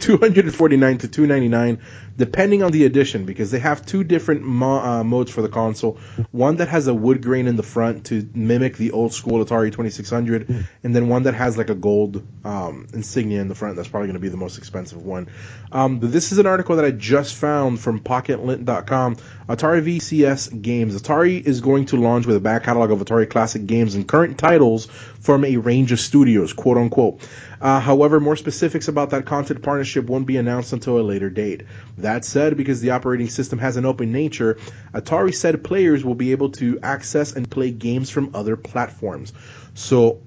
249 0.00 0.98
to 0.98 1.08
299 1.08 1.80
depending 2.18 2.64
on 2.64 2.72
the 2.72 2.84
edition 2.84 3.24
because 3.24 3.52
they 3.52 3.60
have 3.60 3.86
two 3.86 4.02
different 4.02 4.42
mo- 4.42 4.80
uh, 4.80 5.04
modes 5.04 5.30
for 5.30 5.40
the 5.40 5.48
console. 5.48 5.98
One 6.32 6.56
that 6.56 6.68
has 6.68 6.88
a 6.88 6.94
wood 6.94 7.22
grain 7.22 7.46
in 7.46 7.54
the 7.56 7.62
front 7.62 8.06
to 8.06 8.28
mimic 8.34 8.76
the 8.76 8.90
old 8.90 9.14
school 9.14 9.42
Atari 9.44 9.70
2600 9.70 10.66
and 10.82 10.96
then 10.96 11.08
one 11.08 11.22
that 11.22 11.34
has 11.34 11.56
like 11.56 11.70
a 11.70 11.76
gold 11.76 12.26
um, 12.44 12.88
insignia 12.92 13.40
in 13.40 13.48
the 13.48 13.54
front. 13.54 13.76
That's 13.76 13.88
probably 13.88 14.08
going 14.08 14.14
to 14.14 14.20
be 14.20 14.28
the 14.28 14.36
most 14.36 14.58
expensive 14.58 15.04
one. 15.04 15.28
Um, 15.70 16.00
but 16.00 16.10
this 16.10 16.32
is 16.32 16.38
an 16.38 16.46
article 16.46 16.76
that 16.76 16.84
I 16.84 16.90
just 16.90 17.36
found 17.36 17.78
from 17.80 18.00
PocketLint.com. 18.00 19.16
Atari 19.48 19.82
VCS 19.82 20.60
games. 20.60 21.00
Atari 21.00 21.40
is 21.40 21.60
going 21.60 21.86
to 21.86 21.96
launch 21.96 22.26
with 22.26 22.36
a 22.36 22.40
back 22.40 22.64
catalog 22.64 22.90
of 22.90 22.98
Atari 22.98 23.30
classic 23.30 23.66
games 23.66 23.94
and 23.94 24.06
current 24.08 24.38
titles 24.38 24.86
from 24.86 25.44
a 25.44 25.56
range 25.56 25.92
of 25.92 26.00
studios, 26.00 26.52
quote 26.52 26.78
unquote. 26.78 27.20
Uh, 27.60 27.80
however, 27.80 28.20
more 28.20 28.36
specifics 28.36 28.88
about 28.88 29.10
that 29.10 29.26
content 29.26 29.62
partnership 29.62 30.06
won't 30.06 30.26
be 30.26 30.36
announced 30.36 30.72
until 30.72 30.98
a 30.98 31.02
later 31.02 31.28
date. 31.28 31.62
That 31.98 32.07
said, 32.24 32.56
because 32.56 32.80
the 32.80 32.90
operating 32.90 33.28
system 33.28 33.58
has 33.58 33.76
an 33.76 33.84
open 33.84 34.12
nature, 34.12 34.58
Atari 34.92 35.34
said 35.34 35.62
players 35.62 36.04
will 36.04 36.14
be 36.14 36.32
able 36.32 36.50
to 36.52 36.78
access 36.82 37.32
and 37.32 37.50
play 37.50 37.70
games 37.70 38.10
from 38.10 38.34
other 38.34 38.56
platforms. 38.56 39.32
So 39.74 40.20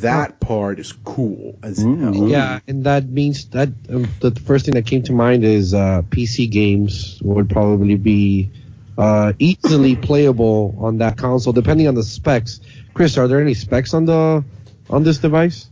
that 0.00 0.40
part 0.40 0.78
is 0.78 0.92
cool 0.92 1.58
as 1.62 1.78
hell. 1.78 2.28
Yeah, 2.28 2.60
and 2.66 2.84
that 2.84 3.06
means 3.06 3.46
that 3.50 3.68
um, 3.90 4.08
the 4.20 4.30
first 4.30 4.64
thing 4.64 4.74
that 4.74 4.86
came 4.86 5.02
to 5.04 5.12
mind 5.12 5.44
is 5.44 5.74
uh, 5.74 6.02
PC 6.08 6.50
games 6.50 7.20
would 7.22 7.50
probably 7.50 7.96
be 7.96 8.50
uh, 8.96 9.32
easily 9.38 9.96
playable 10.08 10.74
on 10.78 10.98
that 10.98 11.18
console, 11.18 11.52
depending 11.52 11.88
on 11.88 11.94
the 11.94 12.02
specs. 12.02 12.60
Chris, 12.94 13.18
are 13.18 13.28
there 13.28 13.40
any 13.40 13.54
specs 13.54 13.94
on 13.94 14.04
the 14.04 14.44
on 14.88 15.02
this 15.02 15.18
device? 15.18 15.68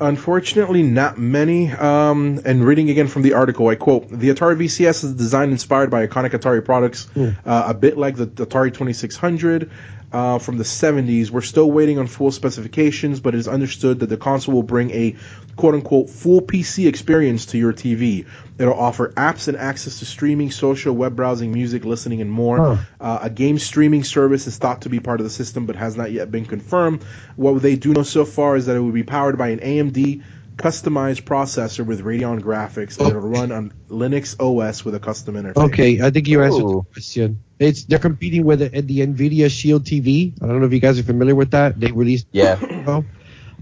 Unfortunately, 0.00 0.82
not 0.82 1.18
many. 1.18 1.70
Um, 1.70 2.40
and 2.44 2.64
reading 2.64 2.88
again 2.88 3.06
from 3.06 3.22
the 3.22 3.34
article, 3.34 3.68
I 3.68 3.74
quote: 3.74 4.08
"The 4.08 4.30
Atari 4.30 4.56
VCS 4.56 5.04
is 5.04 5.14
designed 5.14 5.52
inspired 5.52 5.90
by 5.90 6.06
iconic 6.06 6.30
Atari 6.30 6.64
products, 6.64 7.06
uh, 7.16 7.64
a 7.66 7.74
bit 7.74 7.98
like 7.98 8.16
the 8.16 8.26
Atari 8.26 8.72
2600 8.72 9.70
uh, 10.12 10.38
from 10.38 10.58
the 10.58 10.64
70s. 10.64 11.30
We're 11.30 11.40
still 11.40 11.70
waiting 11.70 11.98
on 11.98 12.06
full 12.06 12.32
specifications, 12.32 13.20
but 13.20 13.34
it 13.34 13.38
is 13.38 13.48
understood 13.48 14.00
that 14.00 14.08
the 14.08 14.16
console 14.16 14.54
will 14.54 14.62
bring 14.62 14.90
a 14.90 15.16
quote-unquote 15.60 16.08
full 16.08 16.40
PC 16.40 16.88
experience 16.88 17.46
to 17.46 17.58
your 17.58 17.72
TV. 17.72 18.26
It'll 18.58 18.74
offer 18.74 19.10
apps 19.10 19.46
and 19.48 19.56
access 19.56 19.98
to 19.98 20.06
streaming, 20.06 20.50
social, 20.50 20.94
web 20.94 21.14
browsing, 21.14 21.52
music, 21.52 21.84
listening, 21.84 22.20
and 22.22 22.30
more. 22.30 22.78
Uh, 22.98 23.18
a 23.22 23.30
game 23.30 23.58
streaming 23.58 24.02
service 24.02 24.46
is 24.46 24.56
thought 24.56 24.82
to 24.82 24.88
be 24.88 25.00
part 25.00 25.20
of 25.20 25.24
the 25.24 25.30
system, 25.30 25.66
but 25.66 25.76
has 25.76 25.96
not 25.96 26.12
yet 26.12 26.30
been 26.30 26.46
confirmed. 26.46 27.02
What 27.36 27.60
they 27.60 27.76
do 27.76 27.92
know 27.92 28.02
so 28.02 28.24
far 28.24 28.56
is 28.56 28.66
that 28.66 28.76
it 28.76 28.80
will 28.80 28.90
be 28.90 29.02
powered 29.02 29.36
by 29.36 29.48
an 29.48 29.60
AMD 29.60 30.22
customized 30.56 31.22
processor 31.22 31.84
with 31.86 32.02
Radeon 32.02 32.40
graphics, 32.40 32.98
and 32.98 33.08
it'll 33.08 33.20
run 33.20 33.52
on 33.52 33.72
Linux 33.88 34.36
OS 34.38 34.84
with 34.84 34.94
a 34.94 35.00
custom 35.00 35.34
interface. 35.34 35.56
Okay, 35.56 36.00
I 36.00 36.10
think 36.10 36.28
you 36.28 36.42
answered 36.42 36.66
the 36.66 36.82
question. 36.92 37.42
It's 37.58 37.84
they're 37.84 37.98
competing 37.98 38.44
with 38.44 38.60
the, 38.60 38.68
the 38.68 39.00
Nvidia 39.00 39.50
Shield 39.50 39.84
TV. 39.84 40.34
I 40.42 40.46
don't 40.46 40.60
know 40.60 40.66
if 40.66 40.72
you 40.72 40.80
guys 40.80 40.98
are 40.98 41.02
familiar 41.02 41.34
with 41.34 41.50
that. 41.52 41.78
They 41.78 41.92
released 41.92 42.26
Yeah. 42.32 43.02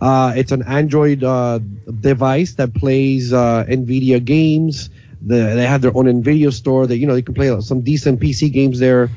Uh, 0.01 0.33
it's 0.37 0.53
an 0.53 0.63
Android 0.63 1.25
uh, 1.25 1.59
device 1.59 2.55
that 2.55 2.75
plays 2.75 3.33
uh, 3.33 3.65
NVIDIA 3.69 4.25
games. 4.25 4.91
The, 5.21 5.35
they 5.35 5.67
have 5.67 5.83
their 5.83 5.97
own 5.97 6.05
NVIDIA 6.05 6.53
store. 6.53 6.87
That 6.87 6.99
you 6.99 7.07
know 7.07 7.15
they 7.15 7.23
can 7.23 7.35
play 7.35 7.61
some 7.61 7.81
decent 7.81 8.21
PC 8.21 8.53
games 8.53 8.79
there, 8.79 9.11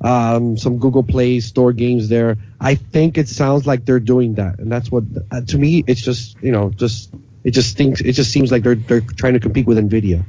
um, 0.00 0.56
some 0.56 0.78
Google 0.78 1.02
Play 1.02 1.40
Store 1.40 1.72
games 1.72 2.08
there. 2.08 2.38
I 2.58 2.76
think 2.76 3.18
it 3.18 3.28
sounds 3.28 3.66
like 3.66 3.84
they're 3.84 4.00
doing 4.00 4.34
that, 4.34 4.58
and 4.58 4.72
that's 4.72 4.90
what 4.90 5.04
uh, 5.30 5.42
to 5.42 5.58
me 5.58 5.84
it's 5.86 6.00
just 6.00 6.40
you 6.42 6.52
know 6.52 6.70
just 6.70 7.12
it 7.44 7.50
just 7.50 7.76
thinks 7.76 8.00
it 8.00 8.12
just 8.12 8.32
seems 8.32 8.50
like 8.50 8.62
they're 8.62 8.74
they're 8.74 9.02
trying 9.02 9.34
to 9.34 9.40
compete 9.40 9.66
with 9.66 9.76
NVIDIA. 9.76 10.24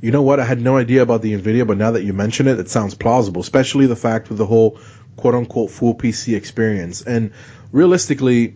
You 0.00 0.12
know 0.12 0.22
what? 0.22 0.38
I 0.38 0.44
had 0.44 0.60
no 0.60 0.76
idea 0.76 1.02
about 1.02 1.22
the 1.22 1.32
Nvidia, 1.32 1.66
but 1.66 1.76
now 1.76 1.90
that 1.90 2.04
you 2.04 2.12
mention 2.12 2.46
it, 2.46 2.60
it 2.60 2.68
sounds 2.68 2.94
plausible. 2.94 3.40
Especially 3.40 3.86
the 3.86 3.96
fact 3.96 4.28
with 4.28 4.38
the 4.38 4.46
whole 4.46 4.78
"quote 5.18 5.34
unquote" 5.34 5.70
full 5.70 5.94
PC 5.94 6.34
experience. 6.36 7.02
And 7.02 7.32
realistically, 7.72 8.54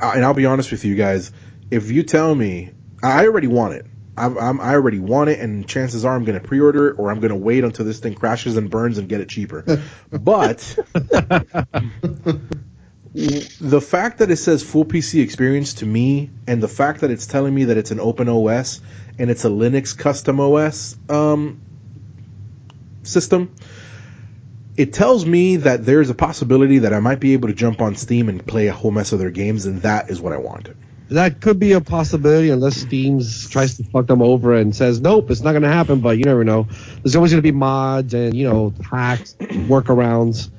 and 0.00 0.24
I'll 0.24 0.34
be 0.34 0.46
honest 0.46 0.70
with 0.70 0.84
you 0.84 0.94
guys, 0.94 1.32
if 1.70 1.90
you 1.90 2.04
tell 2.04 2.34
me 2.34 2.70
I 3.02 3.26
already 3.26 3.48
want 3.48 3.74
it, 3.74 3.86
I'm, 4.16 4.38
I'm, 4.38 4.60
I 4.60 4.74
already 4.74 5.00
want 5.00 5.30
it, 5.30 5.40
and 5.40 5.66
chances 5.68 6.04
are 6.04 6.14
I'm 6.14 6.24
going 6.24 6.40
to 6.40 6.46
pre-order 6.46 6.90
it, 6.90 6.98
or 6.98 7.10
I'm 7.10 7.18
going 7.20 7.32
to 7.32 7.36
wait 7.36 7.64
until 7.64 7.84
this 7.84 7.98
thing 7.98 8.14
crashes 8.14 8.56
and 8.56 8.70
burns 8.70 8.98
and 8.98 9.08
get 9.08 9.20
it 9.20 9.28
cheaper. 9.28 9.64
but 10.10 10.58
the 13.12 13.80
fact 13.80 14.18
that 14.18 14.30
it 14.30 14.36
says 14.36 14.62
full 14.62 14.84
PC 14.84 15.22
experience 15.22 15.74
to 15.74 15.86
me, 15.86 16.30
and 16.46 16.62
the 16.62 16.68
fact 16.68 17.00
that 17.00 17.10
it's 17.10 17.26
telling 17.26 17.54
me 17.54 17.64
that 17.64 17.76
it's 17.76 17.90
an 17.90 18.00
open 18.00 18.28
OS 18.28 18.80
and 19.18 19.30
it's 19.30 19.44
a 19.44 19.48
Linux 19.48 19.96
custom 19.96 20.40
OS 20.40 20.96
um, 21.08 21.60
system, 23.02 23.54
it 24.76 24.92
tells 24.92 25.24
me 25.24 25.56
that 25.56 25.84
there's 25.84 26.10
a 26.10 26.14
possibility 26.14 26.78
that 26.78 26.92
I 26.92 27.00
might 27.00 27.20
be 27.20 27.32
able 27.34 27.48
to 27.48 27.54
jump 27.54 27.80
on 27.80 27.94
Steam 27.96 28.28
and 28.28 28.44
play 28.44 28.66
a 28.68 28.72
whole 28.72 28.90
mess 28.90 29.12
of 29.12 29.18
their 29.18 29.30
games, 29.30 29.66
and 29.66 29.82
that 29.82 30.10
is 30.10 30.20
what 30.20 30.32
I 30.32 30.38
want. 30.38 30.68
that 31.10 31.40
could 31.40 31.58
be 31.60 31.72
a 31.72 31.80
possibility 31.80 32.50
unless 32.50 32.76
Steam 32.76 33.20
tries 33.50 33.76
to 33.76 33.84
fuck 33.84 34.06
them 34.06 34.22
over 34.22 34.54
and 34.54 34.74
says 34.74 35.00
nope, 35.00 35.30
it's 35.30 35.42
not 35.42 35.52
going 35.52 35.62
to 35.62 35.68
happen. 35.68 36.00
But 36.00 36.18
you 36.18 36.24
never 36.24 36.44
know. 36.44 36.66
There's 37.02 37.14
always 37.14 37.30
going 37.32 37.42
to 37.42 37.52
be 37.52 37.52
mods 37.52 38.14
and 38.14 38.34
you 38.34 38.48
know 38.48 38.72
hacks, 38.90 39.34
workarounds. 39.40 40.50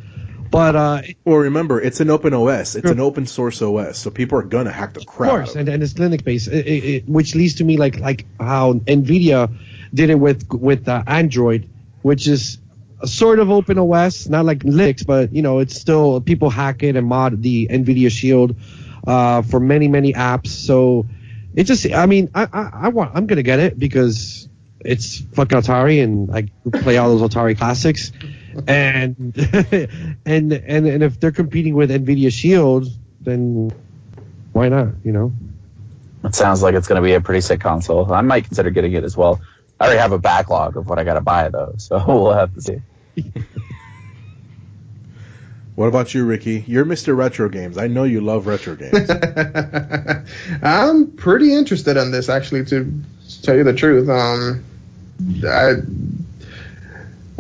But 0.52 0.76
uh, 0.76 1.02
Well, 1.26 1.38
remember, 1.38 1.82
it's 1.82 2.00
an 2.00 2.10
open 2.10 2.34
OS. 2.34 2.76
It's 2.76 2.90
an 2.90 3.00
open 3.02 3.26
source 3.26 3.62
OS, 3.62 3.98
so 3.98 4.10
people 4.12 4.38
are 4.40 4.44
gonna 4.44 4.72
hack 4.72 4.94
the 4.94 5.04
crap. 5.04 5.30
out 5.30 5.36
course, 5.38 5.50
of 5.50 5.56
it. 5.58 5.60
and, 5.62 5.70
and 5.70 5.84
it's 5.84 5.96
Linux 5.96 6.24
based, 6.24 6.48
it, 6.48 6.66
it, 6.68 7.10
which 7.10 7.36
leads 7.36 7.56
to 7.56 7.64
me 7.66 7.76
like 7.78 8.00
like 8.00 8.26
how 8.40 8.74
Nvidia 8.74 9.54
did 9.94 10.10
it 10.12 10.16
with 10.16 10.48
with 10.54 10.88
uh, 10.88 11.04
Android, 11.08 11.68
which 12.04 12.28
is 12.28 12.60
sort 13.04 13.40
of 13.40 13.52
open 13.52 13.78
OS, 13.78 14.30
not 14.30 14.46
like 14.46 14.60
Linux, 14.60 15.06
but 15.06 15.34
you 15.34 15.42
know 15.42 15.60
it's 15.60 15.80
still 15.80 16.22
people 16.22 16.50
hack 16.50 16.84
it 16.84 16.96
and 16.96 17.08
mod 17.08 17.42
the 17.42 17.68
Nvidia 17.68 18.10
Shield 18.10 18.56
uh, 19.06 19.42
for 19.42 19.60
many 19.60 19.88
many 19.88 20.14
apps. 20.14 20.48
So 20.48 21.06
it 21.56 21.64
just, 21.64 21.90
I 21.92 22.06
mean, 22.06 22.30
I, 22.36 22.48
I, 22.52 22.70
I 22.74 22.90
want, 22.90 23.12
I'm 23.16 23.28
gonna 23.28 23.44
get 23.44 23.60
it 23.60 23.80
because 23.80 24.50
it's 24.82 25.20
fucking 25.20 25.58
Atari 25.58 26.04
and 26.04 26.30
I 26.36 26.50
play 26.80 26.98
all 26.98 27.16
those 27.16 27.30
Atari 27.30 27.58
classics. 27.58 28.12
And 28.68 29.34
and 30.26 30.54
and 30.54 30.88
and 30.88 31.04
if 31.04 31.20
they're 31.20 31.32
competing 31.32 31.76
with 31.76 31.90
Nvidia 31.90 32.32
Shield, 32.32 32.88
then 33.22 33.72
why 34.54 34.70
not? 34.70 34.90
You 35.04 35.12
know. 35.12 35.34
It 36.24 36.36
sounds 36.36 36.64
like 36.64 36.74
it's 36.74 36.88
going 36.88 37.02
to 37.02 37.06
be 37.06 37.14
a 37.14 37.22
pretty 37.22 37.42
sick 37.42 37.60
console. 37.60 38.12
I 38.12 38.22
might 38.22 38.46
consider 38.46 38.72
getting 38.72 38.94
it 38.94 39.04
as 39.04 39.16
well. 39.16 39.42
I 39.80 39.86
already 39.86 40.00
have 40.00 40.12
a 40.12 40.20
backlog 40.20 40.78
of 40.78 40.88
what 40.88 41.00
I 41.00 41.04
got 41.04 41.16
to 41.16 41.22
buy 41.22 41.50
though, 41.50 41.74
so 41.78 42.04
we'll 42.08 42.34
have 42.34 42.54
to 42.56 42.62
see. 42.62 42.82
What 45.76 45.88
about 45.88 46.14
you, 46.14 46.26
Ricky? 46.26 46.64
You're 46.68 46.86
Mr. 46.86 47.16
Retro 47.18 47.50
Games. 47.50 47.78
I 47.78 47.88
know 47.88 48.06
you 48.06 48.22
love 48.22 48.48
retro 48.48 48.76
games. 48.76 49.10
I'm 50.64 51.12
pretty 51.12 51.54
interested 51.54 51.98
in 51.98 52.12
this 52.12 52.30
actually 52.30 52.64
to 52.66 53.02
tell 53.42 53.58
you 53.58 53.66
the 53.66 53.74
truth. 53.74 54.08
Um 54.08 54.64
I 55.46 55.74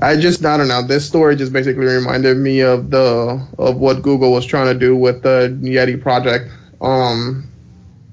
I 0.02 0.18
just 0.18 0.44
I 0.45 0.57
don't 0.57 0.68
know. 0.68 0.82
This 0.82 1.07
story 1.07 1.38
just 1.38 1.53
basically 1.53 1.86
reminded 1.86 2.36
me 2.36 2.60
of 2.60 2.90
the 2.90 3.48
of 3.57 3.78
what 3.78 4.02
Google 4.02 4.34
was 4.34 4.45
trying 4.45 4.68
to 4.74 4.78
do 4.78 4.98
with 4.98 5.24
the 5.24 5.57
Yeti 5.62 6.02
project. 6.02 6.52
Um 6.82 7.48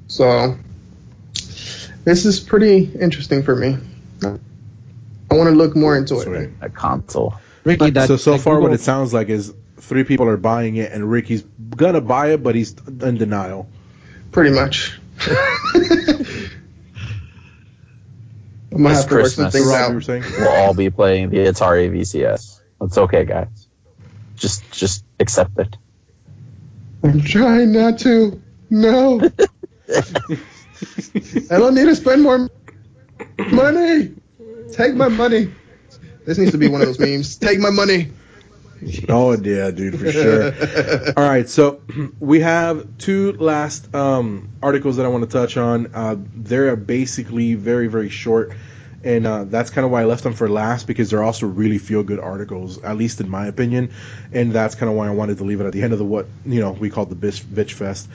so 0.07 0.57
this 2.05 2.27
is 2.27 2.39
pretty 2.39 2.85
interesting 3.01 3.43
for 3.43 3.57
me. 3.57 3.77
I 4.25 5.35
want 5.35 5.49
to 5.49 5.55
look 5.57 5.77
more 5.77 5.97
into 5.97 6.19
it. 6.21 6.51
A 6.61 6.69
console. 6.69 7.35
Ricky, 7.65 7.91
that, 7.91 8.09
so 8.09 8.17
so 8.17 8.33
that 8.33 8.41
far, 8.41 8.61
what 8.61 8.73
it 8.73 8.81
sounds 8.81 9.15
like 9.15 9.29
is 9.29 9.55
three 9.79 10.05
people 10.05 10.29
are 10.29 10.37
buying 10.37 10.77
it, 10.77 10.93
and 10.93 11.11
Ricky's 11.11 11.43
gonna 11.77 12.01
buy 12.01 12.33
it, 12.33 12.43
but 12.43 12.55
he's 12.55 12.75
in 12.87 13.19
denial. 13.19 13.69
Pretty 14.31 14.51
much. 14.51 14.99
I'm 18.73 18.83
gonna 18.83 18.95
This 18.95 19.05
to 19.05 19.15
work 19.15 19.27
some 19.27 19.51
Christmas. 19.51 19.53
things 19.53 19.67
Rob, 19.67 19.79
you 19.79 19.85
out. 19.85 19.95
were 19.95 20.01
saying? 20.01 20.25
We'll 20.39 20.49
all 20.49 20.75
be 20.75 20.91
playing 20.91 21.31
the 21.31 21.39
Atari 21.39 21.91
VCS. 21.91 22.61
It's 22.81 22.99
okay, 22.99 23.25
guys. 23.25 23.69
Just 24.37 24.71
just 24.73 25.05
accept 25.21 25.59
it. 25.59 25.77
I'm 27.05 27.21
trying 27.21 27.73
not 27.73 27.99
to. 28.01 28.41
No. 28.71 29.21
I 29.91 31.59
don't 31.59 31.75
need 31.75 31.85
to 31.85 31.95
spend 31.95 32.23
more 32.23 32.49
money. 33.39 34.15
Take 34.73 34.95
my 34.95 35.09
money. 35.09 35.53
This 36.25 36.39
needs 36.39 36.53
to 36.53 36.59
be 36.59 36.69
one 36.69 36.81
of 36.81 36.87
those 36.87 36.99
memes. 36.99 37.37
Take 37.37 37.59
my 37.59 37.71
money. 37.71 38.13
Oh 39.09 39.33
yeah, 39.33 39.71
dude, 39.71 39.99
for 39.99 40.11
sure. 40.11 40.53
All 41.17 41.29
right, 41.29 41.49
so 41.49 41.81
we 42.19 42.41
have 42.41 42.99
two 42.99 43.33
last 43.33 43.95
um, 43.95 44.51
articles 44.63 44.97
that 44.97 45.07
I 45.07 45.09
want 45.09 45.25
to 45.25 45.31
touch 45.31 45.57
on. 45.57 45.91
Uh, 45.95 46.17
they're 46.35 46.75
basically 46.75 47.55
very, 47.55 47.87
very 47.87 48.09
short, 48.09 48.53
and 49.05 49.27
uh, 49.27 49.45
that's 49.45 49.71
kind 49.71 49.85
of 49.85 49.93
why 49.93 50.03
I 50.03 50.05
left 50.05 50.25
them 50.25 50.33
for 50.33 50.49
last 50.49 50.87
because 50.87 51.11
they're 51.11 51.23
also 51.23 51.47
really 51.47 51.79
feel 51.79 52.03
good 52.03 52.19
articles, 52.19 52.83
at 52.83 52.97
least 52.97 53.21
in 53.21 53.29
my 53.29 53.47
opinion, 53.47 53.93
and 54.33 54.53
that's 54.53 54.75
kind 54.75 54.91
of 54.91 54.97
why 54.97 55.07
I 55.07 55.11
wanted 55.11 55.39
to 55.39 55.45
leave 55.45 55.61
it 55.61 55.67
at 55.67 55.73
the 55.73 55.83
end 55.83 55.93
of 55.93 56.01
the 56.01 56.05
what 56.05 56.27
you 56.45 56.61
know 56.61 56.73
we 56.73 56.91
call 56.91 57.07
the 57.07 57.17
bitch, 57.17 57.43
bitch 57.43 57.73
fest. 57.73 58.09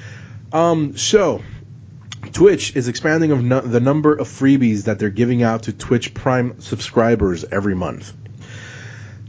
Um, 0.51 0.97
so 0.97 1.41
Twitch 2.37 2.75
is 2.75 2.87
expanding 2.87 3.31
of 3.31 3.43
nu- 3.43 3.61
the 3.61 3.79
number 3.79 4.13
of 4.13 4.27
freebies 4.27 4.83
that 4.83 4.99
they're 4.99 5.09
giving 5.09 5.41
out 5.41 5.63
to 5.63 5.73
Twitch 5.73 6.13
Prime 6.13 6.61
subscribers 6.61 7.43
every 7.45 7.73
month. 7.73 8.13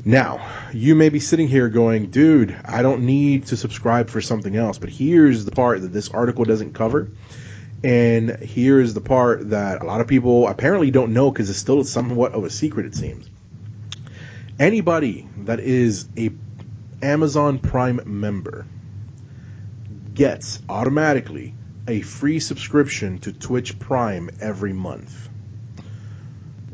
Now, 0.04 0.46
you 0.74 0.94
may 0.94 1.08
be 1.08 1.18
sitting 1.18 1.48
here 1.48 1.70
going, 1.70 2.10
dude, 2.10 2.54
I 2.66 2.82
don't 2.82 3.06
need 3.06 3.46
to 3.46 3.56
subscribe 3.56 4.10
for 4.10 4.20
something 4.20 4.54
else. 4.54 4.76
But 4.76 4.90
here's 4.90 5.46
the 5.46 5.52
part 5.52 5.80
that 5.80 5.88
this 5.90 6.10
article 6.10 6.44
doesn't 6.44 6.74
cover. 6.74 7.08
And 7.82 8.28
here's 8.42 8.92
the 8.92 9.00
part 9.00 9.48
that 9.48 9.80
a 9.80 9.86
lot 9.86 10.02
of 10.02 10.06
people 10.06 10.46
apparently 10.46 10.90
don't 10.90 11.14
know 11.14 11.30
because 11.30 11.48
it's 11.48 11.58
still 11.58 11.82
somewhat 11.84 12.34
of 12.34 12.44
a 12.44 12.50
secret, 12.50 12.84
it 12.84 12.94
seems. 12.94 13.30
Anybody 14.58 15.26
that 15.44 15.60
is 15.60 16.10
a 16.18 16.30
Amazon 17.00 17.58
Prime 17.58 18.02
member 18.04 18.66
gets 20.12 20.60
automatically 20.68 21.54
a 21.88 22.02
free 22.02 22.38
subscription 22.38 23.18
to 23.18 23.32
Twitch 23.32 23.78
Prime 23.78 24.30
every 24.40 24.72
month. 24.72 25.28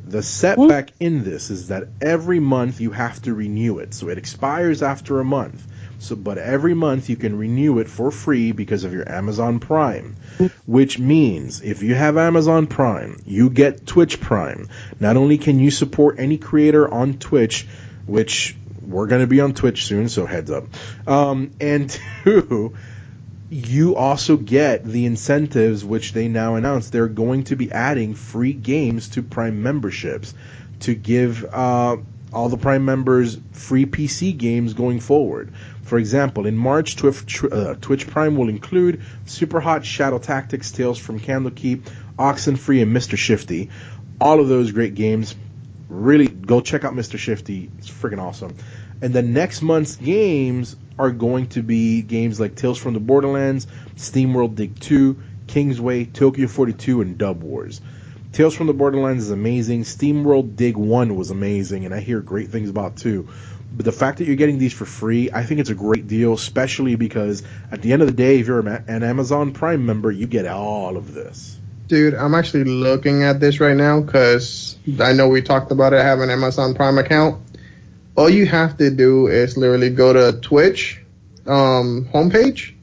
The 0.07 0.23
setback 0.23 0.91
in 1.01 1.25
this 1.25 1.51
is 1.51 1.69
that 1.69 1.89
every 2.03 2.41
month 2.41 2.81
you 2.81 2.91
have 2.91 3.23
to 3.23 3.33
renew 3.33 3.79
it. 3.79 3.95
So 3.95 4.09
it 4.09 4.19
expires 4.19 4.83
after 4.83 5.21
a 5.21 5.25
month. 5.25 5.67
So 5.99 6.17
but 6.17 6.37
every 6.37 6.75
month 6.75 7.09
you 7.09 7.17
can 7.17 7.39
renew 7.39 7.79
it 7.79 7.89
for 7.89 8.11
free 8.11 8.53
because 8.53 8.85
of 8.85 8.93
your 8.93 9.11
Amazon 9.11 9.61
Prime. 9.61 10.17
Which 10.67 10.99
means 10.99 11.63
if 11.63 11.83
you 11.83 11.95
have 11.95 12.19
Amazon 12.19 12.67
Prime, 12.67 13.23
you 13.25 13.49
get 13.49 13.87
Twitch 13.87 14.21
Prime. 14.21 14.69
Not 15.01 15.17
only 15.17 15.39
can 15.39 15.59
you 15.59 15.71
support 15.71 16.17
any 16.19 16.37
creator 16.37 16.93
on 16.93 17.15
Twitch, 17.15 17.67
which 18.07 18.57
we're 18.87 19.07
going 19.07 19.23
to 19.23 19.27
be 19.27 19.41
on 19.41 19.55
Twitch 19.55 19.87
soon, 19.87 20.09
so 20.09 20.27
heads 20.27 20.51
up. 20.51 20.65
Um, 21.07 21.53
and 21.61 21.89
two, 22.25 22.77
you 23.55 23.95
also 23.95 24.37
get 24.37 24.85
the 24.85 25.07
incentives 25.07 25.85
which 25.85 26.13
they 26.13 26.27
now 26.27 26.57
announce. 26.57 26.91
They're 26.91 27.07
going 27.07 27.45
to 27.45 27.57
be 27.57 27.71
adding 27.71 28.15
free 28.15 28.53
games 28.53 29.11
to 29.11 29.23
prime 29.23 29.63
memberships 29.63 30.35
to 30.81 30.93
give 30.93 31.45
uh, 31.45 31.99
all 32.33 32.49
the 32.49 32.57
prime 32.57 32.85
members 32.85 33.39
free 33.53 33.87
pc 33.87 34.37
games 34.37 34.75
going 34.75 34.99
forward. 34.99 35.53
For 35.83 35.99
example 35.99 36.47
in 36.47 36.57
march 36.57 36.97
twitch, 36.97 37.45
uh, 37.45 37.77
twitch 37.81 38.09
prime 38.09 38.37
will 38.37 38.49
include 38.49 39.03
Superhot 39.25 39.85
shadow 39.85 40.19
tactics 40.19 40.73
tales 40.73 40.99
from 40.99 41.21
candlekeep 41.21 41.89
oxenfree 42.19 42.83
and 42.83 42.97
mr 42.97 43.17
shifty. 43.17 43.71
All 44.21 44.41
of 44.41 44.49
those 44.49 44.73
great 44.73 44.97
games. 44.97 45.37
Really 45.89 46.27
go 46.27 46.61
check 46.61 46.83
out 46.83 46.95
mr 46.95 47.19
shifty. 47.19 47.71
It's 47.79 47.89
freaking 47.89 48.21
awesome 48.21 48.57
and 49.05 49.13
the 49.13 49.21
next 49.21 49.61
month's 49.61 49.97
games 49.97 50.77
are 50.99 51.11
going 51.11 51.49
to 51.49 51.63
be 51.63 52.01
games 52.01 52.41
like 52.41 52.55
Tales 52.55 52.79
from 52.79 52.95
the 52.95 53.01
Borderlands, 53.01 53.67
SteamWorld 53.97 54.55
Dig 54.55 54.81
2, 54.81 55.19
Kingsway, 55.47 56.07
Tokyo 56.07 56.47
42, 56.47 57.03
and 57.03 57.19
Dub 57.19 57.43
Wars. 57.43 57.83
Tales 58.33 58.57
from 58.57 58.67
the 58.67 58.73
Borderlands 58.73 59.25
is 59.25 59.31
amazing. 59.31 59.83
SteamWorld 59.83 60.57
Dig 60.57 60.79
1 60.79 61.17
was 61.17 61.31
amazing, 61.31 61.85
and 61.85 61.93
I 61.93 62.01
hear 62.01 62.23
great 62.23 62.49
things 62.49 62.71
about 62.71 62.97
2 62.97 63.29
But 63.77 63.85
the 63.85 63.93
fact 63.93 64.17
that 64.19 64.27
you're 64.27 64.37
getting 64.37 64.57
these 64.57 64.73
for 64.73 64.87
free, 64.87 65.31
I 65.31 65.43
think 65.43 65.61
it's 65.61 65.69
a 65.69 65.75
great 65.75 66.09
deal, 66.09 66.33
especially 66.33 66.95
because 66.95 67.43
at 67.71 67.83
the 67.83 67.93
end 67.93 68.01
of 68.01 68.09
the 68.09 68.15
day, 68.15 68.41
if 68.41 68.47
you're 68.47 68.67
an 68.67 69.03
Amazon 69.03 69.53
Prime 69.53 69.85
member, 69.85 70.11
you 70.11 70.27
get 70.27 70.47
all 70.47 70.97
of 70.97 71.13
this. 71.13 71.59
Dude, 71.89 72.15
I'm 72.15 72.35
actually 72.35 72.65
looking 72.65 73.23
at 73.23 73.39
this 73.39 73.61
right 73.61 73.77
now 73.77 74.01
because 74.01 74.79
I 74.99 75.13
know 75.13 75.29
we 75.29 75.43
talked 75.43 75.73
about 75.73 75.93
it 75.93 76.01
having 76.01 76.25
an 76.25 76.31
Amazon 76.31 76.75
Prime 76.75 76.97
account. 76.97 77.43
All 78.17 78.31
you 78.31 78.47
have 78.47 78.77
to 78.79 78.91
do 78.91 79.27
is 79.27 79.57
literally 79.57 79.91
go 79.91 80.13
to 80.13 80.39
Twitch 80.41 81.01
um, 81.47 82.09
homepage, 82.13 82.75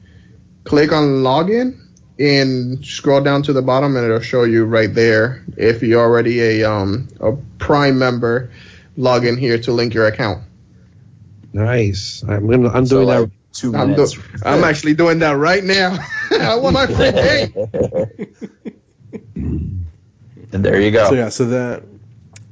click 0.65 0.91
on 0.91 1.23
login, 1.23 1.77
and 2.19 2.85
scroll 2.85 3.21
down 3.21 3.41
to 3.43 3.53
the 3.53 3.61
bottom, 3.61 3.95
and 3.95 4.05
it'll 4.05 4.19
show 4.19 4.43
you 4.43 4.65
right 4.65 4.93
there 4.93 5.43
if 5.57 5.81
you're 5.81 6.01
already 6.01 6.61
a 6.61 6.69
um, 6.69 7.07
a 7.19 7.33
Prime 7.59 7.97
member. 7.97 8.51
Log 8.97 9.25
in 9.25 9.37
here 9.37 9.57
to 9.57 9.71
link 9.71 9.93
your 9.93 10.05
account. 10.07 10.43
Nice. 11.53 12.23
I'm 12.27 12.47
gonna. 12.49 12.69
I'm 12.69 12.85
So, 12.85 12.97
doing 12.97 13.07
like, 13.07 13.29
that. 13.29 13.53
two 13.53 13.73
I'm, 13.75 13.91
minutes. 13.91 14.13
do- 14.13 14.21
I'm 14.45 14.63
actually 14.65 14.95
doing 14.95 15.19
that 15.19 15.37
right 15.37 15.63
now. 15.63 15.97
I 16.31 16.55
want 16.55 16.73
my 16.73 16.87
free 16.87 17.11
game. 19.35 19.87
and 20.53 20.65
there 20.65 20.81
you 20.81 20.91
go. 20.91 21.07
So 21.09 21.15
yeah, 21.15 21.29
so 21.29 21.45
that 21.45 21.83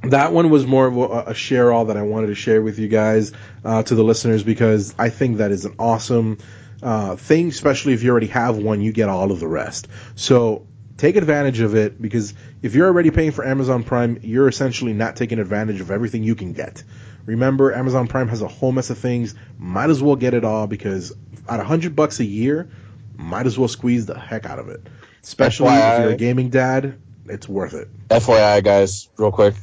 that 0.02 0.32
one 0.32 0.50
was 0.50 0.66
more 0.66 0.88
of 0.88 0.98
a, 0.98 1.32
a 1.32 1.34
share 1.34 1.72
all 1.72 1.86
that 1.86 1.98
I 1.98 2.04
wanted 2.04 2.28
to 2.28 2.36
share 2.36 2.62
with 2.62 2.80
you 2.80 2.88
guys 2.88 3.32
uh, 3.66 3.84
to 3.84 3.96
the 3.96 4.04
listeners 4.04 4.44
because 4.44 4.96
I 4.98 5.10
think 5.10 5.38
that 5.38 5.52
is 5.52 5.66
an 5.66 5.76
awesome 5.78 6.38
uh, 6.82 7.16
thing, 7.16 7.50
especially 7.50 7.94
if 7.94 8.04
you 8.04 8.12
already 8.12 8.28
have 8.28 8.58
one, 8.58 8.82
you 8.82 8.92
get 8.92 9.10
all 9.10 9.32
of 9.32 9.40
the 9.40 9.48
rest. 9.48 9.88
So 10.16 10.66
take 10.98 11.16
advantage 11.16 11.60
of 11.60 11.76
it 11.76 12.02
because 12.02 12.34
if 12.62 12.76
you're 12.76 12.88
already 12.88 13.12
paying 13.12 13.32
for 13.32 13.46
Amazon 13.46 13.84
Prime, 13.84 14.20
you're 14.24 14.48
essentially 14.48 14.94
not 14.94 15.16
taking 15.16 15.40
advantage 15.40 15.82
of 15.82 15.92
everything 15.92 16.24
you 16.24 16.36
can 16.36 16.54
get. 16.54 16.84
Remember, 17.26 17.74
Amazon 17.74 18.08
Prime 18.08 18.28
has 18.30 18.42
a 18.42 18.48
whole 18.48 18.72
mess 18.72 18.90
of 18.90 18.98
things. 18.98 19.36
Might 19.58 19.90
as 19.90 20.02
well 20.02 20.16
get 20.16 20.34
it 20.34 20.44
all 20.44 20.68
because 20.68 21.14
at 21.48 21.60
a 21.60 21.64
hundred 21.64 21.96
bucks 21.96 22.20
a 22.20 22.26
year, 22.26 22.70
might 23.18 23.46
as 23.46 23.58
well 23.58 23.68
squeeze 23.68 24.06
the 24.06 24.18
heck 24.18 24.46
out 24.46 24.60
of 24.60 24.70
it. 24.70 24.88
Especially 25.22 25.68
if 25.68 26.00
you're 26.00 26.12
a 26.12 26.16
gaming 26.16 26.50
dad, 26.50 27.00
it's 27.26 27.48
worth 27.48 27.74
it. 27.74 27.90
FYI, 28.08 28.64
guys, 28.64 29.10
real 29.18 29.32
quick, 29.32 29.56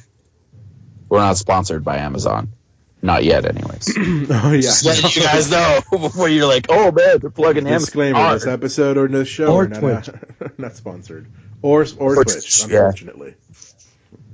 we're 1.09 1.19
not 1.19 1.37
sponsored 1.37 1.85
by 1.85 1.99
Amazon. 1.99 2.53
Not 3.03 3.25
yet, 3.25 3.45
anyways. 3.45 3.95
oh 3.99 4.53
yeah. 4.53 4.61
Just 4.61 4.85
letting 4.85 5.11
you 5.11 5.23
guys 5.23 5.51
know 5.51 5.81
before 5.91 6.29
you're 6.29 6.47
like, 6.47 6.67
oh 6.69 6.91
man, 6.91 7.19
they're 7.19 7.31
plugging 7.31 7.67
Amazon. 7.67 7.81
Disclaimer: 7.81 8.19
hard. 8.19 8.37
This 8.37 8.47
episode 8.47 8.97
or 8.97 9.07
this 9.07 9.29
show 9.29 9.53
Or 9.53 9.65
are 9.65 9.69
not, 9.69 9.81
Twitch. 9.81 10.11
not 10.59 10.77
sponsored, 10.77 11.27
or 11.63 11.83
or 11.99 12.13
Or 12.13 12.25
Twitch, 12.25 12.33
Twitch, 12.33 12.67
yeah. 12.69 12.79
unfortunately. 12.87 13.35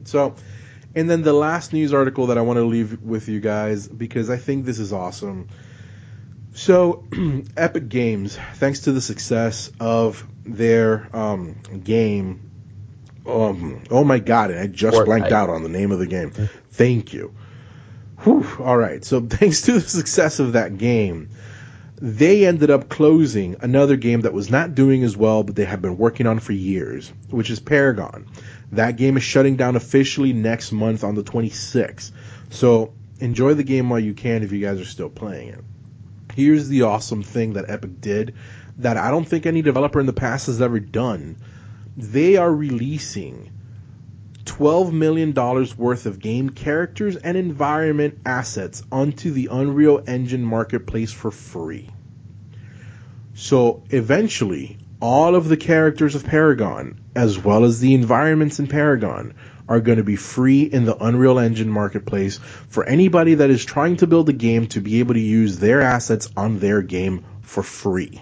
So, 0.04 0.36
and 0.94 1.10
then 1.10 1.22
the 1.22 1.32
last 1.32 1.72
news 1.72 1.92
article 1.92 2.28
that 2.28 2.38
I 2.38 2.42
want 2.42 2.58
to 2.58 2.64
leave 2.64 3.02
with 3.02 3.28
you 3.28 3.40
guys 3.40 3.88
because 3.88 4.30
I 4.30 4.36
think 4.36 4.64
this 4.64 4.78
is 4.78 4.92
awesome. 4.92 5.48
So, 6.54 7.04
Epic 7.56 7.88
Games, 7.88 8.38
thanks 8.54 8.80
to 8.80 8.92
the 8.92 9.00
success 9.00 9.72
of 9.80 10.26
their 10.44 11.08
um, 11.14 11.56
game, 11.82 12.51
um, 13.26 13.82
oh 13.90 14.04
my 14.04 14.18
god, 14.18 14.50
and 14.50 14.60
I 14.60 14.66
just 14.66 14.96
Fortnite. 14.96 15.04
blanked 15.06 15.32
out 15.32 15.50
on 15.50 15.62
the 15.62 15.68
name 15.68 15.92
of 15.92 15.98
the 15.98 16.06
game. 16.06 16.30
Thank 16.70 17.12
you. 17.12 17.34
Whew, 18.20 18.46
all 18.60 18.76
right, 18.76 19.04
so 19.04 19.20
thanks 19.26 19.62
to 19.62 19.72
the 19.72 19.80
success 19.80 20.38
of 20.38 20.52
that 20.54 20.78
game, 20.78 21.30
they 21.96 22.46
ended 22.46 22.70
up 22.70 22.88
closing 22.88 23.56
another 23.60 23.96
game 23.96 24.22
that 24.22 24.32
was 24.32 24.50
not 24.50 24.74
doing 24.74 25.04
as 25.04 25.16
well, 25.16 25.42
but 25.44 25.54
they 25.54 25.64
had 25.64 25.80
been 25.82 25.98
working 25.98 26.26
on 26.26 26.40
for 26.40 26.52
years, 26.52 27.12
which 27.30 27.50
is 27.50 27.60
Paragon. 27.60 28.26
That 28.72 28.96
game 28.96 29.16
is 29.16 29.22
shutting 29.22 29.56
down 29.56 29.76
officially 29.76 30.32
next 30.32 30.72
month 30.72 31.04
on 31.04 31.14
the 31.14 31.22
26th. 31.22 32.10
So 32.50 32.92
enjoy 33.20 33.54
the 33.54 33.62
game 33.62 33.88
while 33.88 34.00
you 34.00 34.14
can 34.14 34.42
if 34.42 34.50
you 34.50 34.60
guys 34.60 34.80
are 34.80 34.84
still 34.84 35.10
playing 35.10 35.50
it. 35.50 35.64
Here's 36.34 36.68
the 36.68 36.82
awesome 36.82 37.22
thing 37.22 37.52
that 37.52 37.68
Epic 37.68 38.00
did 38.00 38.34
that 38.78 38.96
I 38.96 39.10
don't 39.10 39.26
think 39.26 39.46
any 39.46 39.62
developer 39.62 40.00
in 40.00 40.06
the 40.06 40.12
past 40.12 40.46
has 40.46 40.60
ever 40.60 40.80
done. 40.80 41.36
They 41.96 42.36
are 42.36 42.52
releasing 42.52 43.50
$12 44.44 44.92
million 44.92 45.34
worth 45.34 46.06
of 46.06 46.18
game 46.18 46.50
characters 46.50 47.16
and 47.16 47.36
environment 47.36 48.18
assets 48.24 48.82
onto 48.90 49.30
the 49.30 49.48
Unreal 49.50 50.02
Engine 50.06 50.42
marketplace 50.42 51.12
for 51.12 51.30
free. 51.30 51.90
So 53.34 53.82
eventually, 53.90 54.78
all 55.00 55.34
of 55.34 55.48
the 55.48 55.56
characters 55.56 56.14
of 56.14 56.24
Paragon, 56.24 57.00
as 57.14 57.38
well 57.38 57.64
as 57.64 57.80
the 57.80 57.94
environments 57.94 58.58
in 58.58 58.66
Paragon, 58.66 59.34
are 59.68 59.80
going 59.80 59.98
to 59.98 60.04
be 60.04 60.16
free 60.16 60.62
in 60.62 60.84
the 60.84 60.96
Unreal 60.96 61.38
Engine 61.38 61.68
marketplace 61.70 62.38
for 62.68 62.84
anybody 62.84 63.34
that 63.34 63.50
is 63.50 63.64
trying 63.64 63.96
to 63.98 64.06
build 64.06 64.28
a 64.28 64.32
game 64.32 64.66
to 64.68 64.80
be 64.80 64.98
able 65.00 65.14
to 65.14 65.20
use 65.20 65.58
their 65.58 65.80
assets 65.80 66.28
on 66.36 66.58
their 66.58 66.82
game 66.82 67.24
for 67.42 67.62
free. 67.62 68.20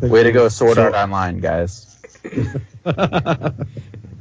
Way 0.00 0.24
to 0.24 0.32
go, 0.32 0.48
Sword 0.48 0.76
So- 0.76 0.84
Art 0.84 0.94
Online, 0.94 1.38
guys. 1.38 1.91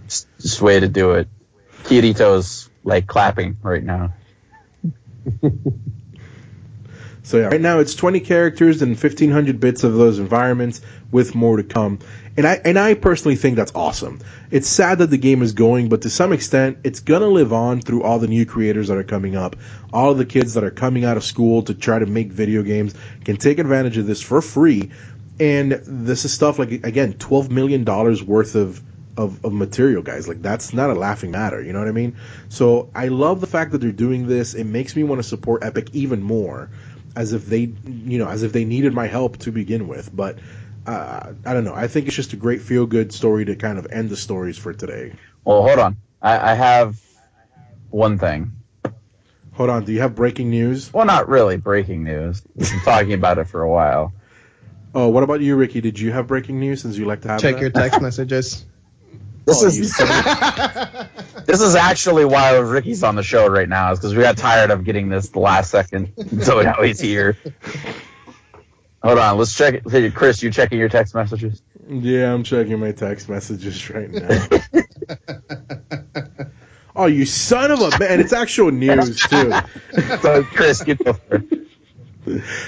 Just, 0.07 0.61
way 0.61 0.80
to 0.80 0.88
do 0.88 1.11
it. 1.11 1.28
Kirito's 1.84 2.69
like 2.84 3.07
clapping 3.07 3.57
right 3.61 3.84
now. 3.84 4.14
So 7.23 7.38
yeah, 7.38 7.45
right 7.45 7.61
now 7.61 7.80
it's 7.80 7.95
20 7.95 8.19
characters 8.19 8.82
and 8.82 8.91
1500 8.91 9.60
bits 9.60 9.84
of 9.84 9.94
those 9.94 10.19
environments 10.19 10.82
with 11.11 11.36
more 11.36 11.57
to 11.57 11.64
come. 11.64 11.99
And 12.36 12.48
I 12.48 12.60
and 12.65 12.80
I 12.80 12.94
personally 12.95 13.36
think 13.36 13.56
that's 13.56 13.73
awesome. 13.76 14.19
It's 14.49 14.68
sad 14.68 14.99
that 14.99 15.11
the 15.11 15.18
game 15.18 15.41
is 15.41 15.53
going, 15.53 15.88
but 15.88 16.02
to 16.02 16.10
some 16.10 16.34
extent 16.34 16.80
it's 16.84 16.99
to 16.99 17.19
live 17.19 17.53
on 17.53 17.82
through 17.82 18.03
all 18.03 18.19
the 18.19 18.28
new 18.28 18.45
creators 18.45 18.88
that 18.88 18.98
are 18.98 19.03
coming 19.03 19.36
up. 19.36 19.56
All 19.94 20.11
of 20.11 20.18
the 20.18 20.26
kids 20.26 20.56
that 20.56 20.64
are 20.64 20.72
coming 20.72 21.06
out 21.06 21.15
of 21.15 21.23
school 21.23 21.61
to 21.64 21.73
try 21.73 21.99
to 21.99 22.06
make 22.06 22.32
video 22.32 22.64
games 22.64 22.95
can 23.23 23.38
take 23.38 23.60
advantage 23.60 23.98
of 23.98 24.07
this 24.07 24.22
for 24.22 24.41
free. 24.41 24.91
And 25.41 25.72
this 25.72 26.23
is 26.23 26.31
stuff 26.31 26.59
like 26.59 26.69
again, 26.69 27.13
12 27.13 27.49
million 27.49 27.84
dollars 27.84 28.23
worth 28.23 28.53
of 28.53 28.80
of, 29.18 29.43
of 29.43 29.53
material, 29.53 30.03
guys. 30.03 30.27
Like 30.27 30.43
that's 30.43 30.72
not 30.72 30.91
a 30.91 30.93
laughing 30.93 31.31
matter. 31.31 31.59
You 31.61 31.73
know 31.73 31.80
what 31.80 31.88
I 31.88 31.93
mean? 31.93 32.15
So 32.49 32.91
I 32.93 33.07
love 33.07 33.41
the 33.41 33.47
fact 33.47 33.72
that 33.72 33.80
they're 33.80 33.91
doing 33.91 34.27
this. 34.27 34.53
It 34.53 34.65
makes 34.65 34.95
me 34.95 35.03
want 35.03 35.18
to 35.19 35.27
support 35.27 35.63
Epic 35.63 35.89
even 35.93 36.22
more, 36.22 36.69
as 37.15 37.34
if 37.34 37.47
they, 37.47 37.73
you 37.85 38.19
know, 38.19 38.27
as 38.27 38.43
if 38.43 38.53
they 38.53 38.65
needed 38.65 38.93
my 38.93 39.07
help 39.07 39.38
to 39.39 39.51
begin 39.51 39.88
with. 39.88 40.15
But 40.15 40.38
uh, 40.85 41.34
I 41.43 41.53
don't 41.53 41.63
know. 41.63 41.73
I 41.73 41.88
think 41.88 42.05
it's 42.05 42.15
just 42.15 42.34
a 42.34 42.38
great 42.38 42.61
feel 42.61 42.85
good 42.85 43.11
story 43.11 43.45
to 43.45 43.55
kind 43.55 43.80
of 43.80 43.88
end 43.91 44.11
the 44.11 44.18
stories 44.18 44.59
for 44.59 44.73
today. 44.73 45.13
Well, 45.43 45.63
hold 45.63 45.80
on. 45.80 45.97
I, 46.22 46.51
I 46.51 46.53
have 46.53 47.01
one 47.89 48.19
thing. 48.19 48.51
Hold 49.53 49.72
on. 49.72 49.85
Do 49.85 49.91
you 49.91 50.01
have 50.01 50.13
breaking 50.13 50.51
news? 50.51 50.93
Well, 50.93 51.05
not 51.05 51.27
really 51.27 51.57
breaking 51.57 52.03
news. 52.03 52.43
We've 52.55 52.69
been 52.69 52.80
talking 52.81 53.13
about 53.13 53.39
it 53.39 53.45
for 53.45 53.63
a 53.63 53.69
while. 53.69 54.13
Oh, 54.93 55.07
what 55.09 55.23
about 55.23 55.41
you, 55.41 55.55
Ricky? 55.55 55.80
Did 55.81 55.99
you 55.99 56.11
have 56.11 56.27
breaking 56.27 56.59
news 56.59 56.81
since 56.81 56.97
you 56.97 57.05
like 57.05 57.22
to 57.22 57.30
have 57.30 57.41
Check 57.41 57.55
that? 57.55 57.61
your 57.61 57.69
text 57.69 58.01
messages. 58.01 58.65
This 59.43 59.63
Oh, 59.63 59.65
is 59.65 59.97
this 61.47 61.61
is 61.61 61.73
actually 61.73 62.26
why 62.26 62.55
Ricky's 62.57 63.01
on 63.01 63.15
the 63.15 63.23
show 63.23 63.47
right 63.47 63.68
now, 63.68 63.91
is 63.91 63.97
because 63.97 64.13
we 64.15 64.22
got 64.22 64.38
tired 64.38 64.69
of 64.69 64.84
getting 64.84 65.09
this 65.09 65.30
the 65.30 65.39
last 65.39 65.72
second. 65.72 66.13
So 66.43 66.61
now 66.61 66.84
he's 66.84 66.99
here. 66.99 67.35
Hold 69.01 69.18
on, 69.18 69.39
let's 69.39 69.55
check 69.57 69.73
it. 69.73 69.89
Hey, 69.89 70.11
Chris, 70.11 70.43
you 70.43 70.51
checking 70.51 70.77
your 70.77 70.89
text 70.89 71.15
messages? 71.15 71.63
Yeah, 71.89 72.31
I'm 72.31 72.43
checking 72.43 72.80
my 72.80 72.91
text 72.91 73.30
messages 73.30 73.89
right 73.89 74.11
now. 74.11 74.47
oh, 76.95 77.07
you 77.07 77.26
son 77.26 77.72
of 77.72 77.80
a 77.81 77.97
man! 77.97 78.19
It's 78.19 78.34
actual 78.34 78.69
news 78.69 79.19
too. 79.22 79.51
So, 80.22 80.43
Chris, 80.43 80.84
get 80.84 80.99
the 80.99 81.61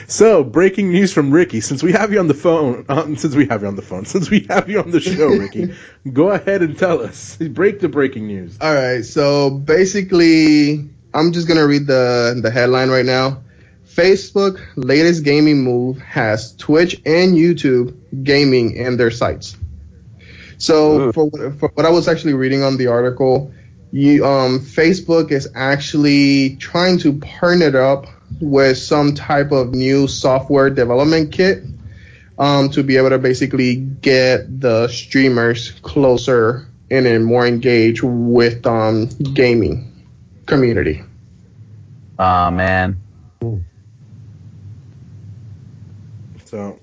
So, 0.08 0.44
breaking 0.44 0.92
news 0.92 1.14
from 1.14 1.32
Ricky. 1.32 1.62
Since 1.62 1.84
we 1.84 1.92
have 1.94 2.12
you 2.12 2.20
on 2.20 2.28
the 2.28 2.34
phone, 2.34 2.86
um, 2.90 3.16
since 3.16 3.36
we 3.36 3.46
have 3.48 3.62
you 3.62 3.68
on 3.68 3.76
the 3.76 3.82
phone, 3.82 4.06
since 4.14 4.30
we 4.30 4.42
have 4.50 4.70
you 4.70 4.80
on 4.80 4.92
the 4.92 5.00
show, 5.00 5.28
Ricky, 5.28 5.74
go 6.14 6.30
ahead 6.30 6.62
and 6.62 6.78
tell 6.78 7.02
us. 7.02 7.38
Break 7.38 7.80
the 7.80 7.90
breaking 7.90 8.28
news. 8.28 8.58
All 8.62 8.74
right, 8.74 9.04
so 9.06 9.50
basically, 9.50 10.90
I'm 11.14 11.32
just 11.32 11.48
gonna 11.48 11.66
read 11.68 11.88
the 11.88 12.40
the 12.42 12.52
headline 12.52 12.90
right 12.90 13.06
now. 13.06 13.44
Facebook 13.86 14.60
latest 14.76 15.24
gaming 15.24 15.62
move 15.64 16.00
has 16.00 16.56
Twitch 16.56 16.96
and 17.06 17.36
YouTube 17.36 17.96
gaming 18.24 18.76
in 18.76 18.98
their 18.98 19.12
sights. 19.12 19.56
So 20.58 21.12
for, 21.12 21.26
what- 21.26 21.60
for 21.60 21.70
what 21.76 21.86
I 21.86 21.90
was 21.90 22.08
actually 22.08 22.34
reading 22.34 22.64
on 22.64 22.78
the 22.78 22.88
article, 22.88 23.52
you 23.92 24.26
um, 24.26 24.60
Facebook 24.60 25.32
is 25.32 25.50
actually 25.54 26.56
trying 26.58 26.98
to 27.00 27.14
partner 27.20 27.68
it 27.68 27.76
up 27.76 28.08
with 28.42 28.78
some 28.78 29.14
type 29.16 29.52
of 29.52 29.74
new 29.74 30.08
software 30.08 30.70
development 30.70 31.32
kit 31.32 31.64
um, 32.38 32.70
to 32.70 32.84
be 32.84 32.98
able 32.98 33.10
to 33.10 33.20
basically 33.20 33.76
get 33.76 34.60
the 34.62 34.88
streamers 34.88 35.72
closer 35.82 36.68
and 36.90 37.06
then 37.06 37.24
more 37.24 37.46
engaged 37.48 38.02
with 38.04 38.66
um, 38.66 39.08
gaming 39.34 40.08
community. 40.46 41.04
Oh 42.20 42.52
man. 42.52 43.00
So 46.46 46.80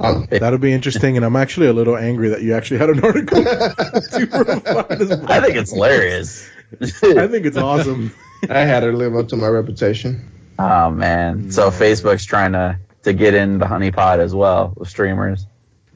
Um, 0.00 0.26
that'll 0.30 0.58
be 0.58 0.72
interesting, 0.72 1.16
and 1.16 1.24
I'm 1.24 1.36
actually 1.36 1.68
a 1.68 1.72
little 1.72 1.96
angry 1.96 2.28
that 2.30 2.42
you 2.42 2.54
actually 2.54 2.78
had 2.78 2.90
an 2.90 3.04
article 3.04 3.42
to. 3.44 5.24
I 5.28 5.40
think 5.40 5.56
it's 5.56 5.72
hilarious. 5.72 6.48
I 6.80 7.28
think 7.28 7.46
it's 7.46 7.56
awesome. 7.56 8.12
I 8.50 8.60
had 8.60 8.80
to 8.80 8.90
live 8.92 9.14
up 9.14 9.28
to 9.28 9.36
my 9.36 9.46
reputation. 9.46 10.28
Oh 10.62 10.90
man. 10.90 11.50
So 11.50 11.70
Facebook's 11.70 12.24
trying 12.24 12.52
to 12.52 12.78
to 13.04 13.12
get 13.12 13.34
in 13.34 13.58
the 13.58 13.66
honeypot 13.66 14.18
as 14.18 14.34
well 14.34 14.72
with 14.76 14.88
streamers. 14.88 15.46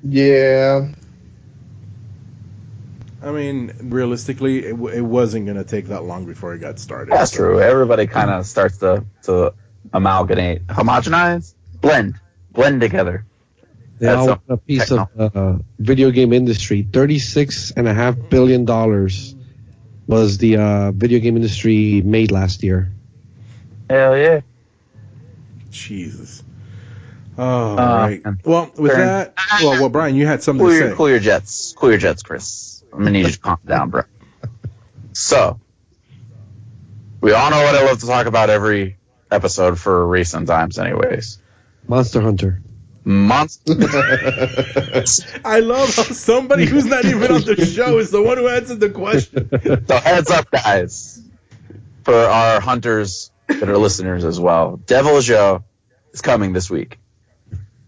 Yeah, 0.02 0.88
I 3.22 3.30
mean, 3.32 3.72
realistically, 3.84 4.64
it, 4.66 4.70
w- 4.72 4.94
it 4.94 5.00
wasn't 5.00 5.46
going 5.46 5.56
to 5.56 5.64
take 5.64 5.86
that 5.86 6.04
long 6.04 6.26
before 6.26 6.54
it 6.54 6.58
got 6.58 6.78
started. 6.78 7.12
That's 7.12 7.32
So- 7.32 7.38
true. 7.38 7.60
Everybody 7.60 8.06
kind 8.06 8.30
of 8.30 8.46
starts 8.46 8.78
to 8.78 9.04
to 9.24 9.54
amalgamate, 9.92 10.66
homogenize, 10.66 11.54
blend, 11.80 12.20
blend 12.52 12.80
together. 12.80 13.24
They 13.98 14.06
That's 14.06 14.18
all 14.18 14.24
a- 14.24 14.28
want 14.28 14.42
a 14.48 14.56
piece 14.58 14.90
of 14.90 15.08
uh, 15.18 15.58
video 15.78 16.10
game 16.10 16.32
industry. 16.32 16.86
Thirty-six 16.92 17.70
and 17.72 17.88
a 17.88 17.94
half 17.94 18.16
billion 18.30 18.64
dollars 18.64 19.34
was 20.06 20.38
the 20.38 20.56
uh, 20.58 20.92
video 20.92 21.18
game 21.18 21.36
industry 21.36 22.02
made 22.02 22.30
last 22.30 22.62
year. 22.62 22.92
Hell 23.88 24.16
yeah. 24.16 24.40
Jesus. 25.76 26.42
Oh, 27.38 27.42
all 27.44 27.78
Uh, 27.78 27.96
right. 28.08 28.22
Well, 28.44 28.70
with 28.76 28.92
turn. 28.92 29.06
that, 29.06 29.34
well, 29.62 29.72
well, 29.72 29.88
Brian, 29.90 30.14
you 30.16 30.26
had 30.26 30.42
something 30.42 30.64
Cool 30.64 30.70
to 30.72 30.78
your, 30.78 30.90
say. 30.90 30.96
cool 30.96 31.08
your 31.10 31.18
jets. 31.18 31.74
Cool 31.76 31.90
your 31.90 31.98
jets, 31.98 32.22
Chris. 32.22 32.82
I'm 32.92 32.98
gonna 33.00 33.10
need 33.10 33.26
you 33.26 33.32
to 33.32 33.38
calm 33.38 33.58
down, 33.66 33.90
bro. 33.90 34.02
So, 35.12 35.60
we 37.20 37.32
all 37.32 37.50
know 37.50 37.62
what 37.62 37.74
I 37.74 37.84
love 37.84 38.00
to 38.00 38.06
talk 38.06 38.26
about 38.26 38.48
every 38.50 38.96
episode 39.30 39.78
for 39.78 40.06
recent 40.06 40.46
times, 40.48 40.78
anyways. 40.78 41.38
Monster 41.88 42.20
Hunter. 42.20 42.62
Monster. 43.04 43.74
I 45.44 45.60
love 45.60 45.94
how 45.94 46.02
somebody 46.04 46.66
who's 46.66 46.86
not 46.86 47.04
even 47.04 47.30
on 47.30 47.42
the 47.42 47.64
show 47.64 47.98
is 47.98 48.10
the 48.10 48.20
one 48.22 48.36
who 48.38 48.48
answered 48.48 48.80
the 48.80 48.90
question. 48.90 49.48
so 49.86 49.96
heads 49.98 50.30
up, 50.30 50.50
guys, 50.50 51.22
for 52.02 52.14
our 52.14 52.60
hunters 52.60 53.30
that 53.48 53.68
are 53.68 53.78
listeners 53.78 54.24
as 54.24 54.38
well. 54.40 54.80
Deviljho 54.84 55.64
is 56.12 56.20
coming 56.20 56.52
this 56.52 56.70
week. 56.70 56.98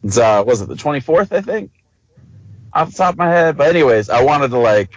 It's 0.02 0.18
uh, 0.18 0.44
was 0.47 0.60
it 0.60 0.68
the 0.68 0.74
24th? 0.74 1.32
I 1.32 1.40
think, 1.40 1.72
off 2.72 2.90
the 2.90 2.97
top 2.97 3.14
of 3.14 3.18
my 3.18 3.30
head. 3.30 3.56
But 3.56 3.68
anyways, 3.68 4.10
I 4.10 4.22
wanted 4.22 4.51
to 4.51 4.59
like 4.59 4.93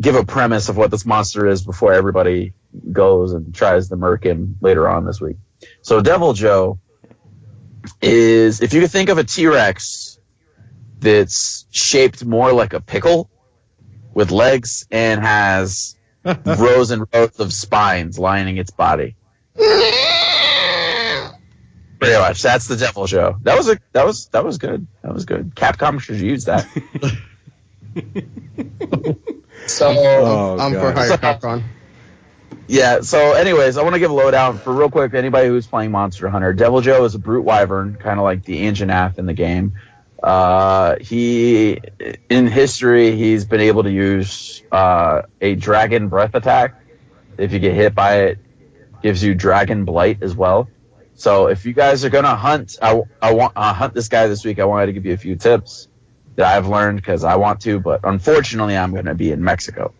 give 0.00 0.14
a 0.14 0.24
premise 0.24 0.68
of 0.68 0.76
what 0.76 0.90
this 0.90 1.04
monster 1.04 1.46
is 1.46 1.64
before 1.64 1.92
everybody 1.92 2.52
goes 2.92 3.32
and 3.32 3.54
tries 3.54 3.88
to 3.88 3.96
murk 3.96 4.24
him 4.24 4.56
later 4.60 4.88
on 4.88 5.04
this 5.04 5.20
week. 5.20 5.36
So 5.82 6.00
Deviljho 6.00 6.78
is 8.00 8.60
if 8.60 8.72
you 8.74 8.80
could 8.80 8.90
think 8.90 9.08
of 9.08 9.18
a 9.18 9.24
T-Rex 9.24 10.18
that's 11.00 11.66
shaped 11.70 12.24
more 12.24 12.52
like 12.52 12.72
a 12.72 12.80
pickle 12.80 13.30
with 14.14 14.30
legs 14.30 14.86
and 14.90 15.20
has 15.20 15.96
rows 16.24 16.90
and 16.90 17.06
rows 17.12 17.38
of 17.38 17.52
spines 17.52 18.18
lining 18.18 18.56
its 18.56 18.70
body. 18.70 19.16
Pretty 21.98 22.16
much. 22.18 22.42
That's 22.42 22.68
the 22.68 22.76
Deviljho. 22.76 23.42
That 23.42 23.56
was 23.56 23.68
a 23.68 23.78
that 23.92 24.06
was 24.06 24.26
that 24.28 24.44
was 24.44 24.58
good. 24.58 24.86
That 25.02 25.12
was 25.12 25.24
good. 25.24 25.54
Capcom 25.56 26.00
should 26.00 26.20
use 26.20 26.44
that. 26.44 26.64
so 29.66 29.94
Oh, 29.96 30.58
I'm 30.58 30.72
for 30.72 30.92
God. 30.92 30.96
hire 30.96 31.10
Capcom. 31.16 31.62
yeah. 32.68 33.00
So, 33.00 33.32
anyways, 33.32 33.76
I 33.76 33.82
want 33.82 33.94
to 33.94 33.98
give 33.98 34.12
a 34.12 34.14
lowdown 34.14 34.58
for 34.58 34.72
real 34.72 34.90
quick. 34.90 35.12
Anybody 35.14 35.48
who's 35.48 35.66
playing 35.66 35.90
Monster 35.90 36.28
Hunter, 36.28 36.54
Deviljho 36.54 37.04
is 37.04 37.16
a 37.16 37.18
brute 37.18 37.44
wyvern, 37.44 37.96
kind 37.96 38.20
of 38.20 38.24
like 38.24 38.44
the 38.44 38.62
Anjanath 38.66 39.18
in 39.18 39.26
the 39.26 39.34
game. 39.34 39.72
Uh, 40.22 40.96
he, 41.00 41.80
in 42.28 42.46
history, 42.46 43.16
he's 43.16 43.44
been 43.44 43.60
able 43.60 43.82
to 43.84 43.90
use 43.90 44.62
uh, 44.70 45.22
a 45.40 45.54
dragon 45.56 46.08
breath 46.08 46.34
attack. 46.36 46.74
If 47.36 47.52
you 47.52 47.58
get 47.60 47.74
hit 47.74 47.94
by 47.94 48.20
it, 48.22 48.38
gives 49.02 49.22
you 49.22 49.34
dragon 49.34 49.84
blight 49.84 50.22
as 50.22 50.34
well. 50.34 50.68
So, 51.14 51.48
if 51.48 51.66
you 51.66 51.72
guys 51.72 52.04
are 52.04 52.10
gonna 52.10 52.36
hunt, 52.36 52.76
I, 52.80 53.02
I 53.20 53.34
want 53.34 53.52
uh, 53.56 53.72
hunt 53.74 53.94
this 53.94 54.08
guy 54.08 54.28
this 54.28 54.44
week. 54.44 54.58
I 54.60 54.64
wanted 54.64 54.86
to 54.86 54.92
give 54.92 55.04
you 55.06 55.14
a 55.14 55.18
few 55.18 55.34
tips 55.36 55.88
that 56.36 56.46
I've 56.46 56.68
learned 56.68 56.98
because 56.98 57.24
I 57.24 57.36
want 57.36 57.60
to, 57.62 57.80
but 57.80 58.00
unfortunately, 58.04 58.76
I'm 58.76 58.94
gonna 58.94 59.14
be 59.14 59.32
in 59.32 59.42
Mexico 59.42 59.92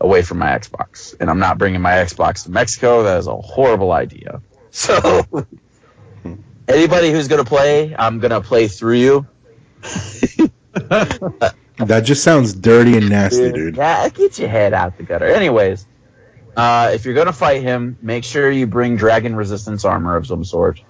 away 0.00 0.22
from 0.22 0.38
my 0.38 0.46
Xbox, 0.46 1.14
and 1.20 1.30
I'm 1.30 1.38
not 1.38 1.58
bringing 1.58 1.80
my 1.80 1.92
Xbox 1.92 2.44
to 2.44 2.50
Mexico. 2.50 3.04
That 3.04 3.18
is 3.18 3.26
a 3.26 3.36
horrible 3.36 3.92
idea. 3.92 4.42
So, 4.72 5.26
anybody 6.68 7.10
who's 7.10 7.26
gonna 7.26 7.44
play, 7.44 7.92
I'm 7.98 8.20
gonna 8.20 8.40
play 8.40 8.68
through 8.68 8.98
you. 8.98 9.26
That 11.86 12.04
just 12.04 12.22
sounds 12.22 12.52
dirty 12.52 12.96
and 12.98 13.08
nasty, 13.08 13.52
dude. 13.52 13.76
Yeah, 13.76 14.08
get 14.10 14.38
your 14.38 14.48
head 14.48 14.74
out 14.74 14.98
the 14.98 15.02
gutter. 15.02 15.26
Anyways, 15.26 15.86
uh, 16.56 16.90
if 16.94 17.04
you're 17.04 17.14
gonna 17.14 17.32
fight 17.32 17.62
him, 17.62 17.98
make 18.02 18.24
sure 18.24 18.50
you 18.50 18.66
bring 18.66 18.96
dragon 18.96 19.34
resistance 19.36 19.84
armor 19.84 20.16
of 20.16 20.26
some 20.26 20.44
sort. 20.44 20.82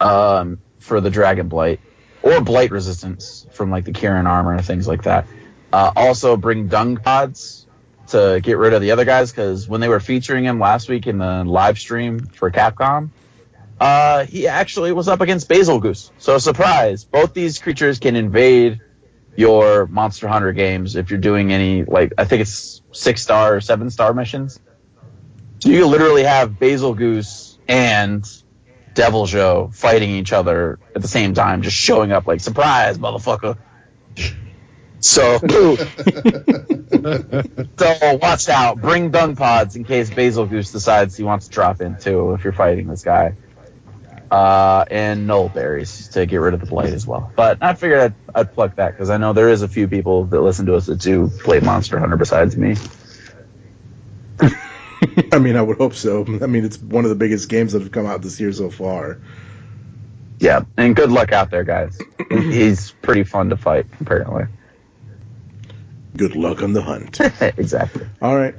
Um, 0.00 0.60
for 0.78 1.00
the 1.00 1.10
dragon 1.10 1.48
blight, 1.48 1.80
or 2.22 2.40
blight 2.40 2.70
resistance 2.70 3.46
from 3.52 3.70
like 3.70 3.84
the 3.84 3.92
Kieran 3.92 4.26
armor 4.26 4.54
and 4.54 4.64
things 4.64 4.88
like 4.88 5.02
that. 5.04 5.26
Uh, 5.72 5.92
also 5.94 6.36
bring 6.36 6.68
dung 6.68 6.96
pods 6.96 7.66
to 8.08 8.40
get 8.42 8.56
rid 8.56 8.72
of 8.72 8.80
the 8.80 8.92
other 8.92 9.04
guys 9.04 9.30
because 9.30 9.68
when 9.68 9.80
they 9.80 9.88
were 9.88 10.00
featuring 10.00 10.44
him 10.44 10.58
last 10.58 10.88
week 10.88 11.06
in 11.06 11.18
the 11.18 11.44
live 11.44 11.78
stream 11.78 12.20
for 12.20 12.50
Capcom, 12.50 13.10
uh, 13.80 14.24
he 14.24 14.48
actually 14.48 14.92
was 14.92 15.08
up 15.08 15.20
against 15.20 15.48
Bazelgeuse. 15.48 16.10
So 16.18 16.38
surprise! 16.38 17.04
Both 17.04 17.34
these 17.34 17.58
creatures 17.58 17.98
can 17.98 18.16
invade 18.16 18.80
your 19.38 19.86
Monster 19.86 20.26
Hunter 20.26 20.52
games 20.52 20.96
if 20.96 21.10
you're 21.10 21.20
doing 21.20 21.52
any 21.52 21.84
like 21.84 22.12
I 22.18 22.24
think 22.24 22.42
it's 22.42 22.82
six 22.90 23.22
star 23.22 23.54
or 23.54 23.60
seven 23.60 23.88
star 23.88 24.12
missions. 24.12 24.58
So 25.60 25.68
you 25.68 25.86
literally 25.86 26.24
have 26.24 26.50
Bazelgeuse 26.50 27.58
and 27.68 28.24
Deviljho 28.94 29.72
fighting 29.72 30.10
each 30.10 30.32
other 30.32 30.80
at 30.92 31.02
the 31.02 31.08
same 31.08 31.34
time, 31.34 31.62
just 31.62 31.76
showing 31.76 32.10
up 32.10 32.26
like 32.26 32.40
surprise, 32.40 32.98
motherfucker. 32.98 33.56
So, 34.98 35.38
so 37.78 38.18
watch 38.20 38.48
out. 38.48 38.80
Bring 38.80 39.12
dung 39.12 39.36
pods 39.36 39.76
in 39.76 39.84
case 39.84 40.10
Bazelgeuse 40.10 40.72
decides 40.72 41.16
he 41.16 41.22
wants 41.22 41.46
to 41.46 41.52
drop 41.52 41.80
in 41.80 41.96
too. 41.96 42.32
If 42.32 42.42
you're 42.42 42.52
fighting 42.52 42.88
this 42.88 43.04
guy, 43.04 43.36
uh, 44.30 44.84
and 44.90 45.28
nulberries 45.28 46.12
to 46.12 46.26
get 46.26 46.38
rid 46.38 46.54
of 46.54 46.60
the 46.60 46.66
blight 46.66 46.92
as 46.92 47.06
well. 47.06 47.32
But 47.34 47.58
I 47.62 47.74
figured 47.74 48.00
I'd, 48.00 48.14
I'd 48.34 48.52
plug 48.52 48.76
that 48.76 48.92
because 48.92 49.10
I 49.10 49.16
know 49.16 49.32
there 49.32 49.50
is 49.50 49.62
a 49.62 49.68
few 49.68 49.88
people 49.88 50.24
that 50.26 50.40
listen 50.40 50.66
to 50.66 50.74
us 50.74 50.86
that 50.86 51.00
do 51.00 51.28
play 51.28 51.60
Monster 51.60 51.98
Hunter 51.98 52.16
besides 52.16 52.56
me. 52.56 52.76
I 55.32 55.38
mean, 55.38 55.56
I 55.56 55.62
would 55.62 55.78
hope 55.78 55.94
so. 55.94 56.24
I 56.26 56.46
mean, 56.46 56.64
it's 56.64 56.78
one 56.78 57.04
of 57.04 57.10
the 57.10 57.16
biggest 57.16 57.48
games 57.48 57.72
that 57.72 57.82
have 57.82 57.92
come 57.92 58.06
out 58.06 58.22
this 58.22 58.38
year 58.40 58.52
so 58.52 58.70
far. 58.70 59.20
Yeah, 60.40 60.62
and 60.76 60.94
good 60.94 61.10
luck 61.10 61.32
out 61.32 61.50
there, 61.50 61.64
guys. 61.64 61.98
He's 62.30 62.92
pretty 63.02 63.24
fun 63.24 63.50
to 63.50 63.56
fight, 63.56 63.86
apparently. 64.00 64.44
Good 66.16 66.34
luck 66.34 66.62
on 66.62 66.72
the 66.72 66.82
hunt. 66.82 67.20
exactly. 67.58 68.06
All 68.20 68.36
right. 68.36 68.54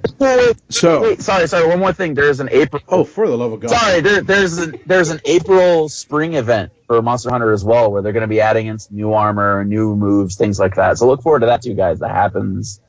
So, 0.69 1.01
wait, 1.01 1.21
sorry, 1.21 1.47
sorry. 1.47 1.67
One 1.67 1.79
more 1.79 1.93
thing. 1.93 2.13
There's 2.13 2.39
an 2.39 2.49
April. 2.51 2.81
oh, 2.87 3.03
for 3.03 3.27
the 3.27 3.37
love 3.37 3.51
of 3.51 3.59
God. 3.59 3.71
Sorry, 3.71 4.01
there, 4.01 4.21
there's 4.21 4.59
a, 4.59 4.71
there's 4.85 5.09
an 5.09 5.19
April 5.25 5.89
spring 5.89 6.35
event 6.35 6.71
for 6.87 7.01
Monster 7.01 7.31
Hunter 7.31 7.51
as 7.51 7.63
well, 7.63 7.91
where 7.91 8.01
they're 8.01 8.13
going 8.13 8.21
to 8.21 8.27
be 8.27 8.41
adding 8.41 8.67
in 8.67 8.79
some 8.79 8.95
new 8.95 9.13
armor, 9.13 9.65
new 9.65 9.95
moves, 9.95 10.35
things 10.37 10.59
like 10.59 10.75
that. 10.75 10.97
So 10.97 11.07
look 11.07 11.21
forward 11.21 11.39
to 11.39 11.47
that 11.47 11.61
too, 11.61 11.73
guys. 11.73 11.99
That 11.99 12.11
happens 12.11 12.79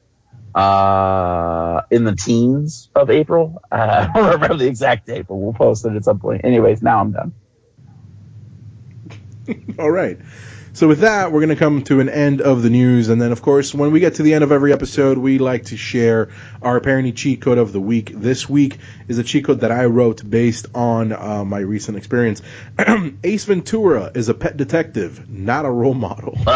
uh, 0.55 1.83
in 1.91 2.05
the 2.05 2.15
teens 2.15 2.91
of 2.95 3.11
April. 3.11 3.63
Uh, 3.73 4.09
I 4.15 4.19
don't 4.19 4.33
remember 4.33 4.57
the 4.57 4.67
exact 4.67 5.07
date, 5.07 5.27
but 5.27 5.37
we'll 5.37 5.53
post 5.53 5.85
it 5.87 5.95
at 5.95 6.05
some 6.05 6.19
point. 6.21 6.45
Anyways, 6.45 6.83
now 6.83 7.01
I'm 7.01 7.13
done. 7.13 7.33
All 9.79 9.91
right. 9.91 10.19
So 10.73 10.87
with 10.87 11.01
that, 11.01 11.33
we're 11.33 11.41
going 11.41 11.51
to 11.51 11.57
come 11.57 11.83
to 11.85 11.99
an 11.99 12.09
end 12.09 12.41
of 12.41 12.63
the 12.63 12.71
news, 12.71 13.09
and 13.09 13.21
then 13.21 13.33
of 13.33 13.43
course, 13.43 13.75
when 13.75 13.91
we 13.91 13.99
get 13.99 14.15
to 14.15 14.23
the 14.23 14.35
end 14.35 14.45
of 14.45 14.53
every 14.53 14.73
episode, 14.73 15.19
we 15.19 15.39
like 15.39 15.67
to 15.67 15.77
share 15.77 16.31
our 16.63 16.77
apparently 16.77 17.13
cheat 17.13 17.41
code 17.41 17.59
of 17.59 17.73
the 17.73 17.81
week. 17.81 18.13
This 18.15 18.49
week 18.49 18.79
is 19.09 19.19
a 19.19 19.25
cheat 19.25 19.47
code 19.47 19.61
that 19.61 19.73
I 19.73 19.87
wrote 19.87 20.29
based 20.29 20.67
on 20.75 21.13
uh, 21.13 21.45
my 21.45 21.59
recent 21.59 21.97
experience. 21.97 22.41
Ace 23.25 23.45
Ventura 23.45 24.13
is 24.15 24.29
a 24.29 24.35
pet 24.35 24.57
detective, 24.57 25.29
not 25.29 25.65
a 25.65 25.71
role 25.71 25.95
model. 25.95 26.39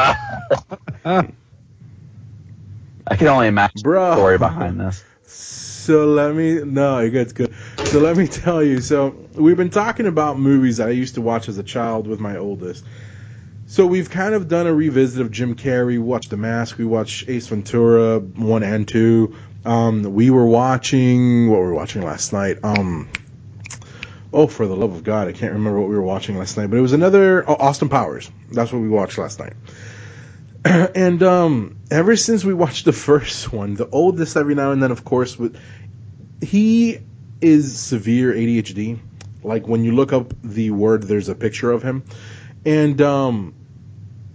I 3.07 3.17
can 3.17 3.27
only 3.27 3.49
imagine 3.49 3.83
Bro. 3.83 4.11
the 4.11 4.17
story 4.17 4.39
behind 4.39 4.81
this. 4.81 5.05
So 5.27 6.07
let 6.07 6.35
me 6.35 6.63
no, 6.65 6.99
it 6.99 7.11
gets 7.11 7.33
good. 7.33 7.53
So 7.85 7.99
let 7.99 8.17
me 8.17 8.27
tell 8.27 8.63
you. 8.63 8.81
So 8.81 9.15
we've 9.35 9.57
been 9.57 9.71
talking 9.71 10.07
about 10.07 10.39
movies 10.39 10.79
that 10.79 10.89
I 10.89 10.93
used 10.93 11.17
to 11.17 11.21
watch 11.21 11.49
as 11.49 11.59
a 11.59 11.63
child 11.63 12.07
with 12.07 12.21
my 12.21 12.37
oldest. 12.37 12.85
So 13.75 13.85
we've 13.87 14.09
kind 14.09 14.37
of 14.37 14.47
done 14.47 14.69
a 14.69 14.73
revisit 14.73 15.21
of 15.21 15.33
Jim 15.33 15.57
Carrey. 15.57 15.87
We 15.87 15.99
watched 15.99 16.31
The 16.31 16.37
Mask. 16.37 16.79
We 16.79 16.85
watched 16.85 17.29
Ace 17.29 17.49
Ventura 17.49 18.21
one 18.21 18.63
and 18.63 18.87
two. 18.87 19.35
Um, 19.65 20.05
we 20.15 20.31
were 20.31 20.47
watching 20.47 21.51
what 21.51 21.57
we 21.57 21.63
were 21.63 21.73
we 21.73 21.77
watching 21.77 22.03
last 22.03 22.33
night. 22.33 22.59
Um, 22.63 23.09
oh, 24.33 24.47
for 24.47 24.69
the 24.69 24.77
love 24.77 24.95
of 24.95 25.03
God, 25.03 25.27
I 25.27 25.33
can't 25.33 25.53
remember 25.55 25.81
what 25.81 25.89
we 25.89 25.97
were 25.97 26.05
watching 26.05 26.39
last 26.39 26.57
night. 26.57 26.71
But 26.71 26.77
it 26.77 26.83
was 26.83 26.93
another 26.93 27.51
oh, 27.51 27.57
Austin 27.57 27.89
Powers. 27.89 28.31
That's 28.53 28.73
what 28.73 28.81
we 28.81 28.89
watched 28.89 29.19
last 29.19 29.41
night. 29.41 29.55
and 30.95 31.21
um, 31.25 31.77
ever 31.91 32.15
since 32.15 32.45
we 32.45 32.55
watched 32.55 32.85
the 32.85 32.93
first 32.93 33.53
one, 33.53 33.75
the 33.75 33.89
oldest 33.89 34.37
every 34.37 34.55
now 34.55 34.71
and 34.71 34.81
then, 34.81 34.93
of 34.93 35.05
course, 35.05 35.37
with 35.37 35.61
he 36.41 37.01
is 37.41 37.77
severe 37.77 38.33
ADHD. 38.33 39.01
Like 39.43 39.67
when 39.67 39.83
you 39.83 39.97
look 39.97 40.13
up 40.13 40.33
the 40.45 40.71
word, 40.71 41.03
there's 41.03 41.29
a 41.29 41.35
picture 41.35 41.73
of 41.73 41.83
him, 41.83 42.05
and 42.65 43.03
um, 43.03 43.53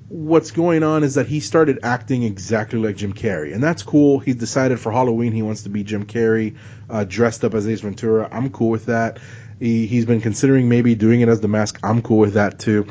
what's 0.10 0.52
going 0.52 0.84
on 0.84 1.04
is 1.04 1.16
that 1.16 1.28
he 1.28 1.40
started 1.40 1.80
acting 1.84 2.24
exactly 2.24 2.80
like 2.80 2.98
Jim 2.98 3.14
Carrey, 3.14 3.54
and 3.54 3.64
that's 3.64 3.84
cool. 3.84 4.20
He 4.20 4.34
decided 4.34 4.80
for 4.80 4.92
Halloween 4.92 5.32
he 5.32 5.42
wants 5.42 5.64
to 5.64 5.70
be 5.70 5.84
Jim 5.84 6.06
Carrey, 6.06 6.58
uh, 6.90 7.06
dressed 7.06 7.46
up 7.46 7.54
as 7.54 7.68
Ace 7.68 7.82
Ventura. 7.82 8.28
I'm 8.32 8.50
cool 8.50 8.70
with 8.70 8.88
that. 8.88 9.20
He, 9.60 9.88
he's 9.88 10.06
been 10.06 10.22
considering 10.22 10.70
maybe 10.70 10.96
doing 10.96 11.22
it 11.22 11.30
as 11.30 11.42
the 11.42 11.48
mask. 11.48 11.80
I'm 11.84 12.02
cool 12.02 12.20
with 12.20 12.34
that 12.34 12.60
too. 12.60 12.88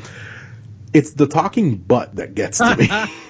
It's 0.93 1.11
the 1.11 1.27
talking 1.27 1.77
butt 1.77 2.15
that 2.15 2.35
gets 2.35 2.57
to 2.59 2.75
me. 2.75 2.89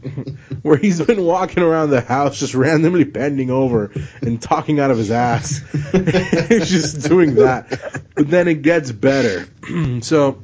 where 0.62 0.76
he's 0.76 1.00
been 1.00 1.22
walking 1.24 1.62
around 1.62 1.90
the 1.90 2.00
house 2.00 2.38
just 2.38 2.54
randomly 2.54 3.04
bending 3.04 3.50
over 3.50 3.92
and 4.20 4.40
talking 4.40 4.80
out 4.80 4.90
of 4.90 4.98
his 4.98 5.10
ass. 5.10 5.62
he's 6.48 6.70
just 6.70 7.08
doing 7.08 7.36
that. 7.36 7.68
But 8.14 8.28
then 8.30 8.48
it 8.48 8.62
gets 8.62 8.92
better. 8.92 9.46
so, 10.02 10.42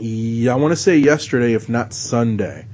I 0.00 0.54
want 0.56 0.72
to 0.72 0.76
say 0.76 0.98
yesterday, 0.98 1.54
if 1.54 1.68
not 1.68 1.92
Sunday, 1.92 2.66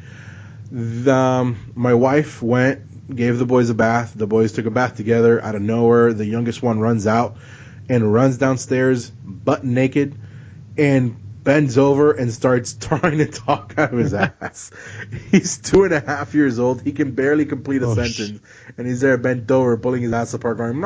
the, 0.71 1.13
um, 1.13 1.73
my 1.75 1.95
wife 1.95 2.43
went, 2.43 3.15
gave 3.15 3.39
the 3.39 3.47
boys 3.47 3.71
a 3.71 3.75
bath. 3.75 4.15
The 4.15 4.27
boys 4.27 4.53
took 4.53 4.67
a 4.67 4.71
bath 4.71 4.97
together 4.97 5.43
out 5.43 5.55
of 5.55 5.63
nowhere. 5.63 6.13
The 6.13 6.27
youngest 6.27 6.63
one 6.63 6.81
runs 6.81 7.07
out 7.07 7.37
and 7.89 8.13
runs 8.13 8.39
downstairs 8.39 9.11
butt 9.11 9.65
naked 9.65 10.17
and 10.79 11.17
bends 11.43 11.77
over 11.79 12.13
and 12.13 12.33
starts 12.33 12.75
trying 12.81 13.19
to 13.19 13.27
talk 13.27 13.75
out 13.77 13.93
of 13.93 13.99
his 13.99 14.15
ass. 14.15 14.71
he's 15.31 15.59
two 15.59 15.85
and 15.85 15.93
a 15.93 16.01
half 16.01 16.35
years 16.35 16.59
old. 16.59 16.83
He 16.83 16.93
can 16.93 17.13
barely 17.13 17.45
complete 17.47 17.83
a 17.83 17.87
Oh, 17.87 17.95
sentence, 17.95 18.41
and 18.79 18.87
he's 18.87 19.01
there 19.01 19.17
bent 19.19 19.51
over, 19.51 19.77
pulling 19.77 20.03
his 20.03 20.13
ass 20.13 20.33
apart, 20.35 20.59
going. 20.59 20.81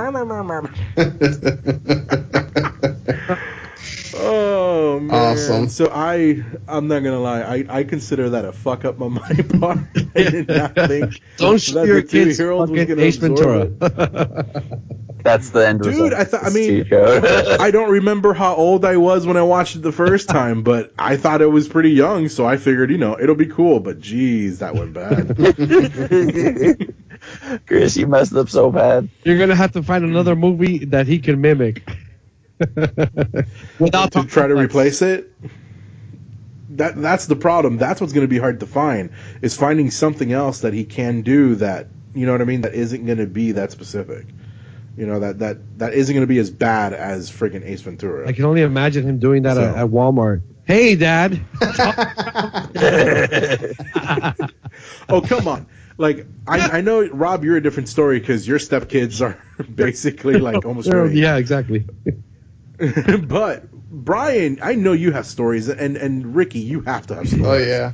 Oh 4.17 5.01
man! 5.01 5.11
Awesome. 5.33 5.69
So 5.69 5.91
I, 5.93 6.45
I'm 6.69 6.87
not 6.89 7.03
gonna 7.03 7.19
lie. 7.19 7.41
I, 7.43 7.65
I 7.69 7.85
consider 7.85 8.31
that 8.31 8.45
a 8.45 8.53
fuck 8.53 8.85
up 8.85 9.01
on 9.01 9.15
my 9.15 9.21
part. 9.61 9.79
I 10.15 10.23
did 10.23 10.49
not 10.49 10.75
think 10.89 11.21
Don't 11.37 11.61
show 11.61 11.75
that 11.81 11.87
your 11.87 12.01
the 12.03 12.07
kids 12.09 12.37
two-year-old 12.37 12.71
was 12.71 12.79
fucking 12.81 12.95
gonna 12.95 13.03
Ace 13.07 13.17
Ventura. 13.17 13.63
it. 13.81 14.73
That's 15.25 15.51
the 15.51 15.67
end 15.67 15.81
Dude, 15.81 15.87
result. 15.95 16.13
I 16.13 16.25
thought- 16.25 16.45
I 16.45 16.51
mean- 16.51 16.87
I 16.93 17.71
don't 17.71 17.91
remember 17.91 18.35
how 18.35 18.55
old 18.57 18.85
I 18.85 18.99
was 18.99 19.27
when 19.27 19.39
I 19.39 19.43
watched 19.43 19.75
it 19.75 19.81
the 19.81 19.91
first 19.91 20.29
time, 20.29 20.63
but 20.63 20.93
I 20.99 21.17
thought 21.17 21.41
it 21.41 21.47
was 21.47 21.67
pretty 21.67 21.93
young, 21.93 22.29
so 22.29 22.45
I 22.47 22.59
figured, 22.59 22.91
you 22.91 22.99
know, 22.99 23.19
it'll 23.19 23.35
be 23.35 23.47
cool. 23.47 23.81
But 23.81 24.01
geez, 24.01 24.59
that 24.59 24.75
went 24.75 24.93
bad. 24.93 25.35
Chris, 27.67 27.97
you 27.97 28.07
messed 28.07 28.35
up 28.35 28.51
so 28.51 28.71
bad. 28.71 29.09
You're 29.25 29.39
gonna 29.39 29.55
have 29.57 29.73
to 29.73 29.83
find 29.83 30.05
another 30.05 30.37
movie 30.37 30.85
that 30.87 31.07
he 31.07 31.19
can 31.19 31.41
mimic. 31.41 31.89
Without 33.79 34.13
to 34.13 34.25
try 34.25 34.47
to 34.47 34.57
replace 34.57 35.03
it. 35.03 35.33
That 36.71 37.01
that's 37.01 37.27
the 37.27 37.37
problem. 37.37 37.79
That's 37.79 38.01
what's 38.01 38.13
going 38.13 38.25
to 38.27 38.31
be 38.31 38.39
hard 38.39 38.61
to 38.61 38.67
find 38.67 39.11
is 39.43 39.57
finding 39.57 39.91
something 39.91 40.33
else 40.33 40.61
that 40.61 40.73
he 40.73 40.85
can 40.85 41.23
do 41.23 41.55
that 41.57 41.89
you 42.15 42.27
know 42.27 42.33
what 42.33 42.41
I 42.41 42.45
mean 42.45 42.63
that 42.63 42.75
isn't 42.75 43.05
going 43.07 43.19
to 43.19 43.27
be 43.27 43.53
that 43.53 43.73
specific. 43.73 44.27
You 44.97 45.07
know 45.07 45.21
that 45.21 45.41
that 45.41 45.79
that 45.79 45.95
isn't 45.95 46.15
going 46.15 46.23
to 46.23 46.27
be 46.33 46.39
as 46.39 46.51
bad 46.51 46.93
as 46.93 47.31
freaking 47.31 47.65
Ace 47.65 47.83
Ventura. 47.83 48.29
I 48.29 48.33
can 48.33 48.45
only 48.45 48.63
imagine 48.63 49.05
him 49.05 49.19
doing 49.19 49.43
that 49.43 49.55
So- 49.55 49.65
at, 49.65 49.77
at 49.77 49.87
Walmart. 49.89 50.43
Hey, 50.67 50.97
Dad. 50.97 51.45
oh 55.11 55.21
come 55.21 55.47
on! 55.47 55.67
Like 55.99 56.27
I, 56.47 56.79
I 56.79 56.81
know 56.81 57.07
Rob, 57.07 57.45
you're 57.45 57.59
a 57.59 57.63
different 57.63 57.91
story 57.91 58.19
because 58.19 58.49
your 58.49 58.59
stepkids 58.59 59.21
are 59.21 59.39
basically 59.75 60.39
like 60.39 60.65
almost. 60.65 60.89
yeah, 60.89 61.37
exactly. 61.37 61.85
but 63.29 63.71
Brian, 63.73 64.59
I 64.63 64.75
know 64.75 64.93
you 64.93 65.13
have 65.13 65.27
stories, 65.27 65.69
and 65.69 65.97
and 65.97 66.35
Ricky, 66.35 66.59
you 66.59 66.81
have 66.83 67.07
to 67.09 67.15
have 67.15 67.29
stories. 67.29 67.47
Oh 67.47 67.57
yeah. 67.57 67.93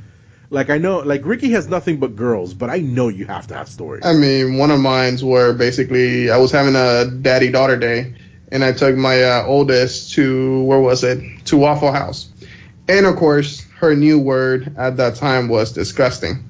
Like 0.49 0.69
I 0.69 0.79
know, 0.79 0.99
like 0.99 1.25
Ricky 1.25 1.51
has 1.51 1.67
nothing 1.67 1.99
but 1.99 2.15
girls, 2.15 2.53
but 2.53 2.69
I 2.69 2.79
know 2.79 3.07
you 3.07 3.25
have 3.25 3.47
to 3.47 3.53
have 3.53 3.69
stories. 3.69 4.03
I 4.05 4.13
mean, 4.13 4.57
one 4.57 4.71
of 4.71 4.79
mine's 4.79 5.23
were 5.23 5.53
basically 5.53 6.29
I 6.29 6.37
was 6.37 6.51
having 6.51 6.75
a 6.75 7.05
daddy 7.05 7.51
daughter 7.51 7.77
day, 7.77 8.15
and 8.51 8.63
I 8.63 8.73
took 8.73 8.95
my 8.95 9.23
uh, 9.23 9.45
oldest 9.45 10.13
to 10.13 10.63
where 10.63 10.79
was 10.79 11.03
it? 11.03 11.45
To 11.45 11.57
Waffle 11.57 11.91
House, 11.91 12.29
and 12.87 13.05
of 13.05 13.15
course 13.15 13.65
her 13.77 13.95
new 13.95 14.19
word 14.19 14.75
at 14.77 14.97
that 14.97 15.15
time 15.15 15.47
was 15.47 15.71
disgusting. 15.71 16.49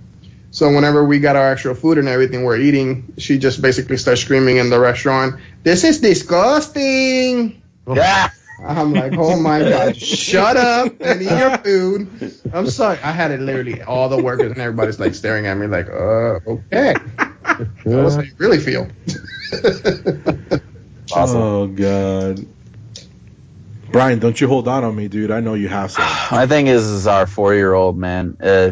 So 0.53 0.73
whenever 0.73 1.05
we 1.05 1.19
got 1.19 1.35
our 1.35 1.51
actual 1.51 1.75
food 1.75 1.97
and 1.97 2.09
everything 2.09 2.43
we're 2.43 2.57
eating, 2.57 3.13
she 3.17 3.37
just 3.39 3.61
basically 3.61 3.97
starts 3.97 4.21
screaming 4.21 4.57
in 4.57 4.69
the 4.69 4.79
restaurant, 4.79 5.35
"This 5.63 5.83
is 5.83 5.99
disgusting!" 5.99 7.60
Yeah. 7.87 8.29
I'm 8.63 8.93
like, 8.93 9.13
oh 9.17 9.39
my 9.39 9.59
god, 9.59 9.97
shut 10.01 10.55
up 10.55 10.93
and 11.01 11.21
eat 11.21 11.31
your 11.31 11.57
food. 11.57 12.33
I'm 12.53 12.69
sorry. 12.69 12.99
I 12.99 13.11
had 13.11 13.31
it 13.31 13.39
literally 13.39 13.81
all 13.81 14.07
the 14.07 14.21
workers 14.21 14.51
and 14.51 14.61
everybody's 14.61 14.99
like 14.99 15.15
staring 15.15 15.47
at 15.47 15.57
me 15.57 15.65
like, 15.65 15.89
uh, 15.89 16.39
okay. 16.47 16.93
That's 17.85 18.15
how 18.15 18.21
you 18.21 18.33
really 18.37 18.59
feel. 18.59 18.87
Awesome. 21.13 21.41
Oh 21.41 21.67
god. 21.67 22.45
Brian, 23.91 24.19
don't 24.19 24.39
you 24.39 24.47
hold 24.47 24.67
on 24.67 24.83
on 24.83 24.95
me, 24.95 25.09
dude. 25.09 25.31
I 25.31 25.41
know 25.41 25.55
you 25.55 25.67
have 25.67 25.91
some. 25.91 26.05
My 26.31 26.47
thing 26.47 26.67
is, 26.67 26.85
is 26.85 27.07
our 27.07 27.27
four-year-old 27.27 27.97
man. 27.97 28.37
Uh, 28.41 28.71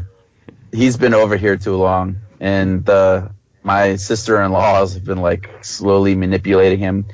he's 0.72 0.95
been 0.95 1.14
over 1.14 1.36
here 1.36 1.57
too 1.57 1.76
long, 1.76 2.18
and 2.40 2.88
uh, 2.90 3.27
my 3.64 3.98
sister-in-laws 3.98 4.94
have 4.94 5.03
been 5.03 5.18
like 5.18 5.49
slowly 5.61 6.15
manipulating 6.15 6.80
him. 6.80 7.06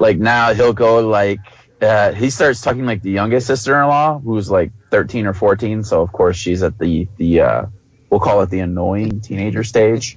Like 0.00 0.18
now, 0.18 0.54
he'll 0.54 0.72
go 0.72 1.06
like 1.06 1.38
uh, 1.80 2.12
he 2.12 2.30
starts 2.30 2.60
talking 2.62 2.86
like 2.86 3.02
the 3.02 3.10
youngest 3.10 3.46
sister-in-law, 3.46 4.18
who's 4.20 4.50
like 4.50 4.72
13 4.90 5.26
or 5.26 5.34
14. 5.34 5.84
So 5.84 6.02
of 6.02 6.10
course 6.10 6.36
she's 6.36 6.62
at 6.62 6.78
the 6.78 7.06
the 7.16 7.40
uh, 7.42 7.66
we'll 8.08 8.20
call 8.20 8.40
it 8.40 8.50
the 8.50 8.60
annoying 8.60 9.20
teenager 9.20 9.62
stage. 9.62 10.16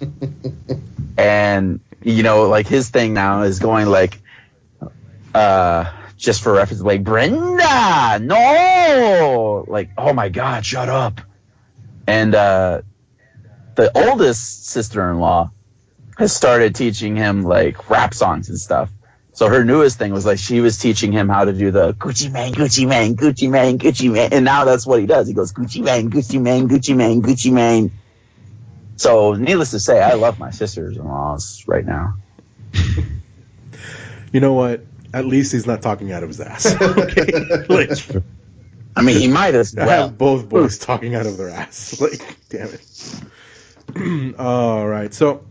and 1.17 1.81
you 2.01 2.23
know, 2.23 2.47
like 2.47 2.67
his 2.67 2.89
thing 2.89 3.13
now 3.13 3.43
is 3.43 3.59
going 3.59 3.87
like, 3.87 4.19
uh, 5.35 5.91
just 6.17 6.41
for 6.43 6.53
reference, 6.53 6.81
like 6.81 7.03
Brenda, 7.03 8.19
no, 8.21 9.65
like 9.67 9.91
oh 9.97 10.13
my 10.13 10.29
god, 10.29 10.65
shut 10.65 10.89
up. 10.89 11.19
And 12.07 12.33
uh, 12.35 12.81
the 13.75 13.91
oldest 13.97 14.67
sister-in-law 14.67 15.51
has 16.17 16.33
started 16.33 16.75
teaching 16.75 17.15
him 17.15 17.43
like 17.43 17.89
rap 17.89 18.13
songs 18.13 18.49
and 18.49 18.59
stuff. 18.59 18.89
So 19.43 19.49
her 19.49 19.65
newest 19.65 19.97
thing 19.97 20.13
was 20.13 20.25
like 20.25 20.39
she 20.39 20.61
was 20.61 20.77
teaching 20.77 21.11
him 21.11 21.27
how 21.27 21.43
to 21.43 21.51
do 21.51 21.69
the 21.69 21.93
Gucci 21.95 22.31
man, 22.31 22.53
Gucci 22.53 22.87
man, 22.87 23.17
Gucci 23.17 23.49
man, 23.49 23.77
Gucci 23.77 24.09
man, 24.09 24.31
and 24.31 24.45
now 24.45 24.63
that's 24.63 24.87
what 24.87 25.01
he 25.01 25.05
does. 25.05 25.27
He 25.27 25.33
goes 25.33 25.51
Gucci 25.51 25.83
man, 25.83 26.09
Gucci 26.09 26.41
man, 26.41 26.69
Gucci 26.69 26.95
man, 26.95 27.21
Gucci 27.21 27.51
man. 27.51 27.91
So 28.95 29.33
needless 29.33 29.71
to 29.71 29.81
say, 29.81 30.01
I 30.01 30.13
love 30.13 30.39
my 30.39 30.49
sisters-in-laws 30.51 31.65
right 31.67 31.85
now. 31.85 32.13
You 34.31 34.39
know 34.39 34.53
what? 34.53 34.85
At 35.13 35.25
least 35.25 35.51
he's 35.51 35.67
not 35.67 35.81
talking 35.81 36.11
out 36.11 36.23
of 36.23 36.29
his 36.29 36.39
ass. 36.39 36.65
okay? 36.81 37.65
Like, 37.69 37.89
I 38.95 39.01
mean, 39.01 39.19
he 39.19 39.27
might 39.27 39.53
as 39.55 39.77
I 39.77 39.85
well. 39.85 40.07
have 40.07 40.17
both 40.17 40.47
boys 40.49 40.79
talking 40.79 41.13
out 41.15 41.27
of 41.27 41.37
their 41.37 41.49
ass. 41.49 42.01
Like, 42.01 42.37
damn 42.49 42.69
it. 42.69 44.35
All 44.39 44.87
right. 44.87 45.13
So, 45.13 45.43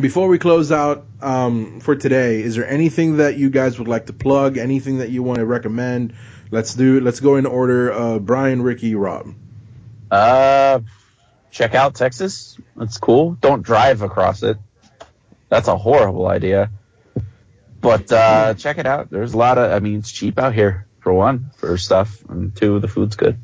before 0.00 0.28
we 0.28 0.38
close 0.38 0.72
out 0.72 1.06
um, 1.20 1.80
for 1.80 1.94
today, 1.94 2.40
is 2.40 2.56
there 2.56 2.68
anything 2.68 3.18
that 3.18 3.36
you 3.36 3.50
guys 3.50 3.78
would 3.78 3.88
like 3.88 4.06
to 4.06 4.12
plug? 4.12 4.56
Anything 4.56 4.98
that 4.98 5.10
you 5.10 5.22
want 5.22 5.38
to 5.38 5.46
recommend? 5.46 6.14
Let's 6.50 6.74
do. 6.74 7.00
Let's 7.00 7.20
go 7.20 7.36
in 7.36 7.46
order. 7.46 7.92
Uh, 7.92 8.18
Brian, 8.18 8.62
Ricky, 8.62 8.94
Rob. 8.94 9.34
Uh, 10.10 10.80
check 11.50 11.74
out 11.74 11.94
Texas. 11.94 12.58
That's 12.76 12.98
cool. 12.98 13.32
Don't 13.40 13.62
drive 13.62 14.02
across 14.02 14.42
it. 14.42 14.58
That's 15.48 15.68
a 15.68 15.76
horrible 15.76 16.26
idea. 16.26 16.70
But 17.80 18.12
uh, 18.12 18.54
check 18.54 18.78
it 18.78 18.86
out. 18.86 19.10
There's 19.10 19.34
a 19.34 19.38
lot 19.38 19.58
of. 19.58 19.72
I 19.72 19.80
mean, 19.80 19.98
it's 19.98 20.12
cheap 20.12 20.38
out 20.38 20.54
here 20.54 20.86
for 21.00 21.12
one, 21.12 21.50
for 21.56 21.76
stuff, 21.78 22.22
and 22.28 22.54
two, 22.54 22.78
the 22.78 22.88
food's 22.88 23.16
good. 23.16 23.38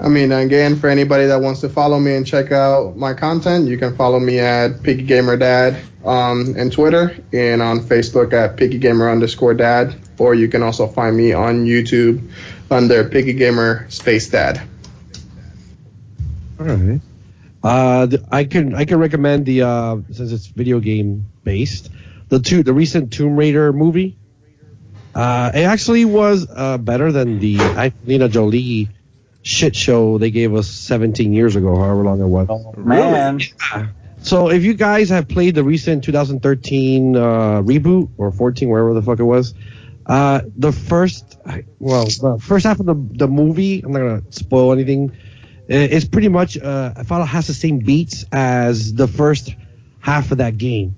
I 0.00 0.08
mean, 0.08 0.30
again, 0.32 0.76
for 0.76 0.88
anybody 0.88 1.26
that 1.26 1.40
wants 1.40 1.60
to 1.62 1.68
follow 1.68 1.98
me 1.98 2.14
and 2.14 2.26
check 2.26 2.52
out 2.52 2.96
my 2.96 3.14
content, 3.14 3.66
you 3.66 3.78
can 3.78 3.96
follow 3.96 4.20
me 4.20 4.38
at 4.38 4.82
Picky 4.82 5.02
Gamer 5.02 5.36
Dad 5.36 5.76
um, 6.04 6.54
and 6.56 6.70
Twitter, 6.70 7.16
and 7.32 7.62
on 7.62 7.80
Facebook 7.80 8.32
at 8.32 8.56
Picky 8.56 8.78
Gamer 8.78 9.10
underscore 9.10 9.54
Dad, 9.54 9.94
or 10.18 10.34
you 10.34 10.48
can 10.48 10.62
also 10.62 10.86
find 10.86 11.16
me 11.16 11.32
on 11.32 11.64
YouTube 11.64 12.30
under 12.70 13.08
Picky 13.08 13.32
Gamer 13.32 13.86
Space 13.88 14.28
Dad. 14.28 14.60
All 16.60 16.66
right. 16.66 17.00
Uh, 17.62 18.06
I 18.30 18.44
can 18.44 18.74
I 18.74 18.84
can 18.84 18.98
recommend 18.98 19.46
the 19.46 19.62
uh, 19.62 19.96
since 20.12 20.30
it's 20.30 20.46
video 20.46 20.78
game 20.78 21.26
based 21.42 21.90
the 22.28 22.38
two 22.38 22.62
the 22.62 22.72
recent 22.72 23.12
Tomb 23.12 23.36
Raider 23.36 23.72
movie. 23.72 24.16
Uh, 25.14 25.50
it 25.54 25.62
actually 25.62 26.04
was 26.04 26.46
uh, 26.48 26.76
better 26.76 27.10
than 27.10 27.38
the 27.40 27.58
Angelina 27.58 28.28
Jolie 28.28 28.90
shit 29.46 29.76
show 29.76 30.18
they 30.18 30.30
gave 30.30 30.54
us 30.54 30.68
17 30.68 31.32
years 31.32 31.54
ago, 31.54 31.76
however 31.76 32.02
long 32.02 32.20
it 32.20 32.26
was. 32.26 32.48
Man, 32.76 33.40
So 34.22 34.50
if 34.50 34.64
you 34.64 34.74
guys 34.74 35.08
have 35.10 35.28
played 35.28 35.54
the 35.54 35.62
recent 35.62 36.02
2013 36.02 37.16
uh, 37.16 37.20
reboot 37.62 38.10
or 38.18 38.32
14, 38.32 38.68
wherever 38.68 38.92
the 38.92 39.02
fuck 39.02 39.20
it 39.20 39.24
was, 39.24 39.54
uh, 40.04 40.40
the 40.56 40.72
first, 40.72 41.38
well, 41.78 42.06
the 42.06 42.38
first 42.40 42.66
half 42.66 42.80
of 42.80 42.86
the 42.86 42.94
the 42.94 43.28
movie, 43.28 43.82
I'm 43.82 43.92
not 43.92 43.98
gonna 44.00 44.22
spoil 44.30 44.72
anything. 44.72 45.12
It's 45.68 46.06
pretty 46.06 46.28
much, 46.28 46.58
uh, 46.58 46.92
I 46.96 47.02
thought 47.04 47.22
it 47.22 47.26
has 47.26 47.46
the 47.46 47.54
same 47.54 47.80
beats 47.80 48.24
as 48.32 48.94
the 48.94 49.08
first 49.08 49.54
half 50.00 50.30
of 50.32 50.38
that 50.38 50.58
game. 50.58 50.96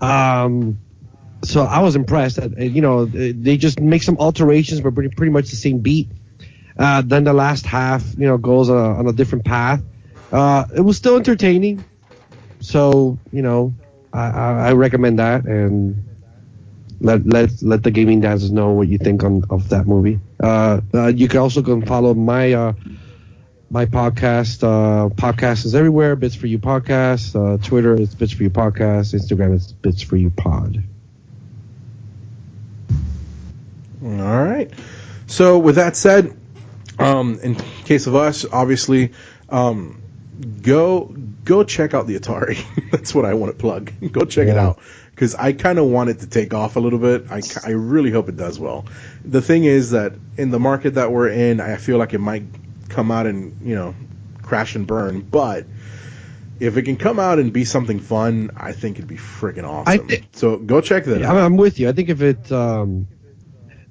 Um, 0.00 0.78
so 1.44 1.62
I 1.62 1.80
was 1.80 1.94
impressed 1.96 2.36
that 2.36 2.58
uh, 2.58 2.62
you 2.62 2.80
know 2.80 3.06
they 3.06 3.56
just 3.56 3.80
make 3.80 4.04
some 4.04 4.18
alterations, 4.18 4.80
but 4.80 4.94
pretty 4.94 5.14
pretty 5.14 5.32
much 5.32 5.50
the 5.50 5.56
same 5.56 5.78
beat. 5.78 6.08
Uh, 6.82 7.00
then 7.00 7.22
the 7.22 7.32
last 7.32 7.64
half, 7.64 8.04
you 8.18 8.26
know, 8.26 8.36
goes 8.36 8.68
on 8.68 8.76
a, 8.76 8.98
on 8.98 9.06
a 9.06 9.12
different 9.12 9.44
path. 9.44 9.80
Uh, 10.32 10.64
it 10.76 10.80
was 10.80 10.96
still 10.96 11.16
entertaining. 11.16 11.84
So 12.58 13.18
you 13.30 13.42
know, 13.42 13.72
I, 14.12 14.30
I, 14.30 14.50
I 14.68 14.72
recommend 14.72 15.20
that 15.20 15.44
and 15.44 16.04
let 17.00 17.24
let 17.24 17.50
let 17.62 17.84
the 17.84 17.90
gaming 17.92 18.20
dads 18.20 18.50
know 18.50 18.70
what 18.70 18.88
you 18.88 18.98
think 18.98 19.22
on 19.22 19.44
of 19.48 19.68
that 19.68 19.86
movie. 19.86 20.18
Uh, 20.42 20.80
uh, 20.92 21.06
you 21.06 21.28
can 21.28 21.38
also 21.38 21.62
go 21.62 21.72
and 21.74 21.86
follow 21.86 22.14
my 22.14 22.52
uh, 22.52 22.72
my 23.70 23.86
podcast. 23.86 24.64
Uh, 24.64 25.08
podcast 25.10 25.64
is 25.64 25.76
everywhere. 25.76 26.16
Bits 26.16 26.34
for 26.34 26.48
you 26.48 26.58
podcast. 26.58 27.36
Uh, 27.36 27.62
Twitter 27.62 27.94
is 27.94 28.14
Bits 28.14 28.32
for 28.32 28.42
you 28.42 28.50
podcast. 28.50 29.14
Instagram 29.14 29.54
is 29.54 29.72
Bits 29.72 30.02
for 30.02 30.16
you 30.16 30.30
pod. 30.30 30.82
All 34.02 34.10
right. 34.44 34.68
So 35.28 35.58
with 35.58 35.76
that 35.76 35.96
said, 35.96 36.36
um, 36.98 37.38
in 37.42 37.54
case 37.54 38.06
of 38.06 38.14
us, 38.14 38.44
obviously, 38.50 39.12
um, 39.48 40.00
go 40.62 41.04
go 41.44 41.64
check 41.64 41.94
out 41.94 42.06
the 42.06 42.18
Atari. 42.18 42.62
That's 42.90 43.14
what 43.14 43.24
I 43.24 43.34
want 43.34 43.52
to 43.52 43.58
plug. 43.58 43.92
go 44.12 44.24
check 44.24 44.48
it 44.48 44.56
out 44.58 44.78
because 45.10 45.34
I 45.34 45.52
kind 45.52 45.78
of 45.78 45.86
want 45.86 46.10
it 46.10 46.20
to 46.20 46.26
take 46.26 46.54
off 46.54 46.76
a 46.76 46.80
little 46.80 46.98
bit. 46.98 47.26
I, 47.30 47.42
I 47.64 47.70
really 47.70 48.10
hope 48.10 48.28
it 48.28 48.36
does 48.36 48.58
well. 48.58 48.84
The 49.24 49.42
thing 49.42 49.64
is 49.64 49.90
that 49.90 50.12
in 50.36 50.50
the 50.50 50.60
market 50.60 50.94
that 50.94 51.10
we're 51.12 51.28
in, 51.28 51.60
I 51.60 51.76
feel 51.76 51.98
like 51.98 52.14
it 52.14 52.18
might 52.20 52.44
come 52.88 53.10
out 53.10 53.26
and 53.26 53.60
you 53.66 53.74
know 53.74 53.94
crash 54.42 54.74
and 54.74 54.86
burn, 54.86 55.20
but 55.22 55.66
if 56.60 56.76
it 56.76 56.82
can 56.82 56.96
come 56.96 57.18
out 57.18 57.38
and 57.40 57.52
be 57.52 57.64
something 57.64 57.98
fun, 57.98 58.50
I 58.56 58.72
think 58.72 58.96
it'd 58.98 59.08
be 59.08 59.16
freaking 59.16 59.64
awesome. 59.64 60.06
thi- 60.06 60.24
so 60.32 60.58
go 60.58 60.80
check 60.80 61.04
that 61.06 61.20
Yeah, 61.20 61.30
out. 61.30 61.36
I'm, 61.36 61.44
I'm 61.44 61.56
with 61.56 61.80
you. 61.80 61.88
I 61.88 61.92
think 61.92 62.08
if 62.08 62.22
it 62.22 62.52
um, 62.52 63.08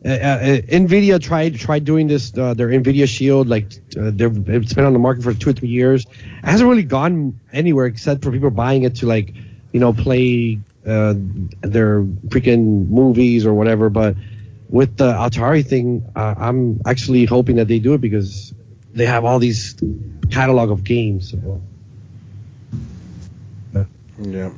uh, 0.03 0.09
uh, 0.09 0.37
Nvidia 0.61 1.21
tried 1.21 1.59
tried 1.59 1.85
doing 1.85 2.07
this, 2.07 2.35
uh, 2.35 2.53
their 2.55 2.69
Nvidia 2.69 3.07
Shield, 3.07 3.47
like 3.47 3.65
uh, 3.95 4.11
it's 4.17 4.73
been 4.73 4.85
on 4.85 4.93
the 4.93 4.99
market 4.99 5.23
for 5.23 5.33
two 5.33 5.51
or 5.51 5.53
three 5.53 5.69
years. 5.69 6.05
It 6.05 6.45
hasn't 6.45 6.67
really 6.67 6.83
gone 6.83 7.39
anywhere 7.53 7.85
except 7.85 8.23
for 8.23 8.31
people 8.31 8.49
buying 8.49 8.83
it 8.83 8.95
to 8.97 9.05
like, 9.05 9.33
you 9.71 9.79
know, 9.79 9.93
play 9.93 10.59
uh, 10.87 11.13
their 11.61 12.01
freaking 12.01 12.89
movies 12.89 13.45
or 13.45 13.53
whatever. 13.53 13.91
But 13.91 14.15
with 14.69 14.97
the 14.97 15.13
Atari 15.13 15.65
thing, 15.65 16.03
uh, 16.15 16.33
I'm 16.35 16.81
actually 16.85 17.25
hoping 17.25 17.57
that 17.57 17.67
they 17.67 17.77
do 17.77 17.93
it 17.93 18.01
because 18.01 18.53
they 18.93 19.05
have 19.05 19.23
all 19.23 19.37
these 19.37 19.75
catalog 20.31 20.71
of 20.71 20.83
games. 20.83 21.31
So. 21.31 21.61
Yeah. 24.19 24.51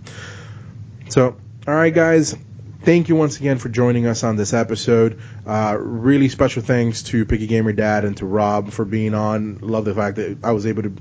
So, 1.09 1.35
all 1.67 1.73
right, 1.73 1.93
guys. 1.93 2.35
Thank 2.83 3.07
you 3.07 3.15
once 3.15 3.39
again 3.39 3.59
for 3.59 3.69
joining 3.69 4.07
us 4.07 4.25
on 4.25 4.35
this 4.35 4.51
episode. 4.51 5.21
Uh, 5.47 5.77
really 5.79 6.27
special 6.27 6.61
thanks 6.61 7.01
to 7.03 7.23
Picky 7.23 7.47
Gamer 7.47 7.71
Dad 7.71 8.03
and 8.03 8.17
to 8.17 8.25
Rob 8.25 8.71
for 8.71 8.83
being 8.83 9.13
on. 9.13 9.59
Love 9.59 9.85
the 9.85 9.95
fact 9.95 10.17
that 10.17 10.39
I 10.43 10.51
was 10.51 10.65
able 10.65 10.83
to. 10.83 10.93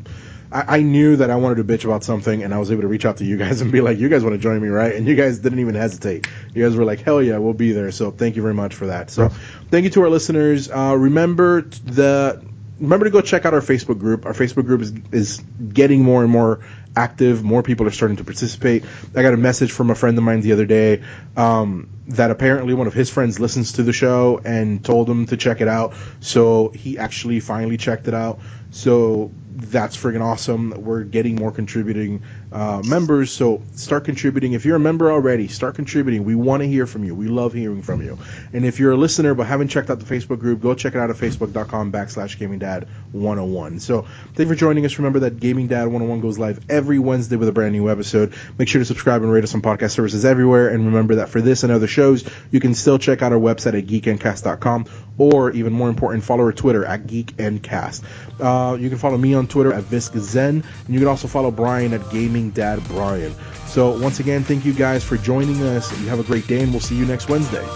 I, 0.52 0.82
knew 0.82 1.16
that 1.16 1.30
I 1.30 1.36
wanted 1.36 1.56
to 1.56 1.64
bitch 1.64 1.84
about 1.84 2.04
something, 2.04 2.44
and 2.44 2.54
I 2.54 2.58
was 2.58 2.70
able 2.70 2.82
to 2.82 2.86
reach 2.86 3.04
out 3.04 3.16
to 3.16 3.24
you 3.24 3.36
guys 3.36 3.62
and 3.62 3.72
be 3.72 3.80
like, 3.80 3.98
"You 3.98 4.08
guys 4.08 4.22
want 4.22 4.34
to 4.34 4.38
join 4.38 4.62
me, 4.62 4.68
right?" 4.68 4.94
And 4.94 5.08
you 5.08 5.16
guys 5.16 5.40
didn't 5.40 5.58
even 5.58 5.74
hesitate. 5.74 6.28
You 6.54 6.62
guys 6.62 6.76
were 6.76 6.84
like, 6.84 7.00
"Hell 7.00 7.20
yeah, 7.20 7.38
we'll 7.38 7.52
be 7.52 7.72
there." 7.72 7.90
So, 7.90 8.12
thank 8.12 8.36
you 8.36 8.42
very 8.42 8.54
much 8.54 8.74
for 8.74 8.86
that. 8.86 9.10
So, 9.10 9.30
thank 9.70 9.82
you 9.82 9.90
to 9.90 10.02
our 10.02 10.10
listeners. 10.10 10.70
Uh, 10.70 10.94
remember 10.96 11.62
the 11.62 12.44
remember 12.78 13.06
to 13.06 13.10
go 13.10 13.20
check 13.22 13.46
out 13.46 13.54
our 13.54 13.60
Facebook 13.60 13.98
group. 13.98 14.26
Our 14.26 14.34
Facebook 14.34 14.66
group 14.66 14.82
is 14.82 14.92
is 15.10 15.42
getting 15.72 16.02
more 16.04 16.22
and 16.22 16.30
more 16.30 16.60
active. 16.96 17.42
More 17.42 17.62
people 17.62 17.86
are 17.86 17.90
starting 17.90 18.16
to 18.18 18.24
participate. 18.24 18.84
I 19.14 19.22
got 19.22 19.34
a 19.34 19.38
message 19.38 19.72
from 19.72 19.90
a 19.90 19.94
friend 19.94 20.16
of 20.18 20.24
mine 20.24 20.40
the 20.40 20.52
other 20.52 20.66
day 20.66 21.02
um, 21.36 21.88
that 22.08 22.30
apparently 22.30 22.74
one 22.74 22.86
of 22.86 22.94
his 22.94 23.10
friends 23.10 23.40
listens 23.40 23.72
to 23.72 23.82
the 23.82 23.92
show 23.92 24.40
and 24.44 24.84
told 24.84 25.08
him 25.08 25.26
to 25.26 25.36
check 25.36 25.60
it 25.60 25.68
out. 25.68 25.94
So 26.20 26.68
he 26.68 26.98
actually 26.98 27.40
finally 27.40 27.76
checked 27.76 28.08
it 28.08 28.14
out. 28.14 28.40
So 28.70 29.30
that's 29.54 29.96
friggin' 29.96 30.20
awesome. 30.20 30.70
We're 30.70 31.04
getting 31.04 31.36
more 31.36 31.52
contributing 31.52 32.22
uh, 32.50 32.82
members. 32.84 33.30
So 33.30 33.62
start 33.74 34.04
contributing. 34.04 34.52
If 34.54 34.64
you're 34.64 34.76
a 34.76 34.80
member 34.80 35.12
already, 35.12 35.48
start 35.48 35.74
contributing. 35.74 36.24
We 36.24 36.34
want 36.34 36.62
to 36.62 36.68
hear 36.68 36.86
from 36.86 37.04
you. 37.04 37.14
We 37.14 37.28
love 37.28 37.52
hearing 37.52 37.82
from 37.82 38.02
you. 38.02 38.18
And 38.52 38.64
if 38.64 38.78
you're 38.78 38.92
a 38.92 38.96
listener 38.96 39.34
but 39.34 39.46
haven't 39.46 39.68
checked 39.68 39.90
out 39.90 39.98
the 39.98 40.06
Facebook 40.14 40.38
group, 40.38 40.60
go 40.60 40.74
check 40.74 40.94
it 40.94 40.98
out 40.98 41.10
at 41.10 41.16
facebook.com 41.16 41.92
backslash 41.92 42.38
gaming 42.38 42.58
dad 42.58 42.88
101. 43.12 43.80
So 43.80 44.02
thank 44.02 44.38
you 44.38 44.46
for 44.46 44.54
joining 44.54 44.84
us. 44.86 44.98
Remember 44.98 45.20
that 45.20 45.38
Gaming 45.40 45.66
Dad 45.66 45.84
101 45.84 46.20
goes 46.20 46.38
live 46.38 46.60
every 46.70 46.98
Wednesday 46.98 47.36
with 47.36 47.48
a 47.48 47.52
brand 47.52 47.72
new 47.72 47.90
episode. 47.90 48.34
Make 48.58 48.68
sure 48.68 48.80
to 48.80 48.84
subscribe 48.84 49.22
and 49.22 49.30
rate 49.30 49.44
us 49.44 49.54
on 49.54 49.62
podcast 49.62 49.90
services 49.90 50.24
everywhere. 50.24 50.68
And 50.68 50.86
remember 50.86 51.16
that 51.16 51.28
for 51.28 51.40
this 51.40 51.62
and 51.62 51.72
other 51.72 51.86
shows, 51.86 52.28
you 52.50 52.60
can 52.60 52.74
still 52.74 52.98
check 52.98 53.22
out 53.22 53.32
our 53.32 53.38
website 53.38 53.78
at 53.78 53.86
geekandcast.com 53.86 54.86
or 55.18 55.50
even 55.50 55.72
more 55.72 55.88
important, 55.88 56.24
follow 56.24 56.44
our 56.44 56.52
Twitter 56.52 56.84
at 56.84 57.06
geekandcast. 57.06 58.02
Uh, 58.40 58.76
you 58.76 58.88
can 58.88 58.98
follow 58.98 59.18
me 59.18 59.34
on 59.34 59.41
Twitter 59.46 59.72
at 59.72 59.84
ViskZen, 59.84 60.64
and 60.64 60.64
you 60.88 60.98
can 60.98 61.08
also 61.08 61.28
follow 61.28 61.50
Brian 61.50 61.92
at 61.92 62.08
Gaming 62.10 62.50
Dad 62.50 62.82
Brian. 62.88 63.34
So 63.66 63.98
once 63.98 64.20
again, 64.20 64.44
thank 64.44 64.64
you 64.64 64.72
guys 64.72 65.02
for 65.02 65.16
joining 65.16 65.62
us. 65.62 65.90
You 66.00 66.08
have 66.08 66.20
a 66.20 66.24
great 66.24 66.46
day, 66.46 66.62
and 66.62 66.70
we'll 66.70 66.80
see 66.80 66.96
you 66.96 67.06
next 67.06 67.28
Wednesday. 67.28 67.66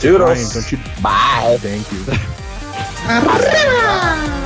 Doodles. 0.00 0.30
Brian, 0.30 0.48
don't 0.52 0.72
you? 0.72 0.78
Bye. 1.02 1.56
Thank 1.60 1.90
you. 1.92 2.04